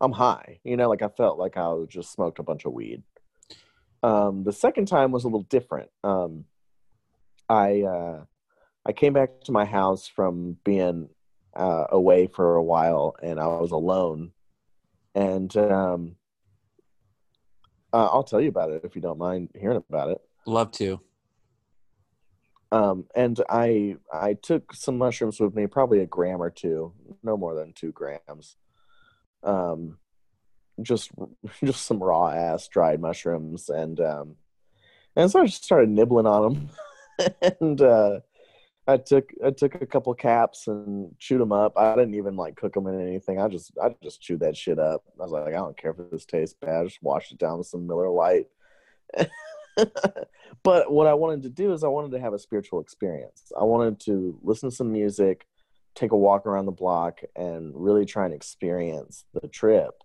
I'm 0.00 0.12
high. 0.12 0.58
You 0.64 0.76
know, 0.76 0.88
like 0.88 1.02
I 1.02 1.08
felt 1.08 1.38
like 1.38 1.56
I 1.56 1.72
just 1.88 2.12
smoked 2.12 2.38
a 2.40 2.42
bunch 2.42 2.64
of 2.64 2.72
weed. 2.72 3.02
Um, 4.06 4.44
the 4.44 4.52
second 4.52 4.86
time 4.86 5.10
was 5.10 5.24
a 5.24 5.26
little 5.26 5.42
different. 5.42 5.90
Um, 6.04 6.44
I 7.48 7.82
uh, 7.82 8.24
I 8.86 8.92
came 8.92 9.12
back 9.12 9.40
to 9.46 9.52
my 9.52 9.64
house 9.64 10.06
from 10.06 10.58
being 10.62 11.08
uh, 11.56 11.86
away 11.90 12.28
for 12.28 12.54
a 12.54 12.62
while, 12.62 13.16
and 13.20 13.40
I 13.40 13.48
was 13.48 13.72
alone. 13.72 14.30
And 15.16 15.54
um, 15.56 16.14
uh, 17.92 18.06
I'll 18.12 18.22
tell 18.22 18.40
you 18.40 18.48
about 18.48 18.70
it 18.70 18.82
if 18.84 18.94
you 18.94 19.02
don't 19.02 19.18
mind 19.18 19.48
hearing 19.58 19.82
about 19.88 20.10
it. 20.10 20.20
Love 20.46 20.70
to. 20.72 21.00
Um, 22.70 23.06
and 23.16 23.40
I 23.48 23.96
I 24.12 24.34
took 24.34 24.72
some 24.72 24.98
mushrooms 24.98 25.40
with 25.40 25.56
me, 25.56 25.66
probably 25.66 25.98
a 25.98 26.06
gram 26.06 26.40
or 26.40 26.50
two, 26.50 26.92
no 27.24 27.36
more 27.36 27.56
than 27.56 27.72
two 27.72 27.90
grams. 27.90 28.56
Um, 29.42 29.98
just 30.82 31.10
just 31.64 31.86
some 31.86 32.02
raw 32.02 32.28
ass 32.28 32.68
dried 32.68 33.00
mushrooms, 33.00 33.68
and 33.68 34.00
um, 34.00 34.36
and 35.14 35.30
so 35.30 35.40
I 35.40 35.46
just 35.46 35.64
started 35.64 35.88
nibbling 35.88 36.26
on 36.26 36.68
them, 37.18 37.34
and 37.60 37.80
uh, 37.80 38.20
I 38.88 38.96
took 38.98 39.32
I 39.44 39.50
took 39.50 39.74
a 39.76 39.86
couple 39.86 40.14
caps 40.14 40.68
and 40.68 41.14
chewed 41.18 41.40
them 41.40 41.52
up. 41.52 41.72
I 41.76 41.94
didn't 41.96 42.14
even 42.14 42.36
like 42.36 42.56
cook 42.56 42.74
them 42.74 42.86
in 42.86 43.00
anything. 43.00 43.40
I 43.40 43.48
just 43.48 43.72
I 43.82 43.94
just 44.02 44.20
chewed 44.20 44.40
that 44.40 44.56
shit 44.56 44.78
up. 44.78 45.02
I 45.18 45.22
was 45.22 45.32
like, 45.32 45.46
I 45.46 45.50
don't 45.50 45.76
care 45.76 45.90
if 45.90 46.10
this 46.10 46.24
tastes 46.24 46.56
bad. 46.60 46.80
I 46.80 46.84
just 46.84 47.02
washed 47.02 47.32
it 47.32 47.38
down 47.38 47.58
with 47.58 47.66
some 47.66 47.86
Miller 47.86 48.08
Lite. 48.08 48.46
but 50.62 50.92
what 50.92 51.06
I 51.06 51.14
wanted 51.14 51.42
to 51.42 51.50
do 51.50 51.72
is 51.72 51.82
I 51.82 51.88
wanted 51.88 52.12
to 52.12 52.20
have 52.20 52.32
a 52.32 52.38
spiritual 52.38 52.80
experience. 52.80 53.50
I 53.58 53.64
wanted 53.64 54.00
to 54.00 54.38
listen 54.42 54.70
to 54.70 54.76
some 54.76 54.92
music, 54.92 55.46
take 55.94 56.12
a 56.12 56.16
walk 56.16 56.46
around 56.46 56.66
the 56.66 56.72
block, 56.72 57.20
and 57.34 57.72
really 57.74 58.04
try 58.04 58.24
and 58.24 58.34
experience 58.34 59.24
the 59.34 59.48
trip. 59.48 60.02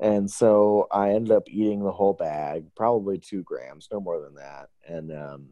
And 0.00 0.30
so 0.30 0.86
I 0.92 1.10
ended 1.10 1.32
up 1.32 1.48
eating 1.48 1.82
the 1.82 1.92
whole 1.92 2.14
bag, 2.14 2.66
probably 2.76 3.18
two 3.18 3.42
grams, 3.42 3.88
no 3.92 4.00
more 4.00 4.20
than 4.20 4.36
that. 4.36 4.68
And 4.86 5.12
um, 5.12 5.48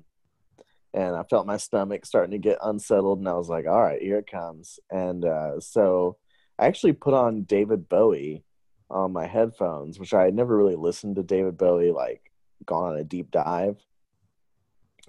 and 0.95 1.15
I 1.15 1.25
felt 1.25 1.47
my 1.47 1.57
stomach 1.57 2.07
starting 2.07 2.31
to 2.31 2.39
get 2.39 2.59
unsettled, 2.63 3.19
and 3.19 3.29
I 3.29 3.35
was 3.35 3.49
like, 3.49 3.67
"All 3.67 3.83
right, 3.83 4.01
here 4.01 4.19
it 4.19 4.31
comes." 4.31 4.79
And 4.91 5.25
uh, 5.25 5.61
so 5.61 6.17
I 6.59 6.67
actually 6.67 6.95
put 6.95 7.13
on 7.13 7.43
David 7.43 7.89
Bowie 7.89 8.45
on 8.89 9.13
my 9.13 9.27
headphones, 9.27 9.99
which 9.99 10.15
I 10.15 10.25
had 10.25 10.35
never 10.35 10.57
really 10.57 10.77
listened 10.77 11.17
to 11.17 11.23
David 11.23 11.59
Bowie 11.59 11.91
like 11.91 12.31
gone 12.65 12.93
on 12.93 12.99
a 12.99 13.05
deep 13.05 13.31
dive. 13.31 13.77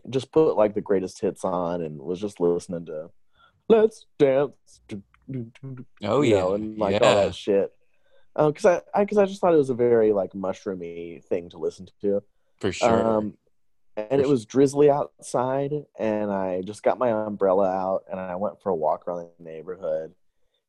Just 0.09 0.31
put 0.31 0.57
like 0.57 0.73
the 0.73 0.81
greatest 0.81 1.21
hits 1.21 1.43
on 1.43 1.81
and 1.81 1.99
was 1.99 2.19
just 2.19 2.39
listening 2.39 2.87
to 2.87 3.11
"Let's 3.69 4.07
Dance," 4.17 4.81
Oh 6.03 6.21
you 6.21 6.35
yeah, 6.35 6.39
know, 6.39 6.53
and 6.55 6.77
like 6.77 6.99
yeah. 6.99 7.07
all 7.07 7.15
that 7.15 7.35
shit. 7.35 7.71
Because 8.37 8.65
I, 8.65 8.81
I, 8.93 9.03
because 9.03 9.17
I 9.17 9.25
just 9.25 9.41
thought 9.41 9.53
it 9.53 9.57
was 9.57 9.71
a 9.71 9.75
very 9.75 10.13
like 10.13 10.33
mushroomy 10.33 11.23
thing 11.23 11.49
to 11.49 11.57
listen 11.57 11.87
to. 12.01 12.21
for 12.59 12.71
sure. 12.71 13.17
Um, 13.17 13.33
and 13.97 14.21
it 14.21 14.29
was 14.29 14.45
drizzly 14.45 14.91
outside, 14.91 15.73
and 15.97 16.31
I 16.31 16.61
just 16.61 16.83
got 16.83 16.99
my 16.99 17.09
umbrella 17.09 17.67
out 17.67 18.03
and 18.09 18.19
I 18.19 18.35
went 18.35 18.61
for 18.61 18.69
a 18.69 18.75
walk 18.75 19.07
around 19.07 19.27
the 19.39 19.43
neighborhood. 19.43 20.13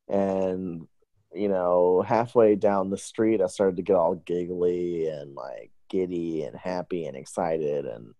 And 0.07 0.87
you 1.33 1.47
know, 1.47 2.01
halfway 2.01 2.55
down 2.55 2.89
the 2.89 2.97
street, 2.97 3.39
I 3.39 3.45
started 3.45 3.75
to 3.75 3.83
get 3.83 3.95
all 3.95 4.15
giggly 4.15 5.07
and 5.07 5.35
like 5.35 5.71
giddy 5.89 6.43
and 6.43 6.57
happy 6.57 7.05
and 7.05 7.15
excited, 7.15 7.85
and 7.85 8.15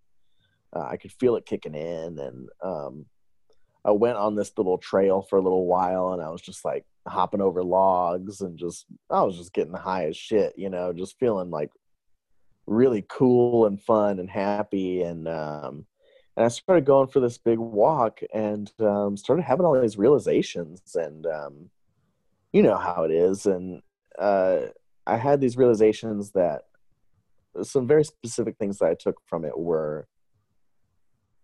uh, 0.75 0.85
I 0.85 0.97
could 0.97 1.11
feel 1.11 1.35
it 1.35 1.47
kicking 1.47 1.73
in. 1.73 2.19
And 2.19 2.49
um, 2.61 3.05
I 3.85 3.91
went 3.91 4.17
on 4.17 4.35
this 4.35 4.51
little 4.57 4.77
trail 4.77 5.21
for 5.21 5.37
a 5.37 5.41
little 5.41 5.65
while, 5.65 6.13
and 6.13 6.21
I 6.21 6.29
was 6.29 6.41
just 6.41 6.65
like 6.65 6.85
hopping 7.07 7.41
over 7.41 7.63
logs 7.63 8.41
and 8.41 8.57
just 8.57 8.85
I 9.09 9.23
was 9.23 9.37
just 9.37 9.53
getting 9.53 9.73
high 9.73 10.05
as 10.05 10.17
shit, 10.17 10.53
you 10.57 10.69
know, 10.69 10.93
just 10.93 11.17
feeling 11.19 11.49
like 11.49 11.71
really 12.67 13.03
cool 13.09 13.65
and 13.65 13.81
fun 13.81 14.19
and 14.19 14.29
happy 14.29 15.01
and 15.01 15.27
um 15.27 15.85
and 16.37 16.45
I 16.45 16.49
started 16.49 16.85
going 16.85 17.07
for 17.07 17.19
this 17.19 17.37
big 17.37 17.57
walk 17.57 18.19
and 18.33 18.71
um 18.79 19.17
started 19.17 19.41
having 19.41 19.65
all 19.65 19.79
these 19.79 19.97
realizations 19.97 20.81
and 20.95 21.25
um 21.25 21.69
you 22.53 22.61
know 22.61 22.77
how 22.77 23.03
it 23.03 23.11
is 23.11 23.47
and 23.47 23.81
uh 24.19 24.59
I 25.07 25.17
had 25.17 25.41
these 25.41 25.57
realizations 25.57 26.31
that 26.31 26.63
some 27.63 27.87
very 27.87 28.03
specific 28.03 28.57
things 28.57 28.77
that 28.77 28.89
I 28.89 28.93
took 28.93 29.19
from 29.25 29.45
it 29.45 29.57
were 29.57 30.07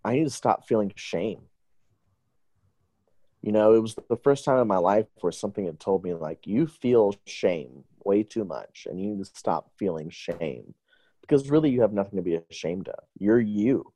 I 0.03 0.13
need 0.13 0.25
to 0.25 0.29
stop 0.29 0.67
feeling 0.67 0.91
shame. 0.95 1.41
You 3.45 3.51
know, 3.51 3.75
it 3.75 3.79
was 3.79 3.93
the 4.09 4.17
first 4.17 4.43
time 4.43 4.57
in 4.57 4.67
my 4.67 4.79
life 4.79 5.05
where 5.21 5.31
something 5.31 5.67
had 5.67 5.79
told 5.79 6.03
me 6.03 6.15
like 6.15 6.47
you 6.47 6.65
feel 6.65 7.13
shame 7.27 7.83
way 8.03 8.23
too 8.23 8.43
much 8.43 8.87
and 8.89 8.99
you 8.99 9.11
need 9.11 9.23
to 9.23 9.31
stop 9.35 9.69
feeling 9.77 10.09
shame 10.09 10.73
because 11.21 11.51
really 11.51 11.69
you 11.69 11.81
have 11.81 11.93
nothing 11.93 12.17
to 12.17 12.23
be 12.23 12.41
ashamed 12.49 12.87
of. 12.87 13.03
You're 13.19 13.39
you, 13.39 13.93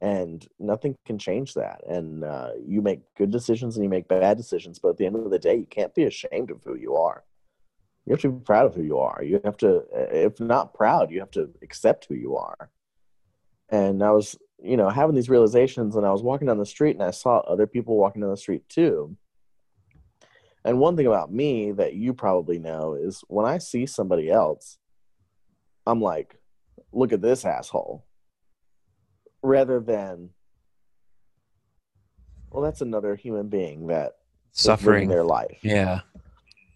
and 0.00 0.46
nothing 0.60 0.96
can 1.04 1.18
change 1.18 1.54
that. 1.54 1.80
And 1.84 2.22
uh, 2.22 2.50
you 2.64 2.80
make 2.80 3.00
good 3.16 3.32
decisions 3.32 3.74
and 3.74 3.82
you 3.82 3.90
make 3.90 4.06
bad 4.06 4.36
decisions, 4.36 4.78
but 4.78 4.90
at 4.90 4.98
the 4.98 5.06
end 5.06 5.16
of 5.16 5.32
the 5.32 5.38
day, 5.40 5.56
you 5.56 5.66
can't 5.66 5.92
be 5.92 6.04
ashamed 6.04 6.52
of 6.52 6.62
who 6.62 6.76
you 6.76 6.94
are. 6.94 7.24
You 8.04 8.12
have 8.12 8.20
to 8.20 8.30
be 8.30 8.44
proud 8.44 8.66
of 8.66 8.76
who 8.76 8.84
you 8.84 8.98
are. 8.98 9.20
You 9.20 9.40
have 9.42 9.56
to, 9.56 9.82
if 10.12 10.38
not 10.38 10.74
proud, 10.74 11.10
you 11.10 11.18
have 11.18 11.32
to 11.32 11.50
accept 11.60 12.06
who 12.08 12.14
you 12.14 12.36
are. 12.36 12.70
And 13.68 14.00
I 14.04 14.12
was, 14.12 14.36
you 14.62 14.76
know, 14.76 14.88
having 14.88 15.14
these 15.14 15.28
realizations, 15.30 15.96
and 15.96 16.06
I 16.06 16.10
was 16.12 16.22
walking 16.22 16.46
down 16.46 16.58
the 16.58 16.66
street, 16.66 16.96
and 16.96 17.02
I 17.02 17.10
saw 17.10 17.38
other 17.40 17.66
people 17.66 17.96
walking 17.96 18.22
down 18.22 18.30
the 18.30 18.36
street 18.36 18.68
too. 18.68 19.16
And 20.64 20.80
one 20.80 20.96
thing 20.96 21.06
about 21.06 21.32
me 21.32 21.72
that 21.72 21.94
you 21.94 22.12
probably 22.12 22.58
know 22.58 22.94
is 22.94 23.22
when 23.28 23.46
I 23.46 23.58
see 23.58 23.86
somebody 23.86 24.30
else, 24.30 24.78
I'm 25.86 26.00
like, 26.00 26.36
look 26.92 27.12
at 27.12 27.22
this 27.22 27.44
asshole 27.44 28.04
rather 29.42 29.78
than 29.78 30.30
well 32.50 32.62
that's 32.62 32.80
another 32.80 33.14
human 33.14 33.48
being 33.48 33.86
that 33.88 34.12
Suffering. 34.52 35.08
their 35.08 35.22
life 35.24 35.58
Yeah. 35.62 36.00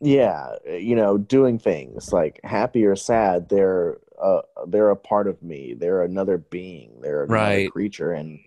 yeah 0.01 0.55
you 0.70 0.94
know 0.94 1.16
doing 1.19 1.59
things 1.59 2.12
like 2.12 2.39
happy 2.44 2.85
or 2.85 2.94
sad 2.97 3.48
they're 3.48 3.98
uh, 4.22 4.42
they're 4.68 4.90
a 4.90 4.97
part 4.97 5.26
of 5.28 5.42
me 5.42 5.74
they're 5.74 6.02
another 6.02 6.38
being 6.38 7.01
they're 7.01 7.24
another 7.24 7.34
Right. 7.34 7.70
creature 7.70 8.12
and 8.12 8.38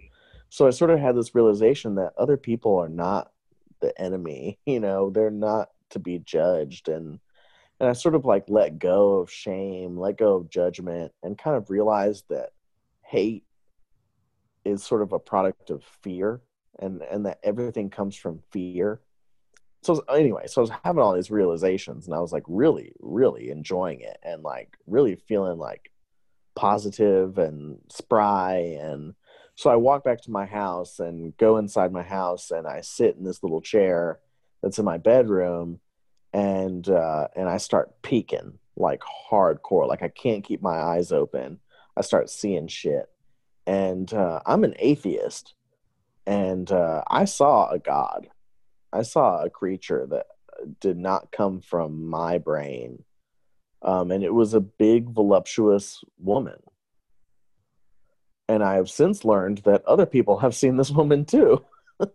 so 0.49 0.67
i 0.67 0.69
sort 0.69 0.91
of 0.91 0.99
had 0.99 1.15
this 1.15 1.33
realization 1.35 1.95
that 1.95 2.13
other 2.17 2.37
people 2.37 2.77
are 2.77 2.89
not 2.89 3.31
the 3.81 3.99
enemy 3.99 4.59
you 4.65 4.79
know 4.79 5.09
they're 5.09 5.31
not 5.31 5.69
to 5.89 5.99
be 5.99 6.19
judged 6.19 6.87
and 6.89 7.19
and 7.79 7.89
I 7.89 7.93
sort 7.93 8.15
of 8.15 8.23
like 8.23 8.45
let 8.47 8.79
go 8.79 9.19
of 9.19 9.31
shame, 9.31 9.97
let 9.97 10.17
go 10.17 10.35
of 10.35 10.49
judgment, 10.49 11.11
and 11.21 11.37
kind 11.37 11.57
of 11.57 11.69
realized 11.69 12.25
that 12.29 12.51
hate 13.03 13.43
is 14.63 14.83
sort 14.83 15.01
of 15.01 15.11
a 15.11 15.19
product 15.19 15.69
of 15.69 15.83
fear, 16.01 16.41
and 16.79 17.01
and 17.01 17.25
that 17.25 17.39
everything 17.43 17.89
comes 17.89 18.15
from 18.15 18.39
fear. 18.51 19.01
So 19.84 19.99
anyway, 20.10 20.47
so 20.47 20.61
I 20.61 20.64
was 20.64 20.72
having 20.84 21.01
all 21.01 21.14
these 21.14 21.31
realizations, 21.31 22.05
and 22.05 22.15
I 22.15 22.19
was 22.19 22.31
like 22.31 22.43
really, 22.47 22.93
really 22.99 23.49
enjoying 23.49 24.01
it, 24.01 24.18
and 24.23 24.43
like 24.43 24.77
really 24.88 25.15
feeling 25.15 25.60
like 25.60 25.91
positive 26.55 27.38
and 27.38 27.80
spry, 27.89 28.77
and 28.81 29.14
so 29.55 29.69
I 29.69 29.76
walk 29.76 30.03
back 30.03 30.22
to 30.22 30.31
my 30.31 30.45
house 30.45 30.99
and 30.99 31.35
go 31.38 31.57
inside 31.57 31.91
my 31.91 32.03
house, 32.03 32.51
and 32.51 32.65
I 32.68 32.81
sit 32.81 33.15
in 33.18 33.23
this 33.23 33.43
little 33.43 33.61
chair 33.61 34.19
that's 34.61 34.80
in 34.80 34.85
my 34.85 34.97
bedroom 34.97 35.80
and 36.34 36.89
uh, 36.89 37.27
and 37.35 37.47
I 37.47 37.57
start 37.57 38.01
peeking 38.01 38.57
like 38.76 39.01
hardcore. 39.01 39.88
Like 39.88 40.01
I 40.01 40.10
can't 40.10 40.43
keep 40.43 40.61
my 40.61 40.76
eyes 40.76 41.11
open. 41.11 41.60
I 41.95 42.01
start 42.01 42.30
seeing 42.30 42.68
shit, 42.68 43.05
and 43.68 44.11
uh, 44.14 44.41
I'm 44.45 44.64
an 44.64 44.73
atheist, 44.80 45.53
and 46.26 46.69
uh, 46.72 47.03
I 47.07 47.26
saw 47.26 47.69
a 47.69 47.77
god. 47.77 48.30
I 48.93 49.01
saw 49.01 49.41
a 49.43 49.49
creature 49.49 50.05
that 50.11 50.27
did 50.79 50.97
not 50.97 51.31
come 51.31 51.59
from 51.61 52.07
my 52.07 52.37
brain, 52.37 53.03
um, 53.81 54.11
and 54.11 54.23
it 54.23 54.33
was 54.33 54.53
a 54.53 54.59
big, 54.61 55.09
voluptuous 55.09 56.03
woman. 56.19 56.59
And 58.47 58.63
I 58.63 58.75
have 58.75 58.89
since 58.89 59.25
learned 59.25 59.59
that 59.59 59.83
other 59.85 60.05
people 60.05 60.37
have 60.39 60.53
seen 60.55 60.77
this 60.77 60.91
woman 60.91 61.25
too. 61.25 61.65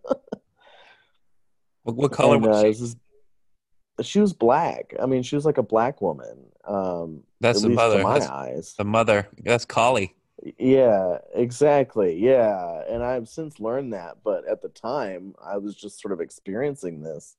What, 1.84 1.96
what 1.96 2.12
color 2.12 2.36
And, 2.36 2.44
uh, 2.44 2.48
was 2.50 2.62
it 2.64 2.74
she? 2.74 2.80
was 2.82 2.96
she 4.02 4.20
was 4.20 4.32
black. 4.34 4.94
I 5.00 5.06
mean, 5.06 5.22
she 5.22 5.36
was 5.36 5.44
like 5.46 5.56
a 5.59 5.62
black 5.62 6.02
woman. 6.02 6.46
Um, 6.66 7.22
That's 7.40 7.64
at 7.64 7.68
the 7.70 7.74
mother. 7.74 8.02
my 8.02 8.18
That's 8.18 8.30
eyes. 8.30 8.74
the 8.76 8.84
mother. 8.84 9.26
That's 9.42 9.64
Kali. 9.64 10.14
Yeah, 10.59 11.19
exactly. 11.35 12.16
Yeah. 12.16 12.82
And 12.89 13.02
I've 13.02 13.28
since 13.28 13.60
learned 13.60 13.93
that, 13.93 14.19
but 14.23 14.47
at 14.48 14.62
the 14.62 14.69
time 14.69 15.35
I 15.44 15.59
was 15.59 15.74
just 15.74 16.01
sort 16.01 16.12
of 16.12 16.20
experiencing 16.20 17.02
this. 17.02 17.36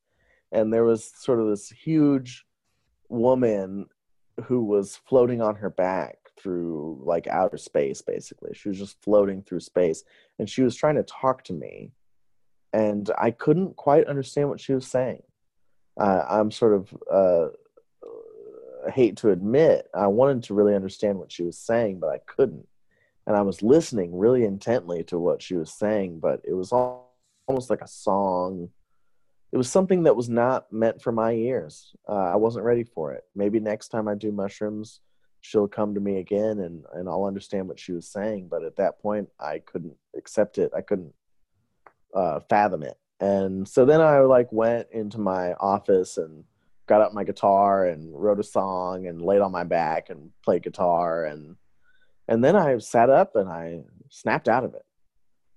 And 0.52 0.74
there 0.74 0.84
was 0.84 1.12
sort 1.16 1.40
of 1.40 1.48
this 1.48 1.70
huge 1.70 2.46
woman 3.08 3.88
who 4.44 4.64
was 4.64 5.00
floating 5.08 5.42
on 5.42 5.56
her 5.56 5.70
back 5.70 6.18
through 6.38 7.02
like 7.04 7.28
outer 7.28 7.58
space 7.58 8.02
basically. 8.02 8.52
She 8.54 8.70
was 8.70 8.78
just 8.78 9.02
floating 9.04 9.44
through 9.44 9.60
space 9.60 10.04
and 10.38 10.50
she 10.50 10.62
was 10.62 10.76
trying 10.76 10.96
to 10.96 11.04
talk 11.04 11.44
to 11.46 11.54
me 11.54 11.92
and 12.74 13.10
I 13.18 13.32
couldn't 13.32 13.76
quite 13.76 14.08
understand 14.08 14.50
what 14.50 14.60
she 14.60 14.74
was 14.74 14.88
saying. 14.88 15.24
Uh, 16.00 16.24
I'm 16.30 16.52
sort 16.52 16.74
of 16.74 16.98
uh, 17.12 17.48
hate 18.92 19.18
to 19.18 19.32
admit 19.32 19.88
I 19.94 20.08
wanted 20.08 20.44
to 20.44 20.54
really 20.54 20.76
understand 20.76 21.18
what 21.18 21.32
she 21.32 21.44
was 21.44 21.58
saying, 21.58 22.00
but 22.00 22.10
I 22.10 22.20
couldn't 22.26 22.68
and 23.30 23.38
I 23.38 23.42
was 23.44 23.62
listening 23.62 24.18
really 24.18 24.44
intently 24.44 25.04
to 25.04 25.20
what 25.20 25.40
she 25.40 25.54
was 25.54 25.72
saying, 25.72 26.20
but 26.20 26.42
it 26.44 26.56
was 26.56 26.72
all, 26.72 27.16
almost 27.48 27.70
like 27.70 27.82
a 27.82 27.88
song. 27.88 28.70
It 29.52 29.58
was 29.58 29.70
something 29.70 30.02
that 30.04 30.16
was 30.16 30.30
not 30.30 30.74
meant 30.74 31.00
for 31.00 31.12
my 31.12 31.34
ears. 31.34 31.94
Uh, 32.10 32.16
I 32.34 32.38
wasn't 32.38 32.66
ready 32.66 32.84
for 32.84 33.14
it. 33.14 33.26
Maybe 33.36 33.60
next 33.60 33.90
time 33.90 34.08
I 34.08 34.16
do 34.16 34.32
mushrooms, 34.32 35.02
she'll 35.42 35.68
come 35.68 35.94
to 35.94 36.02
me 36.02 36.18
again 36.18 36.60
and, 36.62 36.84
and 36.94 37.08
I'll 37.08 37.26
understand 37.26 37.68
what 37.68 37.80
she 37.80 37.92
was 37.92 38.08
saying. 38.08 38.48
But 38.50 38.64
at 38.64 38.78
that 38.78 39.00
point, 39.00 39.30
I 39.40 39.60
couldn't 39.60 39.96
accept 40.18 40.58
it. 40.58 40.72
I 40.76 40.82
couldn't 40.82 41.14
uh, 42.16 42.40
fathom 42.50 42.82
it. 42.82 42.98
And 43.20 43.68
so 43.68 43.86
then 43.86 44.02
I 44.02 44.22
like 44.22 44.52
went 44.52 44.88
into 44.92 45.20
my 45.20 45.54
office 45.54 46.18
and 46.18 46.46
got 46.88 47.02
out 47.02 47.14
my 47.14 47.26
guitar 47.26 47.86
and 47.86 48.12
wrote 48.12 48.40
a 48.40 48.44
song 48.44 49.06
and 49.06 49.22
laid 49.22 49.42
on 49.42 49.52
my 49.52 49.66
back 49.66 50.10
and 50.10 50.32
played 50.44 50.64
guitar 50.64 51.26
and 51.26 51.58
and 52.30 52.44
then 52.44 52.56
I 52.56 52.78
sat 52.78 53.10
up 53.10 53.36
and 53.36 53.50
I 53.50 53.82
snapped 54.10 54.48
out 54.48 54.64
of 54.64 54.76
it. 54.76 54.86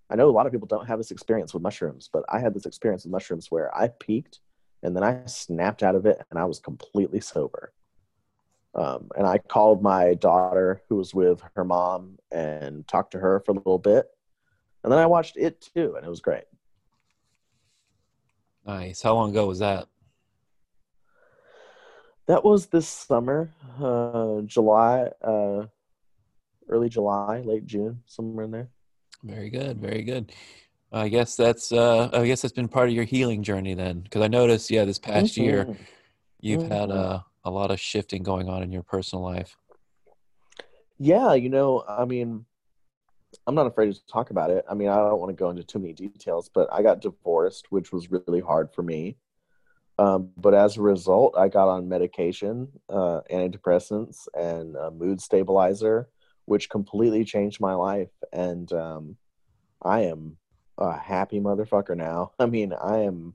I 0.09 0.17
know 0.17 0.29
a 0.29 0.33
lot 0.33 0.47
of 0.47 0.53
people 0.53 0.67
don't 0.67 0.89
have 0.89 0.99
this 0.99 1.11
experience 1.11 1.53
with 1.53 1.63
mushrooms, 1.63 2.09
but 2.11 2.25
I 2.31 2.41
had 2.41 2.55
this 2.55 2.65
experience 2.65 3.05
with 3.05 3.13
mushrooms 3.13 3.51
where 3.51 3.75
I 3.77 3.89
peaked 3.89 4.41
and 4.83 4.97
then 4.97 5.05
I 5.05 5.25
snapped 5.27 5.83
out 5.83 5.95
of 5.95 6.07
it 6.07 6.23
and 6.31 6.39
I 6.39 6.47
was 6.47 6.61
completely 6.61 7.21
sober. 7.21 7.75
Um, 8.75 9.11
and 9.15 9.27
I 9.27 9.37
called 9.37 9.83
my 9.83 10.15
daughter 10.15 10.81
who 10.89 10.97
was 10.97 11.15
with 11.15 11.43
her 11.57 11.65
mom 11.65 12.19
and 12.31 12.89
talked 12.89 13.13
to 13.13 13.19
her 13.19 13.41
for 13.41 13.53
a 13.53 13.55
little 13.55 13.79
bit. 13.79 14.07
And 14.83 14.91
then 14.91 14.99
I 14.99 15.07
watched 15.07 15.37
it 15.37 15.61
too, 15.75 15.95
and 15.97 16.07
it 16.07 16.09
was 16.09 16.21
great. 16.21 16.45
Nice. 18.67 19.03
How 19.03 19.15
long 19.15 19.31
ago 19.31 19.47
was 19.47 19.59
that? 19.59 19.89
That 22.27 22.45
was 22.45 22.67
this 22.67 22.89
summer, 22.89 23.51
uh, 23.79 24.41
July, 24.47 25.11
uh, 25.23 25.67
early 26.69 26.89
July, 26.89 27.41
late 27.45 27.67
June, 27.67 28.03
somewhere 28.07 28.45
in 28.45 28.51
there. 28.51 28.69
Very 29.25 29.51
good. 29.51 29.81
Very 29.81 30.03
good. 30.03 30.33
I 30.93 31.09
guess 31.09 31.37
that's 31.37 31.73
uh, 31.73 32.11
I 32.13 32.27
guess 32.27 32.43
that's 32.43 32.53
been 32.53 32.69
part 32.69 32.89
of 32.89 32.95
your 32.95 33.05
healing 33.05 33.43
journey 33.43 33.75
then, 33.75 34.01
because 34.01 34.23
I 34.23 34.29
noticed, 34.29 34.71
yeah, 34.71 34.85
this 34.85 34.99
past 34.99 35.35
mm-hmm. 35.35 35.45
year 35.45 35.77
you've 36.41 36.63
mm-hmm. 36.63 36.73
had 36.73 36.91
uh, 36.91 37.21
a 37.45 37.51
lot 37.51 37.71
of 37.71 37.81
shifting 37.81 38.23
going 38.23 38.49
on 38.49 38.63
in 38.63 38.71
your 38.71 38.83
personal 38.83 39.25
life. 39.25 39.57
Yeah, 40.99 41.35
you 41.35 41.49
know, 41.49 41.83
I 41.89 42.05
mean, 42.05 42.45
I'm 43.47 43.55
not 43.55 43.67
afraid 43.67 43.95
to 43.95 44.07
talk 44.07 44.31
about 44.31 44.51
it. 44.51 44.65
I 44.71 44.75
mean, 44.75 44.89
I 44.89 44.97
don't 44.97 45.19
want 45.19 45.31
to 45.31 45.41
go 45.41 45.51
into 45.51 45.65
too 45.65 45.79
many 45.79 45.95
details, 45.95 46.51
but 46.53 46.69
I 46.73 46.83
got 46.83 47.01
divorced, 47.01 47.67
which 47.71 47.93
was 47.93 48.11
really 48.11 48.41
hard 48.41 48.71
for 48.75 48.83
me. 48.83 49.17
Um, 49.99 50.31
but 50.37 50.55
as 50.55 50.77
a 50.77 50.83
result, 50.83 51.35
I 51.37 51.49
got 51.49 51.69
on 51.69 51.89
medication, 51.89 52.69
uh, 52.89 53.21
antidepressants, 53.31 54.27
and 54.35 54.77
a 54.77 54.91
mood 54.91 55.21
stabilizer 55.21 56.09
which 56.45 56.71
completely 56.71 57.25
changed 57.25 57.61
my 57.61 57.75
life. 57.75 58.11
And 58.33 58.73
um, 58.73 59.17
I 59.83 60.03
am 60.03 60.37
a 60.79 60.97
happy 60.97 61.41
motherfucker 61.41 61.97
now. 61.97 62.33
I 62.39 62.47
mean, 62.47 62.73
I 62.73 62.99
am 62.99 63.35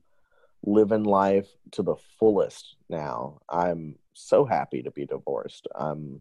living 0.64 1.04
life 1.04 1.48
to 1.72 1.82
the 1.82 1.96
fullest 2.18 2.76
now. 2.88 3.40
I'm 3.48 3.96
so 4.12 4.44
happy 4.44 4.82
to 4.82 4.90
be 4.90 5.06
divorced. 5.06 5.68
I'm 5.74 6.20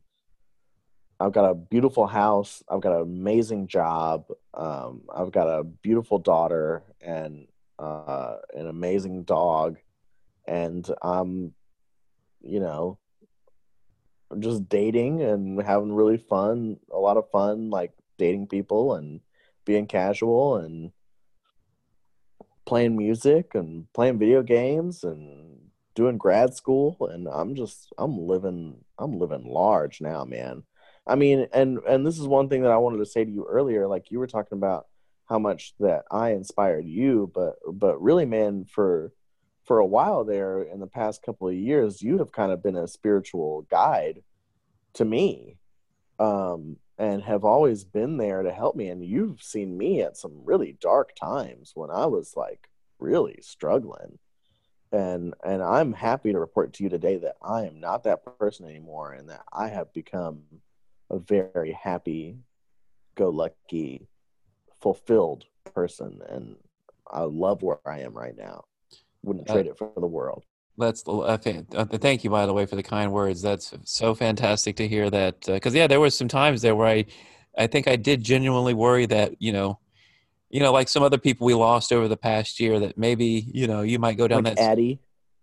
I've 1.20 1.32
got 1.32 1.50
a 1.50 1.56
beautiful 1.56 2.06
house. 2.06 2.62
I've 2.70 2.82
got 2.82 2.96
an 2.96 3.02
amazing 3.02 3.68
job. 3.68 4.26
Um, 4.54 5.02
I've 5.14 5.32
got 5.32 5.48
a 5.48 5.64
beautiful 5.64 6.20
daughter 6.20 6.84
and 7.02 7.48
uh, 7.80 8.36
an 8.54 8.68
amazing 8.68 9.24
dog, 9.24 9.78
and 10.48 10.88
I'm, 11.02 11.54
you 12.42 12.60
know, 12.60 13.00
just 14.40 14.70
dating 14.70 15.22
and 15.22 15.62
having 15.62 15.94
really 15.94 16.18
fun, 16.18 16.78
a 16.92 16.98
lot 16.98 17.18
of 17.18 17.30
fun, 17.32 17.70
like 17.70 17.94
dating 18.18 18.48
people 18.48 18.96
and 18.96 19.22
being 19.66 19.86
casual 19.86 20.58
and 20.58 20.92
playing 22.66 22.98
music 22.98 23.56
and 23.56 23.92
playing 23.94 24.20
video 24.20 24.44
games 24.44 25.04
and 25.04 25.58
doing 25.96 26.18
grad 26.18 26.54
school 26.54 26.96
and 27.12 27.28
I'm 27.28 27.56
just 27.56 27.92
I'm 27.98 28.28
living 28.28 28.84
I'm 29.00 29.18
living 29.18 29.46
large 29.46 30.02
now, 30.02 30.26
man. 30.26 30.64
I 31.08 31.16
mean, 31.16 31.48
and 31.54 31.80
and 31.88 32.06
this 32.06 32.20
is 32.20 32.28
one 32.28 32.50
thing 32.50 32.64
that 32.64 32.72
I 32.72 32.78
wanted 32.78 32.98
to 32.98 33.06
say 33.06 33.24
to 33.24 33.32
you 33.32 33.46
earlier 33.50 33.88
like 33.88 34.12
you 34.12 34.20
were 34.20 34.28
talking 34.28 34.58
about 34.58 34.88
how 35.28 35.40
much 35.40 35.74
that 35.80 36.04
I 36.12 36.32
inspired 36.32 36.86
you, 36.86 37.32
but 37.34 37.56
but 37.72 38.02
really 38.02 38.26
man 38.26 38.66
for 38.66 39.12
for 39.68 39.80
a 39.80 39.86
while 39.86 40.24
there 40.24 40.62
in 40.62 40.80
the 40.80 40.88
past 40.88 41.22
couple 41.22 41.50
of 41.50 41.54
years, 41.54 42.02
you 42.02 42.18
have 42.20 42.32
kind 42.32 42.54
of 42.54 42.64
been 42.64 42.78
a 42.78 42.88
spiritual 42.88 43.68
guide 43.70 44.24
to 44.94 45.04
me 45.04 45.58
um, 46.20 46.78
and 46.98 47.22
have 47.22 47.44
always 47.44 47.84
been 47.84 48.16
there 48.16 48.44
to 48.44 48.52
help 48.52 48.78
me. 48.78 48.88
And 48.88 49.06
you've 49.06 49.44
seen 49.44 49.78
me 49.78 50.02
at 50.02 50.16
some 50.16 50.46
really 50.46 50.78
dark 50.80 51.14
times 51.16 51.74
when 51.76 51.92
I 51.92 52.06
was 52.06 52.34
like 52.36 52.70
really 52.98 53.40
struggling. 53.42 54.18
And 54.94 55.34
and 55.44 55.62
I'm 55.62 55.92
happy 55.92 56.32
to 56.32 56.40
report 56.40 56.72
to 56.74 56.84
you 56.84 56.90
today 56.90 57.18
that 57.18 57.36
I 57.42 57.66
am 57.66 57.82
not 57.82 58.04
that 58.04 58.40
person 58.40 58.68
anymore 58.68 59.12
and 59.12 59.28
that 59.30 59.44
I 59.52 59.68
have 59.68 59.92
become 59.92 60.44
a 61.10 61.20
very 61.20 61.74
happy, 61.74 62.38
go 63.16 63.30
lucky, 63.30 64.08
fulfilled 64.80 65.44
person. 65.74 66.22
And 66.30 66.56
I 67.06 67.24
love 67.24 67.64
where 67.64 67.86
I 67.86 68.00
am 68.00 68.14
right 68.14 68.36
now 68.36 68.64
wouldn't 69.24 69.50
uh, 69.50 69.54
trade 69.54 69.68
it 69.68 69.78
for 69.78 69.92
the 69.96 70.08
world. 70.08 70.44
That's 70.78 71.04
uh, 71.08 71.38
thank 71.38 72.24
you 72.24 72.30
by 72.30 72.46
the 72.46 72.54
way 72.54 72.66
for 72.66 72.76
the 72.76 72.84
kind 72.84 73.12
words. 73.12 73.42
That's 73.42 73.74
so 73.84 74.14
fantastic 74.14 74.76
to 74.78 74.88
hear 74.88 75.10
that 75.10 75.42
because 75.46 75.74
uh, 75.74 75.80
yeah, 75.80 75.88
there 75.88 76.00
was 76.00 76.16
some 76.16 76.28
times 76.28 76.62
there 76.62 76.76
where 76.76 76.88
I, 76.88 77.06
I 77.58 77.68
think 77.68 77.88
I 77.88 77.96
did 77.96 78.24
genuinely 78.24 78.76
worry 78.76 79.08
that 79.08 79.42
you 79.42 79.52
know, 79.52 79.80
you 80.50 80.60
know, 80.60 80.72
like 80.72 80.88
some 80.88 81.02
other 81.02 81.18
people 81.18 81.48
we 81.48 81.56
lost 81.56 81.92
over 81.92 82.08
the 82.08 82.18
past 82.18 82.60
year 82.60 82.80
that 82.80 82.98
maybe 82.98 83.48
you 83.52 83.66
know 83.66 83.82
you 83.82 83.98
might 83.98 84.18
go 84.18 84.28
down 84.28 84.44
like 84.44 84.56
that. 84.56 84.62
Addie. 84.62 85.00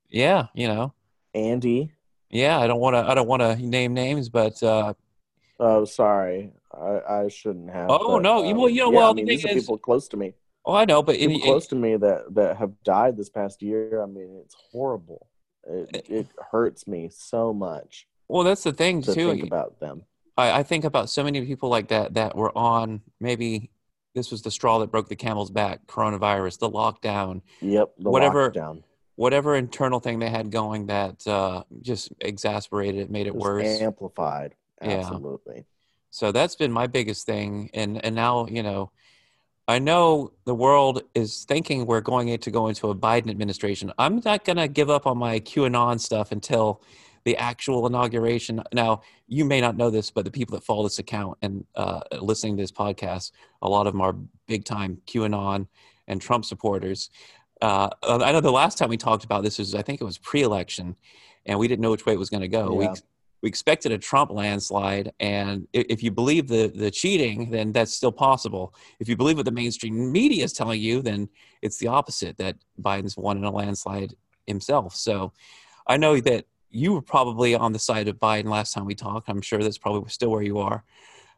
Yeah, 0.08 0.46
you 0.54 0.68
know. 0.68 0.94
Andy. 1.34 1.90
Yeah, 2.30 2.58
I 2.58 2.68
don't 2.68 2.80
want 2.80 2.94
to. 2.94 3.00
I 3.00 3.14
don't 3.14 3.28
want 3.28 3.42
to 3.42 3.56
name 3.56 3.94
names, 3.94 4.28
but. 4.28 4.62
uh 4.62 4.94
Oh, 5.60 5.84
sorry. 5.84 6.50
I, 6.72 7.00
I 7.08 7.28
shouldn't 7.28 7.70
have. 7.70 7.86
Oh 7.88 8.16
but, 8.16 8.22
no! 8.22 8.44
Um, 8.44 8.56
well, 8.56 8.68
you 8.68 8.82
know, 8.82 8.90
yeah, 8.90 8.96
well, 8.96 9.10
I 9.10 9.14
mean, 9.14 9.26
the 9.26 9.32
these 9.32 9.42
thing 9.42 9.56
are 9.56 9.60
people 9.60 9.78
close 9.78 10.08
to 10.08 10.16
me. 10.16 10.34
Oh, 10.66 10.74
I 10.74 10.84
know, 10.84 11.02
but 11.02 11.16
people 11.16 11.36
it, 11.36 11.42
close 11.42 11.66
to 11.68 11.74
me 11.74 11.96
that 11.96 12.34
that 12.34 12.56
have 12.56 12.72
died 12.84 13.16
this 13.16 13.28
past 13.28 13.62
year. 13.62 14.02
I 14.02 14.06
mean, 14.06 14.40
it's 14.44 14.56
horrible. 14.72 15.28
It 15.64 15.90
eh, 15.94 16.14
it 16.20 16.26
hurts 16.50 16.86
me 16.86 17.10
so 17.12 17.52
much. 17.52 18.06
Well, 18.28 18.44
that's 18.44 18.62
the 18.62 18.72
thing 18.72 19.02
to 19.02 19.14
too. 19.14 19.30
Think 19.30 19.44
about 19.44 19.78
them. 19.80 20.04
I, 20.36 20.60
I 20.60 20.62
think 20.62 20.84
about 20.84 21.10
so 21.10 21.22
many 21.22 21.44
people 21.44 21.68
like 21.68 21.88
that 21.88 22.14
that 22.14 22.34
were 22.36 22.56
on 22.56 23.02
maybe 23.20 23.70
this 24.14 24.30
was 24.30 24.42
the 24.42 24.50
straw 24.50 24.78
that 24.78 24.90
broke 24.90 25.08
the 25.08 25.16
camel's 25.16 25.50
back. 25.50 25.86
Coronavirus, 25.86 26.58
the 26.58 26.70
lockdown. 26.70 27.42
Yep. 27.60 27.94
The 27.98 28.10
whatever. 28.10 28.50
Lockdown. 28.50 28.82
Whatever 29.16 29.54
internal 29.54 30.00
thing 30.00 30.18
they 30.18 30.28
had 30.28 30.50
going 30.50 30.86
that 30.86 31.24
uh, 31.28 31.62
just 31.82 32.12
exasperated 32.20 33.02
it, 33.02 33.10
made 33.12 33.28
it, 33.28 33.30
it 33.30 33.36
worse. 33.36 33.80
Amplified. 33.80 34.56
Absolutely. 34.80 35.56
Yeah. 35.58 35.62
So 36.10 36.32
that's 36.32 36.56
been 36.56 36.72
my 36.72 36.88
biggest 36.88 37.24
thing, 37.24 37.70
and 37.74 38.04
and 38.04 38.14
now 38.14 38.46
you 38.46 38.62
know 38.64 38.90
I 39.66 39.78
know 39.78 40.32
the 40.44 40.54
world 40.54 41.02
is 41.14 41.44
thinking 41.44 41.86
we're 41.86 42.02
going 42.02 42.36
to 42.36 42.50
go 42.50 42.68
into 42.68 42.90
a 42.90 42.94
Biden 42.94 43.30
administration. 43.30 43.92
I'm 43.98 44.20
not 44.24 44.44
going 44.44 44.58
to 44.58 44.68
give 44.68 44.90
up 44.90 45.06
on 45.06 45.16
my 45.16 45.40
QAnon 45.40 45.98
stuff 45.98 46.32
until 46.32 46.82
the 47.24 47.36
actual 47.38 47.86
inauguration. 47.86 48.62
Now, 48.74 49.00
you 49.26 49.46
may 49.46 49.60
not 49.62 49.76
know 49.76 49.88
this, 49.88 50.10
but 50.10 50.26
the 50.26 50.30
people 50.30 50.54
that 50.56 50.64
follow 50.64 50.82
this 50.82 50.98
account 50.98 51.38
and 51.40 51.64
uh, 51.74 52.00
listening 52.20 52.56
to 52.58 52.62
this 52.62 52.72
podcast, 52.72 53.32
a 53.62 53.68
lot 53.68 53.86
of 53.86 53.94
them 53.94 54.02
are 54.02 54.14
big 54.46 54.66
time 54.66 55.00
QAnon 55.06 55.66
and 56.08 56.20
Trump 56.20 56.44
supporters. 56.44 57.08
Uh, 57.62 57.88
I 58.02 58.32
know 58.32 58.40
the 58.40 58.52
last 58.52 58.76
time 58.76 58.90
we 58.90 58.98
talked 58.98 59.24
about 59.24 59.42
this 59.42 59.58
was, 59.58 59.74
I 59.74 59.80
think 59.80 60.02
it 60.02 60.04
was 60.04 60.18
pre 60.18 60.42
election, 60.42 60.96
and 61.46 61.58
we 61.58 61.68
didn't 61.68 61.80
know 61.80 61.90
which 61.90 62.04
way 62.04 62.12
it 62.12 62.18
was 62.18 62.28
going 62.28 62.42
to 62.42 62.48
go. 62.48 62.80
Yeah. 62.80 62.90
We, 62.90 62.96
we 63.44 63.48
expected 63.48 63.92
a 63.92 63.98
Trump 63.98 64.30
landslide, 64.30 65.12
and 65.20 65.68
if 65.74 66.02
you 66.02 66.10
believe 66.10 66.48
the 66.48 66.72
the 66.74 66.90
cheating, 66.90 67.50
then 67.50 67.72
that's 67.72 67.92
still 67.92 68.10
possible. 68.10 68.74
If 69.00 69.06
you 69.06 69.16
believe 69.16 69.36
what 69.36 69.44
the 69.44 69.52
mainstream 69.52 70.10
media 70.10 70.44
is 70.44 70.54
telling 70.54 70.80
you, 70.80 71.02
then 71.02 71.28
it's 71.60 71.76
the 71.76 71.88
opposite 71.88 72.38
that 72.38 72.56
Biden's 72.80 73.18
won 73.18 73.36
in 73.36 73.44
a 73.44 73.50
landslide 73.50 74.14
himself. 74.46 74.96
So, 74.96 75.34
I 75.86 75.98
know 75.98 76.20
that 76.20 76.46
you 76.70 76.94
were 76.94 77.02
probably 77.02 77.54
on 77.54 77.74
the 77.74 77.78
side 77.78 78.08
of 78.08 78.16
Biden 78.16 78.46
last 78.46 78.72
time 78.72 78.86
we 78.86 78.94
talked. 78.94 79.28
I'm 79.28 79.42
sure 79.42 79.58
that's 79.58 79.76
probably 79.76 80.08
still 80.08 80.30
where 80.30 80.40
you 80.40 80.56
are. 80.56 80.82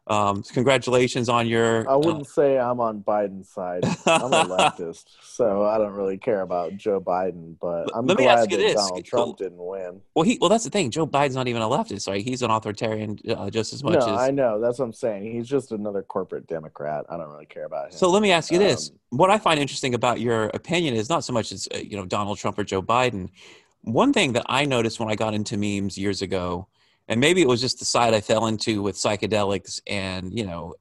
Um, 0.09 0.41
congratulations 0.41 1.27
on 1.27 1.47
your. 1.47 1.89
I 1.89 1.95
wouldn't 1.95 2.21
uh, 2.21 2.31
say 2.31 2.57
I'm 2.57 2.79
on 2.79 3.01
Biden's 3.01 3.49
side. 3.49 3.83
I'm 4.05 4.33
a 4.33 4.45
leftist, 4.45 5.05
so 5.21 5.65
I 5.65 5.77
don't 5.77 5.93
really 5.93 6.17
care 6.17 6.41
about 6.41 6.77
Joe 6.77 7.01
Biden. 7.01 7.55
But 7.59 7.89
I'm 7.93 8.05
Let 8.05 8.17
glad 8.17 8.49
that 8.49 8.55
this. 8.55 8.75
Donald 8.75 9.03
Trump 9.03 9.37
didn't 9.37 9.57
win. 9.57 10.01
Well, 10.15 10.23
he 10.23 10.37
well 10.39 10.49
that's 10.49 10.63
the 10.63 10.69
thing. 10.69 10.91
Joe 10.91 11.05
Biden's 11.05 11.35
not 11.35 11.47
even 11.49 11.61
a 11.61 11.67
leftist, 11.67 12.07
right? 12.07 12.23
He's 12.23 12.41
an 12.41 12.51
authoritarian 12.51 13.19
uh, 13.27 13.49
just 13.49 13.73
as 13.73 13.83
much. 13.83 13.99
No, 13.99 14.13
as, 14.13 14.19
I 14.19 14.31
know. 14.31 14.61
That's 14.61 14.79
what 14.79 14.85
I'm 14.85 14.93
saying. 14.93 15.29
He's 15.31 15.47
just 15.47 15.73
another 15.73 16.01
corporate 16.03 16.47
Democrat. 16.47 17.05
I 17.09 17.17
don't 17.17 17.29
really 17.29 17.45
care 17.45 17.65
about 17.65 17.87
him. 17.87 17.91
So 17.91 18.09
let 18.09 18.21
me 18.21 18.31
ask 18.31 18.49
you 18.49 18.59
um, 18.59 18.63
this: 18.63 18.91
What 19.09 19.29
I 19.29 19.37
find 19.37 19.59
interesting 19.59 19.93
about 19.93 20.21
your 20.21 20.45
opinion 20.53 20.93
is 20.93 21.09
not 21.09 21.25
so 21.25 21.33
much 21.33 21.51
as 21.51 21.67
uh, 21.73 21.79
you 21.79 21.97
know 21.97 22.05
Donald 22.05 22.37
Trump 22.37 22.57
or 22.57 22.63
Joe 22.63 22.81
Biden. 22.81 23.29
One 23.81 24.13
thing 24.13 24.33
that 24.33 24.45
I 24.47 24.65
noticed 24.65 24.99
when 24.99 25.09
I 25.09 25.15
got 25.15 25.33
into 25.33 25.57
memes 25.57 25.97
years 25.97 26.21
ago 26.21 26.67
and 27.07 27.19
maybe 27.19 27.41
it 27.41 27.47
was 27.47 27.61
just 27.61 27.79
the 27.79 27.85
side 27.85 28.13
I 28.13 28.21
fell 28.21 28.47
into 28.47 28.81
with 28.81 28.95
psychedelics 28.95 29.81
and 29.87 30.37
you 30.37 30.45
know 30.45 30.75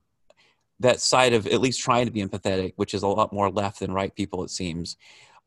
that 0.81 1.01
side 1.01 1.33
of 1.33 1.47
at 1.47 1.61
least 1.61 1.81
trying 1.81 2.07
to 2.07 2.13
be 2.13 2.23
empathetic, 2.23 2.75
which 2.77 2.93
is 2.93 3.03
a 3.03 3.09
lot 3.09 3.33
more 3.33 3.51
left 3.51 3.81
than 3.81 3.93
right 3.93 4.15
people 4.15 4.45
it 4.45 4.51
seems. 4.51 4.97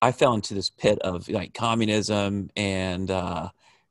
I 0.01 0.11
fell 0.11 0.33
into 0.33 0.53
this 0.53 0.69
pit 0.69 0.97
of 0.99 1.27
like 1.29 1.53
communism 1.53 2.49
and 2.55 3.11
uh, 3.11 3.49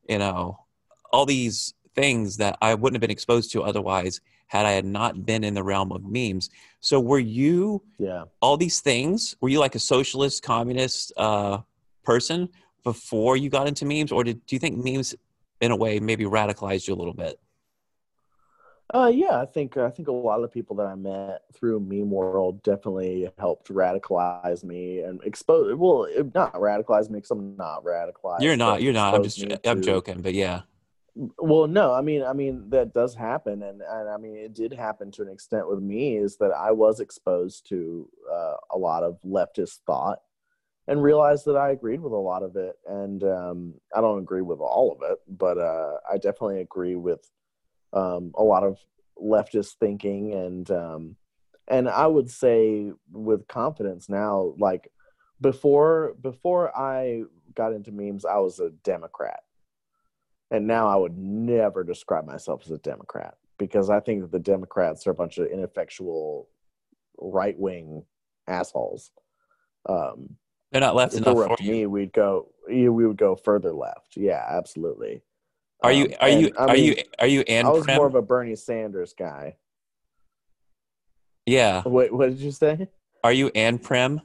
you 0.08 0.18
know 0.18 0.64
all 1.12 1.26
these 1.26 1.74
things 1.94 2.36
that 2.38 2.56
I 2.60 2.74
wouldn't 2.74 2.96
have 2.96 3.00
been 3.00 3.10
exposed 3.10 3.52
to 3.52 3.62
otherwise 3.62 4.20
had 4.46 4.64
I 4.64 4.72
had 4.72 4.86
not 4.86 5.26
been 5.26 5.44
in 5.44 5.54
the 5.54 5.62
realm 5.62 5.92
of 5.92 6.04
memes. 6.04 6.48
So 6.80 6.98
were 6.98 7.18
you 7.18 7.82
yeah 7.98 8.24
all 8.40 8.56
these 8.56 8.80
things? 8.80 9.36
Were 9.40 9.50
you 9.50 9.60
like 9.60 9.74
a 9.74 9.80
socialist, 9.80 10.42
communist 10.42 11.12
uh, 11.16 11.58
person 12.04 12.48
before 12.82 13.36
you 13.36 13.50
got 13.50 13.68
into 13.68 13.84
memes, 13.84 14.10
or 14.10 14.24
did 14.24 14.44
do 14.46 14.56
you 14.56 14.60
think 14.60 14.82
memes 14.82 15.14
in 15.60 15.70
a 15.70 15.76
way 15.76 16.00
maybe 16.00 16.24
radicalized 16.24 16.88
you 16.88 16.94
a 16.94 16.96
little 16.96 17.14
bit? 17.14 17.38
Uh, 18.92 19.10
yeah, 19.12 19.38
I 19.38 19.44
think 19.44 19.76
I 19.76 19.90
think 19.90 20.08
a 20.08 20.12
lot 20.12 20.36
of 20.36 20.42
the 20.42 20.48
people 20.48 20.76
that 20.76 20.86
I 20.86 20.94
met 20.94 21.42
through 21.52 21.80
meme 21.80 22.10
world 22.10 22.62
definitely 22.62 23.28
helped 23.38 23.68
radicalize 23.68 24.64
me 24.64 25.00
and 25.00 25.22
expose. 25.24 25.74
Well, 25.76 26.08
not 26.34 26.54
radicalize 26.54 27.10
me 27.10 27.18
because 27.18 27.30
I'm 27.30 27.54
not 27.56 27.84
radicalized. 27.84 28.40
You're 28.40 28.56
not. 28.56 28.80
You're 28.80 28.94
not. 28.94 29.14
I'm 29.14 29.22
just. 29.22 29.42
I'm 29.42 29.82
to, 29.82 29.86
joking, 29.86 30.22
but 30.22 30.32
yeah. 30.32 30.62
Well, 31.14 31.66
no, 31.66 31.92
I 31.92 32.00
mean, 32.00 32.22
I 32.22 32.32
mean 32.32 32.70
that 32.70 32.94
does 32.94 33.14
happen, 33.14 33.62
and 33.62 33.82
and 33.82 34.08
I 34.08 34.16
mean 34.16 34.36
it 34.36 34.54
did 34.54 34.72
happen 34.72 35.10
to 35.12 35.22
an 35.22 35.28
extent 35.28 35.68
with 35.68 35.80
me. 35.82 36.16
Is 36.16 36.38
that 36.38 36.52
I 36.52 36.70
was 36.72 37.00
exposed 37.00 37.68
to 37.68 38.08
uh, 38.32 38.54
a 38.72 38.78
lot 38.78 39.02
of 39.02 39.18
leftist 39.22 39.80
thought, 39.86 40.20
and 40.88 41.02
realized 41.02 41.44
that 41.44 41.56
I 41.56 41.70
agreed 41.70 42.00
with 42.00 42.14
a 42.14 42.16
lot 42.16 42.42
of 42.42 42.56
it. 42.56 42.76
And 42.86 43.22
um, 43.22 43.74
I 43.94 44.00
don't 44.00 44.18
agree 44.18 44.40
with 44.40 44.58
all 44.58 44.90
of 44.90 45.08
it, 45.08 45.18
but 45.28 45.58
uh, 45.58 45.98
I 46.10 46.14
definitely 46.14 46.62
agree 46.62 46.96
with 46.96 47.30
um, 47.92 48.32
a 48.34 48.42
lot 48.42 48.64
of 48.64 48.78
leftist 49.22 49.74
thinking. 49.78 50.32
And 50.32 50.70
um, 50.70 51.16
and 51.68 51.88
I 51.88 52.06
would 52.06 52.30
say 52.30 52.90
with 53.12 53.46
confidence 53.48 54.08
now, 54.08 54.54
like 54.58 54.90
before 55.42 56.14
before 56.22 56.76
I 56.76 57.24
got 57.54 57.74
into 57.74 57.92
memes, 57.92 58.24
I 58.24 58.38
was 58.38 58.58
a 58.58 58.70
Democrat, 58.82 59.40
and 60.50 60.66
now 60.66 60.88
I 60.88 60.96
would 60.96 61.18
never 61.18 61.84
describe 61.84 62.24
myself 62.24 62.62
as 62.64 62.70
a 62.70 62.78
Democrat 62.78 63.34
because 63.58 63.90
I 63.90 64.00
think 64.00 64.22
that 64.22 64.32
the 64.32 64.38
Democrats 64.38 65.06
are 65.06 65.10
a 65.10 65.14
bunch 65.14 65.36
of 65.36 65.48
ineffectual 65.48 66.48
right 67.18 67.58
wing 67.58 68.04
assholes. 68.46 69.10
Um, 69.86 70.36
they're 70.72 70.80
not 70.80 70.94
left 70.94 71.14
if 71.14 71.22
enough 71.22 71.46
for 71.46 71.56
me. 71.62 71.86
We'd 71.86 72.12
go. 72.12 72.48
We 72.68 72.88
would 72.88 73.16
go 73.16 73.34
further 73.36 73.72
left. 73.72 74.16
Yeah, 74.16 74.44
absolutely. 74.48 75.22
Are 75.82 75.92
you? 75.92 76.06
Um, 76.06 76.14
are 76.20 76.28
you? 76.28 76.52
I 76.58 76.64
are 76.64 76.74
mean, 76.74 76.84
you? 76.84 76.96
Are 77.18 77.26
you? 77.26 77.40
And 77.48 77.66
I 77.66 77.70
was 77.70 77.86
more 77.86 78.06
of 78.06 78.14
a 78.14 78.22
Bernie 78.22 78.56
Sanders 78.56 79.14
guy. 79.16 79.56
Yeah. 81.46 81.82
Wait, 81.86 82.12
what 82.12 82.28
did 82.28 82.40
you 82.40 82.50
say? 82.50 82.88
Are 83.24 83.32
you 83.32 83.50
anprim? 83.50 84.20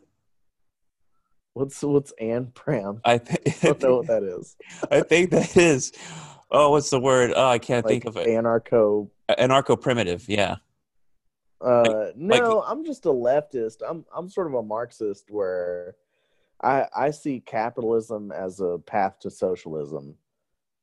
What's 1.53 1.81
what's 1.81 2.11
anprim? 2.21 2.99
I, 3.05 3.19
th- 3.19 3.39
I 3.63 3.67
don't 3.67 3.81
know 3.81 3.97
what 3.97 4.07
that 4.07 4.23
is. 4.23 4.57
I 4.91 5.01
think 5.01 5.29
that 5.29 5.55
is. 5.55 5.93
Oh, 6.51 6.71
what's 6.71 6.89
the 6.89 6.99
word? 6.99 7.31
Oh, 7.35 7.47
I 7.47 7.59
can't 7.59 7.85
like 7.85 7.91
think 7.91 8.05
of 8.05 8.17
it. 8.17 8.27
Anarcho. 8.27 9.09
Anarcho 9.29 9.79
primitive. 9.79 10.27
Yeah. 10.27 10.57
Uh, 11.61 12.07
like, 12.17 12.17
no, 12.17 12.57
like, 12.57 12.65
I'm 12.67 12.83
just 12.83 13.05
a 13.05 13.09
leftist. 13.09 13.77
I'm 13.87 14.03
I'm 14.15 14.27
sort 14.29 14.47
of 14.47 14.55
a 14.55 14.63
Marxist 14.63 15.31
where 15.31 15.95
I 16.63 16.87
I 16.95 17.11
see 17.11 17.39
capitalism 17.39 18.31
as 18.31 18.59
a 18.59 18.79
path 18.79 19.19
to 19.19 19.29
socialism. 19.29 20.15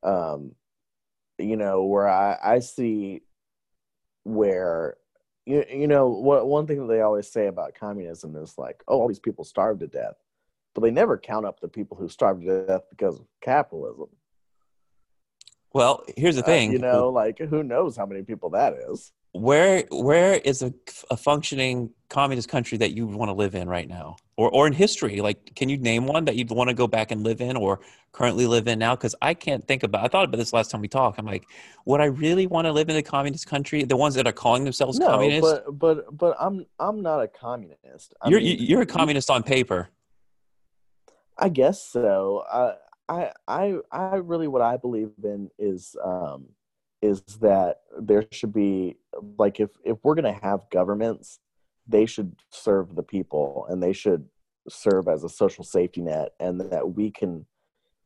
Um, 0.03 0.53
you 1.39 1.57
know, 1.57 1.85
where 1.85 2.09
I 2.09 2.39
I 2.43 2.59
see 2.61 3.23
where 4.25 4.97
you 5.47 5.65
you 5.71 5.89
know 5.89 6.09
what 6.09 6.47
one 6.47 6.67
thing 6.67 6.87
that 6.87 6.93
they 6.93 7.01
always 7.01 7.29
say 7.29 7.47
about 7.47 7.75
communism 7.75 8.37
is 8.37 8.59
like, 8.59 8.83
oh, 8.87 9.01
all 9.01 9.09
these 9.09 9.19
people 9.19 9.45
starved 9.45 9.81
to 9.81 9.87
death, 9.87 10.17
but 10.75 10.83
they 10.83 10.91
never 10.91 11.17
count 11.17 11.47
up 11.47 11.61
the 11.61 11.69
people 11.69 11.97
who 11.97 12.09
starved 12.09 12.43
to 12.43 12.67
death 12.67 12.83
because 12.91 13.19
of 13.19 13.27
capitalism. 13.41 14.09
Well, 15.73 16.05
here's 16.17 16.37
the 16.37 16.43
thing. 16.43 16.71
Uh, 16.71 16.73
you 16.73 16.79
know, 16.79 17.09
like 17.09 17.39
who 17.39 17.63
knows 17.63 17.97
how 17.97 18.05
many 18.05 18.23
people 18.23 18.51
that 18.51 18.75
is 18.75 19.13
where 19.33 19.85
where 19.91 20.35
is 20.35 20.63
a, 20.63 20.73
a 21.11 21.17
functioning 21.17 21.91
communist 22.09 22.49
country 22.49 22.77
that 22.79 22.91
you 22.91 23.07
would 23.07 23.15
want 23.15 23.29
to 23.29 23.33
live 23.33 23.55
in 23.55 23.69
right 23.69 23.89
now? 23.89 24.17
Or 24.37 24.51
or 24.51 24.67
in 24.67 24.73
history 24.73 25.21
like 25.21 25.55
can 25.55 25.69
you 25.69 25.77
name 25.77 26.07
one 26.07 26.25
that 26.25 26.37
you'd 26.37 26.51
want 26.51 26.69
to 26.69 26.75
go 26.75 26.89
back 26.89 27.11
and 27.13 27.23
live 27.23 27.41
in 27.41 27.57
or 27.57 27.81
currently 28.13 28.47
live 28.47 28.67
in 28.67 28.79
now? 28.79 28.97
Because 28.97 29.15
i 29.23 29.35
can't 29.35 29.67
think 29.67 29.83
about 29.85 30.05
i 30.05 30.09
thought 30.09 30.25
about 30.25 30.39
this 30.39 30.53
last 30.53 30.71
time 30.71 30.81
we 30.81 30.89
talked. 30.89 31.19
I'm 31.19 31.27
like 31.27 31.45
would 31.85 32.01
i 32.01 32.07
really 32.07 32.47
want 32.47 32.67
to 32.67 32.73
live 32.73 32.89
in 32.89 32.97
a 32.97 33.03
communist 33.03 33.47
country? 33.47 33.85
The 33.85 33.97
ones 33.97 34.15
that 34.17 34.27
are 34.27 34.33
calling 34.33 34.65
themselves 34.65 34.99
no, 34.99 35.07
communist? 35.07 35.43
but 35.43 35.79
but 35.79 36.17
but 36.17 36.37
i'm 36.41 36.67
i'm 36.81 37.03
not 37.03 37.23
a 37.23 37.29
communist. 37.29 38.15
I 38.21 38.31
you're 38.31 38.41
mean, 38.41 38.57
you're 38.61 38.83
a 38.83 38.87
communist 38.87 39.31
on 39.31 39.43
paper. 39.43 39.91
I 41.39 41.49
guess 41.51 41.83
so. 41.85 42.45
I 42.53 42.75
i 43.09 43.33
i 43.47 43.75
i 43.93 44.15
really 44.17 44.49
what 44.49 44.63
i 44.63 44.77
believe 44.77 45.13
in 45.23 45.51
is 45.59 45.97
um 46.05 46.49
is 47.03 47.23
that 47.41 47.81
there 47.99 48.25
should 48.31 48.53
be 48.53 48.97
like 49.39 49.61
if 49.61 49.71
if 49.85 49.99
we're 50.03 50.15
going 50.15 50.33
to 50.33 50.41
have 50.41 50.69
governments 50.71 51.41
they 51.87 52.07
should 52.07 52.37
serve 52.51 52.95
the 52.95 53.03
people 53.03 53.67
and 53.69 53.83
they 53.83 53.93
should 53.93 54.27
serve 54.69 55.09
as 55.09 55.25
a 55.25 55.29
social 55.29 55.65
safety 55.65 56.01
net 56.01 56.33
and 56.39 56.61
that 56.61 56.95
we 56.95 57.11
can 57.11 57.45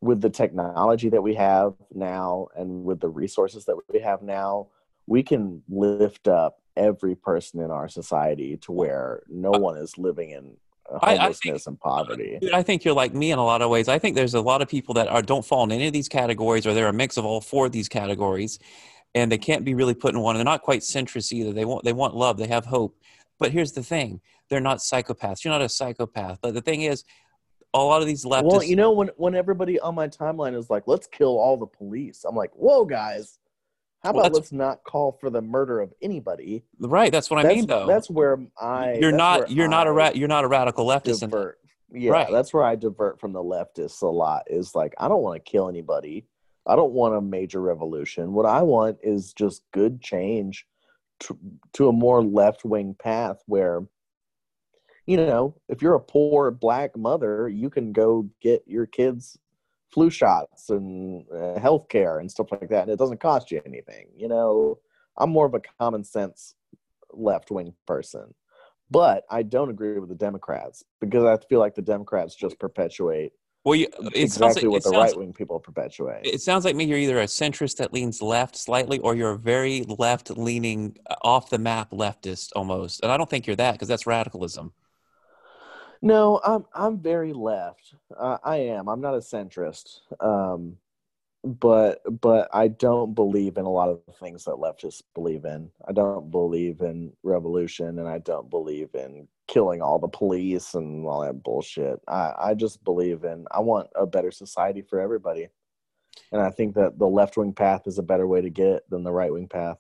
with 0.01 0.21
the 0.21 0.31
technology 0.31 1.09
that 1.09 1.23
we 1.23 1.35
have 1.35 1.75
now 1.93 2.47
and 2.57 2.85
with 2.85 3.01
the 3.01 3.09
resources 3.09 3.65
that 3.65 3.77
we 3.93 4.01
have 4.01 4.23
now 4.23 4.69
we 5.07 5.23
can 5.23 5.63
lift 5.69 6.29
up 6.29 6.63
every 6.77 7.15
person 7.15 7.61
in 7.61 7.71
our 7.71 7.89
society 7.89 8.57
to 8.57 8.73
where 8.73 9.23
no 9.29 9.51
one 9.51 9.77
is 9.77 9.99
living 9.99 10.31
in 10.31 10.57
homelessness 10.87 11.19
I, 11.19 11.29
I 11.29 11.33
think, 11.33 11.67
and 11.67 11.81
poverty. 11.81 12.39
I 12.53 12.63
think 12.63 12.85
you're 12.85 12.95
like 12.95 13.15
me 13.15 13.33
in 13.33 13.39
a 13.39 13.45
lot 13.45 13.63
of 13.63 13.71
ways. 13.71 13.89
I 13.89 13.99
think 13.99 14.15
there's 14.15 14.35
a 14.35 14.41
lot 14.41 14.63
of 14.63 14.69
people 14.69 14.95
that 14.95 15.09
are 15.09 15.23
don't 15.23 15.45
fall 15.45 15.65
in 15.65 15.73
any 15.73 15.87
of 15.87 15.93
these 15.93 16.09
categories, 16.09 16.67
or 16.67 16.75
they're 16.75 16.89
a 16.89 16.93
mix 16.93 17.17
of 17.17 17.25
all 17.25 17.41
four 17.41 17.67
of 17.67 17.73
these 17.73 17.89
categories, 17.89 18.59
and 19.15 19.31
they 19.31 19.39
can't 19.39 19.65
be 19.65 19.75
really 19.75 19.95
put 19.95 20.15
in 20.15 20.21
one. 20.21 20.37
They're 20.37 20.45
not 20.45 20.63
quite 20.63 20.81
centrist 20.81 21.33
either. 21.33 21.53
They 21.53 21.65
want 21.65 21.85
they 21.85 21.93
want 21.93 22.15
love. 22.15 22.37
They 22.39 22.49
have 22.49 22.67
hope. 22.67 22.97
But 23.39 23.51
here's 23.51 23.73
the 23.73 23.83
thing: 23.83 24.21
they're 24.49 24.61
not 24.61 24.79
psychopaths. 24.79 25.45
You're 25.45 25.53
not 25.53 25.63
a 25.63 25.69
psychopath. 25.69 26.39
But 26.43 26.55
the 26.55 26.63
thing 26.63 26.83
is, 26.83 27.05
a 27.73 27.79
lot 27.79 28.01
of 28.01 28.07
these 28.07 28.25
leftists. 28.25 28.51
Well, 28.51 28.63
you 28.63 28.77
know, 28.77 28.93
when 28.93 29.11
when 29.17 29.35
everybody 29.35 29.81
on 29.81 29.95
my 29.95 30.09
timeline 30.09 30.57
is 30.57 30.71
like, 30.71 30.85
"Let's 30.87 31.07
kill 31.07 31.39
all 31.39 31.57
the 31.57 31.67
police," 31.67 32.25
I'm 32.25 32.37
like, 32.37 32.51
"Whoa, 32.55 32.85
guys." 32.85 33.39
How 34.05 34.11
about 34.11 34.25
well, 34.25 34.33
let's 34.33 34.53
not 34.53 34.85
call 34.85 35.13
for 35.13 35.31
the 35.31 35.41
murder 35.41 35.81
of 35.81 35.93
anybody? 36.03 36.63
Right, 36.79 37.11
that's 37.11 37.31
what 37.31 37.43
that's, 37.43 37.53
I 37.53 37.57
mean, 37.57 37.67
though. 37.67 37.87
That's 37.87 38.11
where 38.11 38.39
I. 38.61 38.99
You're 39.01 39.13
not. 39.13 39.51
You're 39.51 39.67
I 39.67 39.71
not 39.71 39.87
a 39.87 39.93
ra- 39.93 40.13
You're 40.15 40.29
not 40.29 40.45
a 40.45 40.49
radical 40.49 40.87
leftist. 40.87 41.21
Divert. 41.21 41.59
Yeah, 41.91 42.11
right. 42.11 42.29
that's 42.31 42.53
where 42.53 42.65
I 42.65 42.75
divert 42.77 43.19
from 43.19 43.33
the 43.33 43.43
leftists 43.43 44.03
a 44.03 44.07
lot. 44.07 44.43
Is 44.49 44.75
like 44.75 44.95
I 44.99 45.09
don't 45.09 45.23
want 45.23 45.43
to 45.43 45.51
kill 45.51 45.71
anybody. 45.71 46.27
I 46.67 46.77
don't 46.77 46.93
want 46.93 47.15
a 47.15 47.21
major 47.21 47.61
revolution. 47.61 48.33
What 48.33 48.47
I 48.47 48.63
want 48.63 48.99
is 49.03 49.33
just 49.33 49.63
good 49.73 50.01
change 50.01 50.67
to, 51.21 51.39
to 51.75 51.89
a 51.89 51.93
more 51.93 52.23
left 52.23 52.65
wing 52.65 52.97
path 52.99 53.43
where, 53.47 53.83
you 55.07 55.17
know, 55.19 55.57
if 55.69 55.83
you're 55.83 55.95
a 55.95 56.01
poor 56.01 56.51
black 56.51 56.97
mother, 56.97 57.49
you 57.49 57.69
can 57.69 57.93
go 57.93 58.29
get 58.41 58.63
your 58.67 58.87
kids 58.87 59.39
flu 59.95 60.11
shots 60.11 60.71
and 60.71 61.25
uh, 61.33 61.59
health 61.61 61.89
care 61.89 62.19
and 62.19 62.31
stuff 62.31 62.49
like 62.51 62.69
that. 62.69 62.83
And 62.83 62.91
it 62.91 62.99
doesn't 62.99 63.21
cost 63.21 63.51
you 63.53 63.63
anything. 63.65 64.09
You 64.17 64.29
know, 64.29 64.79
I'm 65.17 65.31
more 65.31 65.47
of 65.47 65.55
a 65.55 65.61
common 65.79 66.03
sense 66.03 66.57
left 67.13 67.53
wing 67.53 67.73
person. 67.87 68.35
But 68.91 69.25
I 69.31 69.43
don't 69.43 69.71
agree 69.71 69.99
with 69.99 70.11
the 70.11 70.15
Democrats 70.15 70.85
because 71.01 71.25
I 71.25 71.39
feel 71.49 71.61
like 71.61 71.75
the 71.75 71.83
Democrats 71.83 72.35
just 72.35 72.59
perpetuate 72.59 73.33
well, 73.65 73.77
you, 73.77 73.89
exactly 74.15 74.65
like, 74.65 74.73
what 74.73 74.83
the 74.85 74.91
right 74.91 75.17
wing 75.17 75.33
people 75.33 75.59
perpetuate. 75.59 76.27
It 76.27 76.43
sounds 76.43 76.67
like 76.67 76.77
me 76.77 76.85
you're 76.85 76.99
either 76.99 77.21
a 77.21 77.25
centrist 77.25 77.79
that 77.79 77.95
leans 77.95 78.21
left 78.21 78.57
slightly, 78.57 78.99
or 78.99 79.17
you're 79.17 79.31
a 79.31 79.39
very 79.39 79.85
left 79.99 80.29
leaning, 80.31 80.99
off 81.23 81.49
the 81.49 81.59
map 81.59 81.91
leftist 81.91 82.51
almost. 82.55 83.03
And 83.03 83.11
I 83.11 83.17
don't 83.17 83.31
think 83.31 83.47
you're 83.47 83.57
that 83.57 83.73
because 83.73 83.89
that's 83.89 84.07
radicalism. 84.07 84.75
No, 86.05 86.39
I'm 86.45 86.67
I'm 86.75 86.99
very 86.99 87.33
left. 87.33 87.95
Uh, 88.15 88.37
I 88.45 88.57
am. 88.57 88.89
I'm 88.89 89.01
not 89.01 89.15
a 89.15 89.19
centrist. 89.21 90.01
Um, 90.21 90.77
but 91.43 92.03
but 92.21 92.51
I 92.53 92.69
don't 92.69 93.15
believe 93.15 93.57
in 93.57 93.65
a 93.65 93.71
lot 93.71 93.89
of 93.89 94.03
the 94.07 94.13
things 94.13 94.45
that 94.45 94.57
leftists 94.57 95.01
believe 95.15 95.47
in. 95.47 95.71
I 95.89 95.93
don't 95.93 96.31
believe 96.31 96.83
in 96.83 97.15
revolution, 97.23 97.99
and 97.99 98.07
I 98.07 98.19
don't 98.19 98.51
believe 98.51 98.91
in 98.95 99.27
killing 99.49 99.81
all 99.81 99.99
the 99.99 100.09
police 100.09 100.75
and 100.75 101.07
all 101.07 101.23
that 101.23 101.43
bullshit. 101.43 101.99
I 102.07 102.35
I 102.39 102.55
just 102.55 102.85
believe 102.85 103.25
in 103.25 103.47
I 103.51 103.61
want 103.61 103.89
a 103.95 104.05
better 104.05 104.31
society 104.31 104.83
for 104.83 105.01
everybody, 105.01 105.49
and 106.33 106.43
I 106.43 106.51
think 106.51 106.75
that 106.75 106.99
the 106.99 107.09
left 107.09 107.39
wing 107.39 107.55
path 107.55 107.87
is 107.87 107.99
a 107.99 108.03
better 108.03 108.27
way 108.27 108.43
to 108.43 108.51
get 108.51 108.69
it 108.69 108.91
than 108.91 109.05
the 109.05 109.13
right 109.13 109.33
wing 109.33 109.49
path. 109.49 109.79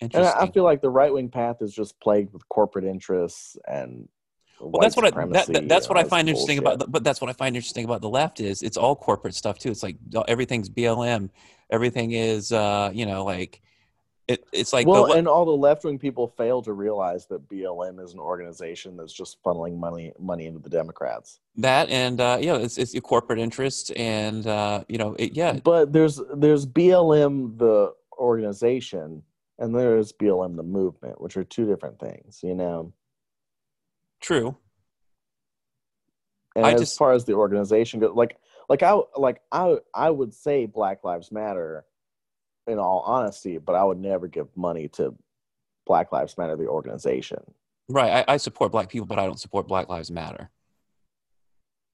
And 0.00 0.16
I, 0.16 0.44
I 0.44 0.50
feel 0.50 0.64
like 0.64 0.80
the 0.80 0.88
right 0.88 1.12
wing 1.12 1.28
path 1.28 1.60
is 1.60 1.74
just 1.74 2.00
plagued 2.00 2.32
with 2.32 2.48
corporate 2.48 2.86
interests 2.86 3.58
and 3.68 4.08
well, 4.60 4.80
that's 4.80 4.96
what 4.96 5.06
I 5.06 5.26
that, 5.26 5.46
that, 5.46 5.68
that's 5.68 5.88
what 5.88 5.98
I 5.98 6.04
find 6.04 6.26
bullshit. 6.26 6.28
interesting 6.28 6.58
about 6.58 6.78
the, 6.78 6.86
but 6.86 7.02
that's 7.02 7.20
what 7.20 7.30
I 7.30 7.32
find 7.32 7.56
interesting 7.56 7.84
about 7.84 8.02
the 8.02 8.08
left 8.08 8.40
is 8.40 8.62
it's 8.62 8.76
all 8.76 8.94
corporate 8.94 9.34
stuff 9.34 9.58
too. 9.58 9.70
It's 9.70 9.82
like 9.82 9.96
everything's 10.28 10.68
BLM, 10.68 11.30
everything 11.70 12.12
is 12.12 12.52
uh, 12.52 12.90
you 12.92 13.06
know 13.06 13.24
like 13.24 13.60
it, 14.30 14.44
it's 14.52 14.72
like 14.72 14.86
well, 14.86 15.08
the, 15.08 15.14
and 15.14 15.26
all 15.26 15.44
the 15.44 15.50
left 15.50 15.82
wing 15.82 15.98
people 15.98 16.28
fail 16.28 16.62
to 16.62 16.72
realize 16.72 17.26
that 17.26 17.48
BLM 17.48 18.00
is 18.00 18.12
an 18.12 18.20
organization 18.20 18.96
that's 18.96 19.12
just 19.12 19.42
funneling 19.42 19.76
money 19.76 20.12
money 20.20 20.46
into 20.46 20.60
the 20.60 20.70
Democrats. 20.70 21.40
That 21.56 21.88
and 21.88 22.20
uh, 22.20 22.38
yeah, 22.40 22.56
it's 22.56 22.78
it's 22.78 22.94
your 22.94 23.00
corporate 23.00 23.40
interest 23.40 23.90
and 23.96 24.46
uh, 24.46 24.84
you 24.88 24.98
know 24.98 25.16
it, 25.18 25.34
yeah. 25.34 25.54
But 25.64 25.92
there's 25.92 26.20
there's 26.36 26.64
BLM 26.64 27.58
the 27.58 27.92
organization 28.18 29.24
and 29.58 29.74
there's 29.74 30.12
BLM 30.12 30.56
the 30.56 30.62
movement, 30.62 31.20
which 31.20 31.36
are 31.36 31.44
two 31.44 31.66
different 31.66 31.98
things. 31.98 32.40
You 32.42 32.54
know. 32.54 32.92
True. 34.20 34.56
And 36.56 36.66
I 36.66 36.72
as 36.72 36.80
just, 36.80 36.98
far 36.98 37.12
as 37.12 37.24
the 37.24 37.34
organization 37.34 38.00
goes, 38.00 38.14
like 38.14 38.36
like 38.68 38.82
I 38.82 38.98
like 39.16 39.40
I 39.52 39.78
I 39.94 40.10
would 40.10 40.34
say 40.34 40.66
Black 40.66 41.04
Lives 41.04 41.30
Matter 41.30 41.84
in 42.66 42.78
all 42.78 43.00
honesty, 43.06 43.58
but 43.58 43.74
I 43.74 43.84
would 43.84 43.98
never 43.98 44.26
give 44.26 44.48
money 44.56 44.88
to 44.88 45.14
Black 45.86 46.12
Lives 46.12 46.36
Matter 46.36 46.56
the 46.56 46.66
organization. 46.66 47.38
Right. 47.88 48.24
I, 48.28 48.34
I 48.34 48.36
support 48.36 48.70
black 48.70 48.88
people, 48.88 49.06
but 49.06 49.18
I 49.18 49.26
don't 49.26 49.40
support 49.40 49.66
Black 49.66 49.88
Lives 49.88 50.10
Matter. 50.10 50.50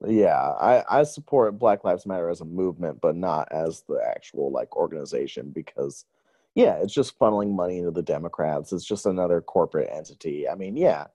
Yeah, 0.07 0.39
I, 0.39 0.85
I 0.91 1.03
support 1.05 1.59
Black 1.59 1.83
Lives 1.83 2.05
Matter 2.05 2.29
as 2.29 2.43
a 2.43 2.45
movement, 2.45 3.01
but 3.01 3.17
not 3.17 3.51
as 3.51 3.83
the 3.89 3.99
actual 4.07 4.51
like 4.53 4.77
organization 4.77 5.51
because 5.51 6.05
yeah, 6.55 6.75
it's 6.77 6.93
just 6.93 7.19
funneling 7.19 7.55
money 7.55 7.79
into 7.79 7.91
the 7.91 8.03
Democrats. 8.03 8.73
It's 8.73 8.85
just 8.85 9.07
another 9.07 9.41
corporate 9.41 9.91
entity. 9.91 10.49
I 10.49 10.55
mean, 10.55 10.77
yeah, 10.77 11.07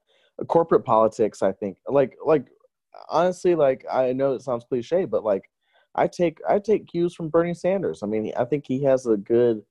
corporate 0.48 0.84
politics 0.84 1.42
i 1.42 1.52
think 1.52 1.76
like 1.88 2.16
like 2.24 2.48
honestly 3.08 3.54
like 3.54 3.84
i 3.90 4.12
know 4.12 4.32
it 4.32 4.42
sounds 4.42 4.64
cliche 4.64 5.04
but 5.04 5.24
like 5.24 5.50
i 5.94 6.06
take 6.06 6.38
i 6.48 6.58
take 6.58 6.86
cues 6.86 7.14
from 7.14 7.28
bernie 7.28 7.54
sanders. 7.54 8.02
I 8.02 8.06
mean 8.06 8.32
i 8.36 8.44
think 8.44 8.64
he 8.66 8.82
has 8.84 9.06
a 9.06 9.16
good 9.16 9.62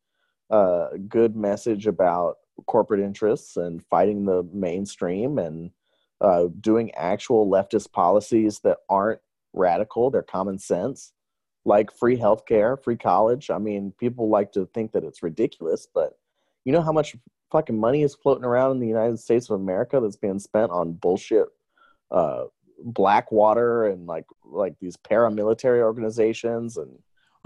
uh 0.49 0.89
good 1.07 1.35
message 1.35 1.87
about 1.87 2.37
corporate 2.67 2.99
interests 2.99 3.57
and 3.57 3.83
fighting 3.85 4.25
the 4.25 4.43
mainstream 4.53 5.37
and 5.37 5.71
uh, 6.19 6.49
doing 6.59 6.91
actual 6.93 7.49
leftist 7.49 7.91
policies 7.91 8.59
that 8.59 8.77
aren't 8.89 9.19
radical 9.53 10.11
they're 10.11 10.21
common 10.21 10.59
sense 10.59 11.13
like 11.65 11.91
free 11.91 12.17
healthcare 12.17 12.81
free 12.81 12.95
college. 12.95 13.49
I 13.49 13.57
mean 13.57 13.93
people 13.99 14.29
like 14.29 14.51
to 14.53 14.65
think 14.67 14.91
that 14.91 15.03
it's 15.03 15.23
ridiculous 15.23 15.87
but 15.93 16.13
you 16.65 16.71
know 16.71 16.81
how 16.81 16.91
much 16.91 17.15
fucking 17.51 17.79
money 17.79 18.03
is 18.03 18.15
floating 18.15 18.45
around 18.45 18.71
in 18.71 18.79
the 18.79 18.87
United 18.87 19.19
States 19.19 19.49
of 19.49 19.59
America 19.59 19.99
that's 19.99 20.17
being 20.17 20.39
spent 20.39 20.71
on 20.71 20.93
bullshit 20.93 21.47
uh 22.11 22.43
Blackwater 22.83 23.87
and 23.87 24.07
like 24.07 24.25
like 24.43 24.75
these 24.79 24.97
paramilitary 24.97 25.81
organizations 25.81 26.77
and 26.77 26.97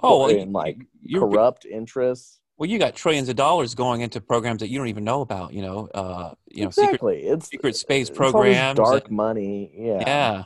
oh 0.02 0.30
and 0.30 0.54
like 0.54 0.78
corrupt 1.14 1.66
interests. 1.66 2.40
Well, 2.58 2.70
you 2.70 2.80
got 2.80 2.96
trillions 2.96 3.28
of 3.28 3.36
dollars 3.36 3.76
going 3.76 4.00
into 4.00 4.22
programs 4.22 4.62
that 4.62 4.70
you 4.70 4.78
don't 4.78 4.88
even 4.88 5.04
know 5.04 5.20
about. 5.22 5.54
You 5.54 5.62
know, 5.62 5.90
uh, 5.94 6.36
you 6.50 6.62
know, 6.62 6.68
exactly. 6.68 7.18
Secret, 7.18 7.34
it's 7.34 7.50
secret 7.50 7.76
space 7.76 8.10
programs, 8.10 8.78
dark 8.78 9.08
and, 9.08 9.16
money. 9.16 9.72
Yeah, 9.76 10.00
yeah. 10.00 10.44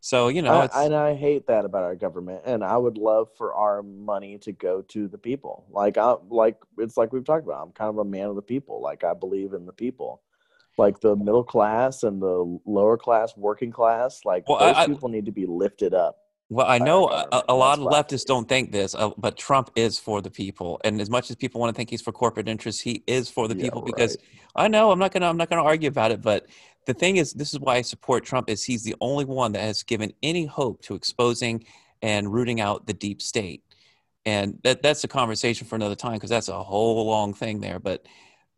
So 0.00 0.28
you 0.28 0.42
know, 0.42 0.68
I, 0.72 0.84
and 0.84 0.94
I 0.94 1.14
hate 1.14 1.46
that 1.48 1.64
about 1.64 1.82
our 1.82 1.96
government, 1.96 2.42
and 2.44 2.62
I 2.62 2.76
would 2.76 2.96
love 2.96 3.28
for 3.36 3.54
our 3.54 3.82
money 3.82 4.38
to 4.38 4.52
go 4.52 4.82
to 4.82 5.08
the 5.08 5.18
people. 5.18 5.66
Like 5.70 5.98
I 5.98 6.14
like 6.28 6.56
it's 6.78 6.96
like 6.96 7.12
we've 7.12 7.24
talked 7.24 7.44
about. 7.44 7.62
I'm 7.64 7.72
kind 7.72 7.90
of 7.90 7.98
a 7.98 8.04
man 8.04 8.26
of 8.26 8.36
the 8.36 8.42
people. 8.42 8.80
Like 8.80 9.04
I 9.04 9.14
believe 9.14 9.52
in 9.52 9.66
the 9.66 9.72
people, 9.72 10.22
like 10.78 11.00
the 11.00 11.16
middle 11.16 11.44
class 11.44 12.02
and 12.02 12.22
the 12.22 12.58
lower 12.64 12.96
class, 12.96 13.36
working 13.36 13.72
class. 13.72 14.20
Like 14.24 14.48
well, 14.48 14.58
those 14.58 14.76
I, 14.76 14.86
people 14.86 15.08
need 15.08 15.26
to 15.26 15.32
be 15.32 15.46
lifted 15.46 15.92
up. 15.92 16.18
Well, 16.48 16.66
I 16.66 16.78
know 16.78 17.08
a, 17.08 17.42
a 17.48 17.54
lot 17.54 17.80
of 17.80 17.86
leftists 17.86 18.24
don't 18.24 18.48
think 18.48 18.70
this, 18.70 18.94
uh, 18.94 19.10
but 19.18 19.36
Trump 19.36 19.70
is 19.74 19.98
for 19.98 20.22
the 20.22 20.30
people. 20.30 20.80
And 20.84 21.00
as 21.00 21.10
much 21.10 21.28
as 21.28 21.34
people 21.34 21.60
want 21.60 21.74
to 21.74 21.76
think 21.76 21.90
he's 21.90 22.02
for 22.02 22.12
corporate 22.12 22.48
interests, 22.48 22.80
he 22.80 23.02
is 23.08 23.28
for 23.28 23.48
the 23.48 23.56
yeah, 23.56 23.64
people. 23.64 23.82
Because 23.82 24.16
I 24.54 24.68
know 24.68 24.92
I'm 24.92 24.98
not 25.00 25.12
gonna 25.12 25.28
I'm 25.28 25.36
not 25.36 25.50
gonna 25.50 25.64
argue 25.64 25.88
about 25.88 26.12
it, 26.12 26.22
but 26.22 26.46
the 26.86 26.94
thing 26.94 27.16
is, 27.16 27.32
this 27.32 27.52
is 27.52 27.60
why 27.60 27.76
I 27.76 27.82
support 27.82 28.24
Trump. 28.24 28.48
Is 28.48 28.64
he's 28.64 28.82
the 28.82 28.96
only 29.00 29.24
one 29.24 29.52
that 29.52 29.62
has 29.62 29.82
given 29.82 30.12
any 30.22 30.46
hope 30.46 30.82
to 30.82 30.94
exposing 30.94 31.64
and 32.02 32.32
rooting 32.32 32.60
out 32.60 32.86
the 32.86 32.94
deep 32.94 33.20
state. 33.20 33.62
And 34.24 34.58
that 34.64 34.82
that's 34.82 35.04
a 35.04 35.08
conversation 35.08 35.66
for 35.66 35.76
another 35.76 35.94
time 35.94 36.14
because 36.14 36.30
that's 36.30 36.48
a 36.48 36.62
whole 36.62 37.06
long 37.06 37.34
thing 37.34 37.60
there. 37.60 37.78
But 37.78 38.06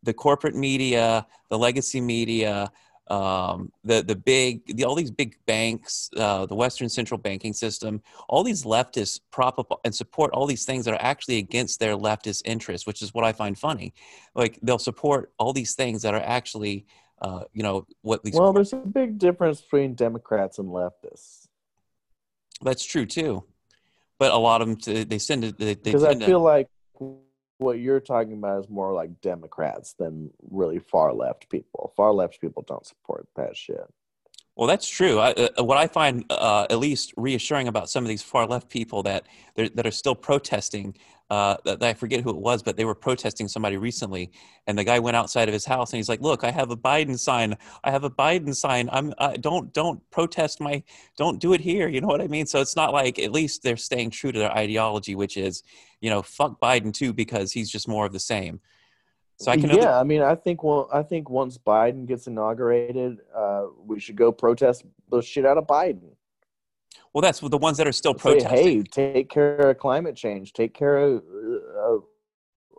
the 0.03 0.13
corporate 0.13 0.55
media, 0.55 1.25
the 1.49 1.57
legacy 1.57 2.01
media, 2.01 2.71
um, 3.09 3.71
the 3.83 4.01
the 4.03 4.15
big 4.15 4.75
the, 4.77 4.83
all 4.83 4.95
these 4.95 5.11
big 5.11 5.35
banks, 5.45 6.09
uh, 6.15 6.45
the 6.45 6.55
Western 6.55 6.89
Central 6.89 7.17
Banking 7.17 7.53
System, 7.53 8.01
all 8.27 8.43
these 8.43 8.63
leftists 8.63 9.19
prop 9.31 9.57
up 9.59 9.79
and 9.83 9.93
support 9.93 10.31
all 10.33 10.45
these 10.45 10.65
things 10.65 10.85
that 10.85 10.93
are 10.93 11.01
actually 11.01 11.37
against 11.37 11.79
their 11.79 11.95
leftist 11.95 12.43
interests, 12.45 12.85
which 12.85 13.01
is 13.01 13.13
what 13.13 13.23
I 13.23 13.31
find 13.31 13.57
funny. 13.57 13.93
Like 14.35 14.59
they'll 14.61 14.79
support 14.79 15.31
all 15.39 15.53
these 15.53 15.73
things 15.73 16.03
that 16.03 16.13
are 16.13 16.21
actually, 16.23 16.85
uh, 17.21 17.43
you 17.53 17.63
know, 17.63 17.85
what 18.01 18.23
these. 18.23 18.33
Well, 18.33 18.53
there's 18.53 18.73
a 18.73 18.77
big 18.77 19.17
difference 19.17 19.61
between 19.61 19.95
Democrats 19.95 20.59
and 20.59 20.69
leftists. 20.69 21.47
That's 22.61 22.83
true 22.83 23.05
too, 23.05 23.45
but 24.17 24.31
a 24.31 24.37
lot 24.37 24.61
of 24.61 24.83
them 24.83 25.07
they 25.07 25.17
send 25.17 25.43
it 25.45 25.57
because 25.57 26.03
I 26.03 26.15
feel 26.15 26.27
to, 26.27 26.37
like 26.39 26.67
what 27.59 27.79
you're 27.79 27.99
talking 27.99 28.33
about 28.33 28.63
is 28.63 28.69
more 28.69 28.93
like 28.93 29.21
Democrats 29.21 29.93
than 29.93 30.31
really 30.49 30.79
far 30.79 31.13
left 31.13 31.49
people. 31.49 31.93
Far 31.95 32.13
left 32.13 32.39
people 32.41 32.63
don't 32.67 32.85
support 32.85 33.27
that 33.35 33.55
shit. 33.55 33.83
Well, 34.55 34.67
that's 34.67 34.89
true. 34.89 35.19
I, 35.19 35.31
uh, 35.31 35.63
what 35.63 35.77
I 35.77 35.87
find 35.87 36.25
uh, 36.29 36.67
at 36.69 36.79
least 36.79 37.13
reassuring 37.15 37.69
about 37.69 37.89
some 37.89 38.03
of 38.03 38.09
these 38.09 38.21
far 38.21 38.45
left 38.45 38.69
people 38.69 39.03
that 39.03 39.25
that 39.55 39.85
are 39.85 39.91
still 39.91 40.15
protesting 40.15 40.97
uh, 41.29 41.57
I 41.81 41.93
forget 41.93 42.21
who 42.21 42.31
it 42.31 42.37
was, 42.37 42.63
but 42.63 42.75
they 42.75 42.85
were 42.85 42.95
protesting 42.95 43.47
somebody 43.47 43.77
recently, 43.77 44.31
and 44.65 44.77
the 44.77 44.83
guy 44.83 44.97
went 44.97 45.15
outside 45.15 45.47
of 45.47 45.53
his 45.53 45.65
house 45.65 45.93
and 45.93 45.97
he's 45.97 46.09
like, 46.09 46.21
"Look, 46.21 46.43
I 46.43 46.49
have 46.49 46.71
a 46.71 46.77
Biden 46.77 47.19
sign. 47.19 47.55
I 47.83 47.91
have 47.91 48.03
a 48.03 48.09
Biden 48.09 48.55
sign. 48.55 48.89
I'm 48.91 49.13
uh, 49.19 49.33
don't 49.39 49.71
don't 49.71 50.01
protest 50.09 50.59
my 50.59 50.83
don't 51.17 51.39
do 51.39 51.53
it 51.53 51.61
here. 51.61 51.87
You 51.87 52.01
know 52.01 52.07
what 52.07 52.21
I 52.21 52.27
mean? 52.27 52.47
So 52.47 52.61
it's 52.61 52.75
not 52.75 52.93
like 52.93 53.19
at 53.19 53.31
least 53.31 53.61
they're 53.61 53.77
staying 53.77 54.09
true 54.09 54.31
to 54.31 54.39
their 54.39 54.51
ideology, 54.51 55.13
which 55.13 55.37
is, 55.37 55.63
you 56.01 56.09
know, 56.09 56.23
fuck 56.23 56.59
Biden 56.59 56.91
too 56.93 57.13
because 57.13 57.51
he's 57.51 57.69
just 57.69 57.87
more 57.87 58.07
of 58.07 58.13
the 58.13 58.19
same. 58.19 58.59
So 59.39 59.51
I 59.51 59.57
can. 59.57 59.69
Yeah, 59.69 59.97
I 59.97 60.03
mean, 60.03 60.21
I 60.21 60.35
think 60.35 60.63
well, 60.63 60.89
I 60.91 61.03
think 61.03 61.29
once 61.29 61.57
Biden 61.57 62.05
gets 62.05 62.27
inaugurated, 62.27 63.19
uh, 63.35 63.67
we 63.77 63.99
should 63.99 64.17
go 64.17 64.31
protest 64.31 64.83
the 65.09 65.21
shit 65.21 65.45
out 65.45 65.57
of 65.57 65.65
Biden. 65.65 66.09
Well, 67.13 67.21
that's 67.21 67.39
the 67.39 67.57
ones 67.57 67.77
that 67.77 67.87
are 67.87 67.91
still 67.91 68.13
protesting. 68.13 68.77
hey, 68.77 68.83
take 68.83 69.29
care 69.29 69.71
of 69.71 69.77
climate 69.77 70.15
change. 70.15 70.53
Take 70.53 70.73
care 70.73 70.97
of, 70.97 71.23
uh, 71.23 71.79
of, 71.79 72.03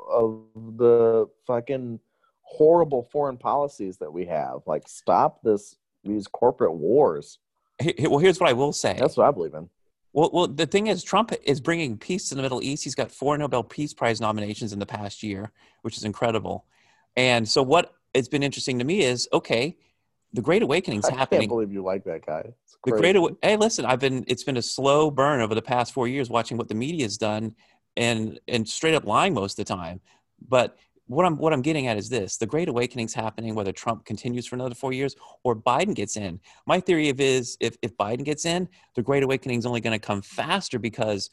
of 0.09 0.43
the 0.77 1.27
fucking 1.47 1.99
horrible 2.43 3.09
foreign 3.11 3.37
policies 3.37 3.99
that 3.99 4.13
we 4.13 4.27
have. 4.27 4.61
Like, 4.67 4.89
stop 4.89 5.43
this 5.43 5.77
these 6.05 6.27
corporate 6.27 6.75
wars. 6.75 7.39
Well, 7.99 8.19
here's 8.19 8.39
what 8.39 8.49
I 8.49 8.53
will 8.53 8.75
say. 8.75 8.95
That's 8.99 9.17
what 9.17 9.27
I 9.27 9.31
believe 9.31 9.55
in. 9.55 9.69
Well, 10.13 10.31
well, 10.33 10.47
the 10.47 10.67
thing 10.67 10.89
is, 10.89 11.03
Trump 11.03 11.33
is 11.45 11.61
bringing 11.61 11.97
peace 11.97 12.29
to 12.29 12.35
the 12.35 12.43
Middle 12.43 12.63
East. 12.63 12.85
He's 12.85 12.95
got 12.95 13.11
four 13.11 13.39
Nobel 13.39 13.63
Peace 13.63 13.95
Prize 13.95 14.21
nominations 14.21 14.73
in 14.73 14.79
the 14.79 14.87
past 14.87 15.23
year, 15.23 15.53
which 15.83 15.97
is 15.97 16.05
incredible. 16.05 16.67
And 17.17 17.49
so, 17.49 17.63
what 17.63 17.95
has 18.15 18.29
been 18.29 18.43
interesting 18.43 18.79
to 18.81 18.85
me 18.85 19.03
is, 19.03 19.29
okay, 19.33 19.77
the 20.33 20.43
Great 20.43 20.63
Awakening's 20.63 21.07
I 21.07 21.15
happening. 21.15 21.39
I 21.39 21.43
can't 21.43 21.51
believe 21.51 21.73
you 21.73 21.83
like 21.83 22.05
that 22.05 22.27
guy. 22.27 22.53
The 22.85 22.93
Great 22.93 23.17
Hey, 23.43 23.57
listen, 23.57 23.85
I've 23.85 24.01
been. 24.01 24.25
It's 24.27 24.45
been 24.45 24.57
a 24.57 24.63
slow 24.63 25.11
burn 25.11 25.41
over 25.41 25.55
the 25.55 25.63
past 25.63 25.93
four 25.93 26.09
years 26.09 26.31
watching 26.31 26.57
what 26.57 26.69
the 26.69 26.75
media's 26.75 27.19
done, 27.19 27.55
and 27.97 28.41
and 28.49 28.67
straight 28.67 28.95
up 28.95 29.05
lying 29.05 29.35
most 29.35 29.59
of 29.59 29.67
the 29.67 29.75
time. 29.75 30.01
But 30.49 30.79
what 31.07 31.27
I'm 31.27 31.37
what 31.37 31.53
I'm 31.53 31.61
getting 31.61 31.89
at 31.89 31.99
is 31.99 32.09
this: 32.09 32.39
the 32.39 32.47
Great 32.47 32.69
Awakening's 32.69 33.13
happening, 33.13 33.55
whether 33.55 33.73
Trump 33.73 34.07
continues 34.07 34.47
for 34.47 34.55
another 34.57 34.75
four 34.75 34.95
years 34.95 35.15
or 35.45 35.55
Biden 35.55 35.95
gets 35.95 36.17
in. 36.17 36.41
My 36.67 36.81
theory 36.81 37.11
of 37.11 37.21
is 37.21 37.59
if 37.61 37.77
if 37.83 37.95
Biden 37.99 38.25
gets 38.25 38.47
in, 38.47 38.67
the 38.95 39.03
Great 39.03 39.23
Awakening's 39.23 39.67
only 39.67 39.83
going 39.83 39.99
to 39.99 40.07
come 40.07 40.23
faster 40.23 40.79
because, 40.79 41.29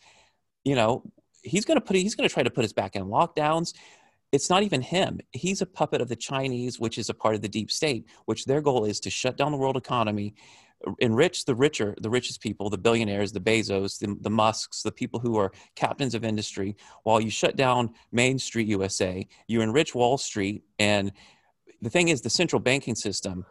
you 0.65 0.75
know, 0.75 1.03
he's 1.43 1.63
going 1.63 1.79
to 1.79 1.85
put 1.85 1.95
he's 1.95 2.15
going 2.15 2.27
to 2.27 2.33
try 2.33 2.43
to 2.43 2.49
put 2.49 2.65
us 2.65 2.73
back 2.73 2.97
in 2.97 3.05
lockdowns 3.05 3.73
it's 4.31 4.49
not 4.49 4.63
even 4.63 4.81
him. 4.81 5.19
He's 5.31 5.61
a 5.61 5.65
puppet 5.65 6.01
of 6.01 6.09
the 6.09 6.15
Chinese, 6.15 6.79
which 6.79 6.97
is 6.97 7.09
a 7.09 7.13
part 7.13 7.35
of 7.35 7.41
the 7.41 7.47
deep 7.47 7.71
state, 7.71 8.05
which 8.25 8.45
their 8.45 8.61
goal 8.61 8.85
is 8.85 8.99
to 9.01 9.09
shut 9.09 9.37
down 9.37 9.51
the 9.51 9.57
world 9.57 9.77
economy, 9.77 10.35
enrich 10.99 11.45
the 11.45 11.55
richer, 11.55 11.95
the 12.01 12.09
richest 12.09 12.41
people, 12.41 12.69
the 12.69 12.77
billionaires, 12.77 13.31
the 13.31 13.39
Bezos, 13.39 13.99
the, 13.99 14.15
the 14.21 14.29
Musks, 14.29 14.83
the 14.83 14.91
people 14.91 15.19
who 15.19 15.37
are 15.37 15.51
captains 15.75 16.15
of 16.15 16.23
industry, 16.23 16.75
while 17.03 17.19
you 17.19 17.29
shut 17.29 17.55
down 17.55 17.89
Main 18.11 18.37
Street 18.39 18.67
USA, 18.67 19.27
you 19.47 19.61
enrich 19.61 19.95
Wall 19.95 20.17
Street. 20.17 20.63
And 20.79 21.11
the 21.81 21.89
thing 21.89 22.09
is, 22.09 22.21
the 22.21 22.29
central 22.29 22.59
banking 22.59 22.95
system 22.95 23.45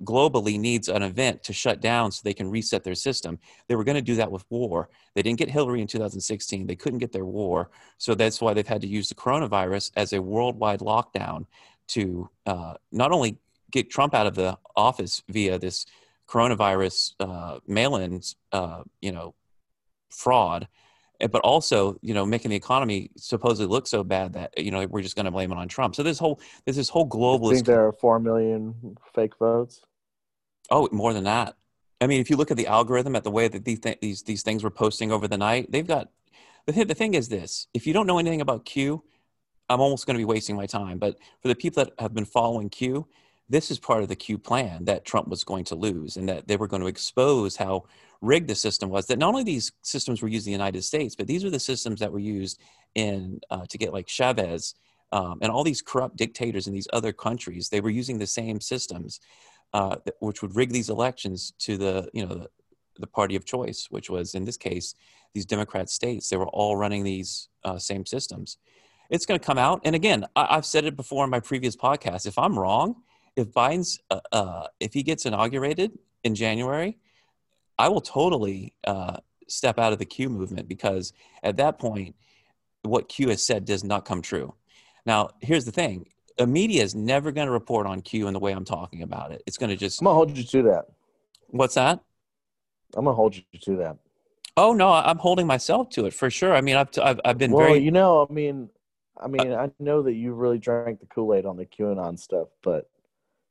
globally 0.00 0.58
needs 0.58 0.88
an 0.88 1.02
event 1.02 1.42
to 1.44 1.52
shut 1.52 1.80
down 1.80 2.10
so 2.10 2.22
they 2.24 2.34
can 2.34 2.50
reset 2.50 2.82
their 2.82 2.94
system. 2.94 3.38
They 3.68 3.76
were 3.76 3.84
going 3.84 3.96
to 3.96 4.02
do 4.02 4.16
that 4.16 4.30
with 4.30 4.44
war. 4.50 4.88
They 5.14 5.22
didn't 5.22 5.38
get 5.38 5.50
Hillary 5.50 5.82
in 5.82 5.86
2016. 5.86 6.66
They 6.66 6.76
couldn't 6.76 6.98
get 6.98 7.12
their 7.12 7.26
war. 7.26 7.70
So 7.98 8.14
that's 8.14 8.40
why 8.40 8.54
they've 8.54 8.66
had 8.66 8.80
to 8.80 8.86
use 8.86 9.08
the 9.08 9.14
coronavirus 9.14 9.90
as 9.96 10.12
a 10.12 10.22
worldwide 10.22 10.80
lockdown 10.80 11.46
to 11.88 12.28
uh, 12.46 12.74
not 12.90 13.12
only 13.12 13.36
get 13.70 13.90
Trump 13.90 14.14
out 14.14 14.26
of 14.26 14.34
the 14.34 14.56
office 14.76 15.22
via 15.28 15.58
this 15.58 15.86
coronavirus 16.28 17.14
uh, 17.20 17.58
mail-in, 17.66 18.20
uh, 18.52 18.82
you 19.00 19.12
know, 19.12 19.34
fraud, 20.10 20.68
eh, 21.20 21.26
but 21.26 21.40
also 21.42 21.98
you 22.02 22.14
know 22.14 22.24
making 22.24 22.50
the 22.50 22.56
economy 22.56 23.10
supposedly 23.16 23.66
look 23.66 23.86
so 23.86 24.04
bad 24.04 24.34
that 24.34 24.52
you 24.56 24.70
know 24.70 24.86
we're 24.86 25.02
just 25.02 25.16
going 25.16 25.24
to 25.24 25.30
blame 25.30 25.52
it 25.52 25.58
on 25.58 25.68
Trump. 25.68 25.94
So 25.94 26.02
this 26.02 26.18
whole 26.18 26.40
there's 26.64 26.76
this 26.76 26.88
whole 26.88 27.08
globalist. 27.08 27.52
think 27.52 27.66
there 27.66 27.86
are 27.86 27.92
four 27.92 28.18
million 28.18 28.96
fake 29.14 29.36
votes? 29.38 29.80
Oh, 30.70 30.88
more 30.92 31.12
than 31.12 31.24
that. 31.24 31.56
I 32.00 32.06
mean, 32.06 32.20
if 32.20 32.30
you 32.30 32.36
look 32.36 32.50
at 32.50 32.56
the 32.56 32.66
algorithm, 32.66 33.14
at 33.14 33.24
the 33.24 33.30
way 33.30 33.48
that 33.48 33.64
these 33.64 33.80
th- 33.80 34.00
these 34.00 34.22
these 34.22 34.42
things 34.42 34.64
were 34.64 34.70
posting 34.70 35.12
over 35.12 35.28
the 35.28 35.38
night, 35.38 35.70
they've 35.70 35.86
got 35.86 36.08
the 36.66 36.72
th- 36.72 36.88
the 36.88 36.94
thing 36.94 37.14
is 37.14 37.28
this: 37.28 37.68
if 37.74 37.86
you 37.86 37.92
don't 37.92 38.06
know 38.06 38.18
anything 38.18 38.40
about 38.40 38.64
Q, 38.64 39.02
I'm 39.68 39.80
almost 39.80 40.06
going 40.06 40.14
to 40.14 40.18
be 40.18 40.24
wasting 40.24 40.56
my 40.56 40.66
time. 40.66 40.98
But 40.98 41.16
for 41.40 41.48
the 41.48 41.54
people 41.54 41.84
that 41.84 41.92
have 41.98 42.14
been 42.14 42.24
following 42.24 42.68
Q, 42.68 43.06
this 43.48 43.70
is 43.70 43.78
part 43.78 44.02
of 44.02 44.08
the 44.08 44.16
Q 44.16 44.38
plan 44.38 44.84
that 44.84 45.04
Trump 45.04 45.28
was 45.28 45.44
going 45.44 45.64
to 45.64 45.74
lose 45.74 46.16
and 46.16 46.28
that 46.28 46.48
they 46.48 46.56
were 46.56 46.68
going 46.68 46.82
to 46.82 46.88
expose 46.88 47.56
how 47.56 47.84
rigged 48.20 48.48
the 48.48 48.54
system 48.54 48.88
was. 48.88 49.06
That 49.06 49.18
not 49.18 49.28
only 49.28 49.44
these 49.44 49.72
systems 49.82 50.22
were 50.22 50.28
used 50.28 50.46
in 50.46 50.50
the 50.50 50.58
United 50.58 50.82
States, 50.84 51.14
but 51.14 51.26
these 51.26 51.44
were 51.44 51.50
the 51.50 51.60
systems 51.60 52.00
that 52.00 52.12
were 52.12 52.18
used 52.18 52.60
in 52.94 53.40
uh, 53.50 53.66
to 53.68 53.78
get 53.78 53.92
like 53.92 54.08
Chavez 54.08 54.74
um, 55.12 55.38
and 55.42 55.52
all 55.52 55.64
these 55.64 55.82
corrupt 55.82 56.16
dictators 56.16 56.66
in 56.66 56.72
these 56.72 56.88
other 56.92 57.12
countries. 57.12 57.68
They 57.68 57.80
were 57.80 57.90
using 57.90 58.18
the 58.18 58.26
same 58.26 58.60
systems, 58.60 59.20
uh, 59.74 59.96
which 60.20 60.42
would 60.42 60.56
rig 60.56 60.70
these 60.72 60.88
elections 60.88 61.52
to 61.60 61.76
the 61.76 62.08
you 62.12 62.26
know 62.26 62.34
the, 62.34 62.48
the, 62.98 63.06
party 63.06 63.36
of 63.36 63.44
choice, 63.44 63.88
which 63.90 64.08
was 64.08 64.34
in 64.34 64.44
this 64.44 64.56
case 64.56 64.94
these 65.34 65.46
Democrat 65.46 65.90
states. 65.90 66.28
They 66.28 66.36
were 66.36 66.48
all 66.48 66.76
running 66.76 67.04
these 67.04 67.48
uh, 67.64 67.78
same 67.78 68.06
systems. 68.06 68.58
It's 69.10 69.26
going 69.26 69.38
to 69.38 69.44
come 69.44 69.58
out, 69.58 69.82
and 69.84 69.94
again, 69.94 70.24
I, 70.34 70.56
I've 70.56 70.66
said 70.66 70.84
it 70.84 70.96
before 70.96 71.24
in 71.24 71.30
my 71.30 71.40
previous 71.40 71.76
podcast. 71.76 72.26
If 72.26 72.38
I'm 72.38 72.58
wrong 72.58 72.96
if 73.36 73.48
Biden's 73.52 74.00
uh, 74.10 74.20
uh, 74.30 74.66
if 74.80 74.92
he 74.92 75.02
gets 75.02 75.26
inaugurated 75.26 75.98
in 76.24 76.34
January, 76.34 76.98
I 77.78 77.88
will 77.88 78.00
totally 78.00 78.74
uh, 78.84 79.18
step 79.48 79.78
out 79.78 79.92
of 79.92 79.98
the 79.98 80.04
Q 80.04 80.28
movement 80.28 80.68
because 80.68 81.12
at 81.42 81.56
that 81.56 81.78
point, 81.78 82.14
what 82.82 83.08
Q 83.08 83.28
has 83.28 83.42
said 83.42 83.64
does 83.64 83.84
not 83.84 84.04
come 84.04 84.22
true. 84.22 84.54
Now, 85.06 85.30
here's 85.40 85.64
the 85.64 85.72
thing: 85.72 86.06
the 86.38 86.46
media 86.46 86.82
is 86.82 86.94
never 86.94 87.32
going 87.32 87.46
to 87.46 87.52
report 87.52 87.86
on 87.86 88.02
Q 88.02 88.26
in 88.26 88.34
the 88.34 88.40
way 88.40 88.52
I'm 88.52 88.64
talking 88.64 89.02
about 89.02 89.32
it. 89.32 89.42
It's 89.46 89.56
going 89.58 89.70
to 89.70 89.76
just. 89.76 90.00
I'm 90.00 90.06
gonna 90.06 90.14
hold 90.14 90.36
you 90.36 90.44
to 90.44 90.62
that. 90.64 90.86
What's 91.48 91.74
that? 91.74 92.00
I'm 92.94 93.04
gonna 93.04 93.16
hold 93.16 93.36
you 93.36 93.42
to 93.62 93.76
that. 93.76 93.96
Oh 94.56 94.74
no, 94.74 94.92
I'm 94.92 95.18
holding 95.18 95.46
myself 95.46 95.88
to 95.90 96.06
it 96.06 96.12
for 96.12 96.28
sure. 96.28 96.54
I 96.54 96.60
mean, 96.60 96.76
I've 96.76 96.88
I've, 97.02 97.20
I've 97.24 97.38
been 97.38 97.52
very 97.52 97.62
well, 97.62 97.68
very. 97.70 97.84
you 97.84 97.90
know, 97.90 98.26
I 98.28 98.32
mean, 98.32 98.68
I 99.18 99.28
mean, 99.28 99.52
I 99.52 99.70
know 99.78 100.02
that 100.02 100.12
you 100.12 100.34
really 100.34 100.58
drank 100.58 101.00
the 101.00 101.06
Kool 101.06 101.34
Aid 101.34 101.46
on 101.46 101.56
the 101.56 101.64
QAnon 101.64 102.18
stuff, 102.18 102.48
but 102.62 102.90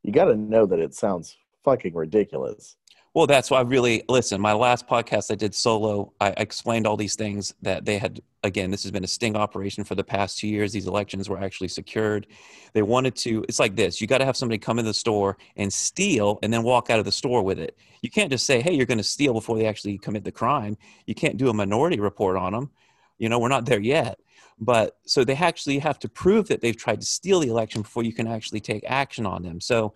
you 0.03 0.11
got 0.11 0.25
to 0.25 0.35
know 0.35 0.65
that 0.65 0.79
it 0.79 0.93
sounds 0.93 1.37
fucking 1.63 1.93
ridiculous. 1.93 2.75
Well, 3.13 3.27
that's 3.27 3.51
why 3.51 3.59
I 3.59 3.63
really 3.63 4.03
listen. 4.07 4.39
My 4.39 4.53
last 4.53 4.87
podcast 4.87 5.31
I 5.31 5.35
did 5.35 5.53
solo, 5.53 6.13
I 6.21 6.29
explained 6.37 6.87
all 6.87 6.95
these 6.95 7.15
things 7.15 7.53
that 7.61 7.83
they 7.83 7.97
had. 7.97 8.21
Again, 8.43 8.71
this 8.71 8.83
has 8.83 8.91
been 8.91 9.03
a 9.03 9.07
sting 9.07 9.35
operation 9.35 9.83
for 9.83 9.95
the 9.95 10.03
past 10.03 10.39
two 10.39 10.47
years. 10.47 10.71
These 10.71 10.87
elections 10.87 11.29
were 11.29 11.37
actually 11.37 11.67
secured. 11.67 12.25
They 12.73 12.81
wanted 12.81 13.17
to. 13.17 13.43
It's 13.49 13.59
like 13.59 13.75
this: 13.75 13.99
you 13.99 14.07
got 14.07 14.19
to 14.19 14.25
have 14.25 14.37
somebody 14.37 14.57
come 14.57 14.79
in 14.79 14.85
the 14.85 14.93
store 14.93 15.37
and 15.57 15.71
steal, 15.71 16.39
and 16.41 16.53
then 16.53 16.63
walk 16.63 16.89
out 16.89 16.99
of 16.99 17.05
the 17.05 17.11
store 17.11 17.43
with 17.43 17.59
it. 17.59 17.77
You 18.01 18.09
can't 18.09 18.31
just 18.31 18.45
say, 18.45 18.61
"Hey, 18.61 18.73
you're 18.73 18.85
going 18.85 18.97
to 18.97 19.03
steal" 19.03 19.33
before 19.33 19.57
they 19.57 19.65
actually 19.65 19.97
commit 19.97 20.23
the 20.23 20.31
crime. 20.31 20.77
You 21.05 21.13
can't 21.13 21.35
do 21.35 21.49
a 21.49 21.53
minority 21.53 21.99
report 21.99 22.37
on 22.37 22.53
them. 22.53 22.71
You 23.17 23.27
know, 23.27 23.39
we're 23.39 23.49
not 23.49 23.65
there 23.65 23.81
yet. 23.81 24.19
But 24.61 24.97
so 25.07 25.23
they 25.23 25.35
actually 25.35 25.79
have 25.79 25.97
to 25.99 26.07
prove 26.07 26.47
that 26.49 26.61
they've 26.61 26.77
tried 26.77 27.01
to 27.01 27.05
steal 27.05 27.39
the 27.39 27.49
election 27.49 27.81
before 27.81 28.03
you 28.03 28.13
can 28.13 28.27
actually 28.27 28.59
take 28.59 28.83
action 28.87 29.25
on 29.25 29.41
them. 29.41 29.59
So 29.59 29.95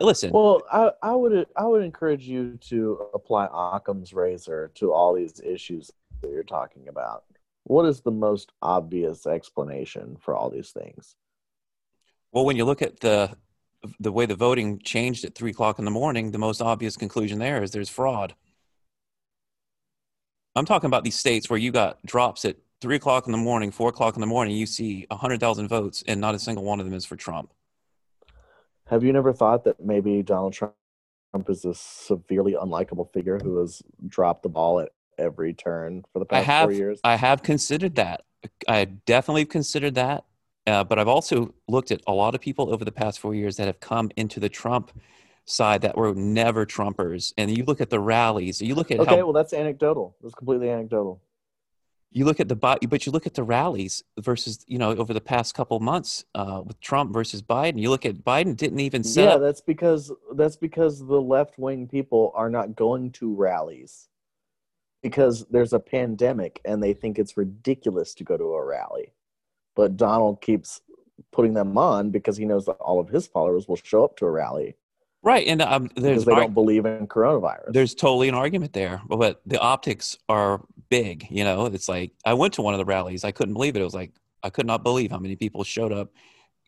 listen. 0.00 0.32
Well, 0.32 0.62
I, 0.72 0.90
I 1.02 1.14
would 1.14 1.46
I 1.54 1.66
would 1.66 1.82
encourage 1.82 2.26
you 2.26 2.58
to 2.68 3.08
apply 3.12 3.48
Occam's 3.52 4.14
razor 4.14 4.72
to 4.76 4.92
all 4.92 5.14
these 5.14 5.40
issues 5.40 5.90
that 6.22 6.30
you're 6.30 6.42
talking 6.42 6.88
about. 6.88 7.24
What 7.64 7.84
is 7.84 8.00
the 8.00 8.10
most 8.10 8.52
obvious 8.62 9.26
explanation 9.26 10.16
for 10.18 10.34
all 10.34 10.48
these 10.48 10.70
things? 10.70 11.14
Well, 12.32 12.46
when 12.46 12.56
you 12.56 12.64
look 12.64 12.80
at 12.80 13.00
the 13.00 13.36
the 14.00 14.12
way 14.12 14.24
the 14.24 14.34
voting 14.34 14.78
changed 14.78 15.26
at 15.26 15.34
three 15.34 15.50
o'clock 15.50 15.78
in 15.78 15.84
the 15.84 15.90
morning, 15.90 16.30
the 16.30 16.38
most 16.38 16.62
obvious 16.62 16.96
conclusion 16.96 17.38
there 17.38 17.62
is 17.62 17.70
there's 17.70 17.90
fraud. 17.90 18.34
I'm 20.54 20.64
talking 20.64 20.88
about 20.88 21.04
these 21.04 21.18
states 21.18 21.50
where 21.50 21.58
you 21.58 21.70
got 21.70 22.04
drops 22.06 22.46
at 22.46 22.56
three 22.86 22.94
o'clock 22.94 23.26
in 23.26 23.32
the 23.32 23.38
morning, 23.38 23.72
four 23.72 23.88
o'clock 23.88 24.14
in 24.14 24.20
the 24.20 24.28
morning, 24.28 24.56
you 24.56 24.64
see 24.64 25.08
hundred 25.10 25.40
thousand 25.40 25.66
votes, 25.66 26.04
and 26.06 26.20
not 26.20 26.36
a 26.36 26.38
single 26.38 26.62
one 26.62 26.78
of 26.78 26.86
them 26.86 26.94
is 26.94 27.04
for 27.04 27.16
Trump. 27.16 27.52
Have 28.86 29.02
you 29.02 29.12
never 29.12 29.32
thought 29.32 29.64
that 29.64 29.84
maybe 29.84 30.22
Donald 30.22 30.52
Trump 30.52 30.72
is 31.48 31.64
a 31.64 31.74
severely 31.74 32.52
unlikable 32.52 33.12
figure 33.12 33.40
who 33.42 33.58
has 33.58 33.82
dropped 34.06 34.44
the 34.44 34.48
ball 34.48 34.78
at 34.78 34.90
every 35.18 35.52
turn 35.52 36.04
for 36.12 36.20
the 36.20 36.26
past 36.26 36.48
I 36.48 36.52
have, 36.52 36.64
four 36.66 36.72
years? 36.74 37.00
I 37.02 37.16
have 37.16 37.42
considered 37.42 37.96
that. 37.96 38.22
I 38.68 38.84
definitely 38.84 39.46
considered 39.46 39.96
that. 39.96 40.24
Uh, 40.68 40.84
but 40.84 41.00
I've 41.00 41.08
also 41.08 41.54
looked 41.66 41.90
at 41.90 42.02
a 42.06 42.12
lot 42.12 42.36
of 42.36 42.40
people 42.40 42.72
over 42.72 42.84
the 42.84 42.92
past 42.92 43.18
four 43.18 43.34
years 43.34 43.56
that 43.56 43.66
have 43.66 43.80
come 43.80 44.12
into 44.16 44.38
the 44.38 44.48
Trump 44.48 44.92
side 45.44 45.82
that 45.82 45.96
were 45.96 46.14
never 46.14 46.64
Trumpers. 46.64 47.32
And 47.36 47.56
you 47.56 47.64
look 47.64 47.80
at 47.80 47.90
the 47.90 47.98
rallies, 47.98 48.62
you 48.62 48.76
look 48.76 48.92
at 48.92 49.00
okay, 49.00 49.16
how, 49.16 49.24
well, 49.24 49.32
that's 49.32 49.52
anecdotal. 49.52 50.14
That's 50.22 50.34
completely 50.36 50.70
anecdotal 50.70 51.20
you 52.16 52.24
look 52.24 52.40
at 52.40 52.48
the 52.48 52.56
but 52.56 53.04
you 53.04 53.12
look 53.12 53.26
at 53.26 53.34
the 53.34 53.42
rallies 53.42 54.02
versus 54.18 54.64
you 54.66 54.78
know 54.78 54.92
over 54.96 55.12
the 55.12 55.20
past 55.20 55.54
couple 55.54 55.78
months 55.80 56.24
uh, 56.34 56.62
with 56.64 56.80
Trump 56.80 57.12
versus 57.12 57.42
Biden. 57.42 57.78
You 57.78 57.90
look 57.90 58.06
at 58.06 58.24
Biden 58.24 58.56
didn't 58.56 58.80
even 58.80 59.04
set 59.04 59.24
yeah, 59.24 59.34
up. 59.34 59.42
that's 59.42 59.60
because 59.60 60.10
that's 60.34 60.56
because 60.56 60.98
the 60.98 61.20
left 61.20 61.58
wing 61.58 61.86
people 61.86 62.32
are 62.34 62.48
not 62.48 62.74
going 62.74 63.12
to 63.12 63.34
rallies 63.34 64.08
because 65.02 65.44
there's 65.50 65.74
a 65.74 65.78
pandemic 65.78 66.58
and 66.64 66.82
they 66.82 66.94
think 66.94 67.18
it's 67.18 67.36
ridiculous 67.36 68.14
to 68.14 68.24
go 68.24 68.38
to 68.38 68.44
a 68.44 68.64
rally. 68.64 69.12
But 69.74 69.98
Donald 69.98 70.40
keeps 70.40 70.80
putting 71.32 71.52
them 71.52 71.76
on 71.76 72.12
because 72.12 72.38
he 72.38 72.46
knows 72.46 72.64
that 72.64 72.80
all 72.80 72.98
of 72.98 73.10
his 73.10 73.26
followers 73.26 73.68
will 73.68 73.76
show 73.76 74.04
up 74.04 74.16
to 74.16 74.24
a 74.24 74.30
rally. 74.30 74.74
Right, 75.26 75.48
and 75.48 75.60
um, 75.60 75.90
there's 75.96 76.24
because 76.24 76.24
they 76.24 76.34
don't 76.36 76.54
believe 76.54 76.86
in 76.86 77.08
coronavirus. 77.08 77.72
There's 77.72 77.96
totally 77.96 78.28
an 78.28 78.36
argument 78.36 78.72
there, 78.72 79.02
but 79.08 79.40
the 79.44 79.58
optics 79.58 80.16
are 80.28 80.64
big. 80.88 81.26
You 81.28 81.42
know, 81.42 81.66
it's 81.66 81.88
like 81.88 82.12
I 82.24 82.34
went 82.34 82.54
to 82.54 82.62
one 82.62 82.74
of 82.74 82.78
the 82.78 82.84
rallies. 82.84 83.24
I 83.24 83.32
couldn't 83.32 83.54
believe 83.54 83.74
it. 83.74 83.80
It 83.80 83.84
was 83.84 83.92
like 83.92 84.12
I 84.44 84.50
could 84.50 84.66
not 84.66 84.84
believe 84.84 85.10
how 85.10 85.18
many 85.18 85.34
people 85.34 85.64
showed 85.64 85.90
up. 85.90 86.12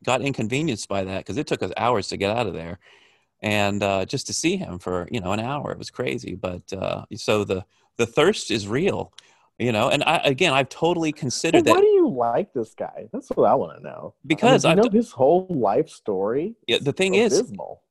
Got 0.05 0.23
inconvenienced 0.23 0.89
by 0.89 1.05
that 1.05 1.19
because 1.19 1.37
it 1.37 1.47
took 1.47 1.63
us 1.63 1.71
hours 1.77 2.09
to 2.09 2.17
get 2.17 2.37
out 2.37 2.49
of 2.49 2.53
there, 2.53 2.81
and 3.43 3.81
uh, 3.81 4.05
just 4.07 4.27
to 4.27 4.35
see 4.35 4.57
him 4.57 4.81
for 4.81 5.07
you 5.13 5.21
know 5.21 5.31
an 5.31 5.39
hour, 5.39 5.71
it 5.71 5.79
was 5.79 5.91
crazy. 5.91 6.35
But 6.35 6.73
uh, 6.73 7.05
so 7.15 7.45
the 7.45 7.65
the 7.97 8.07
thirst 8.07 8.51
is 8.51 8.67
real, 8.67 9.13
you 9.61 9.71
know. 9.71 9.89
And 9.89 10.03
I 10.03 10.17
again, 10.25 10.53
I've 10.53 10.69
totally 10.69 11.13
considered 11.13 11.65
well, 11.65 11.77
that. 11.77 11.81
Why 11.81 11.81
do 11.81 11.87
you 11.87 12.09
like 12.09 12.53
this 12.55 12.75
guy? 12.75 13.07
That's 13.13 13.29
what 13.29 13.49
I 13.49 13.55
want 13.55 13.79
to 13.79 13.85
know. 13.85 14.15
Because 14.27 14.65
I, 14.65 14.71
mean, 14.71 14.81
I 14.81 14.83
know 14.83 14.91
his 14.91 15.13
whole 15.13 15.47
life 15.49 15.89
story. 15.89 16.57
Yeah, 16.67 16.79
the 16.83 16.93
thing 16.93 17.15
abysmal. 17.15 17.83
is, 17.85 17.88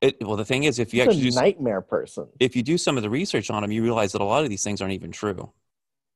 it, 0.00 0.16
well, 0.22 0.36
the 0.36 0.44
thing 0.44 0.64
is, 0.64 0.78
if 0.78 0.94
you 0.94 1.02
He's 1.02 1.08
actually 1.08 1.28
a 1.28 1.32
nightmare 1.32 1.80
person, 1.82 2.26
if 2.38 2.56
you 2.56 2.62
do 2.62 2.78
some 2.78 2.96
of 2.96 3.02
the 3.02 3.10
research 3.10 3.50
on 3.50 3.62
him, 3.62 3.70
you 3.70 3.82
realize 3.82 4.12
that 4.12 4.22
a 4.22 4.24
lot 4.24 4.42
of 4.42 4.48
these 4.48 4.64
things 4.64 4.80
aren't 4.80 4.94
even 4.94 5.12
true. 5.12 5.52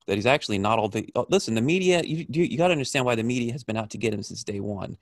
That 0.07 0.17
he's 0.17 0.27
actually 0.27 0.59
not 0.59 0.79
all 0.79 0.89
the. 0.89 1.09
Oh, 1.15 1.27
listen, 1.29 1.55
the 1.55 1.63
media. 1.63 2.03
You 2.03 2.27
you, 2.29 2.45
you 2.45 2.59
got 2.59 2.69
to 2.69 2.73
understand 2.73 3.05
why 3.05 3.15
the 3.15 3.23
media 3.23 3.53
has 3.53 3.65
been 3.65 3.77
out 3.77 3.91
to 3.91 3.99
get 3.99 4.15
him 4.15 4.23
since 4.23 4.43
day 4.43 4.61
one. 4.61 4.97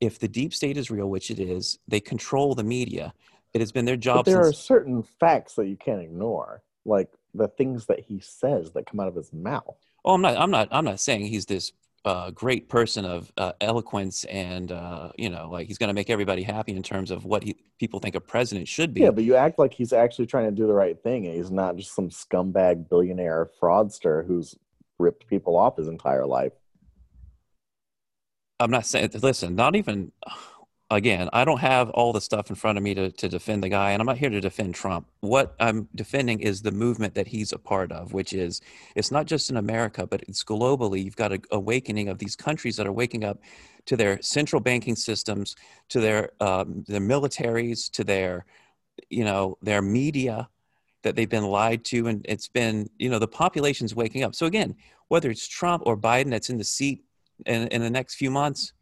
If 0.00 0.18
the 0.18 0.28
deep 0.28 0.54
state 0.54 0.76
is 0.76 0.90
real, 0.90 1.10
which 1.10 1.30
it 1.30 1.40
is, 1.40 1.78
they 1.88 2.00
control 2.00 2.54
the 2.54 2.64
media. 2.64 3.12
It 3.52 3.60
has 3.60 3.72
been 3.72 3.84
their 3.84 3.96
job. 3.96 4.24
but 4.24 4.30
there 4.30 4.44
since, 4.44 4.56
are 4.56 4.62
certain 4.62 5.02
facts 5.02 5.54
that 5.54 5.66
you 5.66 5.76
can't 5.76 6.00
ignore, 6.00 6.62
like 6.84 7.10
the 7.34 7.48
things 7.48 7.86
that 7.86 8.00
he 8.00 8.20
says 8.20 8.72
that 8.72 8.86
come 8.86 9.00
out 9.00 9.08
of 9.08 9.16
his 9.16 9.32
mouth. 9.32 9.76
Oh, 10.04 10.14
I'm 10.14 10.22
not. 10.22 10.36
I'm 10.36 10.50
not. 10.50 10.68
I'm 10.70 10.84
not 10.84 11.00
saying 11.00 11.26
he's 11.26 11.46
this 11.46 11.72
uh, 12.04 12.30
great 12.30 12.68
person 12.68 13.04
of 13.04 13.30
uh, 13.36 13.52
eloquence 13.60 14.24
and 14.24 14.72
uh, 14.72 15.10
you 15.18 15.28
know 15.28 15.50
like 15.50 15.66
he's 15.66 15.78
going 15.78 15.88
to 15.88 15.94
make 15.94 16.08
everybody 16.08 16.42
happy 16.42 16.72
in 16.72 16.82
terms 16.82 17.10
of 17.10 17.24
what 17.24 17.42
he, 17.42 17.56
people 17.78 18.00
think 18.00 18.14
a 18.14 18.20
president 18.20 18.66
should 18.66 18.94
be 18.94 19.02
Yeah, 19.02 19.10
but 19.10 19.24
you 19.24 19.34
act 19.36 19.58
like 19.58 19.74
he's 19.74 19.92
actually 19.92 20.26
trying 20.26 20.46
to 20.46 20.50
do 20.50 20.66
the 20.66 20.72
right 20.72 21.00
thing, 21.02 21.26
and 21.26 21.36
he's 21.36 21.50
not 21.50 21.76
just 21.76 21.94
some 21.94 22.08
scumbag 22.08 22.88
billionaire 22.88 23.50
fraudster 23.60 24.26
who's 24.26 24.56
ripped 24.98 25.26
people 25.26 25.56
off 25.56 25.76
his 25.76 25.88
entire 25.88 26.26
life. 26.26 26.52
i'm 28.58 28.70
not 28.70 28.86
saying 28.86 29.10
listen 29.22 29.54
not 29.54 29.76
even 29.76 30.10
again, 30.90 31.28
I 31.32 31.44
don't 31.44 31.60
have 31.60 31.90
all 31.90 32.12
the 32.12 32.20
stuff 32.20 32.50
in 32.50 32.56
front 32.56 32.76
of 32.76 32.84
me 32.84 32.94
to, 32.94 33.10
to 33.10 33.28
defend 33.28 33.62
the 33.62 33.68
guy, 33.68 33.92
and 33.92 34.00
I'm 34.00 34.06
not 34.06 34.18
here 34.18 34.30
to 34.30 34.40
defend 34.40 34.74
Trump. 34.74 35.06
What 35.20 35.54
I'm 35.60 35.88
defending 35.94 36.40
is 36.40 36.62
the 36.62 36.72
movement 36.72 37.14
that 37.14 37.28
he's 37.28 37.52
a 37.52 37.58
part 37.58 37.92
of, 37.92 38.12
which 38.12 38.32
is 38.32 38.60
it's 38.96 39.10
not 39.10 39.26
just 39.26 39.50
in 39.50 39.56
America, 39.56 40.06
but 40.06 40.22
it's 40.26 40.42
globally. 40.42 41.04
You've 41.04 41.16
got 41.16 41.32
an 41.32 41.42
awakening 41.52 42.08
of 42.08 42.18
these 42.18 42.36
countries 42.36 42.76
that 42.76 42.86
are 42.86 42.92
waking 42.92 43.24
up 43.24 43.38
to 43.86 43.96
their 43.96 44.20
central 44.20 44.60
banking 44.60 44.96
systems, 44.96 45.56
to 45.88 46.00
their 46.00 46.30
um, 46.40 46.84
their 46.88 47.00
militaries, 47.00 47.90
to 47.92 48.04
their 48.04 48.44
you 49.08 49.24
know 49.24 49.56
their 49.62 49.82
media 49.82 50.48
that 51.02 51.16
they've 51.16 51.30
been 51.30 51.46
lied 51.46 51.84
to, 51.84 52.08
and 52.08 52.26
it's 52.28 52.48
been 52.48 52.90
you 52.98 53.08
know 53.08 53.18
the 53.18 53.28
population's 53.28 53.94
waking 53.94 54.24
up. 54.24 54.34
So 54.34 54.46
again, 54.46 54.74
whether 55.08 55.30
it's 55.30 55.46
Trump 55.46 55.84
or 55.86 55.96
Biden 55.96 56.30
that's 56.30 56.50
in 56.50 56.58
the 56.58 56.64
seat 56.64 57.04
in, 57.46 57.68
in 57.68 57.80
the 57.80 57.90
next 57.90 58.16
few 58.16 58.30
months 58.30 58.72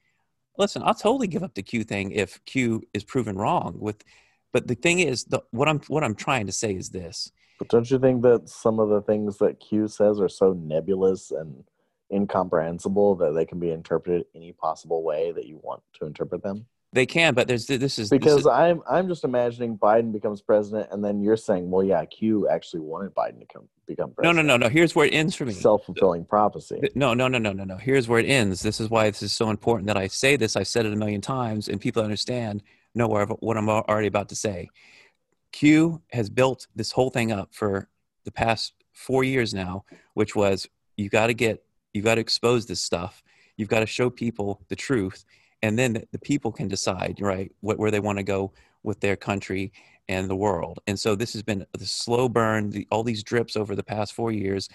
listen, 0.58 0.82
I'll 0.84 0.94
totally 0.94 1.28
give 1.28 1.42
up 1.42 1.54
the 1.54 1.62
Q 1.62 1.84
thing 1.84 2.12
if 2.12 2.44
Q 2.44 2.82
is 2.92 3.04
proven 3.04 3.36
wrong. 3.36 3.76
With, 3.78 4.04
but 4.52 4.66
the 4.66 4.74
thing 4.74 4.98
is, 4.98 5.24
the, 5.24 5.42
what 5.50 5.68
I'm 5.68 5.80
what 5.88 6.04
I'm 6.04 6.14
trying 6.14 6.46
to 6.46 6.52
say 6.52 6.74
is 6.74 6.90
this. 6.90 7.30
But 7.58 7.68
don't 7.68 7.90
you 7.90 7.98
think 7.98 8.22
that 8.22 8.48
some 8.48 8.78
of 8.78 8.88
the 8.88 9.02
things 9.02 9.38
that 9.38 9.60
Q 9.60 9.88
says 9.88 10.20
are 10.20 10.28
so 10.28 10.52
nebulous 10.52 11.30
and 11.30 11.64
incomprehensible 12.12 13.16
that 13.16 13.32
they 13.32 13.44
can 13.44 13.58
be 13.58 13.70
interpreted 13.70 14.26
any 14.34 14.52
possible 14.52 15.02
way 15.02 15.32
that 15.32 15.46
you 15.46 15.58
want 15.62 15.82
to 16.00 16.06
interpret 16.06 16.42
them? 16.42 16.66
They 16.92 17.04
can, 17.04 17.34
but 17.34 17.46
there's 17.46 17.66
this 17.66 17.98
is 17.98 18.08
because 18.08 18.36
this 18.36 18.40
is, 18.40 18.46
I'm 18.46 18.82
I'm 18.88 19.08
just 19.08 19.22
imagining 19.22 19.76
Biden 19.76 20.10
becomes 20.10 20.40
president, 20.40 20.88
and 20.90 21.04
then 21.04 21.20
you're 21.20 21.36
saying, 21.36 21.70
well, 21.70 21.84
yeah, 21.84 22.02
Q 22.06 22.48
actually 22.48 22.80
wanted 22.80 23.14
Biden 23.14 23.40
to 23.40 23.46
come 23.46 23.68
become 23.86 24.12
president. 24.12 24.36
No, 24.36 24.42
no, 24.42 24.56
no, 24.56 24.64
no. 24.64 24.70
Here's 24.70 24.94
where 24.94 25.04
it 25.04 25.12
ends 25.12 25.34
for 25.34 25.44
me. 25.44 25.52
Self 25.52 25.84
fulfilling 25.84 26.24
prophecy. 26.24 26.80
No, 26.94 27.12
no, 27.12 27.28
no, 27.28 27.36
no, 27.36 27.52
no, 27.52 27.64
no. 27.64 27.76
Here's 27.76 28.08
where 28.08 28.20
it 28.20 28.26
ends. 28.26 28.62
This 28.62 28.80
is 28.80 28.88
why 28.88 29.10
this 29.10 29.22
is 29.22 29.32
so 29.32 29.50
important 29.50 29.86
that 29.88 29.98
I 29.98 30.06
say 30.06 30.36
this. 30.36 30.56
I've 30.56 30.66
said 30.66 30.86
it 30.86 30.92
a 30.94 30.96
million 30.96 31.20
times, 31.20 31.68
and 31.68 31.78
people 31.78 32.02
understand 32.02 32.62
know 32.94 33.06
what 33.06 33.56
I'm 33.56 33.68
already 33.68 34.08
about 34.08 34.30
to 34.30 34.34
say. 34.34 34.70
Q 35.52 36.00
has 36.12 36.30
built 36.30 36.68
this 36.74 36.92
whole 36.92 37.10
thing 37.10 37.32
up 37.32 37.54
for 37.54 37.88
the 38.24 38.32
past 38.32 38.72
four 38.92 39.24
years 39.24 39.52
now, 39.52 39.84
which 40.14 40.34
was 40.34 40.66
you 40.96 41.10
got 41.10 41.26
to 41.26 41.34
get 41.34 41.62
you 41.92 42.00
got 42.00 42.14
to 42.14 42.20
expose 42.22 42.64
this 42.64 42.82
stuff. 42.82 43.22
You've 43.56 43.68
got 43.68 43.80
to 43.80 43.86
show 43.86 44.08
people 44.08 44.62
the 44.68 44.76
truth 44.76 45.24
and 45.62 45.78
then 45.78 46.02
the 46.12 46.18
people 46.18 46.52
can 46.52 46.68
decide 46.68 47.18
right 47.20 47.52
what, 47.60 47.78
where 47.78 47.90
they 47.90 48.00
want 48.00 48.18
to 48.18 48.24
go 48.24 48.52
with 48.82 49.00
their 49.00 49.16
country 49.16 49.72
and 50.08 50.28
the 50.28 50.36
world 50.36 50.78
and 50.86 50.98
so 50.98 51.14
this 51.14 51.32
has 51.32 51.42
been 51.42 51.66
the 51.72 51.86
slow 51.86 52.28
burn 52.28 52.70
the, 52.70 52.86
all 52.90 53.02
these 53.02 53.22
drips 53.22 53.56
over 53.56 53.74
the 53.74 53.82
past 53.82 54.14
four 54.14 54.32
years 54.32 54.68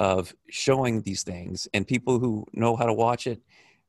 of 0.00 0.34
showing 0.48 1.02
these 1.02 1.22
things 1.22 1.68
and 1.74 1.86
people 1.86 2.18
who 2.18 2.46
know 2.54 2.74
how 2.74 2.86
to 2.86 2.94
watch 2.94 3.26
it 3.26 3.40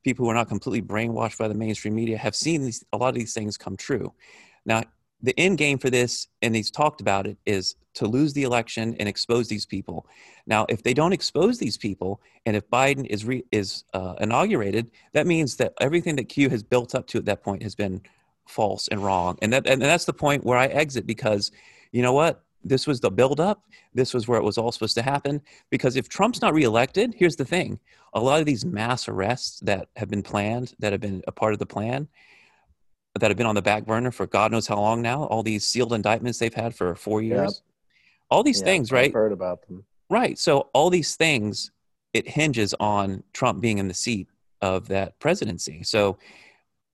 people 0.04 0.26
who 0.26 0.32
are 0.32 0.36
not 0.36 0.50
completely 0.50 0.82
brainwashed 0.82 1.38
by 1.38 1.48
the 1.48 1.54
mainstream 1.54 1.96
media 1.96 2.18
have 2.18 2.36
seen 2.36 2.62
these, 2.64 2.84
a 2.94 2.98
lot 2.98 3.10
of 3.10 3.16
these 3.16 3.34
things 3.34 3.58
come 3.58 3.78
true. 3.78 4.14
Now 4.66 4.84
the 5.24 5.38
end 5.40 5.58
game 5.58 5.78
for 5.78 5.90
this, 5.90 6.28
and 6.42 6.56
he's 6.56 6.70
talked 6.70 7.02
about 7.02 7.26
it, 7.26 7.38
is 7.46 7.76
to 7.96 8.06
lose 8.08 8.34
the 8.34 8.44
election 8.44 8.96
and 9.00 9.08
expose 9.08 9.48
these 9.48 9.66
people. 9.66 10.06
Now, 10.46 10.66
if 10.68 10.84
they 10.84 10.94
don't 10.94 11.14
expose 11.14 11.58
these 11.58 11.78
people, 11.78 12.22
and 12.46 12.56
if 12.56 12.70
Biden 12.70 13.08
is 13.08 13.24
re, 13.24 13.44
is 13.52 13.86
uh, 13.94 14.16
inaugurated, 14.20 14.92
that 15.14 15.26
means 15.26 15.56
that 15.58 15.74
everything 15.80 16.18
that 16.18 16.26
Q 16.26 16.50
has 16.50 16.62
built 16.62 16.94
up 16.94 17.08
to 17.08 17.18
at 17.20 17.26
that 17.26 17.42
point 17.42 17.64
has 17.64 17.74
been 17.74 18.02
false 18.46 18.90
and 18.90 19.02
wrong, 19.02 19.38
and 19.42 19.54
that 19.54 19.66
and 19.66 19.82
that's 19.82 20.06
the 20.06 20.14
point 20.14 20.44
where 20.44 20.58
I 20.58 20.66
exit 20.68 21.08
because, 21.08 21.52
you 21.92 22.02
know 22.02 22.14
what, 22.14 22.44
this 22.66 22.86
was 22.86 23.00
the 23.00 23.12
buildup. 23.12 23.64
This 23.94 24.14
was 24.14 24.28
where 24.28 24.40
it 24.40 24.44
was 24.44 24.58
all 24.58 24.72
supposed 24.72 24.96
to 24.96 25.02
happen. 25.02 25.42
Because 25.70 25.96
if 25.96 26.10
Trump's 26.10 26.42
not 26.42 26.54
reelected, 26.54 27.14
here's 27.18 27.38
the 27.38 27.46
thing: 27.46 27.80
a 28.14 28.20
lot 28.20 28.42
of 28.42 28.46
these 28.46 28.66
mass 28.66 29.08
arrests 29.08 29.60
that 29.62 29.88
have 29.96 30.10
been 30.10 30.24
planned, 30.24 30.74
that 30.80 30.92
have 30.92 31.02
been 31.02 31.24
a 31.28 31.32
part 31.32 31.54
of 31.54 31.60
the 31.60 31.66
plan, 31.66 32.10
that 33.20 33.30
have 33.30 33.38
been 33.38 33.46
on 33.48 33.56
the 33.56 33.62
back 33.62 33.86
burner 33.86 34.12
for 34.12 34.26
God 34.26 34.52
knows 34.52 34.68
how 34.68 34.80
long 34.80 35.02
now. 35.02 35.26
All 35.26 35.44
these 35.44 35.66
sealed 35.66 35.94
indictments 35.94 36.40
they've 36.40 36.54
had 36.54 36.76
for 36.76 36.96
four 36.96 37.22
years. 37.22 37.62
Yep. 37.64 37.74
All 38.32 38.44
these 38.44 38.62
things, 38.62 38.92
right? 38.92 39.08
I've 39.08 39.14
heard 39.14 39.32
about 39.32 39.68
them. 39.68 39.86
Right. 40.10 40.38
So 40.40 40.70
all 40.74 40.90
these 40.90 41.16
things, 41.16 41.72
it 42.14 42.28
hinges 42.28 42.74
on 42.80 43.24
Trump 43.34 43.62
being 43.62 43.78
in 43.78 43.88
the 43.88 43.94
seat 43.94 44.28
of 44.62 44.88
that 44.88 45.20
presidency. 45.20 45.84
So 45.84 46.18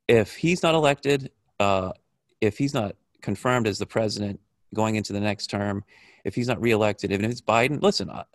if 0.07 0.35
he's 0.35 0.61
not 0.61 0.75
elected, 0.75 1.31
uh, 1.59 1.93
if 2.41 2.57
he's 2.57 2.73
not 2.73 2.95
confirmed 3.21 3.67
as 3.67 3.77
the 3.77 3.85
president 3.85 4.39
going 4.73 4.95
into 4.95 5.13
the 5.13 5.19
next 5.19 5.47
term, 5.47 5.83
if 6.25 6.35
he's 6.35 6.47
not 6.47 6.59
reelected, 6.61 7.11
if 7.11 7.21
it's 7.21 7.41
Biden, 7.41 7.81
listen, 7.81 8.09
I, 8.09 8.25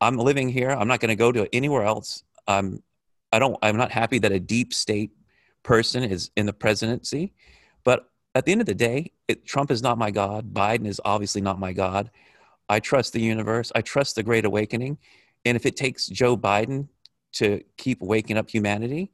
I'm 0.00 0.16
living 0.16 0.48
here. 0.48 0.70
I'm 0.70 0.88
not 0.88 0.98
going 0.98 1.10
to 1.10 1.16
go 1.16 1.30
to 1.30 1.48
anywhere 1.54 1.84
else. 1.84 2.24
I'm, 2.48 2.82
I 3.32 3.38
don't. 3.38 3.56
I'm 3.62 3.76
not 3.76 3.92
happy 3.92 4.18
that 4.18 4.32
a 4.32 4.40
deep 4.40 4.74
state 4.74 5.12
person 5.62 6.02
is 6.02 6.30
in 6.36 6.46
the 6.46 6.52
presidency. 6.52 7.32
But 7.84 8.08
at 8.34 8.44
the 8.44 8.52
end 8.52 8.60
of 8.60 8.66
the 8.66 8.74
day, 8.74 9.12
it, 9.28 9.44
Trump 9.44 9.70
is 9.70 9.82
not 9.82 9.98
my 9.98 10.10
God. 10.10 10.52
Biden 10.52 10.86
is 10.86 11.00
obviously 11.04 11.40
not 11.40 11.58
my 11.58 11.72
God. 11.72 12.10
I 12.68 12.80
trust 12.80 13.12
the 13.12 13.20
universe. 13.20 13.72
I 13.74 13.82
trust 13.82 14.14
the 14.14 14.22
Great 14.22 14.44
Awakening. 14.44 14.98
And 15.44 15.56
if 15.56 15.66
it 15.66 15.76
takes 15.76 16.06
Joe 16.06 16.36
Biden 16.36 16.88
to 17.32 17.62
keep 17.76 18.00
waking 18.00 18.36
up 18.36 18.48
humanity, 18.50 19.10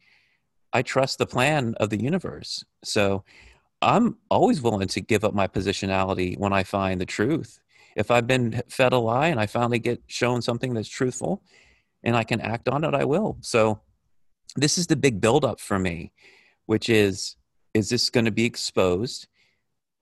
I 0.73 0.83
trust 0.83 1.19
the 1.19 1.27
plan 1.27 1.75
of 1.79 1.91
the 1.91 2.01
universe. 2.01 2.65
So 2.85 3.25
I'm 3.81 4.17
always 4.31 4.61
willing 4.61 4.89
to 4.89 5.01
give 5.01 5.25
up 5.25 5.35
my 5.35 5.47
positionality 5.47 6.39
when 6.39 6.53
I 6.53 6.65
find 6.65 7.01
the 7.01 7.07
truth. 7.07 7.61
If 7.95 8.11
I've 8.11 8.27
been 8.27 8.63
fed 8.69 8.93
a 8.93 8.99
lie 8.99 9.29
and 9.29 9.41
I 9.41 9.47
finally 9.47 9.79
get 9.79 10.03
shown 10.07 10.43
something 10.43 10.75
that's 10.75 10.89
truthful 10.89 11.43
and 12.03 12.15
I 12.15 12.25
can 12.25 12.41
act 12.41 12.69
on 12.69 12.85
it, 12.85 12.95
I 12.95 13.05
will. 13.05 13.39
So 13.41 13.81
this 14.55 14.77
is 14.77 14.87
the 14.87 14.97
big 14.97 15.21
buildup 15.21 15.61
for 15.61 15.79
me 15.79 16.13
which 16.67 16.89
is 16.89 17.37
is 17.75 17.91
this 17.91 18.11
going 18.11 18.25
to 18.25 18.31
be 18.31 18.45
exposed? 18.45 19.27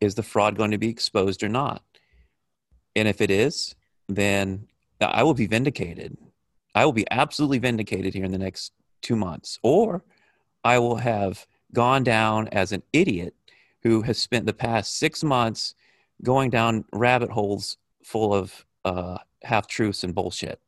Is 0.00 0.14
the 0.14 0.22
fraud 0.22 0.56
going 0.56 0.70
to 0.70 0.78
be 0.78 0.88
exposed 0.88 1.42
or 1.42 1.48
not? 1.48 1.82
And 2.94 3.08
if 3.08 3.20
it 3.20 3.30
is, 3.30 3.74
then 4.08 4.68
I 5.00 5.22
will 5.22 5.34
be 5.34 5.46
vindicated. 5.46 6.16
I 6.74 6.84
will 6.84 6.92
be 6.92 7.06
absolutely 7.10 7.58
vindicated 7.58 8.14
here 8.14 8.24
in 8.24 8.32
the 8.32 8.38
next 8.38 8.72
two 9.02 9.16
months. 9.16 9.58
Or 9.62 10.04
I 10.62 10.78
will 10.78 10.96
have 10.96 11.46
gone 11.72 12.04
down 12.04 12.48
as 12.48 12.72
an 12.72 12.82
idiot 12.92 13.34
who 13.82 14.02
has 14.02 14.18
spent 14.18 14.46
the 14.46 14.52
past 14.52 14.96
six 14.96 15.24
months 15.24 15.74
going 16.22 16.50
down 16.50 16.84
rabbit 16.92 17.30
holes 17.30 17.76
full 18.02 18.32
of 18.32 18.64
uh, 18.84 19.18
half 19.42 19.66
truths 19.66 20.04
and 20.04 20.14
bullshit. 20.14 20.60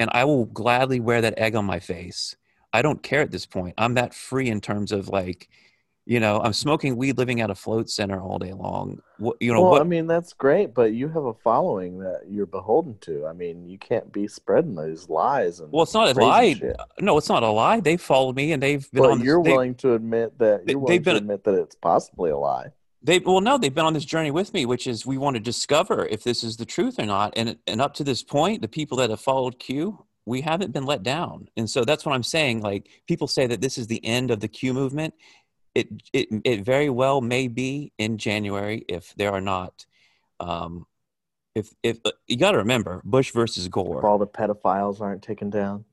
And 0.00 0.10
I 0.12 0.24
will 0.24 0.46
gladly 0.46 1.00
wear 1.00 1.20
that 1.20 1.38
egg 1.38 1.54
on 1.54 1.64
my 1.64 1.80
face 1.80 2.36
I 2.76 2.82
don't 2.82 3.02
care 3.02 3.22
at 3.22 3.30
this 3.30 3.46
point. 3.46 3.74
I'm 3.78 3.94
that 3.94 4.12
free 4.12 4.50
in 4.50 4.60
terms 4.60 4.92
of 4.92 5.08
like, 5.08 5.48
you 6.04 6.20
know, 6.20 6.42
I'm 6.42 6.52
smoking 6.52 6.96
weed, 6.96 7.16
living 7.16 7.40
at 7.40 7.48
a 7.48 7.54
float 7.54 7.88
center 7.88 8.20
all 8.20 8.38
day 8.38 8.52
long. 8.52 9.00
What, 9.16 9.38
you 9.40 9.54
know, 9.54 9.62
well, 9.62 9.70
what? 9.70 9.80
I 9.80 9.84
mean, 9.84 10.06
that's 10.06 10.34
great, 10.34 10.74
but 10.74 10.92
you 10.92 11.08
have 11.08 11.24
a 11.24 11.32
following 11.32 12.00
that 12.00 12.24
you're 12.28 12.44
beholden 12.44 12.98
to. 13.00 13.26
I 13.26 13.32
mean, 13.32 13.66
you 13.66 13.78
can't 13.78 14.12
be 14.12 14.28
spreading 14.28 14.74
those 14.74 15.08
lies. 15.08 15.60
And 15.60 15.72
well, 15.72 15.84
it's 15.84 15.94
not 15.94 16.14
a 16.14 16.20
lie. 16.20 16.52
Shit. 16.52 16.76
No, 17.00 17.16
it's 17.16 17.30
not 17.30 17.42
a 17.42 17.48
lie. 17.48 17.80
They 17.80 17.96
followed 17.96 18.36
me, 18.36 18.52
and 18.52 18.62
they've 18.62 18.88
been. 18.92 19.02
But 19.02 19.10
on 19.10 19.20
you're 19.22 19.40
willing 19.40 19.74
to 19.76 19.94
admit 19.94 20.38
that 20.38 20.68
you're 20.68 20.78
willing 20.78 21.02
to 21.02 21.16
admit 21.16 21.44
that 21.44 21.54
it's 21.54 21.76
possibly 21.76 22.28
a 22.28 22.36
lie. 22.36 22.72
They 23.02 23.20
well, 23.20 23.40
no, 23.40 23.56
they've 23.56 23.74
been 23.74 23.86
on 23.86 23.94
this 23.94 24.04
journey 24.04 24.30
with 24.30 24.52
me, 24.52 24.66
which 24.66 24.86
is 24.86 25.06
we 25.06 25.16
want 25.16 25.36
to 25.36 25.40
discover 25.40 26.04
if 26.06 26.24
this 26.24 26.44
is 26.44 26.58
the 26.58 26.66
truth 26.66 26.98
or 26.98 27.06
not. 27.06 27.32
And 27.38 27.56
and 27.66 27.80
up 27.80 27.94
to 27.94 28.04
this 28.04 28.22
point, 28.22 28.60
the 28.60 28.68
people 28.68 28.98
that 28.98 29.08
have 29.08 29.20
followed 29.20 29.58
Q 29.58 30.04
we 30.26 30.40
haven't 30.40 30.72
been 30.72 30.84
let 30.84 31.02
down. 31.02 31.48
And 31.56 31.70
so 31.70 31.84
that's 31.84 32.04
what 32.04 32.14
I'm 32.14 32.24
saying. 32.24 32.60
Like 32.60 32.88
people 33.06 33.28
say 33.28 33.46
that 33.46 33.60
this 33.60 33.78
is 33.78 33.86
the 33.86 34.04
end 34.04 34.30
of 34.30 34.40
the 34.40 34.48
Q 34.48 34.74
movement. 34.74 35.14
It, 35.74 35.88
it, 36.12 36.28
it 36.44 36.64
very 36.64 36.90
well 36.90 37.20
may 37.20 37.48
be 37.48 37.92
in 37.96 38.18
January 38.18 38.84
if 38.88 39.14
there 39.16 39.32
are 39.32 39.40
not, 39.40 39.86
um, 40.40 40.86
if, 41.54 41.72
if 41.82 41.98
uh, 42.04 42.12
you 42.26 42.36
got 42.36 42.52
to 42.52 42.58
remember 42.58 43.00
Bush 43.04 43.30
versus 43.30 43.68
Gore. 43.68 43.98
If 43.98 44.04
all 44.04 44.18
the 44.18 44.26
pedophiles 44.26 45.00
aren't 45.00 45.22
taken 45.22 45.48
down. 45.48 45.84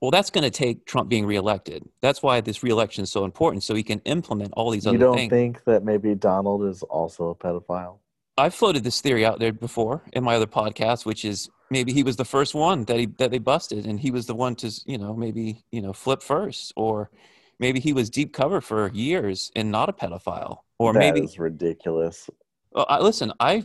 Well, 0.00 0.10
that's 0.10 0.30
going 0.30 0.44
to 0.44 0.50
take 0.50 0.86
Trump 0.86 1.08
being 1.08 1.26
reelected. 1.26 1.86
That's 2.00 2.22
why 2.22 2.40
this 2.40 2.62
reelection 2.62 3.04
is 3.04 3.12
so 3.12 3.24
important, 3.24 3.62
so 3.62 3.74
he 3.74 3.82
can 3.82 4.00
implement 4.00 4.52
all 4.56 4.70
these 4.70 4.86
you 4.86 4.90
other 4.90 4.98
things. 4.98 5.24
You 5.24 5.28
don't 5.28 5.30
think 5.30 5.64
that 5.64 5.84
maybe 5.84 6.14
Donald 6.14 6.64
is 6.64 6.82
also 6.82 7.28
a 7.28 7.34
pedophile? 7.34 7.98
I've 8.38 8.54
floated 8.54 8.82
this 8.82 9.00
theory 9.02 9.26
out 9.26 9.38
there 9.38 9.52
before 9.52 10.02
in 10.14 10.24
my 10.24 10.36
other 10.36 10.46
podcast, 10.46 11.04
which 11.04 11.26
is 11.26 11.50
maybe 11.70 11.92
he 11.92 12.02
was 12.02 12.16
the 12.16 12.24
first 12.24 12.54
one 12.54 12.84
that 12.84 12.98
he 12.98 13.06
that 13.18 13.30
they 13.30 13.38
busted, 13.38 13.86
and 13.86 13.98
he 13.98 14.10
was 14.10 14.26
the 14.26 14.34
one 14.34 14.54
to 14.56 14.70
you 14.86 14.98
know 14.98 15.14
maybe 15.14 15.64
you 15.70 15.80
know 15.80 15.92
flip 15.92 16.22
first, 16.22 16.72
or 16.76 17.10
maybe 17.58 17.80
he 17.80 17.92
was 17.92 18.10
deep 18.10 18.32
cover 18.32 18.60
for 18.60 18.90
years 18.92 19.50
and 19.54 19.70
not 19.70 19.88
a 19.88 19.92
pedophile, 19.92 20.58
or 20.78 20.92
that 20.92 20.98
maybe 20.98 21.20
is 21.20 21.38
ridiculous. 21.38 22.28
Well, 22.72 22.86
I, 22.88 22.98
listen, 23.00 23.32
I 23.40 23.64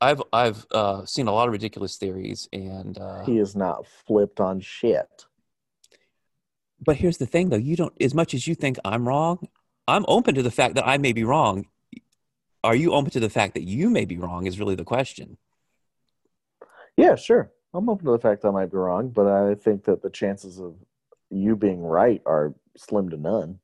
I've 0.00 0.22
I've 0.32 0.66
uh, 0.70 1.04
seen 1.06 1.26
a 1.26 1.32
lot 1.32 1.48
of 1.48 1.52
ridiculous 1.52 1.96
theories, 1.96 2.48
and 2.52 2.98
uh, 2.98 3.24
he 3.24 3.38
is 3.38 3.56
not 3.56 3.86
flipped 4.06 4.40
on 4.40 4.60
shit. 4.60 5.26
But 6.84 6.96
here's 6.96 7.16
the 7.16 7.26
thing, 7.26 7.48
though: 7.48 7.56
you 7.56 7.76
don't 7.76 7.94
as 8.00 8.14
much 8.14 8.34
as 8.34 8.46
you 8.46 8.54
think 8.54 8.78
I'm 8.84 9.08
wrong. 9.08 9.48
I'm 9.88 10.04
open 10.08 10.34
to 10.34 10.42
the 10.42 10.50
fact 10.50 10.74
that 10.74 10.86
I 10.86 10.98
may 10.98 11.12
be 11.12 11.22
wrong 11.22 11.66
are 12.64 12.74
you 12.74 12.92
open 12.92 13.12
to 13.12 13.20
the 13.20 13.30
fact 13.30 13.54
that 13.54 13.62
you 13.62 13.88
may 13.88 14.04
be 14.04 14.18
wrong 14.18 14.44
is 14.46 14.58
really 14.58 14.74
the 14.74 14.84
question 14.84 15.38
yeah 16.96 17.14
sure 17.14 17.50
i'm 17.74 17.88
open 17.88 18.06
to 18.06 18.12
the 18.12 18.18
fact 18.18 18.42
that 18.42 18.48
i 18.48 18.50
might 18.50 18.70
be 18.70 18.76
wrong 18.76 19.08
but 19.08 19.26
i 19.26 19.54
think 19.54 19.84
that 19.84 20.02
the 20.02 20.10
chances 20.10 20.58
of 20.58 20.74
you 21.30 21.56
being 21.56 21.82
right 21.82 22.22
are 22.26 22.54
slim 22.76 23.08
to 23.08 23.16
none 23.16 23.58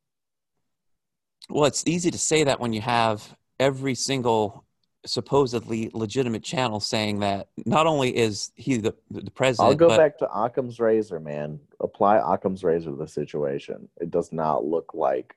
Well, 1.49 1.65
it's 1.65 1.85
easy 1.87 2.11
to 2.11 2.19
say 2.19 2.45
that 2.45 2.61
when 2.61 2.73
you 2.73 2.81
have 2.81 3.37
every 3.59 3.95
single 3.95 4.65
supposedly 5.05 5.91
legitimate 5.93 6.43
channel 6.43 6.81
saying 6.81 7.21
that 7.21 7.49
not 7.67 7.87
only 7.87 8.17
is 8.17 8.53
he 8.55 8.77
the, 8.77 8.95
the 9.11 9.31
president. 9.31 9.69
I'll 9.69 9.75
go 9.75 9.89
but, 9.89 9.99
back 9.99 10.19
to 10.19 10.31
Occam's 10.33 10.79
razor, 10.79 11.19
man. 11.19 11.59
Apply 11.81 12.19
Occam's 12.19 12.63
razor 12.63 12.91
to 12.91 12.97
the 12.97 13.09
situation. 13.09 13.89
It 14.01 14.11
does 14.11 14.33
not 14.33 14.65
look 14.65 14.95
like 14.95 15.35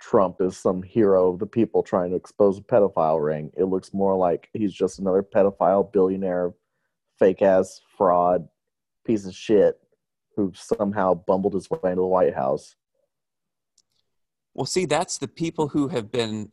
Trump 0.00 0.40
is 0.40 0.56
some 0.56 0.82
hero 0.82 1.32
of 1.32 1.38
the 1.38 1.46
people 1.46 1.82
trying 1.82 2.10
to 2.10 2.16
expose 2.16 2.58
a 2.58 2.62
pedophile 2.62 3.22
ring. 3.22 3.52
It 3.56 3.64
looks 3.64 3.92
more 3.92 4.16
like 4.16 4.48
he's 4.52 4.72
just 4.72 4.98
another 4.98 5.22
pedophile 5.22 5.92
billionaire, 5.92 6.54
fake 7.18 7.42
ass 7.42 7.80
fraud 7.96 8.48
piece 9.04 9.26
of 9.26 9.34
shit 9.34 9.78
who 10.36 10.52
somehow 10.54 11.14
bumbled 11.14 11.54
his 11.54 11.68
way 11.70 11.78
into 11.84 11.96
the 11.96 12.06
White 12.06 12.34
House. 12.34 12.76
Well, 14.54 14.66
see, 14.66 14.86
that's 14.86 15.18
the 15.18 15.28
people 15.28 15.68
who 15.68 15.88
have 15.88 16.10
been 16.10 16.50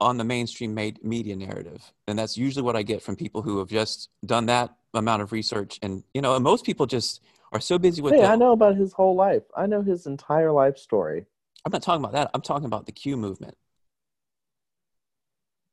on 0.00 0.16
the 0.16 0.24
mainstream 0.24 0.74
media 0.74 1.36
narrative. 1.36 1.92
And 2.06 2.18
that's 2.18 2.36
usually 2.36 2.62
what 2.62 2.76
I 2.76 2.82
get 2.82 3.02
from 3.02 3.16
people 3.16 3.42
who 3.42 3.58
have 3.58 3.68
just 3.68 4.08
done 4.24 4.46
that 4.46 4.74
amount 4.94 5.22
of 5.22 5.32
research. 5.32 5.78
And, 5.82 6.02
you 6.14 6.20
know, 6.20 6.34
and 6.34 6.44
most 6.44 6.64
people 6.64 6.86
just 6.86 7.22
are 7.52 7.60
so 7.60 7.78
busy 7.78 8.02
with. 8.02 8.14
Hey, 8.14 8.24
I 8.24 8.36
know 8.36 8.52
about 8.52 8.76
his 8.76 8.92
whole 8.92 9.14
life. 9.14 9.42
I 9.56 9.66
know 9.66 9.82
his 9.82 10.06
entire 10.06 10.52
life 10.52 10.76
story. 10.76 11.26
I'm 11.66 11.72
not 11.72 11.82
talking 11.82 12.02
about 12.04 12.12
that. 12.12 12.30
I'm 12.32 12.42
talking 12.42 12.66
about 12.66 12.86
the 12.86 12.92
Q 12.92 13.16
movement. 13.16 13.56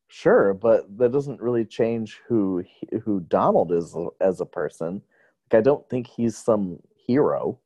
Sure, 0.07 0.55
but 0.55 0.97
that 0.97 1.11
doesn't 1.11 1.39
really 1.39 1.65
change 1.65 2.19
who 2.27 2.63
who 3.03 3.19
Donald 3.19 3.71
is 3.71 3.95
as 4.19 4.41
a 4.41 4.45
person. 4.45 5.03
Like, 5.51 5.59
I 5.59 5.61
don't 5.61 5.87
think 5.89 6.07
he's 6.07 6.35
some 6.35 6.79
hero. 6.95 7.59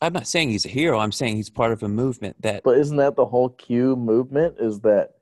I'm 0.00 0.12
not 0.12 0.28
saying 0.28 0.50
he's 0.50 0.64
a 0.64 0.68
hero. 0.68 1.00
I'm 1.00 1.10
saying 1.10 1.36
he's 1.36 1.50
part 1.50 1.72
of 1.72 1.82
a 1.82 1.88
movement 1.88 2.40
that. 2.42 2.62
But 2.62 2.78
isn't 2.78 2.98
that 2.98 3.16
the 3.16 3.26
whole 3.26 3.48
Q 3.48 3.96
movement? 3.96 4.56
Is 4.60 4.78
that 4.80 5.14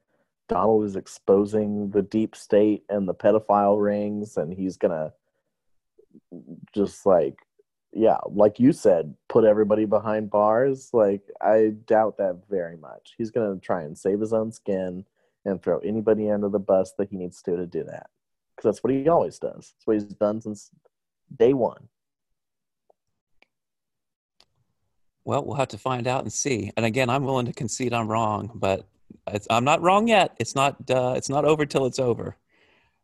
Donald 0.47 0.85
is 0.85 0.97
exposing 0.97 1.91
the 1.93 2.03
deep 2.03 2.37
state 2.37 2.85
and 2.91 3.09
the 3.09 3.15
pedophile 3.15 3.83
rings, 3.83 4.37
and 4.37 4.53
he's 4.53 4.77
gonna 4.77 5.15
just 6.75 7.07
like, 7.07 7.37
yeah, 7.95 8.19
like 8.27 8.59
you 8.59 8.73
said, 8.73 9.15
put 9.29 9.45
everybody 9.45 9.85
behind 9.85 10.31
bars. 10.31 10.91
Like, 10.93 11.23
I 11.41 11.75
doubt 11.87 12.19
that 12.19 12.43
very 12.51 12.77
much. 12.77 13.15
He's 13.17 13.31
gonna 13.31 13.57
try 13.59 13.83
and 13.83 13.97
save 13.97 14.21
his 14.21 14.33
own 14.33 14.53
skin 14.53 15.05
and 15.45 15.63
throw 15.63 15.79
anybody 15.79 16.31
under 16.31 16.49
the 16.49 16.59
bus 16.59 16.93
that 16.99 17.09
he 17.11 17.17
needs 17.17 17.41
to 17.43 17.57
to 17.57 17.67
do 17.67 17.85
that, 17.85 18.09
because 18.57 18.69
that's 18.69 18.85
what 18.85 18.93
he 18.93 19.09
always 19.09 19.39
does. 19.39 19.75
That's 19.75 19.87
what 19.87 19.95
he's 19.95 20.05
done 20.05 20.41
since 20.41 20.71
day 21.37 21.53
one. 21.53 21.89
Well, 25.25 25.45
we'll 25.45 25.57
have 25.57 25.69
to 25.69 25.79
find 25.79 26.07
out 26.07 26.23
and 26.23 26.33
see. 26.33 26.71
And 26.77 26.85
again, 26.85 27.09
I'm 27.09 27.25
willing 27.25 27.47
to 27.47 27.53
concede 27.53 27.95
I'm 27.95 28.09
wrong, 28.09 28.51
but 28.55 28.87
I'm 29.49 29.65
not 29.65 29.81
wrong 29.81 30.09
yet. 30.09 30.37
It's 30.39 30.55
not. 30.55 30.77
Uh, 30.91 31.15
it's 31.17 31.31
not 31.31 31.45
over 31.45 31.65
till 31.65 31.87
it's 31.87 31.99
over, 31.99 32.37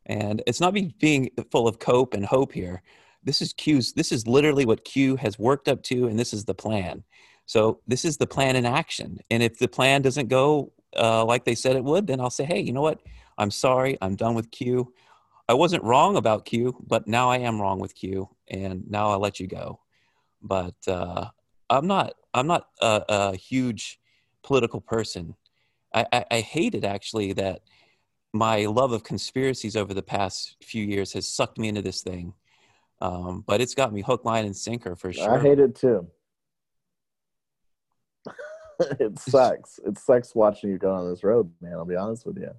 and 0.05 0.43
it's 0.45 0.59
not 0.59 0.73
me 0.73 0.93
being 0.99 1.31
full 1.49 1.67
of 1.67 1.79
cope 1.79 2.13
and 2.13 2.25
hope 2.25 2.51
here. 2.51 2.83
This 3.23 3.41
is 3.41 3.53
Q's. 3.53 3.93
This 3.93 4.11
is 4.11 4.27
literally 4.27 4.65
what 4.65 4.83
Q 4.83 5.15
has 5.17 5.37
worked 5.37 5.67
up 5.67 5.83
to, 5.83 6.07
and 6.07 6.17
this 6.17 6.33
is 6.33 6.45
the 6.45 6.53
plan. 6.53 7.03
So 7.45 7.81
this 7.87 8.05
is 8.05 8.17
the 8.17 8.27
plan 8.27 8.55
in 8.55 8.65
action. 8.65 9.19
And 9.29 9.43
if 9.43 9.59
the 9.59 9.67
plan 9.67 10.01
doesn't 10.01 10.27
go 10.27 10.71
uh, 10.97 11.23
like 11.25 11.45
they 11.45 11.55
said 11.55 11.75
it 11.75 11.83
would, 11.83 12.07
then 12.07 12.19
I'll 12.19 12.29
say, 12.29 12.45
hey, 12.45 12.59
you 12.59 12.73
know 12.73 12.81
what? 12.81 13.01
I'm 13.37 13.51
sorry. 13.51 13.97
I'm 14.01 14.15
done 14.15 14.35
with 14.35 14.51
Q. 14.51 14.93
I 15.47 15.53
wasn't 15.53 15.83
wrong 15.83 16.15
about 16.17 16.45
Q, 16.45 16.77
but 16.87 17.07
now 17.07 17.29
I 17.29 17.39
am 17.39 17.61
wrong 17.61 17.79
with 17.79 17.95
Q, 17.95 18.29
and 18.47 18.89
now 18.89 19.09
I'll 19.09 19.19
let 19.19 19.39
you 19.39 19.47
go. 19.47 19.79
But 20.41 20.75
uh, 20.87 21.27
I'm 21.69 21.87
not. 21.87 22.13
I'm 22.33 22.47
not 22.47 22.67
a, 22.81 23.03
a 23.09 23.35
huge 23.35 23.99
political 24.43 24.79
person. 24.79 25.35
I, 25.93 26.05
I, 26.13 26.25
I 26.31 26.39
hated 26.39 26.85
actually 26.85 27.33
that 27.33 27.61
my 28.33 28.65
love 28.65 28.93
of 28.93 29.03
conspiracies 29.03 29.75
over 29.75 29.93
the 29.93 30.01
past 30.01 30.55
few 30.63 30.85
years 30.85 31.11
has 31.13 31.27
sucked 31.27 31.57
me 31.57 31.67
into 31.67 31.81
this 31.81 32.01
thing. 32.01 32.33
Um, 33.01 33.43
but 33.47 33.61
it's 33.61 33.73
got 33.73 33.91
me 33.91 34.01
hook, 34.01 34.25
line, 34.25 34.45
and 34.45 34.55
sinker 34.55 34.95
for 34.95 35.11
sure. 35.11 35.39
I 35.39 35.41
hate 35.41 35.59
it 35.59 35.75
too. 35.75 36.07
it 38.79 39.17
sucks. 39.19 39.79
It 39.85 39.97
sucks 39.97 40.35
watching 40.35 40.69
you 40.69 40.77
go 40.77 40.93
on 40.93 41.09
this 41.09 41.23
road, 41.23 41.51
man. 41.61 41.73
I'll 41.73 41.85
be 41.85 41.95
honest 41.95 42.25
with 42.25 42.37
you. 42.37 42.51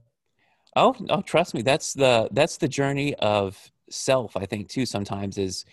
Oh, 0.75 0.95
oh, 1.09 1.23
trust 1.23 1.55
me. 1.55 1.63
That's 1.63 1.95
the 1.95 2.29
that's 2.33 2.57
the 2.57 2.69
journey 2.69 3.15
of 3.17 3.59
self. 3.91 4.37
I 4.37 4.47
think 4.47 4.69
too. 4.69 4.87
Sometimes 4.87 5.39
is, 5.39 5.65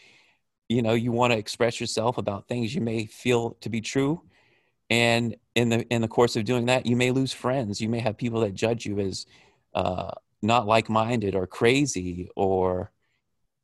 you 0.67 0.81
know, 0.81 0.93
you 0.93 1.11
want 1.11 1.33
to 1.33 1.39
express 1.39 1.79
yourself 1.79 2.17
about 2.17 2.47
things 2.47 2.75
you 2.75 2.81
may 2.81 3.05
feel 3.05 3.57
to 3.61 3.69
be 3.69 3.81
true, 3.81 4.21
and 4.89 5.35
in 5.55 5.69
the 5.69 5.87
in 5.87 6.01
the 6.01 6.07
course 6.07 6.35
of 6.35 6.45
doing 6.45 6.65
that 6.65 6.85
you 6.85 6.95
may 6.95 7.11
lose 7.11 7.31
friends 7.31 7.79
you 7.79 7.89
may 7.89 7.99
have 7.99 8.17
people 8.17 8.41
that 8.41 8.53
judge 8.53 8.85
you 8.85 8.99
as 8.99 9.25
uh, 9.73 10.11
not 10.41 10.65
like-minded 10.65 11.35
or 11.35 11.45
crazy 11.45 12.29
or 12.35 12.91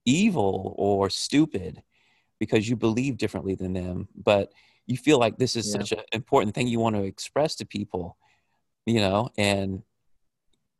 evil 0.06 0.76
or 0.78 1.10
stupid 1.10 1.82
because 2.40 2.68
you 2.70 2.76
believe 2.76 3.18
differently 3.18 3.56
than 3.56 3.74
them 3.74 4.08
but 4.16 4.52
you 4.88 4.98
feel 4.98 5.20
like 5.20 5.38
this 5.38 5.56
is 5.56 5.68
yeah. 5.68 5.80
such 5.80 5.92
an 5.92 6.00
important 6.12 6.54
thing 6.54 6.68
you 6.68 6.80
want 6.80 6.96
to 6.96 7.04
express 7.04 7.56
to 7.56 7.66
people 7.66 8.18
you 8.86 9.00
know 9.00 9.30
and 9.38 9.82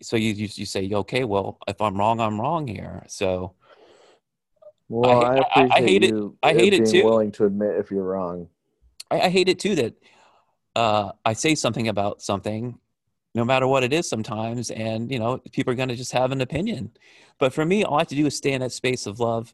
so 0.02 0.16
you, 0.16 0.34
you 0.34 0.48
you 0.54 0.66
say 0.66 0.90
okay 0.94 1.24
well 1.24 1.58
if 1.68 1.82
i'm 1.82 1.98
wrong 1.98 2.20
i'm 2.20 2.40
wrong 2.40 2.68
here. 2.68 3.04
So 3.08 3.56
well 4.90 5.26
i, 5.26 5.38
I, 5.38 5.44
I, 5.56 5.70
I 5.76 5.82
hate 5.82 6.04
it 6.04 6.14
i 6.44 6.54
hate 6.54 6.74
it 6.74 6.86
too. 6.86 7.04
willing 7.04 7.32
to 7.34 7.46
admit 7.46 7.76
if 7.78 7.92
you're 7.92 8.04
wrong. 8.04 8.50
I, 9.10 9.22
I 9.22 9.30
hate 9.30 9.50
it 9.50 9.60
too 9.60 9.76
that 9.76 9.96
uh, 10.76 11.12
I 11.24 11.34
say 11.34 11.56
something 11.56 11.88
about 11.88 12.22
something, 12.22 12.78
no 13.36 13.44
matter 13.44 13.68
what 13.68 13.84
it 13.84 13.94
is 13.94 14.10
sometimes, 14.10 14.72
and 14.72 15.12
you 15.12 15.20
know, 15.20 15.38
people 15.52 15.72
are 15.74 15.76
going 15.76 15.90
to 15.90 15.96
just 15.96 16.14
have 16.14 16.32
an 16.32 16.42
opinion. 16.42 16.92
But 17.38 17.54
for 17.54 17.66
me, 17.66 17.84
all 17.84 17.98
I 17.98 18.00
have 18.00 18.08
to 18.08 18.16
do 18.16 18.26
is 18.26 18.36
stay 18.36 18.54
in 18.54 18.62
that 18.62 18.72
space 18.72 19.06
of 19.06 19.20
love. 19.20 19.54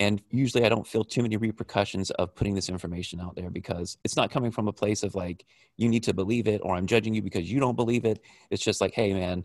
And 0.00 0.22
usually 0.30 0.64
I 0.64 0.70
don't 0.70 0.86
feel 0.86 1.04
too 1.04 1.22
many 1.22 1.36
repercussions 1.36 2.10
of 2.12 2.34
putting 2.34 2.54
this 2.54 2.70
information 2.70 3.20
out 3.20 3.36
there 3.36 3.50
because 3.50 3.98
it's 4.02 4.16
not 4.16 4.30
coming 4.30 4.50
from 4.50 4.66
a 4.66 4.72
place 4.72 5.02
of 5.02 5.14
like, 5.14 5.44
you 5.76 5.90
need 5.90 6.02
to 6.04 6.14
believe 6.14 6.48
it 6.48 6.62
or 6.64 6.74
I'm 6.74 6.86
judging 6.86 7.12
you 7.14 7.20
because 7.20 7.52
you 7.52 7.60
don't 7.60 7.76
believe 7.76 8.06
it. 8.06 8.20
It's 8.48 8.64
just 8.64 8.80
like, 8.80 8.94
hey, 8.94 9.12
man, 9.12 9.44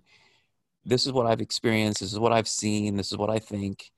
this 0.86 1.06
is 1.06 1.12
what 1.12 1.26
I've 1.26 1.42
experienced. 1.42 2.00
This 2.00 2.14
is 2.14 2.20
what 2.20 2.32
I've 2.32 2.48
seen. 2.48 2.96
This 2.96 3.12
is 3.12 3.18
what 3.18 3.30
I 3.30 3.38
think. 3.38 3.92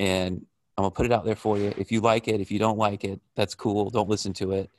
And 0.00 0.46
I'm 0.78 0.82
going 0.82 0.90
to 0.90 0.96
put 0.96 1.06
it 1.06 1.12
out 1.12 1.26
there 1.26 1.36
for 1.36 1.58
you. 1.58 1.74
If 1.76 1.92
you 1.92 2.00
like 2.00 2.26
it, 2.26 2.40
if 2.40 2.50
you 2.50 2.58
don't 2.58 2.78
like 2.78 3.04
it, 3.04 3.20
that's 3.36 3.54
cool. 3.54 3.90
Don't 3.90 4.08
listen 4.08 4.32
to 4.34 4.52
it. 4.52 4.70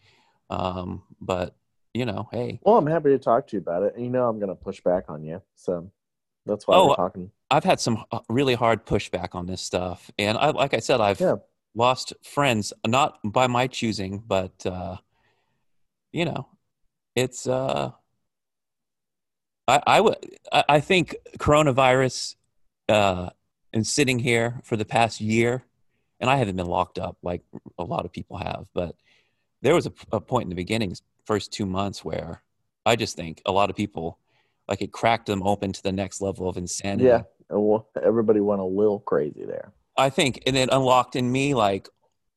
Um, 0.49 1.03
but 1.22 1.55
you 1.95 2.05
know, 2.05 2.27
hey. 2.34 2.59
Well, 2.61 2.77
I'm 2.77 2.85
happy 2.85 3.09
to 3.11 3.17
talk 3.17 3.47
to 3.47 3.55
you 3.55 3.61
about 3.61 3.84
it. 3.84 3.95
And 3.95 4.03
you 4.03 4.11
know, 4.11 4.27
I'm 4.27 4.38
going 4.38 4.49
to 4.49 4.55
push 4.55 4.81
back 4.81 5.05
on 5.07 5.23
you, 5.23 5.41
so 5.55 5.89
that's 6.45 6.67
why 6.67 6.76
oh, 6.76 6.89
we're 6.89 6.95
talking. 6.95 7.31
I've 7.49 7.63
had 7.63 7.80
some 7.80 8.03
uh, 8.11 8.19
really 8.27 8.53
hard 8.53 8.85
pushback 8.85 9.30
on 9.34 9.45
this 9.45 9.61
stuff, 9.61 10.11
and 10.19 10.38
I, 10.38 10.49
like 10.49 10.73
I 10.73 10.80
said, 10.80 10.99
I've 10.99 11.22
yeah. 11.22 11.35
lost 11.73 12.11
friends 12.22 12.73
not 12.85 13.19
by 13.23 13.47
my 13.47 13.67
choosing, 13.67 14.22
but 14.27 14.65
uh, 14.65 14.97
you 16.11 16.26
know, 16.26 16.47
it's. 17.15 17.47
Uh, 17.47 17.91
I, 19.67 19.81
I 19.88 20.01
would. 20.01 20.17
I 20.51 20.81
think 20.81 21.15
coronavirus, 21.38 22.35
uh, 22.89 23.30
and 23.72 23.88
sitting 23.88 24.19
here 24.19 24.59
for 24.63 24.76
the 24.76 24.85
past 24.85 25.22
year, 25.22 25.63
and 26.19 26.30
I 26.30 26.35
haven't 26.35 26.57
been 26.57 26.67
locked 26.67 26.99
up 26.99 27.17
like 27.23 27.41
a 27.80 27.85
lot 27.85 28.03
of 28.03 28.11
people 28.11 28.38
have, 28.38 28.67
but 28.73 28.97
there 29.61 29.73
was 29.73 29.88
a, 29.88 29.93
a 30.11 30.19
point 30.19 30.43
in 30.43 30.49
the 30.49 30.55
beginning, 30.55 30.93
first 31.26 31.52
two 31.52 31.65
months, 31.65 32.03
where 32.03 32.41
I 32.85 32.95
just 32.95 33.15
think 33.15 33.41
a 33.45 33.52
lot 33.52 33.69
of 33.69 33.76
people, 33.76 34.19
like 34.68 34.81
it 34.81 34.91
cracked 34.91 35.27
them 35.27 35.43
open 35.43 35.73
to 35.73 35.84
the 35.84 35.91
next 35.91 36.22
level 36.22 36.47
of 36.47 36.57
insanity. 36.57 37.06
Yeah, 37.06 37.23
Well 37.49 37.88
everybody 38.02 38.39
went 38.39 38.61
a 38.61 38.65
little 38.65 38.99
crazy 38.99 39.45
there. 39.45 39.72
I 39.97 40.10
think, 40.10 40.43
and 40.45 40.57
it 40.57 40.69
unlocked 40.72 41.15
in 41.15 41.31
me 41.31 41.53
like 41.53 41.88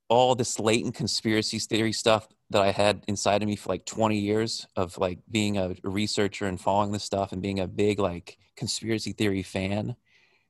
all 0.09 0.35
this 0.35 0.59
latent 0.59 0.95
conspiracy 0.95 1.59
theory 1.59 1.93
stuff 1.93 2.29
that 2.51 2.63
I 2.63 2.71
had 2.71 3.05
inside 3.09 3.43
of 3.43 3.49
me 3.49 3.57
for 3.57 3.69
like 3.69 3.85
20 3.85 4.19
years 4.19 4.67
of 4.75 4.97
like 4.97 5.19
being 5.31 5.59
a 5.59 5.75
researcher 5.83 6.47
and 6.47 6.59
following 6.59 6.93
this 6.93 7.05
stuff 7.05 7.33
and 7.33 7.43
being 7.43 7.61
a 7.61 7.67
big 7.67 7.99
like 7.99 8.39
conspiracy 8.57 9.13
theory 9.13 9.43
fan. 9.43 9.97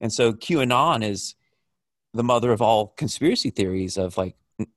And 0.00 0.12
so 0.12 0.32
QAnon 0.32 1.02
is 1.02 1.34
the 2.14 2.22
mother 2.22 2.52
of 2.52 2.62
all 2.62 2.88
conspiracy 2.96 3.50
theories 3.50 3.96
of 3.96 4.16
like 4.16 4.34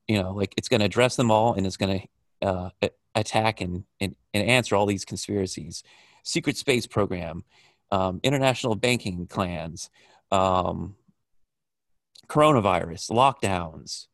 you 0.08 0.22
know 0.22 0.32
like 0.32 0.54
it's 0.58 0.68
going 0.68 0.80
to 0.80 0.86
address 0.86 1.16
them 1.16 1.32
all 1.32 1.54
and 1.54 1.66
it's 1.66 1.78
going 1.78 2.00
to 2.00 2.48
uh, 2.48 2.70
attack 3.16 3.62
and, 3.62 3.84
and, 4.00 4.16
and 4.34 4.48
answer 4.48 4.76
all 4.76 4.86
these 4.86 5.06
conspiracies. 5.06 5.84
Secret 6.24 6.58
space 6.58 6.88
program 6.88 7.44
um, 7.92 8.20
international 8.24 8.76
banking 8.76 9.28
clans 9.28 9.90
um, 10.32 10.96
coronavirus 12.28 13.12
lockdowns 13.12 14.08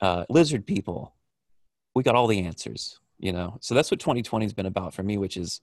uh, 0.00 0.24
lizard 0.30 0.66
people. 0.66 1.14
We 1.94 2.02
got 2.02 2.14
all 2.14 2.26
the 2.26 2.40
answers 2.40 2.98
you 3.22 3.32
know? 3.32 3.56
So 3.60 3.74
that's 3.74 3.90
what 3.90 4.00
2020 4.00 4.44
has 4.44 4.52
been 4.52 4.66
about 4.66 4.92
for 4.92 5.02
me 5.02 5.16
which 5.16 5.38
is 5.38 5.62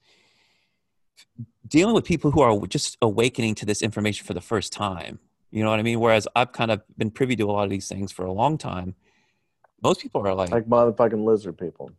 dealing 1.67 1.93
with 1.93 2.05
people 2.05 2.31
who 2.31 2.41
are 2.41 2.65
just 2.65 2.97
awakening 3.01 3.53
to 3.55 3.65
this 3.65 3.81
information 3.83 4.25
for 4.25 4.33
the 4.33 4.41
first 4.41 4.71
time. 4.71 5.19
You 5.51 5.63
know 5.63 5.69
what 5.69 5.79
i 5.79 5.83
mean? 5.83 5.99
Whereas 5.99 6.27
i've 6.35 6.53
kind 6.53 6.71
of 6.71 6.81
been 6.97 7.11
privy 7.11 7.35
to 7.35 7.43
a 7.43 7.51
lot 7.51 7.65
of 7.65 7.69
these 7.69 7.87
things 7.87 8.11
for 8.11 8.25
a 8.25 8.31
long 8.31 8.57
time. 8.57 8.95
Most 9.83 10.01
people 10.01 10.25
are 10.25 10.33
like 10.33 10.49
like 10.49 10.65
motherfucking 10.65 11.23
lizard 11.23 11.57
people. 11.57 11.91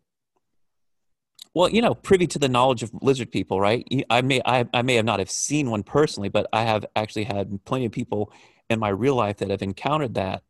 Well, 1.54 1.68
you 1.68 1.82
know, 1.82 1.94
privy 1.94 2.26
to 2.28 2.38
the 2.38 2.48
knowledge 2.48 2.82
of 2.82 2.90
lizard 3.02 3.30
people, 3.30 3.60
right? 3.60 3.86
I 4.08 4.22
may 4.22 4.40
I, 4.44 4.66
I 4.72 4.82
may 4.82 4.94
have 4.94 5.04
not 5.04 5.18
have 5.18 5.30
seen 5.30 5.70
one 5.70 5.82
personally, 5.82 6.28
but 6.28 6.46
I 6.52 6.62
have 6.62 6.86
actually 6.94 7.24
had 7.24 7.64
plenty 7.64 7.86
of 7.86 7.92
people 7.92 8.32
in 8.68 8.78
my 8.78 8.88
real 8.88 9.16
life 9.16 9.38
that 9.38 9.50
have 9.50 9.62
encountered 9.62 10.14
that. 10.14 10.42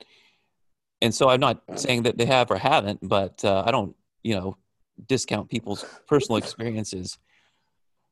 And 1.01 1.15
so 1.15 1.31
I'm 1.31 1.41
not 1.41 1.63
saying 1.77 2.03
that 2.03 2.19
they 2.19 2.27
have 2.27 2.51
or 2.51 2.57
haven't, 2.57 3.01
but 3.03 3.43
uh, 3.45 3.63
I 3.67 3.71
don't, 3.71 3.97
you 4.23 4.35
know, 4.35 4.59
discount 5.07 5.49
people's 5.49 5.85
personal 6.07 6.37
experiences. 6.43 7.19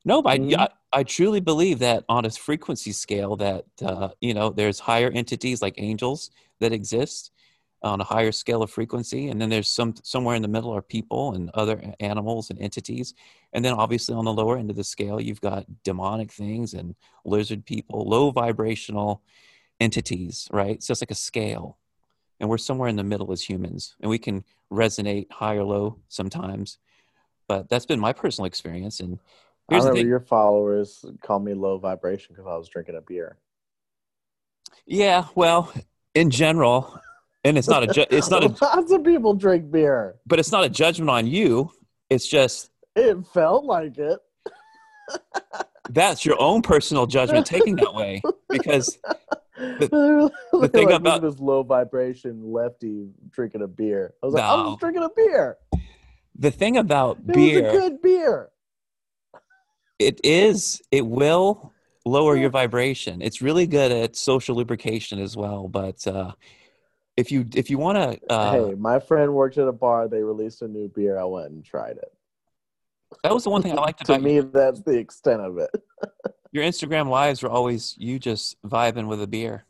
No, 0.06 0.22
but 0.22 0.40
mm-hmm. 0.40 0.58
I, 0.58 0.68
I 0.90 1.02
truly 1.02 1.40
believe 1.40 1.80
that 1.80 2.04
on 2.08 2.24
a 2.24 2.30
frequency 2.30 2.92
scale 2.92 3.36
that 3.36 3.66
uh, 3.82 4.08
you 4.20 4.32
know 4.32 4.48
there's 4.48 4.78
higher 4.78 5.10
entities 5.10 5.60
like 5.60 5.74
angels 5.76 6.30
that 6.60 6.72
exist 6.72 7.32
on 7.82 8.00
a 8.00 8.04
higher 8.04 8.32
scale 8.32 8.62
of 8.62 8.70
frequency 8.70 9.28
and 9.28 9.40
then 9.40 9.48
there's 9.48 9.68
some 9.68 9.94
somewhere 10.02 10.34
in 10.34 10.42
the 10.42 10.48
middle 10.48 10.74
are 10.74 10.82
people 10.82 11.34
and 11.34 11.50
other 11.54 11.80
animals 12.00 12.50
and 12.50 12.60
entities 12.60 13.14
and 13.52 13.64
then 13.64 13.72
obviously 13.72 14.14
on 14.14 14.24
the 14.24 14.32
lower 14.32 14.58
end 14.58 14.68
of 14.68 14.76
the 14.76 14.82
scale 14.82 15.20
you've 15.20 15.40
got 15.40 15.64
demonic 15.84 16.32
things 16.32 16.74
and 16.74 16.96
lizard 17.24 17.64
people 17.64 18.04
low 18.04 18.30
vibrational 18.30 19.22
entities 19.80 20.48
right 20.52 20.82
so 20.82 20.90
it's 20.90 21.02
like 21.02 21.10
a 21.12 21.14
scale 21.14 21.78
and 22.40 22.48
we're 22.48 22.58
somewhere 22.58 22.88
in 22.88 22.96
the 22.96 23.04
middle 23.04 23.30
as 23.30 23.42
humans 23.42 23.94
and 24.00 24.10
we 24.10 24.18
can 24.18 24.44
resonate 24.72 25.30
high 25.30 25.54
or 25.54 25.64
low 25.64 25.98
sometimes 26.08 26.78
but 27.46 27.68
that's 27.68 27.86
been 27.86 28.00
my 28.00 28.12
personal 28.12 28.46
experience 28.46 28.98
and 28.98 29.20
I 29.70 29.76
remember 29.76 30.00
your 30.00 30.20
followers 30.20 31.04
called 31.22 31.44
me 31.44 31.52
low 31.54 31.78
vibration 31.78 32.34
because 32.34 32.48
I 32.48 32.56
was 32.56 32.68
drinking 32.68 32.96
a 32.96 33.02
beer. 33.02 33.36
Yeah, 34.86 35.26
well, 35.34 35.70
in 36.14 36.30
general, 36.30 36.98
and 37.48 37.56
it's 37.56 37.68
not 37.68 37.82
a 37.82 37.86
ju- 37.86 38.06
it's 38.10 38.30
not 38.30 38.44
a 38.44 38.48
lots 38.64 38.92
of 38.92 39.02
people 39.02 39.34
drink 39.34 39.70
beer, 39.70 40.16
but 40.26 40.38
it's 40.38 40.52
not 40.52 40.64
a 40.64 40.68
judgment 40.68 41.10
on 41.10 41.26
you. 41.26 41.70
It's 42.10 42.28
just 42.28 42.70
it 42.94 43.26
felt 43.32 43.64
like 43.64 43.96
it. 43.98 44.18
that's 45.90 46.24
your 46.24 46.40
own 46.40 46.60
personal 46.62 47.06
judgment 47.06 47.46
taking 47.46 47.76
that 47.76 47.94
way 47.94 48.20
because 48.50 48.98
the, 49.56 50.30
the 50.52 50.68
thing 50.68 50.86
like, 50.86 50.94
about 50.94 51.22
this 51.22 51.38
low 51.38 51.62
vibration 51.62 52.52
lefty 52.52 53.08
drinking 53.30 53.62
a 53.62 53.68
beer. 53.68 54.14
I 54.22 54.26
was 54.26 54.34
like. 54.34 54.44
I'm 54.44 54.66
just 54.66 54.80
drinking 54.80 55.04
a 55.04 55.10
beer. 55.16 55.56
The 56.38 56.50
thing 56.50 56.76
about 56.76 57.16
it 57.16 57.34
beer, 57.34 57.62
was 57.62 57.74
a 57.74 57.78
good 57.78 58.02
beer. 58.02 58.50
It 59.98 60.20
is. 60.22 60.80
It 60.92 61.06
will 61.06 61.72
lower 62.04 62.36
your 62.36 62.50
vibration. 62.50 63.22
It's 63.22 63.42
really 63.42 63.66
good 63.66 63.90
at 63.90 64.16
social 64.16 64.54
lubrication 64.54 65.18
as 65.18 65.36
well. 65.36 65.66
But 65.66 66.06
uh, 66.06 66.32
if 67.18 67.32
you 67.32 67.44
if 67.56 67.68
you 67.68 67.78
want 67.78 67.98
to, 67.98 68.32
uh, 68.32 68.52
hey, 68.52 68.74
my 68.74 69.00
friend 69.00 69.34
worked 69.34 69.58
at 69.58 69.66
a 69.66 69.72
bar. 69.72 70.06
They 70.06 70.22
released 70.22 70.62
a 70.62 70.68
new 70.68 70.88
beer. 70.88 71.18
I 71.18 71.24
went 71.24 71.50
and 71.50 71.64
tried 71.64 71.96
it. 71.96 72.12
That 73.24 73.34
was 73.34 73.42
the 73.42 73.50
one 73.50 73.60
thing 73.60 73.72
I 73.72 73.74
liked 73.82 74.06
to 74.06 74.12
about 74.12 74.22
me. 74.22 74.36
You. 74.36 74.50
That's 74.54 74.82
the 74.82 74.96
extent 74.96 75.42
of 75.42 75.58
it. 75.58 75.70
your 76.52 76.62
Instagram 76.62 77.08
lives 77.08 77.42
were 77.42 77.50
always 77.50 77.96
you 77.98 78.20
just 78.20 78.62
vibing 78.62 79.08
with 79.08 79.20
a 79.20 79.26
beer. 79.26 79.64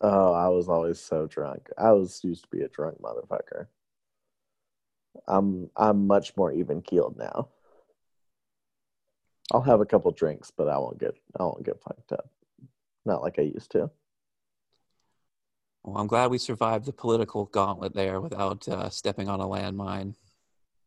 Oh, 0.00 0.32
I 0.32 0.48
was 0.48 0.70
always 0.70 0.98
so 0.98 1.26
drunk. 1.26 1.68
I 1.76 1.92
was 1.92 2.24
used 2.24 2.44
to 2.44 2.48
be 2.48 2.62
a 2.62 2.68
drunk 2.68 2.98
motherfucker. 3.02 3.66
I'm 5.28 5.68
I'm 5.76 6.06
much 6.06 6.34
more 6.34 6.50
even 6.50 6.80
keeled 6.80 7.18
now. 7.18 7.48
I'll 9.52 9.60
have 9.60 9.82
a 9.82 9.86
couple 9.86 10.10
drinks, 10.12 10.50
but 10.50 10.70
I 10.70 10.78
won't 10.78 10.98
get 10.98 11.14
I 11.38 11.42
won't 11.42 11.62
get 11.62 11.82
fucked 11.82 12.12
up. 12.12 12.30
Not 13.04 13.20
like 13.20 13.38
I 13.38 13.42
used 13.42 13.70
to. 13.72 13.90
Well, 15.82 15.96
I'm 15.96 16.06
glad 16.06 16.30
we 16.30 16.38
survived 16.38 16.84
the 16.84 16.92
political 16.92 17.46
gauntlet 17.46 17.94
there 17.94 18.20
without 18.20 18.68
uh, 18.68 18.90
stepping 18.90 19.28
on 19.28 19.40
a 19.40 19.46
landmine. 19.46 20.14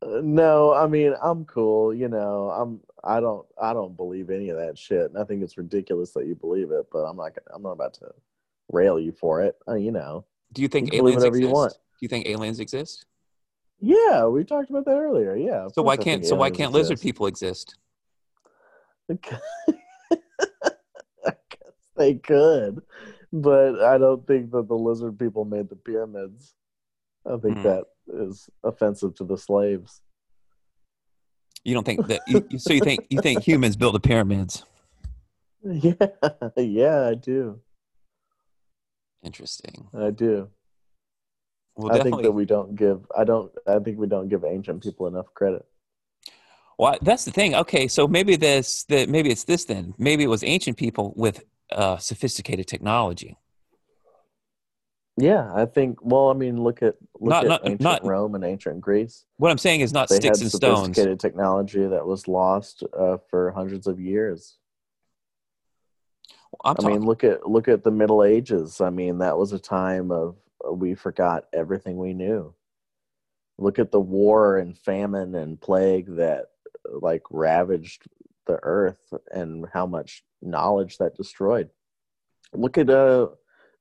Uh, 0.02 0.22
no, 0.24 0.74
I 0.74 0.88
mean 0.88 1.15
I'm 1.22 1.45
cool. 1.45 1.94
You 1.94 2.10
know, 2.10 2.49
I'm 2.49 2.80
I 3.03 3.20
don't 3.20 3.45
I 3.61 3.74
don't 3.74 3.98
believe 3.98 4.30
any 4.30 4.49
of 4.49 4.57
that 4.57 4.78
shit. 4.78 5.10
And 5.10 5.18
I 5.18 5.24
think 5.24 5.44
it's 5.44 5.57
ridiculous 5.57 6.11
that 6.11 6.28
you 6.28 6.36
believe 6.36 6.72
it, 6.72 6.88
but 6.91 6.99
I'm 6.99 7.18
not 7.18 7.34
I'm 7.53 7.64
not 7.64 7.72
about 7.72 7.95
to 7.95 8.11
rail 8.72 8.99
you 8.99 9.11
for 9.11 9.41
it. 9.41 9.56
Uh, 9.68 9.76
you 9.76 9.91
know. 9.91 10.26
Do 10.52 10.61
you 10.61 10.68
think 10.68 10.94
you 10.94 10.99
aliens 10.99 11.24
exist? 11.24 11.41
You 11.41 11.49
want. 11.49 11.74
Do 11.74 11.78
you 12.02 12.07
think 12.07 12.28
aliens 12.28 12.60
exist? 12.60 13.06
Yeah, 13.80 14.28
we 14.28 14.44
talked 14.44 14.70
about 14.70 14.86
that 14.86 14.98
earlier. 14.98 15.36
Yeah. 15.36 15.68
So 15.74 15.82
why 15.82 15.98
can't 15.98 16.26
so 16.26 16.36
why 16.36 16.49
can't 16.49 16.70
exist. 16.70 16.90
lizard 16.90 17.02
people 17.02 17.26
exist? 17.28 17.76
I 19.10 19.18
guess 21.26 21.74
they 21.98 22.15
could, 22.15 22.82
but 23.34 23.81
I 23.81 23.97
don't 23.97 24.26
think 24.27 24.51
that 24.51 24.68
the 24.68 24.76
lizard 24.76 25.18
people 25.18 25.43
made 25.43 25.68
the 25.68 25.76
pyramids. 25.76 26.53
I 27.26 27.38
think 27.38 27.57
mm. 27.57 27.64
that 27.64 27.85
is 28.07 28.47
offensive 28.64 29.15
to 29.15 29.23
the 29.23 29.38
slaves. 29.38 30.01
You 31.64 31.73
don't 31.73 31.85
think 31.85 32.05
that? 32.07 32.22
You, 32.27 32.45
so 32.60 32.73
you 32.73 32.81
think 32.81 33.07
you 33.10 33.22
think 33.22 33.41
humans 33.41 33.76
built 33.76 33.93
the 33.93 33.99
pyramids? 33.99 34.64
Yeah, 35.65 35.93
yeah, 36.57 37.07
I 37.07 37.14
do. 37.15 37.61
Interesting. 39.23 39.88
I 39.97 40.10
do. 40.10 40.49
Well, 41.77 41.95
I 41.95 42.03
think 42.03 42.22
that 42.22 42.34
we 42.34 42.43
don't 42.43 42.76
give. 42.76 43.05
I 43.18 43.23
don't. 43.23 43.49
I 43.65 43.80
think 43.80 43.97
we 43.97 44.07
don't 44.07 44.27
give 44.27 44.43
ancient 44.43 44.84
people 44.84 45.07
enough 45.07 45.34
credit. 45.34 45.65
Well, 46.77 46.97
that's 47.01 47.23
the 47.23 47.31
thing. 47.31 47.55
Okay, 47.55 47.88
so 47.88 48.10
maybe 48.10 48.35
this, 48.35 48.84
the, 48.84 49.05
maybe 49.05 49.30
it's 49.30 49.45
this 49.45 49.64
then. 49.64 49.93
Maybe 49.97 50.26
it 50.26 50.27
was 50.27 50.43
ancient 50.43 50.76
people 50.76 51.14
with 51.15 51.41
uh, 51.77 51.97
sophisticated 51.97 52.67
technology. 52.67 53.37
Yeah, 55.17 55.51
I 55.53 55.65
think. 55.65 55.99
Well, 56.01 56.29
I 56.29 56.33
mean, 56.33 56.61
look 56.61 56.81
at 56.81 56.95
look 57.19 57.29
not, 57.29 57.43
at 57.43 57.49
not, 57.49 57.61
ancient 57.65 57.81
not, 57.81 58.05
Rome 58.05 58.33
and 58.33 58.43
ancient 58.43 58.81
Greece. 58.81 59.25
What 59.37 59.51
I'm 59.51 59.59
saying 59.59 59.81
is 59.81 59.93
not 59.93 60.09
they 60.09 60.15
sticks 60.15 60.39
had 60.39 60.43
and 60.43 60.51
stones. 60.51 60.79
Sophisticated 60.79 61.19
technology 61.19 61.85
that 61.85 62.05
was 62.05 62.27
lost 62.27 62.83
uh, 62.97 63.17
for 63.29 63.51
hundreds 63.51 63.85
of 63.85 63.99
years. 63.99 64.57
Well, 66.63 66.75
I 66.79 66.87
mean, 66.87 67.05
look 67.05 67.23
at 67.23 67.47
look 67.47 67.67
at 67.67 67.83
the 67.83 67.91
Middle 67.91 68.23
Ages. 68.23 68.81
I 68.81 68.89
mean, 68.89 69.19
that 69.19 69.37
was 69.37 69.53
a 69.53 69.59
time 69.59 70.11
of 70.11 70.35
uh, 70.67 70.73
we 70.73 70.95
forgot 70.95 71.45
everything 71.53 71.97
we 71.97 72.13
knew. 72.13 72.53
Look 73.59 73.77
at 73.77 73.91
the 73.91 73.99
war 73.99 74.57
and 74.57 74.75
famine 74.75 75.35
and 75.35 75.61
plague 75.61 76.15
that 76.15 76.45
like 76.89 77.21
ravaged 77.29 78.03
the 78.45 78.60
earth 78.64 79.14
and 79.32 79.65
how 79.74 79.86
much 79.86 80.24
knowledge 80.41 80.98
that 80.98 81.15
destroyed. 81.15 81.70
Look 82.53 82.78
at 82.78 82.90
uh, 82.90 83.28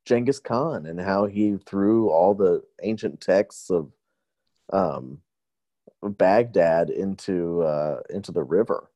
Genghis 0.05 0.39
Khan 0.39 0.87
and 0.87 1.01
how 1.01 1.27
he 1.27 1.57
threw 1.67 2.11
all 2.11 2.35
the 2.35 2.63
ancient 2.83 3.21
texts 3.21 3.71
of 3.71 3.93
um, 4.73 5.19
Baghdad 6.03 6.91
into 6.91 7.63
uh, 7.63 8.01
into 8.11 8.33
the 8.33 8.43
river. 8.43 8.91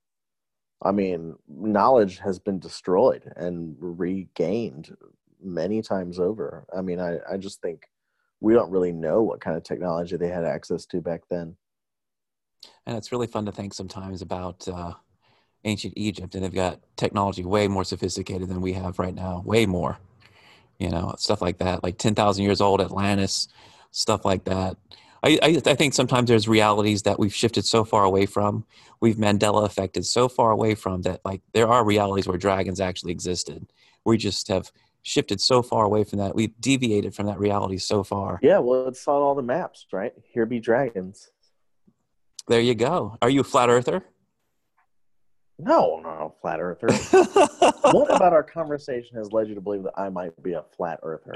I 0.83 0.93
mean, 0.93 1.37
knowledge 1.49 2.19
has 2.19 2.39
been 2.39 2.59
destroyed 2.59 3.33
and 3.37 3.77
regained 3.81 4.95
many 5.43 5.83
times 5.83 6.19
over. 6.19 6.67
I 6.77 6.83
mean, 6.83 7.01
I, 7.01 7.19
I 7.31 7.37
just 7.39 7.63
think 7.63 7.87
we 8.41 8.53
don't 8.53 8.71
really 8.71 8.93
know 8.93 9.23
what 9.23 9.41
kind 9.41 9.57
of 9.57 9.63
technology 9.63 10.17
they 10.17 10.29
had 10.29 10.45
access 10.45 10.85
to 10.87 11.01
back 11.01 11.23
then 11.31 11.57
and 12.87 12.97
it's 12.97 13.13
really 13.13 13.27
fun 13.27 13.47
to 13.47 13.53
think 13.53 13.75
sometimes 13.75 14.23
about 14.23 14.67
uh, 14.69 14.93
ancient 15.67 15.95
Egypt, 15.97 16.35
and 16.35 16.43
they've 16.45 16.55
got 16.55 16.81
technology 16.97 17.45
way 17.45 17.69
more 17.69 17.85
sophisticated 17.85 18.49
than 18.49 18.61
we 18.63 18.73
have 18.73 18.99
right 18.99 19.15
now, 19.15 19.43
way 19.45 19.67
more. 19.67 19.99
You 20.79 20.91
know, 20.91 21.15
stuff 21.19 21.43
like 21.43 21.59
that, 21.59 21.83
like 21.83 21.99
ten 21.99 22.15
thousand 22.15 22.45
years 22.45 22.61
old 22.61 22.81
Atlantis, 22.81 23.49
stuff 23.91 24.25
like 24.25 24.45
that. 24.45 24.77
I, 25.23 25.39
I, 25.43 25.63
I 25.67 25.75
think 25.75 25.95
sometimes 25.95 26.29
there's 26.29 26.47
realities 26.47 27.03
that 27.03 27.19
we've 27.19 27.35
shifted 27.35 27.65
so 27.65 27.85
far 27.85 28.05
away 28.05 28.27
from, 28.27 28.65
we've 29.01 29.17
Mandela 29.17 29.65
affected 29.65 30.05
so 30.05 30.29
far 30.29 30.51
away 30.51 30.75
from 30.75 31.03
that. 31.03 31.21
Like 31.25 31.41
there 31.53 31.67
are 31.69 31.85
realities 31.85 32.29
where 32.29 32.39
dragons 32.39 32.81
actually 32.81 33.13
existed. 33.13 33.67
We 34.05 34.19
just 34.19 34.47
have 34.49 34.71
shifted 35.03 35.41
so 35.41 35.63
far 35.63 35.85
away 35.85 36.05
from 36.05 36.19
that. 36.19 36.35
We've 36.35 36.53
deviated 36.61 37.15
from 37.15 37.27
that 37.27 37.39
reality 37.39 37.79
so 37.79 38.05
far. 38.05 38.39
Yeah, 38.43 38.59
well, 38.59 38.87
it's 38.89 39.07
on 39.09 39.23
all 39.23 39.35
the 39.35 39.43
maps, 39.43 39.87
right? 39.93 40.13
Here 40.33 40.47
be 40.47 40.61
dragons. 40.61 41.31
There 42.49 42.61
you 42.61 42.75
go. 42.75 43.17
Are 43.23 43.31
you 43.31 43.41
a 43.41 43.45
flat 43.45 43.69
earther? 43.69 44.05
No, 45.59 46.01
no, 46.03 46.35
flat 46.43 46.61
earther. 46.61 46.89
what 47.93 48.15
about 48.15 48.35
our 48.35 48.43
conversation 48.43 49.17
has 49.17 49.33
led 49.33 49.49
you 49.49 49.55
to 49.55 49.61
believe 49.61 49.85
that 49.85 49.95
I 49.97 50.11
might 50.11 50.41
be 50.43 50.53
a 50.53 50.63
flat 50.77 51.01
earther? 51.03 51.33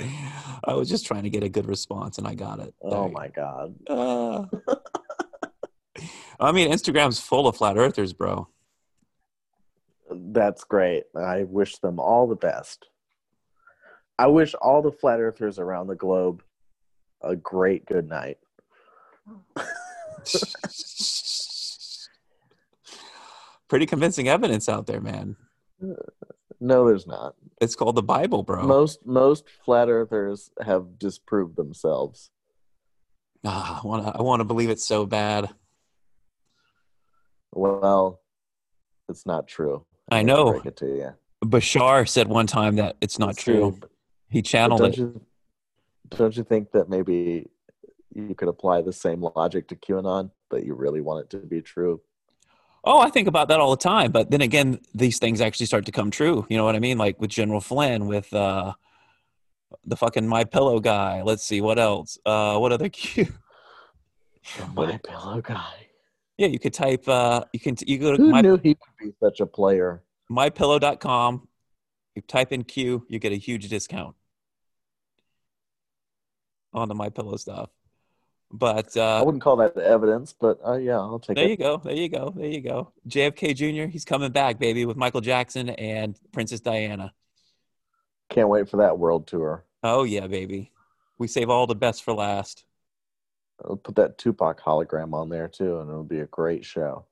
I 0.65 0.75
was 0.75 0.91
just 0.91 1.07
trying 1.07 1.23
to 1.23 1.31
get 1.31 1.43
a 1.43 1.49
good 1.49 1.67
response 1.67 2.19
and 2.19 2.27
I 2.27 2.35
got 2.35 2.61
it. 2.61 2.75
Oh 2.83 3.09
my 3.09 3.29
god. 3.29 3.75
Uh, 3.89 4.45
I 6.41 6.53
mean, 6.53 6.71
Instagram's 6.71 7.19
full 7.19 7.49
of 7.49 7.57
flat 7.57 7.79
earthers, 7.79 8.13
bro. 8.13 8.49
That's 10.11 10.65
great. 10.65 11.05
I 11.17 11.45
wish 11.45 11.79
them 11.79 11.99
all 11.99 12.27
the 12.27 12.37
best. 12.37 12.87
I 14.19 14.27
wish 14.27 14.55
all 14.55 14.83
the 14.83 14.93
flat 14.93 15.21
earthers 15.21 15.59
around 15.59 15.87
the 15.87 15.95
globe 15.95 16.43
a 17.23 17.37
great 17.37 17.87
good 17.87 18.07
night. 18.07 18.37
Pretty 23.71 23.87
convincing 23.87 24.29
evidence 24.29 24.69
out 24.69 24.87
there, 24.87 25.01
man. 25.01 25.37
No, 26.61 26.87
there's 26.87 27.07
not. 27.07 27.37
It's 27.61 27.77
called 27.77 27.95
the 27.95 28.03
Bible, 28.03 28.43
bro. 28.43 28.65
Most 28.65 29.07
most 29.07 29.45
flat 29.65 29.89
earthers 29.89 30.51
have 30.61 30.99
disproved 30.99 31.55
themselves. 31.57 32.31
Ah, 33.45 33.81
I 33.83 33.87
want 33.87 34.05
to 34.05 34.13
I 34.19 34.23
want 34.23 34.41
to 34.41 34.45
believe 34.45 34.71
it 34.71 34.81
so 34.81 35.07
bad. 35.07 35.51
Well, 37.53 38.21
it's 39.09 39.25
not 39.25 39.47
true. 39.47 39.87
I 40.11 40.21
to 40.21 40.27
know. 40.27 40.51
break 40.53 40.67
it 40.67 40.77
to 40.79 40.87
you. 40.87 41.11
Bashar 41.45 42.09
said 42.09 42.27
one 42.29 42.47
time 42.49 42.77
that 42.77 42.97
it's 43.01 43.19
not 43.21 43.37
See, 43.37 43.53
true. 43.53 43.77
but- 43.81 43.91
He 44.29 44.43
channeled 44.43 44.81
don't 44.81 44.91
it. 44.91 44.99
you 44.99 45.21
don't 46.11 46.37
you 46.37 46.43
think 46.43 46.73
that 46.73 46.89
maybe 46.89 47.49
you 48.13 48.35
could 48.35 48.49
apply 48.49 48.83
the 48.83 48.93
same 48.93 49.23
logic 49.37 49.69
to 49.69 49.77
QAnon, 49.77 50.33
but 50.51 50.65
you 50.67 50.75
really 50.75 51.01
want 51.01 51.25
it 51.25 51.31
to 51.31 51.47
be 51.47 51.63
true? 51.63 52.01
Oh, 52.83 53.01
I 53.01 53.11
think 53.11 53.29
about 53.29 53.49
that 53.49 53.61
all 53.61 53.71
the 53.71 53.77
time. 53.83 54.11
But 54.11 54.31
then 54.31 54.41
again, 54.41 54.81
these 54.95 55.19
things 55.19 55.41
actually 55.41 55.67
start 55.67 55.87
to 55.87 55.93
come 55.93 56.11
true. 56.11 56.47
You 56.49 56.57
know 56.57 56.65
what 56.65 56.77
I 56.77 56.79
mean? 56.79 56.97
Like 56.99 57.21
with 57.21 57.31
General 57.31 57.61
Flynn, 57.61 58.07
with 58.07 58.33
uh, 58.33 58.73
the 59.85 59.97
fucking 59.97 60.27
My 60.27 60.45
Pillow 60.45 60.81
guy. 60.81 61.23
Let's 61.23 61.45
see 61.45 61.61
what 61.61 61.79
else. 61.79 62.19
Uh, 62.25 62.59
what 62.59 62.73
other 62.73 62.89
Q? 62.91 63.27
My 64.75 64.99
pillow 65.07 65.43
guy. 65.43 65.89
Yeah, 66.39 66.47
you 66.47 66.59
could 66.59 66.73
type. 66.73 67.07
Uh, 67.07 67.45
you 67.53 67.61
can 67.61 67.77
you 67.87 67.99
go 67.99 68.13
to 68.13 68.17
Who 68.17 68.31
my, 68.31 68.41
knew 68.41 68.57
he 68.57 68.71
would 68.71 68.77
be 68.99 69.13
such 69.21 69.41
a 69.41 69.47
player? 69.47 70.03
mypillow.com. 70.31 71.47
You 72.15 72.23
type 72.23 72.51
in 72.53 72.65
Q, 72.65 73.05
you 73.09 73.19
get 73.19 73.33
a 73.33 73.37
huge 73.37 73.69
discount 73.69 74.17
on 76.73 76.89
the 76.89 76.95
My 76.95 77.11
Pillow 77.11 77.37
stuff. 77.37 77.71
But 78.53 78.97
I 78.97 79.19
uh, 79.19 79.25
wouldn't 79.25 79.43
call 79.43 79.57
that 79.57 79.77
the 79.77 79.87
evidence, 79.87 80.35
but 80.39 80.59
uh, 80.67 80.77
yeah, 80.77 80.99
I'll 80.99 81.21
take 81.21 81.37
there 81.37 81.45
it. 81.45 81.59
There 81.59 81.69
you 81.69 81.79
go. 81.79 81.83
There 81.85 81.95
you 81.95 82.09
go. 82.09 82.35
There 82.37 82.47
you 82.47 82.61
go. 82.61 82.93
JFK 83.09 83.55
Jr. 83.55 83.89
He's 83.89 84.05
coming 84.05 84.33
back, 84.33 84.59
baby, 84.59 84.85
with 84.87 84.97
Michael 84.97 85.21
Jackson 85.21 85.69
and 85.71 86.19
Princess 86.33 86.61
Diana. 86.61 87.13
Can't 88.29 88.49
wait 88.49 88.69
for 88.69 88.79
that 88.79 88.99
world 88.99 89.29
tour. 89.29 89.65
Oh 89.85 90.03
yeah, 90.03 90.27
baby. 90.27 90.73
We 91.19 91.29
save 91.29 91.49
all 91.49 91.67
the 91.67 91.77
best 91.77 92.03
for 92.03 92.13
last. 92.13 92.65
I'll 93.65 93.77
put 93.77 93.97
that 93.97 94.19
Tupac 94.19 94.61
hologram 94.61 95.13
on 95.13 95.29
there 95.29 95.47
too, 95.47 95.81
and 95.81 95.89
it'll 95.89 96.03
be 96.03 96.21
a 96.21 96.27
great 96.27 96.65
show. 96.65 97.07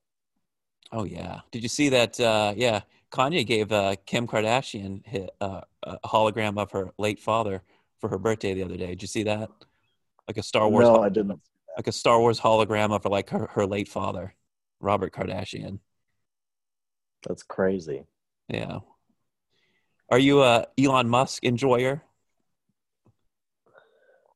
Oh 0.91 1.05
yeah. 1.05 1.41
Did 1.51 1.63
you 1.63 1.69
see 1.69 1.89
that? 1.91 2.19
Uh, 2.19 2.55
yeah, 2.57 2.81
Kanye 3.13 3.47
gave 3.47 3.71
uh, 3.71 3.97
Kim 4.07 4.27
Kardashian 4.27 5.03
hi- 5.07 5.29
uh, 5.41 5.61
a 5.83 6.09
hologram 6.09 6.59
of 6.59 6.73
her 6.73 6.93
late 6.99 7.21
father 7.21 7.63
for 8.01 8.09
her 8.09 8.19
birthday 8.19 8.55
the 8.55 8.63
other 8.63 8.77
day. 8.77 8.89
Did 8.89 9.03
you 9.03 9.09
see 9.09 9.23
that? 9.25 9.51
Like 10.29 10.37
a 10.37 10.43
Star 10.43 10.69
Wars, 10.69 10.85
no, 10.85 10.91
hol- 10.91 11.03
I 11.05 11.09
didn't. 11.09 11.41
like 11.77 11.87
a 11.89 11.93
Star 11.93 12.21
Wars 12.21 12.39
hologram 12.39 12.93
of 12.93 13.03
her, 13.03 13.09
like 13.09 13.31
her, 13.31 13.49
her 13.53 13.67
late 13.67 13.89
father, 13.89 14.35
Robert 14.79 15.13
Kardashian. 15.13 15.81
That's 17.27 17.43
crazy. 17.43 18.05
Yeah. 18.49 18.81
Are 20.11 20.19
you 20.19 20.43
a 20.43 20.67
Elon 20.79 21.09
Musk 21.09 21.45
enjoyer? 21.45 22.03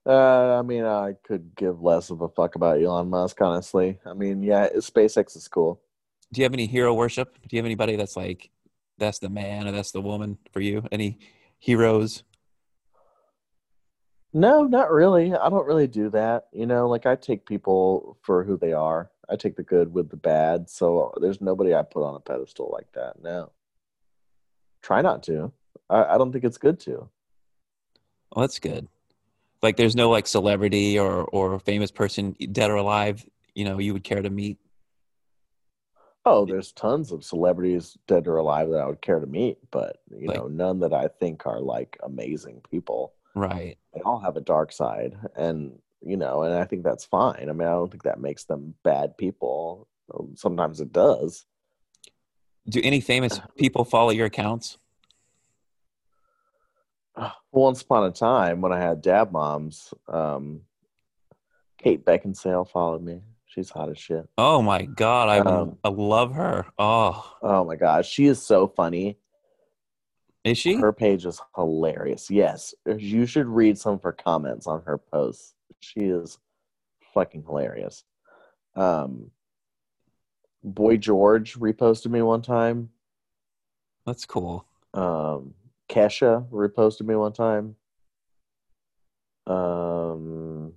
Uh, 0.05 0.59
I 0.59 0.63
mean, 0.63 0.85
I 0.85 1.15
could 1.23 1.55
give 1.55 1.81
less 1.81 2.11
of 2.11 2.23
a 2.23 2.29
fuck 2.29 2.57
about 2.57 2.83
Elon 2.83 3.09
Musk, 3.09 3.41
honestly. 3.41 3.99
I 4.05 4.15
mean, 4.15 4.43
yeah, 4.43 4.69
SpaceX 4.77 5.37
is 5.37 5.47
cool. 5.47 5.81
Do 6.33 6.41
you 6.41 6.45
have 6.45 6.55
any 6.55 6.67
hero 6.67 6.93
worship? 6.93 7.35
Do 7.43 7.49
you 7.55 7.59
have 7.59 7.67
anybody 7.67 7.97
that's 7.97 8.17
like, 8.17 8.51
that's 8.99 9.19
the 9.21 9.29
man 9.29 9.69
or 9.69 9.73
that's 9.73 9.93
the 9.93 10.01
woman 10.01 10.39
for 10.53 10.61
you? 10.61 10.85
Any 10.91 11.19
heroes? 11.59 12.25
No, 14.33 14.65
not 14.65 14.91
really. 14.91 15.35
I 15.35 15.49
don't 15.51 15.67
really 15.67 15.87
do 15.87 16.09
that. 16.11 16.49
You 16.53 16.67
know, 16.67 16.89
like 16.89 17.07
I 17.07 17.17
take 17.17 17.45
people 17.47 18.17
for 18.23 18.45
who 18.45 18.57
they 18.57 18.73
are. 18.73 19.11
I 19.29 19.37
take 19.37 19.57
the 19.57 19.63
good 19.63 19.93
with 19.93 20.09
the 20.11 20.17
bad. 20.17 20.69
So 20.71 21.13
there's 21.21 21.41
nobody 21.41 21.75
I 21.75 21.83
put 21.83 22.05
on 22.07 22.15
a 22.15 22.21
pedestal 22.21 22.71
like 22.73 22.91
that. 22.93 23.23
No. 23.23 23.51
Try 24.83 25.03
not 25.03 25.23
to. 25.25 25.53
I, 25.91 26.15
I 26.15 26.19
don't 26.19 26.33
think 26.33 26.45
it's 26.45 26.59
good 26.59 26.81
to. 26.81 27.09
Well, 28.35 28.41
that's 28.43 28.59
good. 28.59 28.89
Like, 29.63 29.77
there's 29.77 29.95
no 29.95 30.11
like 30.11 30.27
celebrity 30.27 30.99
or 30.99 31.25
or 31.25 31.59
famous 31.61 31.91
person, 31.91 32.35
dead 32.53 32.71
or 32.71 32.77
alive, 32.77 33.25
you 33.55 33.65
know, 33.65 33.79
you 33.79 33.93
would 33.93 34.03
care 34.03 34.23
to 34.23 34.31
meet. 34.31 34.59
Oh, 36.25 36.47
there's 36.47 36.73
tons 36.73 37.13
of 37.13 37.25
celebrities 37.25 37.97
dead 38.07 38.27
or 38.29 38.37
alive 38.37 38.71
that 38.71 38.81
I 38.81 38.87
would 38.87 39.03
care 39.03 39.21
to 39.21 39.27
meet, 39.27 39.59
but 39.71 39.99
you 40.11 40.29
Like- 40.29 40.37
know, 40.39 40.47
none 40.49 40.81
that 40.81 40.93
I 40.93 41.09
think 41.09 41.47
are 41.47 41.61
like 41.61 41.99
amazing 42.03 42.63
people. 42.71 43.13
Right. 43.35 43.79
They 43.95 44.01
all 44.01 44.21
have 44.21 44.37
a 44.37 44.41
dark 44.41 44.73
side, 44.73 45.17
and 45.37 45.79
you 46.05 46.17
know, 46.17 46.43
and 46.43 46.55
I 46.55 46.65
think 46.65 46.83
that's 46.83 47.05
fine. 47.05 47.49
I 47.49 47.53
mean, 47.53 47.69
I 47.69 47.73
don't 47.73 47.91
think 47.91 48.03
that 48.05 48.21
makes 48.21 48.45
them 48.45 48.75
bad 48.83 49.17
people. 49.17 49.89
Sometimes 50.35 50.81
it 50.81 50.93
does. 50.93 51.47
Do 52.69 52.81
any 52.83 53.01
famous 53.01 53.41
people 53.57 53.85
follow 53.85 54.11
your 54.11 54.27
accounts? 54.27 54.79
Once 57.51 57.83
upon 57.83 58.05
a 58.05 58.11
time, 58.11 58.61
when 58.63 58.73
I 58.73 58.81
had 58.81 59.03
dab 59.03 59.31
moms, 59.33 59.93
um, 60.09 60.63
Kate 61.79 62.05
Beckinsale 62.05 62.69
followed 62.69 63.03
me. 63.03 63.21
She's 63.47 63.69
hot 63.69 63.91
as 63.91 63.99
shit. 63.99 64.27
Oh 64.39 64.63
my 64.63 64.83
god, 64.87 65.29
I 65.29 65.39
Um, 65.41 65.77
I 65.85 65.91
love 65.91 66.33
her. 66.33 66.67
Oh, 66.79 67.37
Oh 67.43 67.65
my 67.65 67.77
god 67.77 68.07
she 68.07 68.27
is 68.27 68.41
so 68.43 68.67
funny. 68.67 69.19
Is 70.45 70.59
she? 70.59 70.77
Her 70.77 70.93
page 70.93 71.25
is 71.27 71.41
hilarious. 71.55 72.31
Yes, 72.31 72.75
you 72.97 73.27
should 73.27 73.47
read 73.47 73.79
some 73.79 73.95
of 73.95 74.03
her 74.03 74.13
comments 74.13 74.67
on 74.67 74.83
her 74.87 74.99
posts. 74.99 75.55
She 75.81 76.01
is 76.01 76.39
fucking 77.15 77.45
hilarious. 77.45 78.05
Um, 78.75 79.31
Boy 80.65 80.97
George 80.97 81.55
reposted 81.55 82.11
me 82.11 82.23
one 82.23 82.43
time. 82.43 82.91
That's 84.07 84.25
cool. 84.25 84.67
Um, 84.95 85.55
Kesha 85.89 86.49
reposted 86.51 87.07
me 87.07 87.15
one 87.15 87.33
time. 87.33 87.77
Um, 89.47 90.73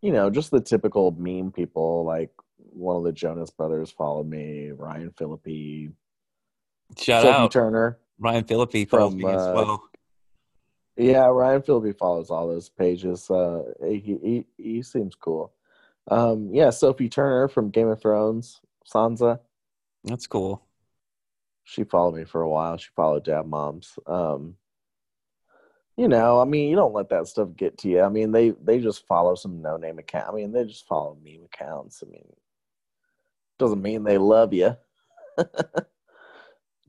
you 0.00 0.12
know, 0.12 0.30
just 0.30 0.50
the 0.50 0.60
typical 0.60 1.10
meme 1.12 1.52
people. 1.52 2.04
Like 2.04 2.30
one 2.56 2.96
of 2.96 3.04
the 3.04 3.12
Jonas 3.12 3.50
Brothers 3.50 3.90
followed 3.90 4.28
me. 4.28 4.70
Ryan 4.70 5.10
Phillippe, 5.16 5.92
Shout 6.98 7.22
Sophie 7.22 7.34
out 7.34 7.50
Turner. 7.50 7.98
Ryan 8.18 8.44
Phillippe 8.44 8.88
follows 8.88 9.12
From, 9.12 9.18
me 9.20 9.28
as 9.28 9.40
uh, 9.40 9.52
well. 9.54 9.82
Yeah, 10.96 11.26
Ryan 11.26 11.62
Phillippe 11.62 11.98
follows 11.98 12.30
all 12.30 12.48
those 12.48 12.68
pages. 12.68 13.28
Uh, 13.30 13.62
he 13.82 14.00
he 14.22 14.46
he 14.56 14.82
seems 14.82 15.14
cool. 15.14 15.52
Um, 16.08 16.50
yeah, 16.52 16.70
Sophie 16.70 17.08
Turner 17.08 17.48
from 17.48 17.70
Game 17.70 17.88
of 17.88 18.00
Thrones, 18.00 18.60
Sansa. 18.92 19.40
That's 20.04 20.26
cool. 20.26 20.62
She 21.64 21.84
followed 21.84 22.14
me 22.14 22.24
for 22.24 22.42
a 22.42 22.48
while. 22.48 22.76
She 22.76 22.90
followed 22.94 23.24
Dab 23.24 23.46
Moms. 23.46 23.98
Um, 24.06 24.56
you 25.96 26.08
know, 26.08 26.40
I 26.40 26.44
mean, 26.44 26.68
you 26.68 26.76
don't 26.76 26.92
let 26.92 27.08
that 27.08 27.26
stuff 27.26 27.48
get 27.56 27.78
to 27.78 27.88
you. 27.88 28.02
I 28.02 28.08
mean, 28.08 28.32
they 28.32 28.50
they 28.50 28.78
just 28.78 29.06
follow 29.06 29.34
some 29.34 29.62
no 29.62 29.76
name 29.76 29.98
account. 29.98 30.28
I 30.28 30.32
mean, 30.32 30.52
they 30.52 30.64
just 30.64 30.86
follow 30.86 31.16
meme 31.24 31.46
accounts. 31.52 32.02
I 32.06 32.10
mean, 32.10 32.26
doesn't 33.58 33.82
mean 33.82 34.04
they 34.04 34.18
love 34.18 34.52
you. 34.52 34.76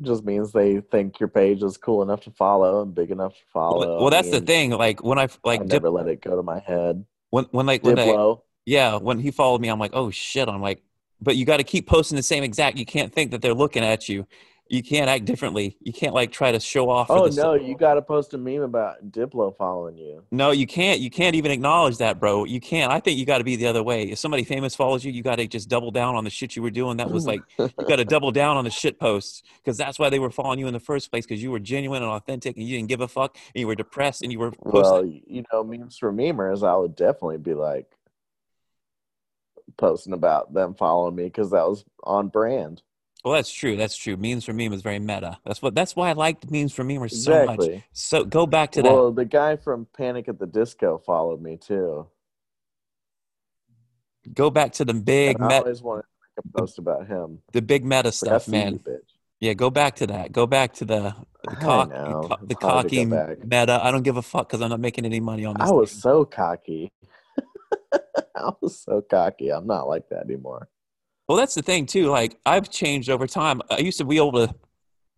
just 0.02 0.26
means 0.26 0.52
they 0.52 0.80
think 0.80 1.20
your 1.20 1.30
page 1.30 1.64
is 1.64 1.78
cool 1.78 2.04
enough 2.04 2.22
to 2.22 2.32
follow 2.32 2.82
and 2.82 2.94
big 2.94 3.12
enough 3.12 3.34
to 3.34 3.44
follow. 3.54 3.80
Well, 3.80 3.98
well, 3.98 4.08
I 4.08 4.10
that's 4.10 4.32
the 4.32 4.42
thing. 4.42 4.72
Like 4.72 5.04
when 5.04 5.18
I 5.18 5.24
I 5.24 5.30
like 5.44 5.62
Dip, 5.62 5.84
never 5.84 5.90
let 5.90 6.08
it 6.08 6.22
go 6.22 6.36
to 6.36 6.44
my 6.44 6.60
head. 6.60 7.06
when 7.30 7.46
when 7.52 7.66
like 7.66 7.84
when 7.84 7.96
Diplo. 7.96 8.42
yeah 8.66 8.98
when 8.98 9.20
he 9.20 9.32
followed 9.32 9.62
me, 9.62 9.70
I'm 9.70 9.80
like 9.80 9.92
oh 9.94 10.12
shit. 10.12 10.48
I'm 10.50 10.62
like, 10.62 10.84
but 11.22 11.36
you 11.36 11.46
got 11.46 11.58
to 11.58 11.64
keep 11.64 11.88
posting 11.88 12.16
the 12.16 12.24
same 12.24 12.44
exact. 12.44 12.78
You 12.78 12.86
can't 12.86 13.14
think 13.14 13.32
that 13.32 13.42
they're 13.42 13.54
looking 13.54 13.84
at 13.84 14.10
you. 14.10 14.28
You 14.68 14.82
can't 14.82 15.10
act 15.10 15.26
differently. 15.26 15.78
You 15.80 15.94
can't 15.94 16.16
like 16.16 16.32
try 16.32 16.52
to 16.52 16.60
show 16.60 16.90
off. 16.90 17.12
Oh 17.12 17.28
no, 17.28 17.54
you 17.54 17.78
got 17.78 17.96
to 17.96 18.02
post 18.02 18.34
a 18.34 18.38
meme 18.38 18.64
about 18.64 19.12
Diplo 19.12 19.56
following 19.56 19.96
you. 19.96 20.24
No, 20.32 20.50
you 20.52 20.66
can't. 20.66 21.00
You 21.00 21.12
can't 21.12 21.36
even 21.36 21.52
acknowledge 21.52 21.98
that, 21.98 22.20
bro. 22.20 22.46
You 22.46 22.60
can't. 22.60 22.92
I 22.92 23.00
think 23.00 23.20
you 23.20 23.26
got 23.28 23.38
to 23.38 23.44
be 23.44 23.56
the 23.56 23.68
other 23.68 23.84
way. 23.84 24.06
If 24.06 24.18
somebody 24.18 24.44
famous 24.44 24.76
follows 24.76 25.06
you, 25.06 25.12
you 25.12 25.22
got 25.22 25.36
to 25.36 25.48
just 25.48 25.70
double 25.70 25.92
down 25.92 26.16
on 26.16 26.24
the 26.24 26.32
shit 26.32 26.56
you 26.56 26.64
were 26.64 26.72
doing. 26.72 26.98
That 26.98 27.12
was 27.12 27.28
like 27.28 27.42
you 27.60 27.70
got 27.88 27.98
to 27.98 28.06
double 28.06 28.32
down 28.32 28.58
on 28.58 28.64
the 28.64 28.72
shit 28.72 29.00
posts 29.00 29.44
because 29.58 29.78
that's 29.78 30.00
why 30.00 30.10
they 30.10 30.20
were 30.20 30.32
following 30.32 30.58
you 30.58 30.68
in 30.68 30.74
the 30.74 30.80
first 30.80 31.12
place 31.12 31.28
because 31.28 31.44
you 31.44 31.52
were 31.52 31.60
genuine 31.60 32.02
and 32.02 32.12
authentic 32.12 32.58
and 32.58 32.68
you 32.68 32.76
didn't 32.76 32.90
give 32.90 33.02
a 33.02 33.08
fuck 33.08 33.38
and 33.54 33.60
you 33.60 33.68
were 33.68 33.76
depressed 33.76 34.24
and 34.24 34.32
you 34.32 34.40
were 34.40 34.52
posting. 34.52 34.82
Well, 34.82 35.06
you 35.06 35.44
know, 35.54 35.64
memes 35.64 35.98
for 36.00 36.12
memers, 36.12 36.68
I 36.68 36.76
would 36.76 36.96
definitely 36.96 37.38
be 37.38 37.54
like 37.54 37.86
posting 39.78 40.14
about 40.14 40.54
them 40.54 40.74
following 40.74 41.16
me 41.16 41.26
because 41.26 41.52
that 41.52 41.68
was 41.68 41.86
on 42.04 42.30
brand. 42.30 42.82
Well, 43.26 43.34
that's 43.34 43.52
true. 43.52 43.76
That's 43.76 43.98
true. 43.98 44.18
Memes 44.18 44.46
for 44.46 44.54
meme 44.54 44.72
is 44.72 44.84
very 44.84 45.00
meta. 45.00 45.40
That's 45.44 45.60
what. 45.60 45.74
That's 45.74 45.96
why 45.96 46.12
I 46.12 46.14
liked 46.14 46.52
memes 46.52 46.72
for 46.74 46.84
memers 46.84 47.12
so 47.12 47.44
much. 47.48 47.56
Exactly. 47.56 47.84
So 47.92 48.24
go 48.24 48.46
back 48.46 48.74
to 48.74 48.84
that. 48.84 48.94
Well, 48.94 49.12
the 49.12 49.26
guy 49.26 49.56
from 49.56 49.88
Panic 49.98 50.28
at 50.28 50.38
the 50.38 50.46
Disco 50.46 51.02
followed 51.04 51.42
me 51.42 51.58
too. 51.58 52.06
Go 54.32 54.52
back 54.52 54.74
to 54.74 54.86
the 54.86 54.94
big 54.94 55.40
And 55.40 55.52
I 55.52 55.58
always 55.58 55.82
wanted 55.82 56.04
to 56.04 56.08
make 56.22 56.54
a 56.54 56.60
post 56.60 56.78
about 56.78 57.08
him. 57.08 57.40
the 57.52 57.64
big 57.64 57.84
meta 57.84 58.12
stuff, 58.12 58.48
man. 58.48 58.80
Yeah, 59.40 59.54
go 59.54 59.72
back 59.72 59.96
to 59.96 60.08
that. 60.08 60.32
Go 60.32 60.46
back 60.46 60.74
to 60.74 60.86
the 60.86 61.16
the, 61.46 61.56
cock, 61.56 61.90
the 61.90 62.48
to 62.50 62.56
cocky 62.56 63.06
meta. 63.06 63.80
I 63.82 63.90
don't 63.90 64.04
give 64.04 64.18
a 64.18 64.22
fuck 64.22 64.50
because 64.50 64.62
I'm 64.62 64.70
not 64.70 64.80
making 64.80 65.04
any 65.04 65.20
money 65.20 65.46
on 65.46 65.56
this. 65.60 65.68
I 65.68 65.72
was 65.72 65.92
thing. 65.92 66.02
so 66.02 66.26
cocky. 66.26 66.92
I 68.36 68.52
was 68.62 68.80
so 68.80 69.02
cocky. 69.02 69.52
I'm 69.52 69.66
not 69.66 69.88
like 69.88 70.10
that 70.10 70.26
anymore. 70.26 70.70
Well, 71.28 71.38
that's 71.38 71.56
the 71.56 71.62
thing 71.62 71.86
too. 71.86 72.10
Like 72.10 72.38
I've 72.46 72.70
changed 72.70 73.10
over 73.10 73.28
time. 73.28 73.62
I 73.70 73.80
used 73.80 73.98
to 73.98 74.06
be 74.06 74.18
able 74.18 74.34
to 74.34 74.56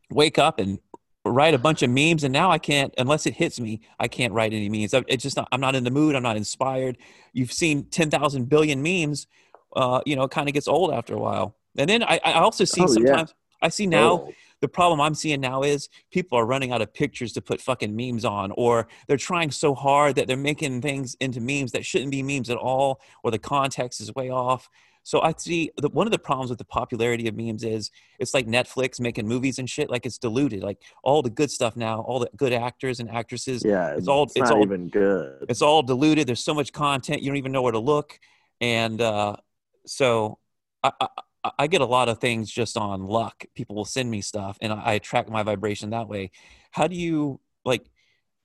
wake 0.09 0.37
up 0.37 0.59
and 0.59 0.79
write 1.25 1.53
a 1.53 1.57
bunch 1.57 1.81
of 1.83 1.89
memes, 1.89 2.23
and 2.23 2.31
now 2.31 2.49
I 2.49 2.57
can't 2.57 2.93
unless 2.97 3.25
it 3.25 3.33
hits 3.33 3.59
me. 3.59 3.81
I 3.99 4.07
can't 4.07 4.31
write 4.33 4.53
any 4.53 4.69
memes. 4.69 4.93
It's 5.07 5.23
just 5.23 5.35
not. 5.35 5.47
I'm 5.51 5.59
not 5.59 5.75
in 5.75 5.83
the 5.83 5.91
mood. 5.91 6.15
I'm 6.15 6.23
not 6.23 6.37
inspired. 6.37 6.97
You've 7.33 7.51
seen 7.51 7.83
ten 7.85 8.09
thousand 8.09 8.47
billion 8.47 8.81
memes. 8.81 9.27
uh, 9.75 10.01
you 10.05 10.15
know, 10.15 10.23
it 10.23 10.31
kind 10.31 10.47
of 10.47 10.53
gets 10.53 10.67
old 10.67 10.91
after 10.91 11.13
a 11.13 11.19
while. 11.19 11.55
And 11.77 11.89
then 11.89 12.03
I, 12.03 12.19
I 12.23 12.33
also 12.33 12.65
see 12.65 12.81
oh, 12.81 12.87
sometimes 12.87 13.33
yeah. 13.61 13.65
I 13.65 13.69
see 13.69 13.85
now 13.85 14.11
oh. 14.11 14.33
the 14.61 14.67
problem 14.67 14.99
I'm 14.99 15.13
seeing 15.13 15.41
now 15.41 15.61
is 15.63 15.89
people 16.11 16.37
are 16.37 16.45
running 16.45 16.71
out 16.71 16.81
of 16.81 16.93
pictures 16.93 17.33
to 17.33 17.41
put 17.41 17.61
fucking 17.61 17.95
memes 17.95 18.25
on, 18.25 18.51
or 18.57 18.87
they're 19.07 19.17
trying 19.17 19.51
so 19.51 19.75
hard 19.75 20.15
that 20.15 20.27
they're 20.27 20.37
making 20.37 20.81
things 20.81 21.15
into 21.19 21.39
memes 21.41 21.71
that 21.73 21.85
shouldn't 21.85 22.11
be 22.11 22.23
memes 22.23 22.49
at 22.49 22.57
all, 22.57 23.01
or 23.23 23.31
the 23.31 23.39
context 23.39 24.01
is 24.01 24.13
way 24.15 24.29
off. 24.29 24.69
So 25.07 25.21
I 25.21 25.33
see 25.37 25.71
the, 25.77 25.87
one 25.87 26.05
of 26.05 26.11
the 26.11 26.19
problems 26.19 26.49
with 26.49 26.59
the 26.59 26.65
popularity 26.65 27.29
of 27.29 27.35
memes 27.37 27.63
is 27.63 27.91
it's 28.19 28.33
like 28.33 28.45
Netflix 28.45 28.99
making 28.99 29.25
movies 29.25 29.57
and 29.57 29.69
shit. 29.69 29.89
Like 29.89 30.05
it's 30.05 30.17
diluted. 30.17 30.63
Like 30.63 30.81
all 31.01 31.21
the 31.21 31.29
good 31.29 31.49
stuff 31.49 31.77
now, 31.77 32.01
all 32.01 32.19
the 32.19 32.29
good 32.35 32.51
actors 32.51 32.99
and 32.99 33.09
actresses. 33.09 33.63
Yeah, 33.63 33.95
it's, 33.95 34.09
all. 34.09 34.23
It's, 34.23 34.33
it's 34.35 34.51
all 34.51 34.61
even 34.61 34.89
good. 34.89 35.45
It's 35.47 35.61
all 35.61 35.81
diluted. 35.81 36.27
There's 36.27 36.43
so 36.43 36.53
much 36.53 36.73
content 36.73 37.21
you 37.21 37.29
don't 37.29 37.37
even 37.37 37.53
know 37.53 37.61
where 37.61 37.71
to 37.71 37.79
look, 37.79 38.19
and 38.59 38.99
uh, 38.99 39.37
so 39.85 40.39
I, 40.83 40.91
I, 40.99 41.51
I 41.57 41.67
get 41.67 41.79
a 41.79 41.85
lot 41.85 42.09
of 42.09 42.19
things 42.19 42.51
just 42.51 42.75
on 42.75 43.05
luck. 43.05 43.45
People 43.55 43.77
will 43.77 43.85
send 43.85 44.11
me 44.11 44.19
stuff, 44.19 44.57
and 44.59 44.73
I, 44.73 44.95
I 44.95 44.97
track 44.99 45.29
my 45.29 45.41
vibration 45.41 45.91
that 45.91 46.09
way. 46.09 46.31
How 46.71 46.85
do 46.85 46.97
you 46.97 47.39
like? 47.63 47.85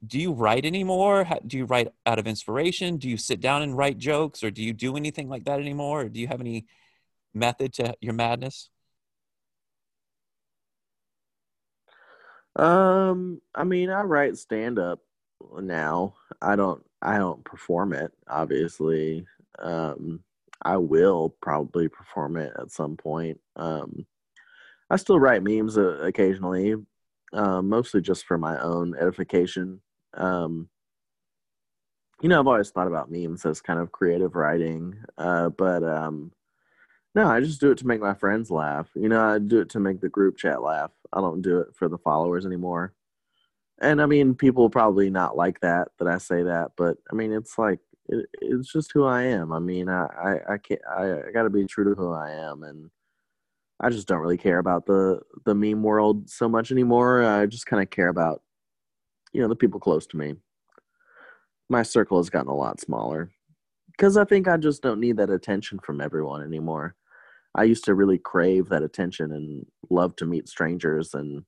Do 0.07 0.19
you 0.19 0.33
write 0.33 0.65
anymore? 0.65 1.27
Do 1.47 1.57
you 1.57 1.65
write 1.65 1.89
out 2.07 2.19
of 2.19 2.27
inspiration? 2.27 2.97
Do 2.97 3.09
you 3.09 3.17
sit 3.17 3.41
down 3.41 3.63
and 3.63 3.77
write 3.77 3.99
jokes, 3.99 4.43
or 4.43 4.51
do 4.51 4.63
you 4.63 4.73
do 4.73 4.97
anything 4.97 5.29
like 5.29 5.45
that 5.45 5.61
anymore? 5.61 6.03
Or 6.03 6.09
do 6.09 6.21
you 6.21 6.27
have 6.27 6.41
any 6.41 6.67
method 7.33 7.73
to 7.75 7.95
your 8.01 8.15
madness? 8.15 8.69
Um, 12.57 13.41
I 13.55 13.65
mean, 13.65 13.91
I 13.91 14.03
write 14.03 14.37
stand 14.37 14.79
up 14.79 15.01
now. 15.61 16.15
I 16.41 16.57
don't. 16.57 16.85
I 17.01 17.19
don't 17.19 17.45
perform 17.45 17.93
it. 17.93 18.13
Obviously, 18.29 19.27
um, 19.59 20.21
I 20.63 20.77
will 20.77 21.35
probably 21.41 21.89
perform 21.89 22.37
it 22.37 22.53
at 22.59 22.71
some 22.71 22.97
point. 22.97 23.41
Um, 23.57 24.07
I 24.91 24.97
still 24.97 25.19
write 25.19 25.43
memes 25.43 25.79
uh, 25.79 25.99
occasionally, 26.03 26.75
uh, 27.33 27.63
mostly 27.63 28.03
just 28.03 28.27
for 28.27 28.39
my 28.39 28.61
own 28.61 28.95
edification. 28.97 29.81
Um, 30.15 30.69
you 32.21 32.29
know, 32.29 32.41
I've 32.41 32.47
always 32.47 32.71
thought 32.71 32.87
about 32.87 33.11
memes 33.11 33.45
as 33.45 33.61
kind 33.61 33.81
of 33.81 33.93
creative 33.93 34.37
writing, 34.37 34.97
uh, 35.19 35.49
but 35.49 35.83
um, 35.83 36.33
no, 37.15 37.27
I 37.27 37.41
just 37.41 37.61
do 37.61 37.71
it 37.71 37.79
to 37.79 37.87
make 37.87 38.01
my 38.01 38.15
friends 38.15 38.51
laugh. 38.51 38.89
You 38.95 39.09
know, 39.09 39.21
I 39.21 39.39
do 39.39 39.61
it 39.61 39.71
to 39.71 39.81
make 39.81 40.01
the 40.01 40.09
group 40.09 40.37
chat 40.37 40.63
laugh. 40.63 40.93
I 41.13 41.21
don't 41.21 41.43
do 41.43 41.59
it 41.59 41.69
for 41.75 41.89
the 41.89 41.99
followers 41.99 42.47
anymore. 42.47 42.95
And 43.81 44.01
I 44.01 44.07
mean, 44.07 44.35
people 44.35 44.71
probably 44.71 45.11
not 45.11 45.37
like 45.37 45.61
that 45.61 45.89
that 45.99 46.09
I 46.09 46.19
say 46.19 46.45
that, 46.45 46.73
but 46.77 46.99
I 47.11 47.15
mean, 47.15 47.33
it's 47.33 47.59
like 47.59 47.81
it, 48.09 48.27
it's 48.41 48.73
just 48.73 48.93
who 48.93 49.05
I 49.05 49.23
am. 49.25 49.53
I 49.53 49.59
mean, 49.59 49.89
I 49.89 50.05
I, 50.05 50.55
I 50.55 50.59
can't 50.59 50.81
I, 50.89 51.29
I 51.29 51.33
got 51.33 51.43
to 51.45 51.51
be 51.51 51.67
true 51.67 51.85
to 51.85 52.01
who 52.01 52.13
I 52.13 52.31
am, 52.31 52.63
and 52.63 52.91
I 53.81 53.91
just 53.91 54.07
don't 54.09 54.21
really 54.21 54.39
care 54.39 54.59
about 54.59 54.87
the 54.87 55.21
the 55.45 55.55
meme 55.55 55.83
world 55.83 56.31
so 56.31 56.49
much 56.49 56.71
anymore. 56.71 57.25
I 57.25 57.47
just 57.47 57.67
kind 57.67 57.83
of 57.83 57.91
care 57.91 58.09
about 58.09 58.43
you 59.33 59.41
know 59.41 59.49
the 59.49 59.57
people 59.57 59.81
close 59.81 60.07
to 60.09 60.17
me. 60.17 60.35
My 61.69 61.83
circle 61.83 62.19
has 62.19 62.31
gotten 62.31 62.51
a 62.51 62.57
lot 62.57 62.81
smaller. 62.81 63.31
Because 63.91 64.17
i 64.17 64.25
think 64.25 64.49
i 64.49 64.57
just 64.57 64.83
don't 64.83 65.01
need 65.01 65.19
that 65.19 65.31
attention 65.31 65.79
from 65.79 66.01
everyone 66.01 66.43
anymore. 66.43 66.95
I 67.55 67.65
used 67.65 67.85
to 67.85 67.95
really 67.95 68.19
crave 68.19 68.69
that 68.71 68.83
attention 68.83 69.33
and 69.33 69.67
love 69.91 70.17
to 70.17 70.27
meet 70.27 70.49
strangers 70.49 71.13
and 71.15 71.45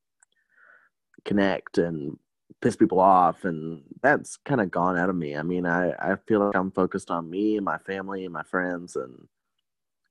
connect 1.25 1.79
and 1.79 2.19
piss 2.61 2.77
people 2.77 3.01
off 3.01 3.45
and 3.45 3.83
that's 4.03 4.37
kind 4.45 4.61
of 4.61 4.71
gone 4.71 4.99
out 4.99 5.09
of 5.09 5.17
me. 5.17 5.37
I 5.37 5.43
mean 5.43 5.67
i 5.67 5.93
i 5.93 6.17
feel 6.27 6.41
like 6.41 6.57
i'm 6.57 6.71
focused 6.71 7.11
on 7.11 7.31
me 7.31 7.57
and 7.57 7.65
my 7.65 7.79
family 7.79 8.25
and 8.25 8.33
my 8.33 8.43
friends 8.43 8.97
and 8.97 9.15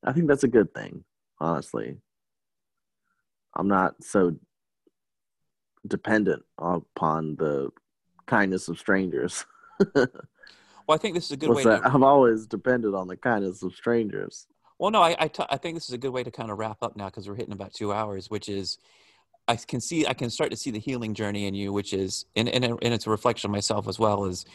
i 0.04 0.12
think 0.12 0.28
that's 0.28 0.44
a 0.44 0.48
good 0.48 0.74
thing 0.74 1.04
honestly. 1.40 1.98
I'm 3.56 3.68
not 3.68 4.04
so 4.04 4.36
dependent 5.88 6.44
upon 6.58 7.36
the 7.36 7.72
kindness 8.26 8.68
of 8.68 8.80
strangers. 8.80 9.46
well, 9.96 10.08
I 10.90 10.98
think 10.98 11.16
this 11.16 11.26
is 11.26 11.32
a 11.32 11.38
good 11.38 11.50
What's 11.50 11.66
way. 11.66 11.78
To... 11.78 11.82
I've 11.86 12.04
always 12.04 12.46
depended 12.46 12.94
on 12.94 13.08
the 13.08 13.18
kindness 13.18 13.64
of 13.64 13.74
strangers. 13.74 14.48
Well, 14.80 14.92
no, 14.92 15.02
I 15.02 15.16
I, 15.20 15.28
t- 15.28 15.46
I 15.50 15.58
think 15.58 15.76
this 15.76 15.88
is 15.88 15.94
a 15.94 15.98
good 15.98 16.12
way 16.12 16.24
to 16.24 16.32
kind 16.32 16.52
of 16.52 16.58
wrap 16.58 16.78
up 16.82 16.96
now 16.96 17.06
because 17.06 17.28
we're 17.28 17.36
hitting 17.36 17.54
about 17.54 17.74
two 17.74 17.94
hours, 17.94 18.30
which 18.30 18.50
is 18.50 18.78
I 19.48 19.56
can 19.56 19.82
see 19.82 20.06
I 20.08 20.14
can 20.14 20.30
start 20.30 20.52
to 20.52 20.58
see 20.58 20.72
the 20.72 20.80
healing 20.80 21.14
journey 21.14 21.48
in 21.48 21.54
you, 21.54 21.74
which 21.74 21.94
is 21.94 22.26
and 22.36 22.50
and, 22.50 22.64
and 22.66 22.94
it's 22.94 23.08
a 23.08 23.10
reflection 23.10 23.50
of 23.50 23.52
myself 23.52 23.88
as 23.88 24.00
well. 24.00 24.26
Is 24.26 24.46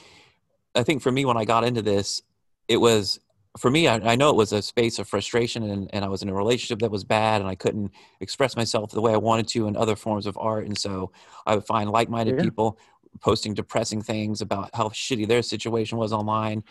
I 0.75 0.83
think 0.83 1.03
for 1.03 1.13
me 1.13 1.25
when 1.25 1.37
I 1.37 1.45
got 1.45 1.65
into 1.65 1.83
this, 1.83 2.23
it 2.69 2.79
was 2.79 3.21
for 3.59 3.71
me, 3.71 3.89
I, 3.89 3.97
I, 3.97 4.17
know 4.17 4.31
it 4.31 4.37
was 4.37 4.53
a 4.53 4.63
space 4.63 4.99
of 4.99 5.09
frustration 5.09 5.63
and, 5.65 5.91
and 5.93 6.05
I 6.05 6.09
was 6.09 6.23
in 6.23 6.29
a 6.29 6.35
relationship 6.35 6.79
that 6.81 6.91
was 6.91 7.05
bad 7.05 7.41
and 7.41 7.51
I 7.51 7.55
couldn't 7.55 7.93
express 8.21 8.57
myself 8.57 8.91
the 8.91 9.01
way 9.01 9.13
I 9.13 9.17
wanted 9.17 9.49
to 9.49 9.67
in 9.67 9.77
other 9.77 9.97
forms 9.97 10.27
of 10.27 10.37
art. 10.39 10.67
And 10.67 10.79
so 10.79 11.11
I 11.47 11.55
would 11.55 11.65
find 11.65 11.91
like 11.91 12.09
minded 12.09 12.37
yeah. 12.37 12.45
people 12.45 12.79
posting 13.21 13.55
depressing 13.55 14.03
things 14.03 14.41
about 14.41 14.71
how 14.75 14.89
shitty 14.89 15.27
their 15.27 15.43
situation 15.43 15.99
was 15.99 16.13
online. 16.13 16.63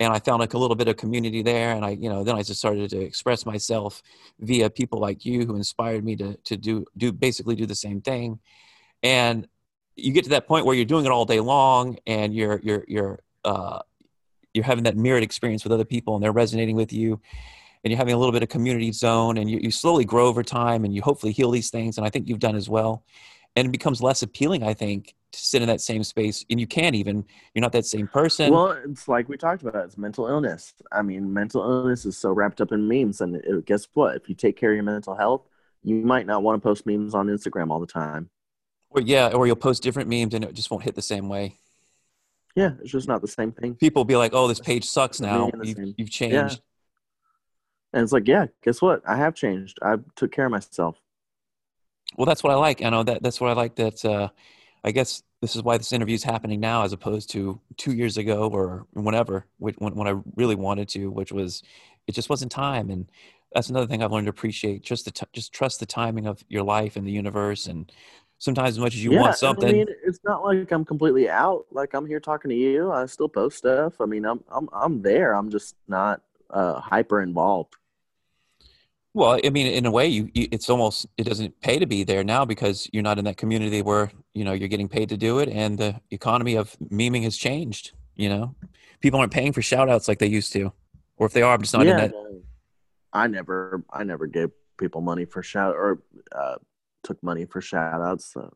And 0.00 0.12
I 0.12 0.18
found 0.18 0.40
like 0.40 0.54
a 0.54 0.58
little 0.58 0.74
bit 0.76 0.88
of 0.88 0.96
community 0.96 1.42
there. 1.42 1.74
And 1.74 1.84
I, 1.84 1.90
you 1.90 2.08
know, 2.08 2.24
then 2.24 2.34
I 2.34 2.42
just 2.42 2.58
started 2.58 2.90
to 2.90 3.00
express 3.00 3.46
myself 3.46 4.02
via 4.40 4.68
people 4.68 4.98
like 4.98 5.24
you 5.24 5.46
who 5.46 5.56
inspired 5.56 6.04
me 6.04 6.16
to, 6.16 6.36
to 6.36 6.56
do, 6.56 6.84
do 6.96 7.12
basically 7.12 7.54
do 7.54 7.66
the 7.66 7.74
same 7.76 8.00
thing. 8.00 8.40
And 9.02 9.46
you 9.94 10.12
get 10.12 10.24
to 10.24 10.30
that 10.30 10.48
point 10.48 10.66
where 10.66 10.74
you're 10.74 10.84
doing 10.84 11.04
it 11.04 11.12
all 11.12 11.24
day 11.24 11.40
long 11.40 11.98
and 12.06 12.34
you're, 12.34 12.60
you're, 12.62 12.84
you're, 12.88 13.20
uh, 13.44 13.80
you're 14.54 14.64
having 14.64 14.84
that 14.84 14.96
mirrored 14.96 15.22
experience 15.22 15.64
with 15.64 15.72
other 15.72 15.84
people 15.84 16.14
and 16.14 16.22
they're 16.22 16.32
resonating 16.32 16.76
with 16.76 16.92
you 16.92 17.20
and 17.82 17.90
you're 17.90 17.98
having 17.98 18.14
a 18.14 18.16
little 18.16 18.32
bit 18.32 18.42
of 18.42 18.48
community 18.48 18.90
zone 18.92 19.36
and 19.36 19.50
you, 19.50 19.58
you 19.60 19.70
slowly 19.70 20.04
grow 20.04 20.26
over 20.26 20.42
time 20.42 20.84
and 20.84 20.94
you 20.94 21.02
hopefully 21.02 21.32
heal 21.32 21.50
these 21.50 21.70
things 21.70 21.98
and 21.98 22.06
i 22.06 22.10
think 22.10 22.28
you've 22.28 22.38
done 22.38 22.56
as 22.56 22.68
well. 22.68 23.04
And 23.56 23.68
it 23.68 23.70
becomes 23.70 24.02
less 24.02 24.22
appealing 24.22 24.62
i 24.62 24.74
think 24.74 25.14
to 25.32 25.38
sit 25.38 25.62
in 25.62 25.68
that 25.68 25.80
same 25.80 26.02
space 26.04 26.44
and 26.48 26.58
you 26.60 26.66
can't 26.66 26.94
even 26.94 27.24
you're 27.54 27.60
not 27.60 27.72
that 27.72 27.86
same 27.86 28.08
person. 28.08 28.52
Well 28.52 28.78
it's 28.84 29.08
like 29.08 29.28
we 29.28 29.36
talked 29.36 29.62
about 29.62 29.84
it's 29.84 29.98
mental 29.98 30.26
illness. 30.28 30.74
I 30.92 31.02
mean 31.02 31.32
mental 31.32 31.62
illness 31.62 32.06
is 32.06 32.16
so 32.16 32.32
wrapped 32.32 32.60
up 32.60 32.72
in 32.72 32.88
memes 32.88 33.20
and 33.20 33.36
it, 33.36 33.66
guess 33.66 33.86
what? 33.94 34.16
If 34.16 34.28
you 34.28 34.34
take 34.34 34.56
care 34.56 34.70
of 34.70 34.76
your 34.76 34.84
mental 34.84 35.14
health 35.14 35.42
you 35.82 35.96
might 35.96 36.26
not 36.26 36.42
want 36.42 36.60
to 36.60 36.66
post 36.66 36.86
memes 36.86 37.14
on 37.14 37.26
instagram 37.26 37.70
all 37.70 37.80
the 37.80 37.86
time. 37.86 38.30
Or 38.90 39.00
yeah 39.00 39.28
or 39.28 39.46
you'll 39.46 39.56
post 39.56 39.82
different 39.82 40.08
memes 40.08 40.34
and 40.34 40.44
it 40.44 40.54
just 40.54 40.70
won't 40.70 40.84
hit 40.84 40.94
the 40.94 41.02
same 41.02 41.28
way 41.28 41.58
yeah, 42.54 42.72
it's 42.80 42.92
just 42.92 43.08
not 43.08 43.20
the 43.20 43.28
same 43.28 43.52
thing. 43.52 43.74
People 43.74 44.04
be 44.04 44.16
like, 44.16 44.32
"Oh, 44.34 44.48
this 44.48 44.60
page 44.60 44.84
sucks 44.84 45.20
now. 45.20 45.50
You've, 45.62 45.94
you've, 45.96 46.10
changed." 46.10 46.34
Yeah. 46.34 47.94
And 47.94 48.02
it's 48.02 48.12
like, 48.12 48.26
yeah, 48.26 48.46
guess 48.64 48.82
what? 48.82 49.02
I 49.06 49.16
have 49.16 49.36
changed. 49.36 49.78
I 49.80 49.96
took 50.16 50.32
care 50.32 50.46
of 50.46 50.50
myself. 50.50 50.96
Well, 52.16 52.26
that's 52.26 52.42
what 52.42 52.52
I 52.52 52.56
like. 52.56 52.82
I 52.82 52.90
know 52.90 53.04
that 53.04 53.22
that's 53.22 53.40
what 53.40 53.50
I 53.50 53.54
like. 53.54 53.76
That 53.76 54.04
uh, 54.04 54.28
I 54.82 54.90
guess 54.90 55.22
this 55.40 55.54
is 55.54 55.62
why 55.62 55.78
this 55.78 55.92
interview 55.92 56.14
is 56.14 56.24
happening 56.24 56.58
now, 56.58 56.82
as 56.82 56.92
opposed 56.92 57.30
to 57.30 57.60
two 57.76 57.92
years 57.92 58.16
ago 58.16 58.48
or 58.52 58.86
whenever, 58.92 59.46
when, 59.58 59.74
when 59.74 60.08
I 60.08 60.20
really 60.36 60.56
wanted 60.56 60.88
to, 60.90 61.10
which 61.10 61.32
was 61.32 61.62
it 62.06 62.14
just 62.16 62.28
wasn't 62.28 62.50
time. 62.50 62.90
And 62.90 63.08
that's 63.52 63.70
another 63.70 63.86
thing 63.86 64.02
I've 64.02 64.10
learned 64.10 64.26
to 64.26 64.30
appreciate. 64.30 64.82
Just 64.82 65.04
the 65.04 65.12
t- 65.12 65.26
just 65.32 65.52
trust 65.52 65.78
the 65.78 65.86
timing 65.86 66.26
of 66.26 66.44
your 66.48 66.64
life 66.64 66.96
and 66.96 67.06
the 67.06 67.12
universe, 67.12 67.66
and 67.66 67.90
sometimes 68.38 68.70
as 68.70 68.78
much 68.78 68.94
as 68.94 69.02
you 69.02 69.12
yeah, 69.12 69.20
want 69.20 69.36
something. 69.36 69.68
I 69.68 69.72
mean, 69.72 69.86
it's 70.04 70.20
not 70.24 70.44
like 70.44 70.70
I'm 70.70 70.84
completely 70.84 71.28
out. 71.28 71.66
Like 71.70 71.94
I'm 71.94 72.06
here 72.06 72.20
talking 72.20 72.50
to 72.50 72.56
you. 72.56 72.92
I 72.92 73.06
still 73.06 73.28
post 73.28 73.58
stuff. 73.58 74.00
I 74.00 74.06
mean, 74.06 74.24
I'm 74.24 74.42
I'm 74.50 74.68
I'm 74.72 75.02
there. 75.02 75.34
I'm 75.34 75.50
just 75.50 75.76
not 75.88 76.22
uh, 76.50 76.80
hyper 76.80 77.22
involved. 77.22 77.74
Well, 79.14 79.38
I 79.44 79.50
mean, 79.50 79.68
in 79.68 79.86
a 79.86 79.92
way, 79.92 80.08
you, 80.08 80.28
you, 80.34 80.48
it's 80.50 80.68
almost 80.68 81.06
it 81.16 81.24
doesn't 81.24 81.60
pay 81.60 81.78
to 81.78 81.86
be 81.86 82.02
there 82.02 82.24
now 82.24 82.44
because 82.44 82.88
you're 82.92 83.04
not 83.04 83.18
in 83.18 83.24
that 83.26 83.36
community 83.36 83.80
where 83.80 84.10
you 84.34 84.44
know 84.44 84.52
you're 84.52 84.68
getting 84.68 84.88
paid 84.88 85.08
to 85.10 85.16
do 85.16 85.38
it, 85.38 85.48
and 85.48 85.78
the 85.78 86.00
economy 86.10 86.56
of 86.56 86.76
memeing 86.90 87.22
has 87.22 87.36
changed. 87.36 87.92
You 88.16 88.28
know, 88.28 88.54
people 89.00 89.20
aren't 89.20 89.32
paying 89.32 89.52
for 89.52 89.62
shout 89.62 89.88
outs 89.88 90.08
like 90.08 90.18
they 90.18 90.26
used 90.26 90.52
to, 90.54 90.72
or 91.16 91.26
if 91.26 91.32
they 91.32 91.42
are, 91.42 91.54
I'm 91.54 91.62
just 91.62 91.74
not 91.74 91.86
yeah, 91.86 91.92
in 91.92 91.96
that. 91.98 92.14
I 93.12 93.28
never, 93.28 93.84
I 93.92 94.02
never 94.02 94.26
gave 94.26 94.50
people 94.76 95.00
money 95.00 95.24
for 95.24 95.42
shout 95.42 95.76
or 95.76 96.02
uh, 96.32 96.56
took 97.04 97.22
money 97.22 97.44
for 97.44 97.60
shout 97.60 98.00
outs. 98.00 98.34
Uh, 98.36 98.48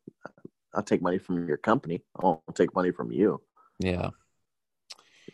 I'll 0.75 0.83
take 0.83 1.03
money 1.03 1.19
from 1.19 1.47
your 1.47 1.57
company. 1.57 2.03
I 2.20 2.25
won't 2.25 2.41
take 2.55 2.75
money 2.75 2.91
from 2.91 3.12
you. 3.12 3.41
Yeah. 3.79 4.11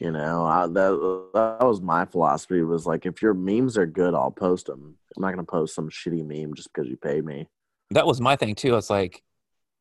You 0.00 0.10
know, 0.10 0.44
I, 0.44 0.66
that 0.66 1.30
that 1.34 1.64
was 1.66 1.80
my 1.80 2.04
philosophy. 2.04 2.60
Was 2.62 2.86
like, 2.86 3.06
if 3.06 3.22
your 3.22 3.32
memes 3.34 3.78
are 3.78 3.86
good, 3.86 4.14
I'll 4.14 4.30
post 4.30 4.66
them. 4.66 4.96
I'm 5.16 5.22
not 5.22 5.30
gonna 5.30 5.44
post 5.44 5.74
some 5.74 5.88
shitty 5.88 6.26
meme 6.26 6.54
just 6.54 6.72
because 6.72 6.90
you 6.90 6.96
paid 6.96 7.24
me. 7.24 7.48
That 7.90 8.06
was 8.06 8.20
my 8.20 8.34
thing 8.36 8.54
too. 8.54 8.76
It's 8.76 8.90
like, 8.90 9.22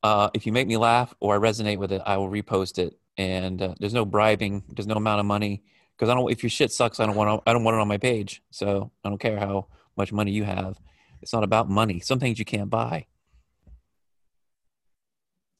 uh, 0.04 0.30
if 0.34 0.46
you 0.46 0.52
make 0.52 0.68
me 0.68 0.78
laugh 0.78 1.14
or 1.20 1.36
I 1.36 1.40
resonate 1.40 1.78
with 1.78 1.92
it, 1.92 2.02
I 2.06 2.18
will 2.18 2.30
repost 2.30 2.78
it. 2.78 3.00
And 3.18 3.62
uh, 3.62 3.74
there's 3.80 3.94
no 3.94 4.06
bribing. 4.06 4.64
There's 4.70 4.88
no 4.88 4.96
amount 4.96 5.20
of 5.20 5.26
money 5.26 5.64
because 5.98 6.10
I 6.10 6.14
don't. 6.14 6.32
If 6.32 6.44
your 6.44 6.50
shit 6.50 6.72
sucks, 6.72 7.00
I 7.00 7.06
don't 7.06 7.16
want. 7.16 7.42
I 7.48 7.54
don't 7.54 7.64
want 7.64 7.76
it 7.76 7.82
on 7.82 7.88
my 7.88 7.98
page. 7.98 8.44
So 8.52 8.92
I 9.04 9.10
don't 9.10 9.20
care 9.20 9.40
how 9.40 9.68
much 9.98 10.12
money 10.12 10.32
you 10.32 10.44
have. 10.44 10.80
It's 11.22 11.34
not 11.34 11.44
about 11.44 11.70
money. 11.70 12.00
Some 12.02 12.20
things 12.20 12.38
you 12.38 12.46
can't 12.46 12.70
buy. 12.70 13.08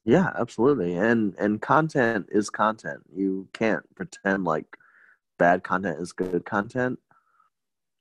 Yeah, 0.06 0.32
absolutely. 0.38 0.96
And 0.96 1.34
and 1.38 1.62
content 1.62 2.28
is 2.32 2.50
content. 2.50 3.04
You 3.14 3.48
can't 3.54 3.84
pretend 3.96 4.44
like 4.44 4.78
bad 5.40 5.64
content 5.64 6.00
is 6.00 6.12
good 6.12 6.46
content. 6.46 7.00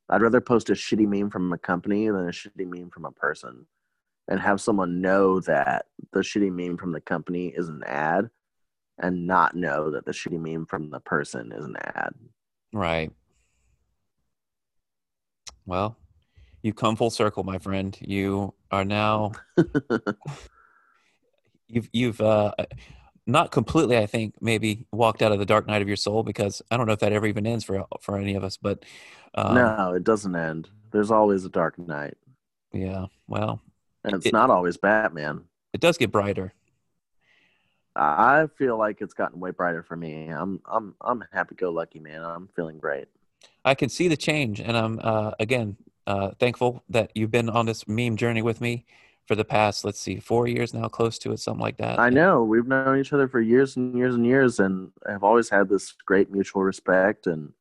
I'd 0.08 0.22
rather 0.22 0.40
post 0.40 0.68
a 0.68 0.74
shitty 0.74 1.06
meme 1.06 1.30
from 1.30 1.52
a 1.52 1.58
company 1.58 2.06
than 2.06 2.28
a 2.28 2.32
shitty 2.32 2.66
meme 2.66 2.90
from 2.90 3.04
a 3.04 3.12
person 3.12 3.66
and 4.28 4.40
have 4.40 4.60
someone 4.60 5.00
know 5.00 5.40
that 5.40 5.86
the 6.12 6.20
shitty 6.20 6.52
meme 6.52 6.76
from 6.76 6.92
the 6.92 7.00
company 7.00 7.48
is 7.48 7.68
an 7.68 7.82
ad 7.86 8.30
and 8.98 9.26
not 9.26 9.54
know 9.54 9.90
that 9.90 10.04
the 10.04 10.12
shitty 10.12 10.40
meme 10.40 10.66
from 10.66 10.90
the 10.90 11.00
person 11.00 11.52
is 11.52 11.64
an 11.64 11.76
ad. 11.82 12.14
Right. 12.72 13.10
Well, 15.66 15.96
you've 16.62 16.76
come 16.76 16.96
full 16.96 17.10
circle, 17.10 17.44
my 17.44 17.58
friend. 17.58 17.96
You 18.00 18.54
are 18.70 18.84
now 18.84 19.32
you've 21.72 21.88
you've 21.92 22.20
uh 22.20 22.52
not 23.26 23.50
completely 23.50 23.96
i 23.96 24.06
think 24.06 24.34
maybe 24.40 24.86
walked 24.92 25.22
out 25.22 25.32
of 25.32 25.38
the 25.38 25.46
dark 25.46 25.66
night 25.66 25.82
of 25.82 25.88
your 25.88 25.96
soul 25.96 26.22
because 26.22 26.62
i 26.70 26.76
don't 26.76 26.86
know 26.86 26.92
if 26.92 27.00
that 27.00 27.12
ever 27.12 27.26
even 27.26 27.46
ends 27.46 27.64
for 27.64 27.84
for 28.00 28.16
any 28.18 28.34
of 28.34 28.44
us 28.44 28.56
but 28.56 28.84
um, 29.34 29.54
no 29.54 29.94
it 29.94 30.04
doesn't 30.04 30.36
end. 30.36 30.68
There's 30.90 31.10
always 31.10 31.46
a 31.46 31.48
dark 31.48 31.78
night. 31.78 32.18
Yeah 32.72 33.06
well 33.26 33.62
and 34.04 34.14
it's 34.14 34.26
it, 34.26 34.32
not 34.32 34.50
always 34.50 34.76
batman. 34.76 35.44
It 35.72 35.80
does 35.80 35.96
get 35.96 36.12
brighter. 36.12 36.52
I 37.94 38.48
feel 38.58 38.78
like 38.78 39.00
it's 39.00 39.14
gotten 39.14 39.38
way 39.40 39.50
brighter 39.50 39.82
for 39.82 39.96
me. 39.96 40.28
I'm 40.28 40.60
i'm 40.66 40.94
i'm 41.00 41.24
happy 41.32 41.54
go 41.54 41.70
lucky 41.70 41.98
man. 41.98 42.22
I'm 42.22 42.48
feeling 42.54 42.78
great. 42.78 43.08
I 43.64 43.74
can 43.74 43.88
see 43.88 44.08
the 44.08 44.16
change 44.16 44.60
and 44.60 44.76
i'm 44.76 45.00
uh 45.02 45.32
again 45.40 45.76
uh 46.06 46.32
thankful 46.38 46.82
that 46.90 47.10
you've 47.14 47.30
been 47.30 47.48
on 47.48 47.64
this 47.64 47.88
meme 47.88 48.16
journey 48.16 48.42
with 48.42 48.60
me 48.60 48.84
for 49.26 49.34
the 49.34 49.44
past 49.44 49.84
let's 49.84 50.00
see 50.00 50.18
four 50.18 50.48
years 50.48 50.74
now 50.74 50.88
close 50.88 51.18
to 51.18 51.32
it 51.32 51.38
something 51.38 51.60
like 51.60 51.76
that 51.76 51.98
i 51.98 52.10
know 52.10 52.42
we've 52.42 52.66
known 52.66 52.98
each 52.98 53.12
other 53.12 53.28
for 53.28 53.40
years 53.40 53.76
and 53.76 53.96
years 53.96 54.14
and 54.14 54.26
years 54.26 54.60
and 54.60 54.90
have 55.08 55.22
always 55.22 55.48
had 55.48 55.68
this 55.68 55.92
great 56.06 56.30
mutual 56.30 56.62
respect 56.62 57.26
and 57.26 57.52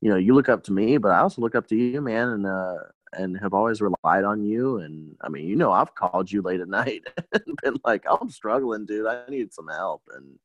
you 0.00 0.10
know 0.10 0.16
you 0.16 0.34
look 0.34 0.48
up 0.48 0.62
to 0.62 0.72
me 0.72 0.96
but 0.96 1.10
i 1.10 1.18
also 1.18 1.40
look 1.42 1.54
up 1.54 1.66
to 1.66 1.76
you 1.76 2.00
man 2.00 2.28
and 2.28 2.46
uh 2.46 2.76
and 3.12 3.38
have 3.40 3.54
always 3.54 3.80
relied 3.80 4.24
on 4.24 4.42
you 4.42 4.78
and 4.78 5.14
i 5.22 5.28
mean 5.28 5.46
you 5.46 5.56
know 5.56 5.72
i've 5.72 5.94
called 5.94 6.30
you 6.30 6.42
late 6.42 6.60
at 6.60 6.68
night 6.80 7.02
and 7.32 7.58
been 7.62 7.76
like 7.84 8.04
i'm 8.08 8.28
struggling 8.28 8.86
dude. 8.86 9.06
I 9.06 9.22
need 9.28 9.52
some 9.52 9.68
help 9.68 10.02
and 10.14 10.38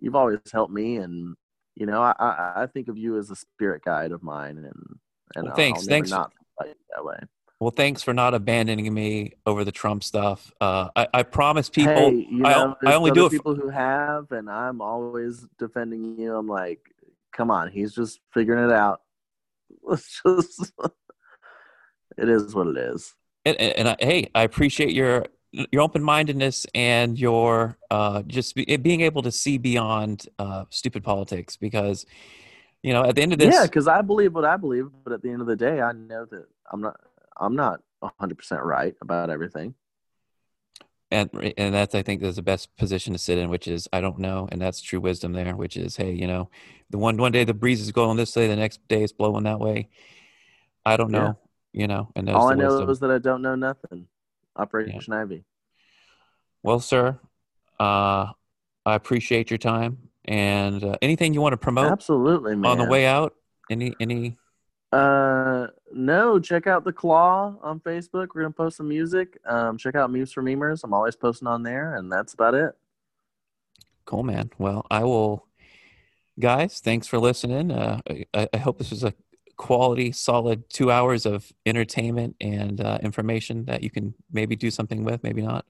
you've 0.00 0.14
always 0.14 0.38
helped 0.52 0.72
me 0.72 0.96
and 0.96 1.34
you 1.74 1.86
know 1.86 2.02
i 2.02 2.14
i, 2.18 2.62
I 2.62 2.66
think 2.66 2.88
of 2.88 2.98
you 2.98 3.18
as 3.18 3.30
a 3.30 3.36
spirit 3.36 3.82
guide 3.84 4.12
of 4.12 4.22
mine 4.22 4.58
and 4.58 4.98
and 5.36 5.46
well, 5.46 5.56
thanks. 5.56 5.86
thanks 5.86 6.10
not 6.10 6.32
that 6.60 7.04
way 7.04 7.18
well, 7.60 7.70
thanks 7.70 8.02
for 8.02 8.12
not 8.12 8.34
abandoning 8.34 8.92
me 8.92 9.34
over 9.46 9.64
the 9.64 9.72
Trump 9.72 10.02
stuff. 10.02 10.52
Uh, 10.60 10.88
I, 10.96 11.06
I 11.14 11.22
promise 11.22 11.68
people. 11.68 11.94
Hey, 11.94 12.26
you 12.30 12.38
know, 12.38 12.76
I, 12.84 12.92
I 12.92 12.94
only 12.94 13.10
do 13.10 13.26
it. 13.26 13.30
People 13.30 13.54
for, 13.54 13.62
who 13.62 13.68
have, 13.68 14.32
and 14.32 14.50
I'm 14.50 14.80
always 14.80 15.46
defending 15.58 16.18
you. 16.18 16.34
I'm 16.34 16.48
like, 16.48 16.80
come 17.32 17.50
on, 17.50 17.70
he's 17.70 17.94
just 17.94 18.20
figuring 18.32 18.68
it 18.68 18.72
out. 18.72 19.00
Let's 19.82 20.20
just. 20.24 20.72
it 22.18 22.28
is 22.28 22.54
what 22.54 22.66
it 22.66 22.76
is. 22.76 23.14
And, 23.44 23.56
and 23.56 23.88
I, 23.90 23.96
hey, 24.00 24.30
I 24.34 24.42
appreciate 24.42 24.92
your 24.92 25.26
your 25.70 25.82
open 25.82 26.02
mindedness 26.02 26.66
and 26.74 27.18
your 27.18 27.78
uh, 27.90 28.22
just 28.22 28.56
be, 28.56 28.64
being 28.76 29.02
able 29.02 29.22
to 29.22 29.30
see 29.30 29.56
beyond 29.56 30.28
uh, 30.38 30.64
stupid 30.70 31.04
politics 31.04 31.56
because 31.56 32.04
you 32.82 32.92
know 32.92 33.04
at 33.04 33.14
the 33.14 33.22
end 33.22 33.32
of 33.32 33.38
this 33.38 33.54
yeah 33.54 33.62
because 33.62 33.88
i 33.88 34.02
believe 34.02 34.34
what 34.34 34.44
i 34.44 34.58
believe 34.58 34.88
but 35.04 35.12
at 35.12 35.22
the 35.22 35.30
end 35.30 35.40
of 35.40 35.46
the 35.46 35.56
day 35.56 35.80
i 35.80 35.92
know 35.92 36.26
that 36.26 36.44
i'm 36.70 36.82
not 36.82 37.00
I'm 37.38 37.56
not 37.56 37.80
100% 38.02 38.62
right 38.62 38.94
about 39.00 39.30
everything. 39.30 39.74
And 41.10 41.30
and 41.58 41.74
that's 41.74 41.94
I 41.94 42.02
think 42.02 42.22
is 42.22 42.36
the 42.36 42.42
best 42.42 42.74
position 42.76 43.12
to 43.12 43.18
sit 43.18 43.38
in, 43.38 43.48
which 43.48 43.68
is 43.68 43.86
I 43.92 44.00
don't 44.00 44.18
know, 44.18 44.48
and 44.50 44.60
that's 44.60 44.80
true 44.80 45.00
wisdom 45.00 45.32
there, 45.32 45.54
which 45.54 45.76
is 45.76 45.96
hey, 45.96 46.12
you 46.12 46.26
know, 46.26 46.50
the 46.90 46.98
one 46.98 47.18
one 47.18 47.30
day 47.30 47.44
the 47.44 47.54
breeze 47.54 47.80
is 47.80 47.92
going 47.92 48.16
this 48.16 48.34
way, 48.34 48.48
the 48.48 48.56
next 48.56 48.80
day 48.88 49.04
it's 49.04 49.12
blowing 49.12 49.44
that 49.44 49.60
way. 49.60 49.90
I 50.84 50.96
don't 50.96 51.10
know, 51.10 51.38
yeah. 51.72 51.80
you 51.82 51.86
know, 51.86 52.10
and 52.16 52.28
all 52.30 52.50
I 52.50 52.54
know 52.54 52.68
wisdom. 52.68 52.90
is 52.90 53.00
that 53.00 53.10
I 53.10 53.18
don't 53.18 53.42
know 53.42 53.54
nothing. 53.54 54.08
Operation 54.56 55.12
yeah. 55.12 55.20
Ivy. 55.20 55.44
Well, 56.62 56.80
sir, 56.80 57.18
uh, 57.78 58.32
I 58.86 58.94
appreciate 58.94 59.50
your 59.50 59.58
time 59.58 59.98
and 60.24 60.82
uh, 60.82 60.96
anything 61.02 61.34
you 61.34 61.40
want 61.40 61.52
to 61.52 61.58
promote. 61.58 61.92
Absolutely, 61.92 62.56
man. 62.56 62.72
On 62.72 62.78
the 62.78 62.86
way 62.86 63.06
out, 63.06 63.34
any 63.70 63.94
any 64.00 64.36
uh, 64.92 65.66
no, 65.92 66.38
check 66.38 66.66
out 66.66 66.84
the 66.84 66.92
Claw 66.92 67.56
on 67.62 67.80
Facebook. 67.80 68.28
We're 68.34 68.42
gonna 68.42 68.52
post 68.52 68.76
some 68.76 68.88
music. 68.88 69.38
Um, 69.44 69.76
check 69.76 69.94
out 69.94 70.10
Memes 70.10 70.32
for 70.32 70.42
Memers. 70.42 70.84
I'm 70.84 70.94
always 70.94 71.16
posting 71.16 71.48
on 71.48 71.62
there, 71.62 71.96
and 71.96 72.10
that's 72.10 72.34
about 72.34 72.54
it. 72.54 72.76
Cool, 74.04 74.22
man. 74.22 74.50
Well, 74.58 74.86
I 74.90 75.04
will, 75.04 75.46
guys. 76.38 76.80
Thanks 76.80 77.06
for 77.06 77.18
listening. 77.18 77.70
Uh, 77.70 78.00
I, 78.34 78.48
I 78.52 78.56
hope 78.58 78.78
this 78.78 78.90
was 78.90 79.02
a 79.02 79.14
quality, 79.56 80.12
solid 80.12 80.68
two 80.68 80.90
hours 80.90 81.26
of 81.26 81.50
entertainment 81.64 82.36
and 82.40 82.80
uh, 82.80 82.98
information 83.02 83.64
that 83.64 83.82
you 83.82 83.90
can 83.90 84.14
maybe 84.32 84.56
do 84.56 84.70
something 84.70 85.04
with, 85.04 85.22
maybe 85.22 85.42
not. 85.42 85.64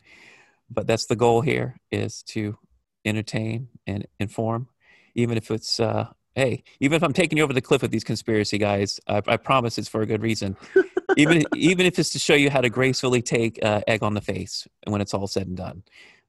But 0.71 0.87
that's 0.87 1.07
the 1.07 1.17
goal 1.17 1.41
here: 1.41 1.77
is 1.91 2.23
to 2.29 2.59
entertain 3.05 3.69
and 3.87 4.07
inform, 4.19 4.69
even 5.15 5.37
if 5.37 5.51
it's 5.51 5.79
uh, 5.81 6.09
hey, 6.35 6.65
even 6.81 6.97
if 6.97 7.03
I'm 7.03 7.13
taking 7.13 7.39
you 7.39 7.45
over 7.45 7.53
the 7.53 7.61
cliff 7.61 7.83
with 7.83 7.91
these 7.91 8.05
conspiracy 8.05 8.59
guys, 8.59 9.01
I, 9.07 9.23
I 9.27 9.37
promise 9.37 9.79
it's 9.79 9.89
for 9.89 10.03
a 10.03 10.07
good 10.07 10.23
reason. 10.23 10.57
even 11.17 11.45
even 11.55 11.87
if 11.87 11.99
it's 11.99 12.11
to 12.11 12.19
show 12.19 12.35
you 12.35 12.51
how 12.51 12.61
to 12.61 12.69
gracefully 12.69 13.23
take 13.23 13.63
uh, 13.65 13.81
egg 13.87 14.03
on 14.03 14.15
the 14.15 14.21
face 14.21 14.67
when 14.87 15.01
it's 15.01 15.15
all 15.15 15.27
said 15.27 15.47
and 15.47 15.57
done. 15.57 15.83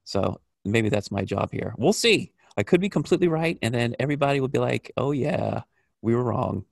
So 0.04 0.40
maybe 0.64 0.88
that's 0.88 1.10
my 1.10 1.24
job 1.24 1.50
here. 1.52 1.74
We'll 1.76 1.92
see. 1.92 2.32
I 2.56 2.62
could 2.62 2.80
be 2.80 2.88
completely 2.88 3.28
right, 3.28 3.58
and 3.60 3.74
then 3.74 3.94
everybody 3.98 4.40
will 4.40 4.48
be 4.48 4.58
like, 4.58 4.90
"Oh 4.96 5.10
yeah, 5.10 5.62
we 6.00 6.14
were 6.14 6.24
wrong." 6.24 6.64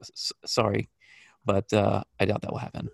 S- 0.00 0.32
sorry, 0.44 0.88
but 1.44 1.72
uh, 1.72 2.02
I 2.18 2.24
doubt 2.24 2.42
that 2.42 2.50
will 2.50 2.58
happen. 2.58 2.88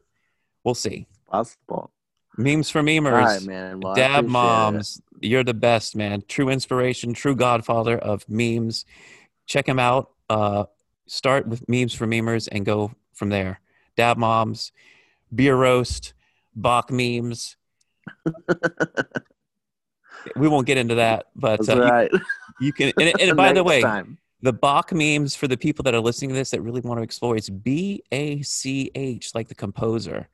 We'll 0.63 0.75
see. 0.75 1.07
Possible. 1.31 1.91
Memes 2.37 2.69
for 2.69 2.83
memers. 2.83 3.47
man. 3.47 3.81
Well, 3.81 3.95
Dab 3.95 4.27
moms, 4.27 5.01
it. 5.23 5.29
you're 5.29 5.45
the 5.45 5.55
best, 5.55 5.95
man. 5.95 6.23
True 6.27 6.49
inspiration, 6.49 7.15
true 7.15 7.37
godfather 7.37 7.97
of 7.97 8.29
memes 8.29 8.85
check 9.47 9.69
him 9.69 9.79
out. 9.79 10.11
Uh, 10.29 10.65
start 11.07 11.47
with 11.47 11.69
memes 11.69 11.95
for 11.95 12.07
memers 12.07 12.49
and 12.51 12.65
go 12.65 12.93
from 13.13 13.29
there. 13.29 13.61
Dab 13.97 14.17
moms, 14.17 14.73
beer 15.35 15.57
roast, 15.57 16.15
Bach 16.55 16.91
memes. 16.91 17.57
we 20.37 20.49
won't 20.49 20.67
get 20.67 20.79
into 20.79 20.97
that, 20.97 21.27
but 21.37 21.69
uh, 21.69 21.81
right. 21.81 22.11
you, 22.13 22.21
you, 22.61 22.73
can. 22.73 22.93
And, 23.01 23.21
and 23.21 23.37
by 23.37 23.53
the 23.53 23.63
way, 23.63 23.83
time. 23.83 24.19
the 24.43 24.53
Bach 24.53 24.93
memes 24.93 25.35
for 25.35 25.49
the 25.49 25.57
people 25.57 25.83
that 25.85 25.95
are 25.95 26.01
listening 26.01 26.31
to 26.31 26.35
this 26.35 26.51
that 26.51 26.63
really 26.63 26.81
want 26.81 26.99
to 26.99 27.03
explore, 27.03 27.37
it's 27.37 27.51
B 27.51 28.03
A 28.13 28.43
C 28.43 28.91
H, 28.95 29.35
like 29.35 29.49
the 29.49 29.55
composer, 29.55 30.29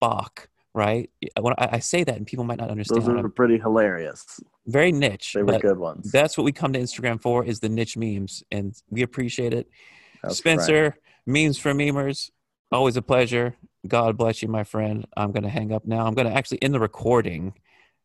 Bach 0.00 0.48
right? 0.76 1.10
When 1.40 1.54
I, 1.56 1.78
say 1.78 2.04
that, 2.04 2.16
and 2.16 2.26
people 2.26 2.44
might 2.44 2.58
not 2.58 2.70
understand. 2.70 3.02
Those 3.02 3.08
are 3.08 3.28
pretty 3.30 3.58
hilarious. 3.58 4.38
Very 4.66 4.92
niche. 4.92 5.32
They 5.34 5.42
were 5.42 5.58
good 5.58 5.78
ones. 5.78 6.12
That's 6.12 6.36
what 6.36 6.44
we 6.44 6.52
come 6.52 6.74
to 6.74 6.78
Instagram 6.78 7.20
for: 7.20 7.44
is 7.44 7.60
the 7.60 7.70
niche 7.70 7.96
memes, 7.96 8.44
and 8.52 8.74
we 8.90 9.02
appreciate 9.02 9.54
it. 9.54 9.68
That's 10.22 10.36
Spencer, 10.36 10.82
right. 10.84 10.92
memes 11.26 11.58
for 11.58 11.72
memers, 11.72 12.30
always 12.70 12.96
a 12.96 13.02
pleasure. 13.02 13.56
God 13.88 14.18
bless 14.18 14.42
you, 14.42 14.48
my 14.48 14.64
friend. 14.64 15.06
I'm 15.16 15.32
going 15.32 15.44
to 15.44 15.48
hang 15.48 15.72
up 15.72 15.86
now. 15.86 16.06
I'm 16.06 16.14
going 16.14 16.28
to 16.28 16.34
actually 16.34 16.62
end 16.62 16.74
the 16.74 16.80
recording, 16.80 17.54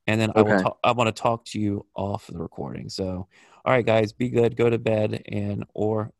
and 0.08 0.22
then 0.22 0.32
okay. 0.32 0.40
I 0.40 0.44
will. 0.44 0.64
Ta- 0.64 0.78
I 0.84 0.92
want 0.94 1.14
to 1.14 1.22
talk 1.22 1.46
to 1.46 1.60
you 1.60 1.86
off 1.94 2.28
the 2.28 2.40
recording. 2.40 2.88
So, 2.88 3.28
all 3.66 3.74
right, 3.74 3.86
guys, 3.86 4.14
be 4.14 4.30
good. 4.30 4.56
Go 4.56 4.70
to 4.70 4.80
bed, 4.80 5.24
and 5.28 5.66
or 5.74 6.12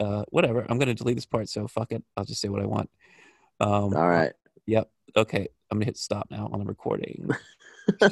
uh, 0.00 0.24
whatever. 0.30 0.66
I'm 0.68 0.78
going 0.78 0.88
to 0.88 0.94
delete 0.94 1.16
this 1.16 1.26
part. 1.26 1.48
So 1.48 1.68
fuck 1.68 1.92
it. 1.92 2.02
I'll 2.16 2.24
just 2.24 2.40
say 2.40 2.48
what 2.48 2.62
I 2.62 2.66
want. 2.66 2.90
Um, 3.60 3.94
all 3.94 4.08
right. 4.08 4.32
Yep. 4.66 4.90
Okay. 5.16 5.48
I'm 5.70 5.78
gonna 5.78 5.86
hit 5.86 5.96
stop 5.96 6.28
now 6.30 6.48
on 6.52 6.60
the 6.60 6.66
recording. 6.66 7.30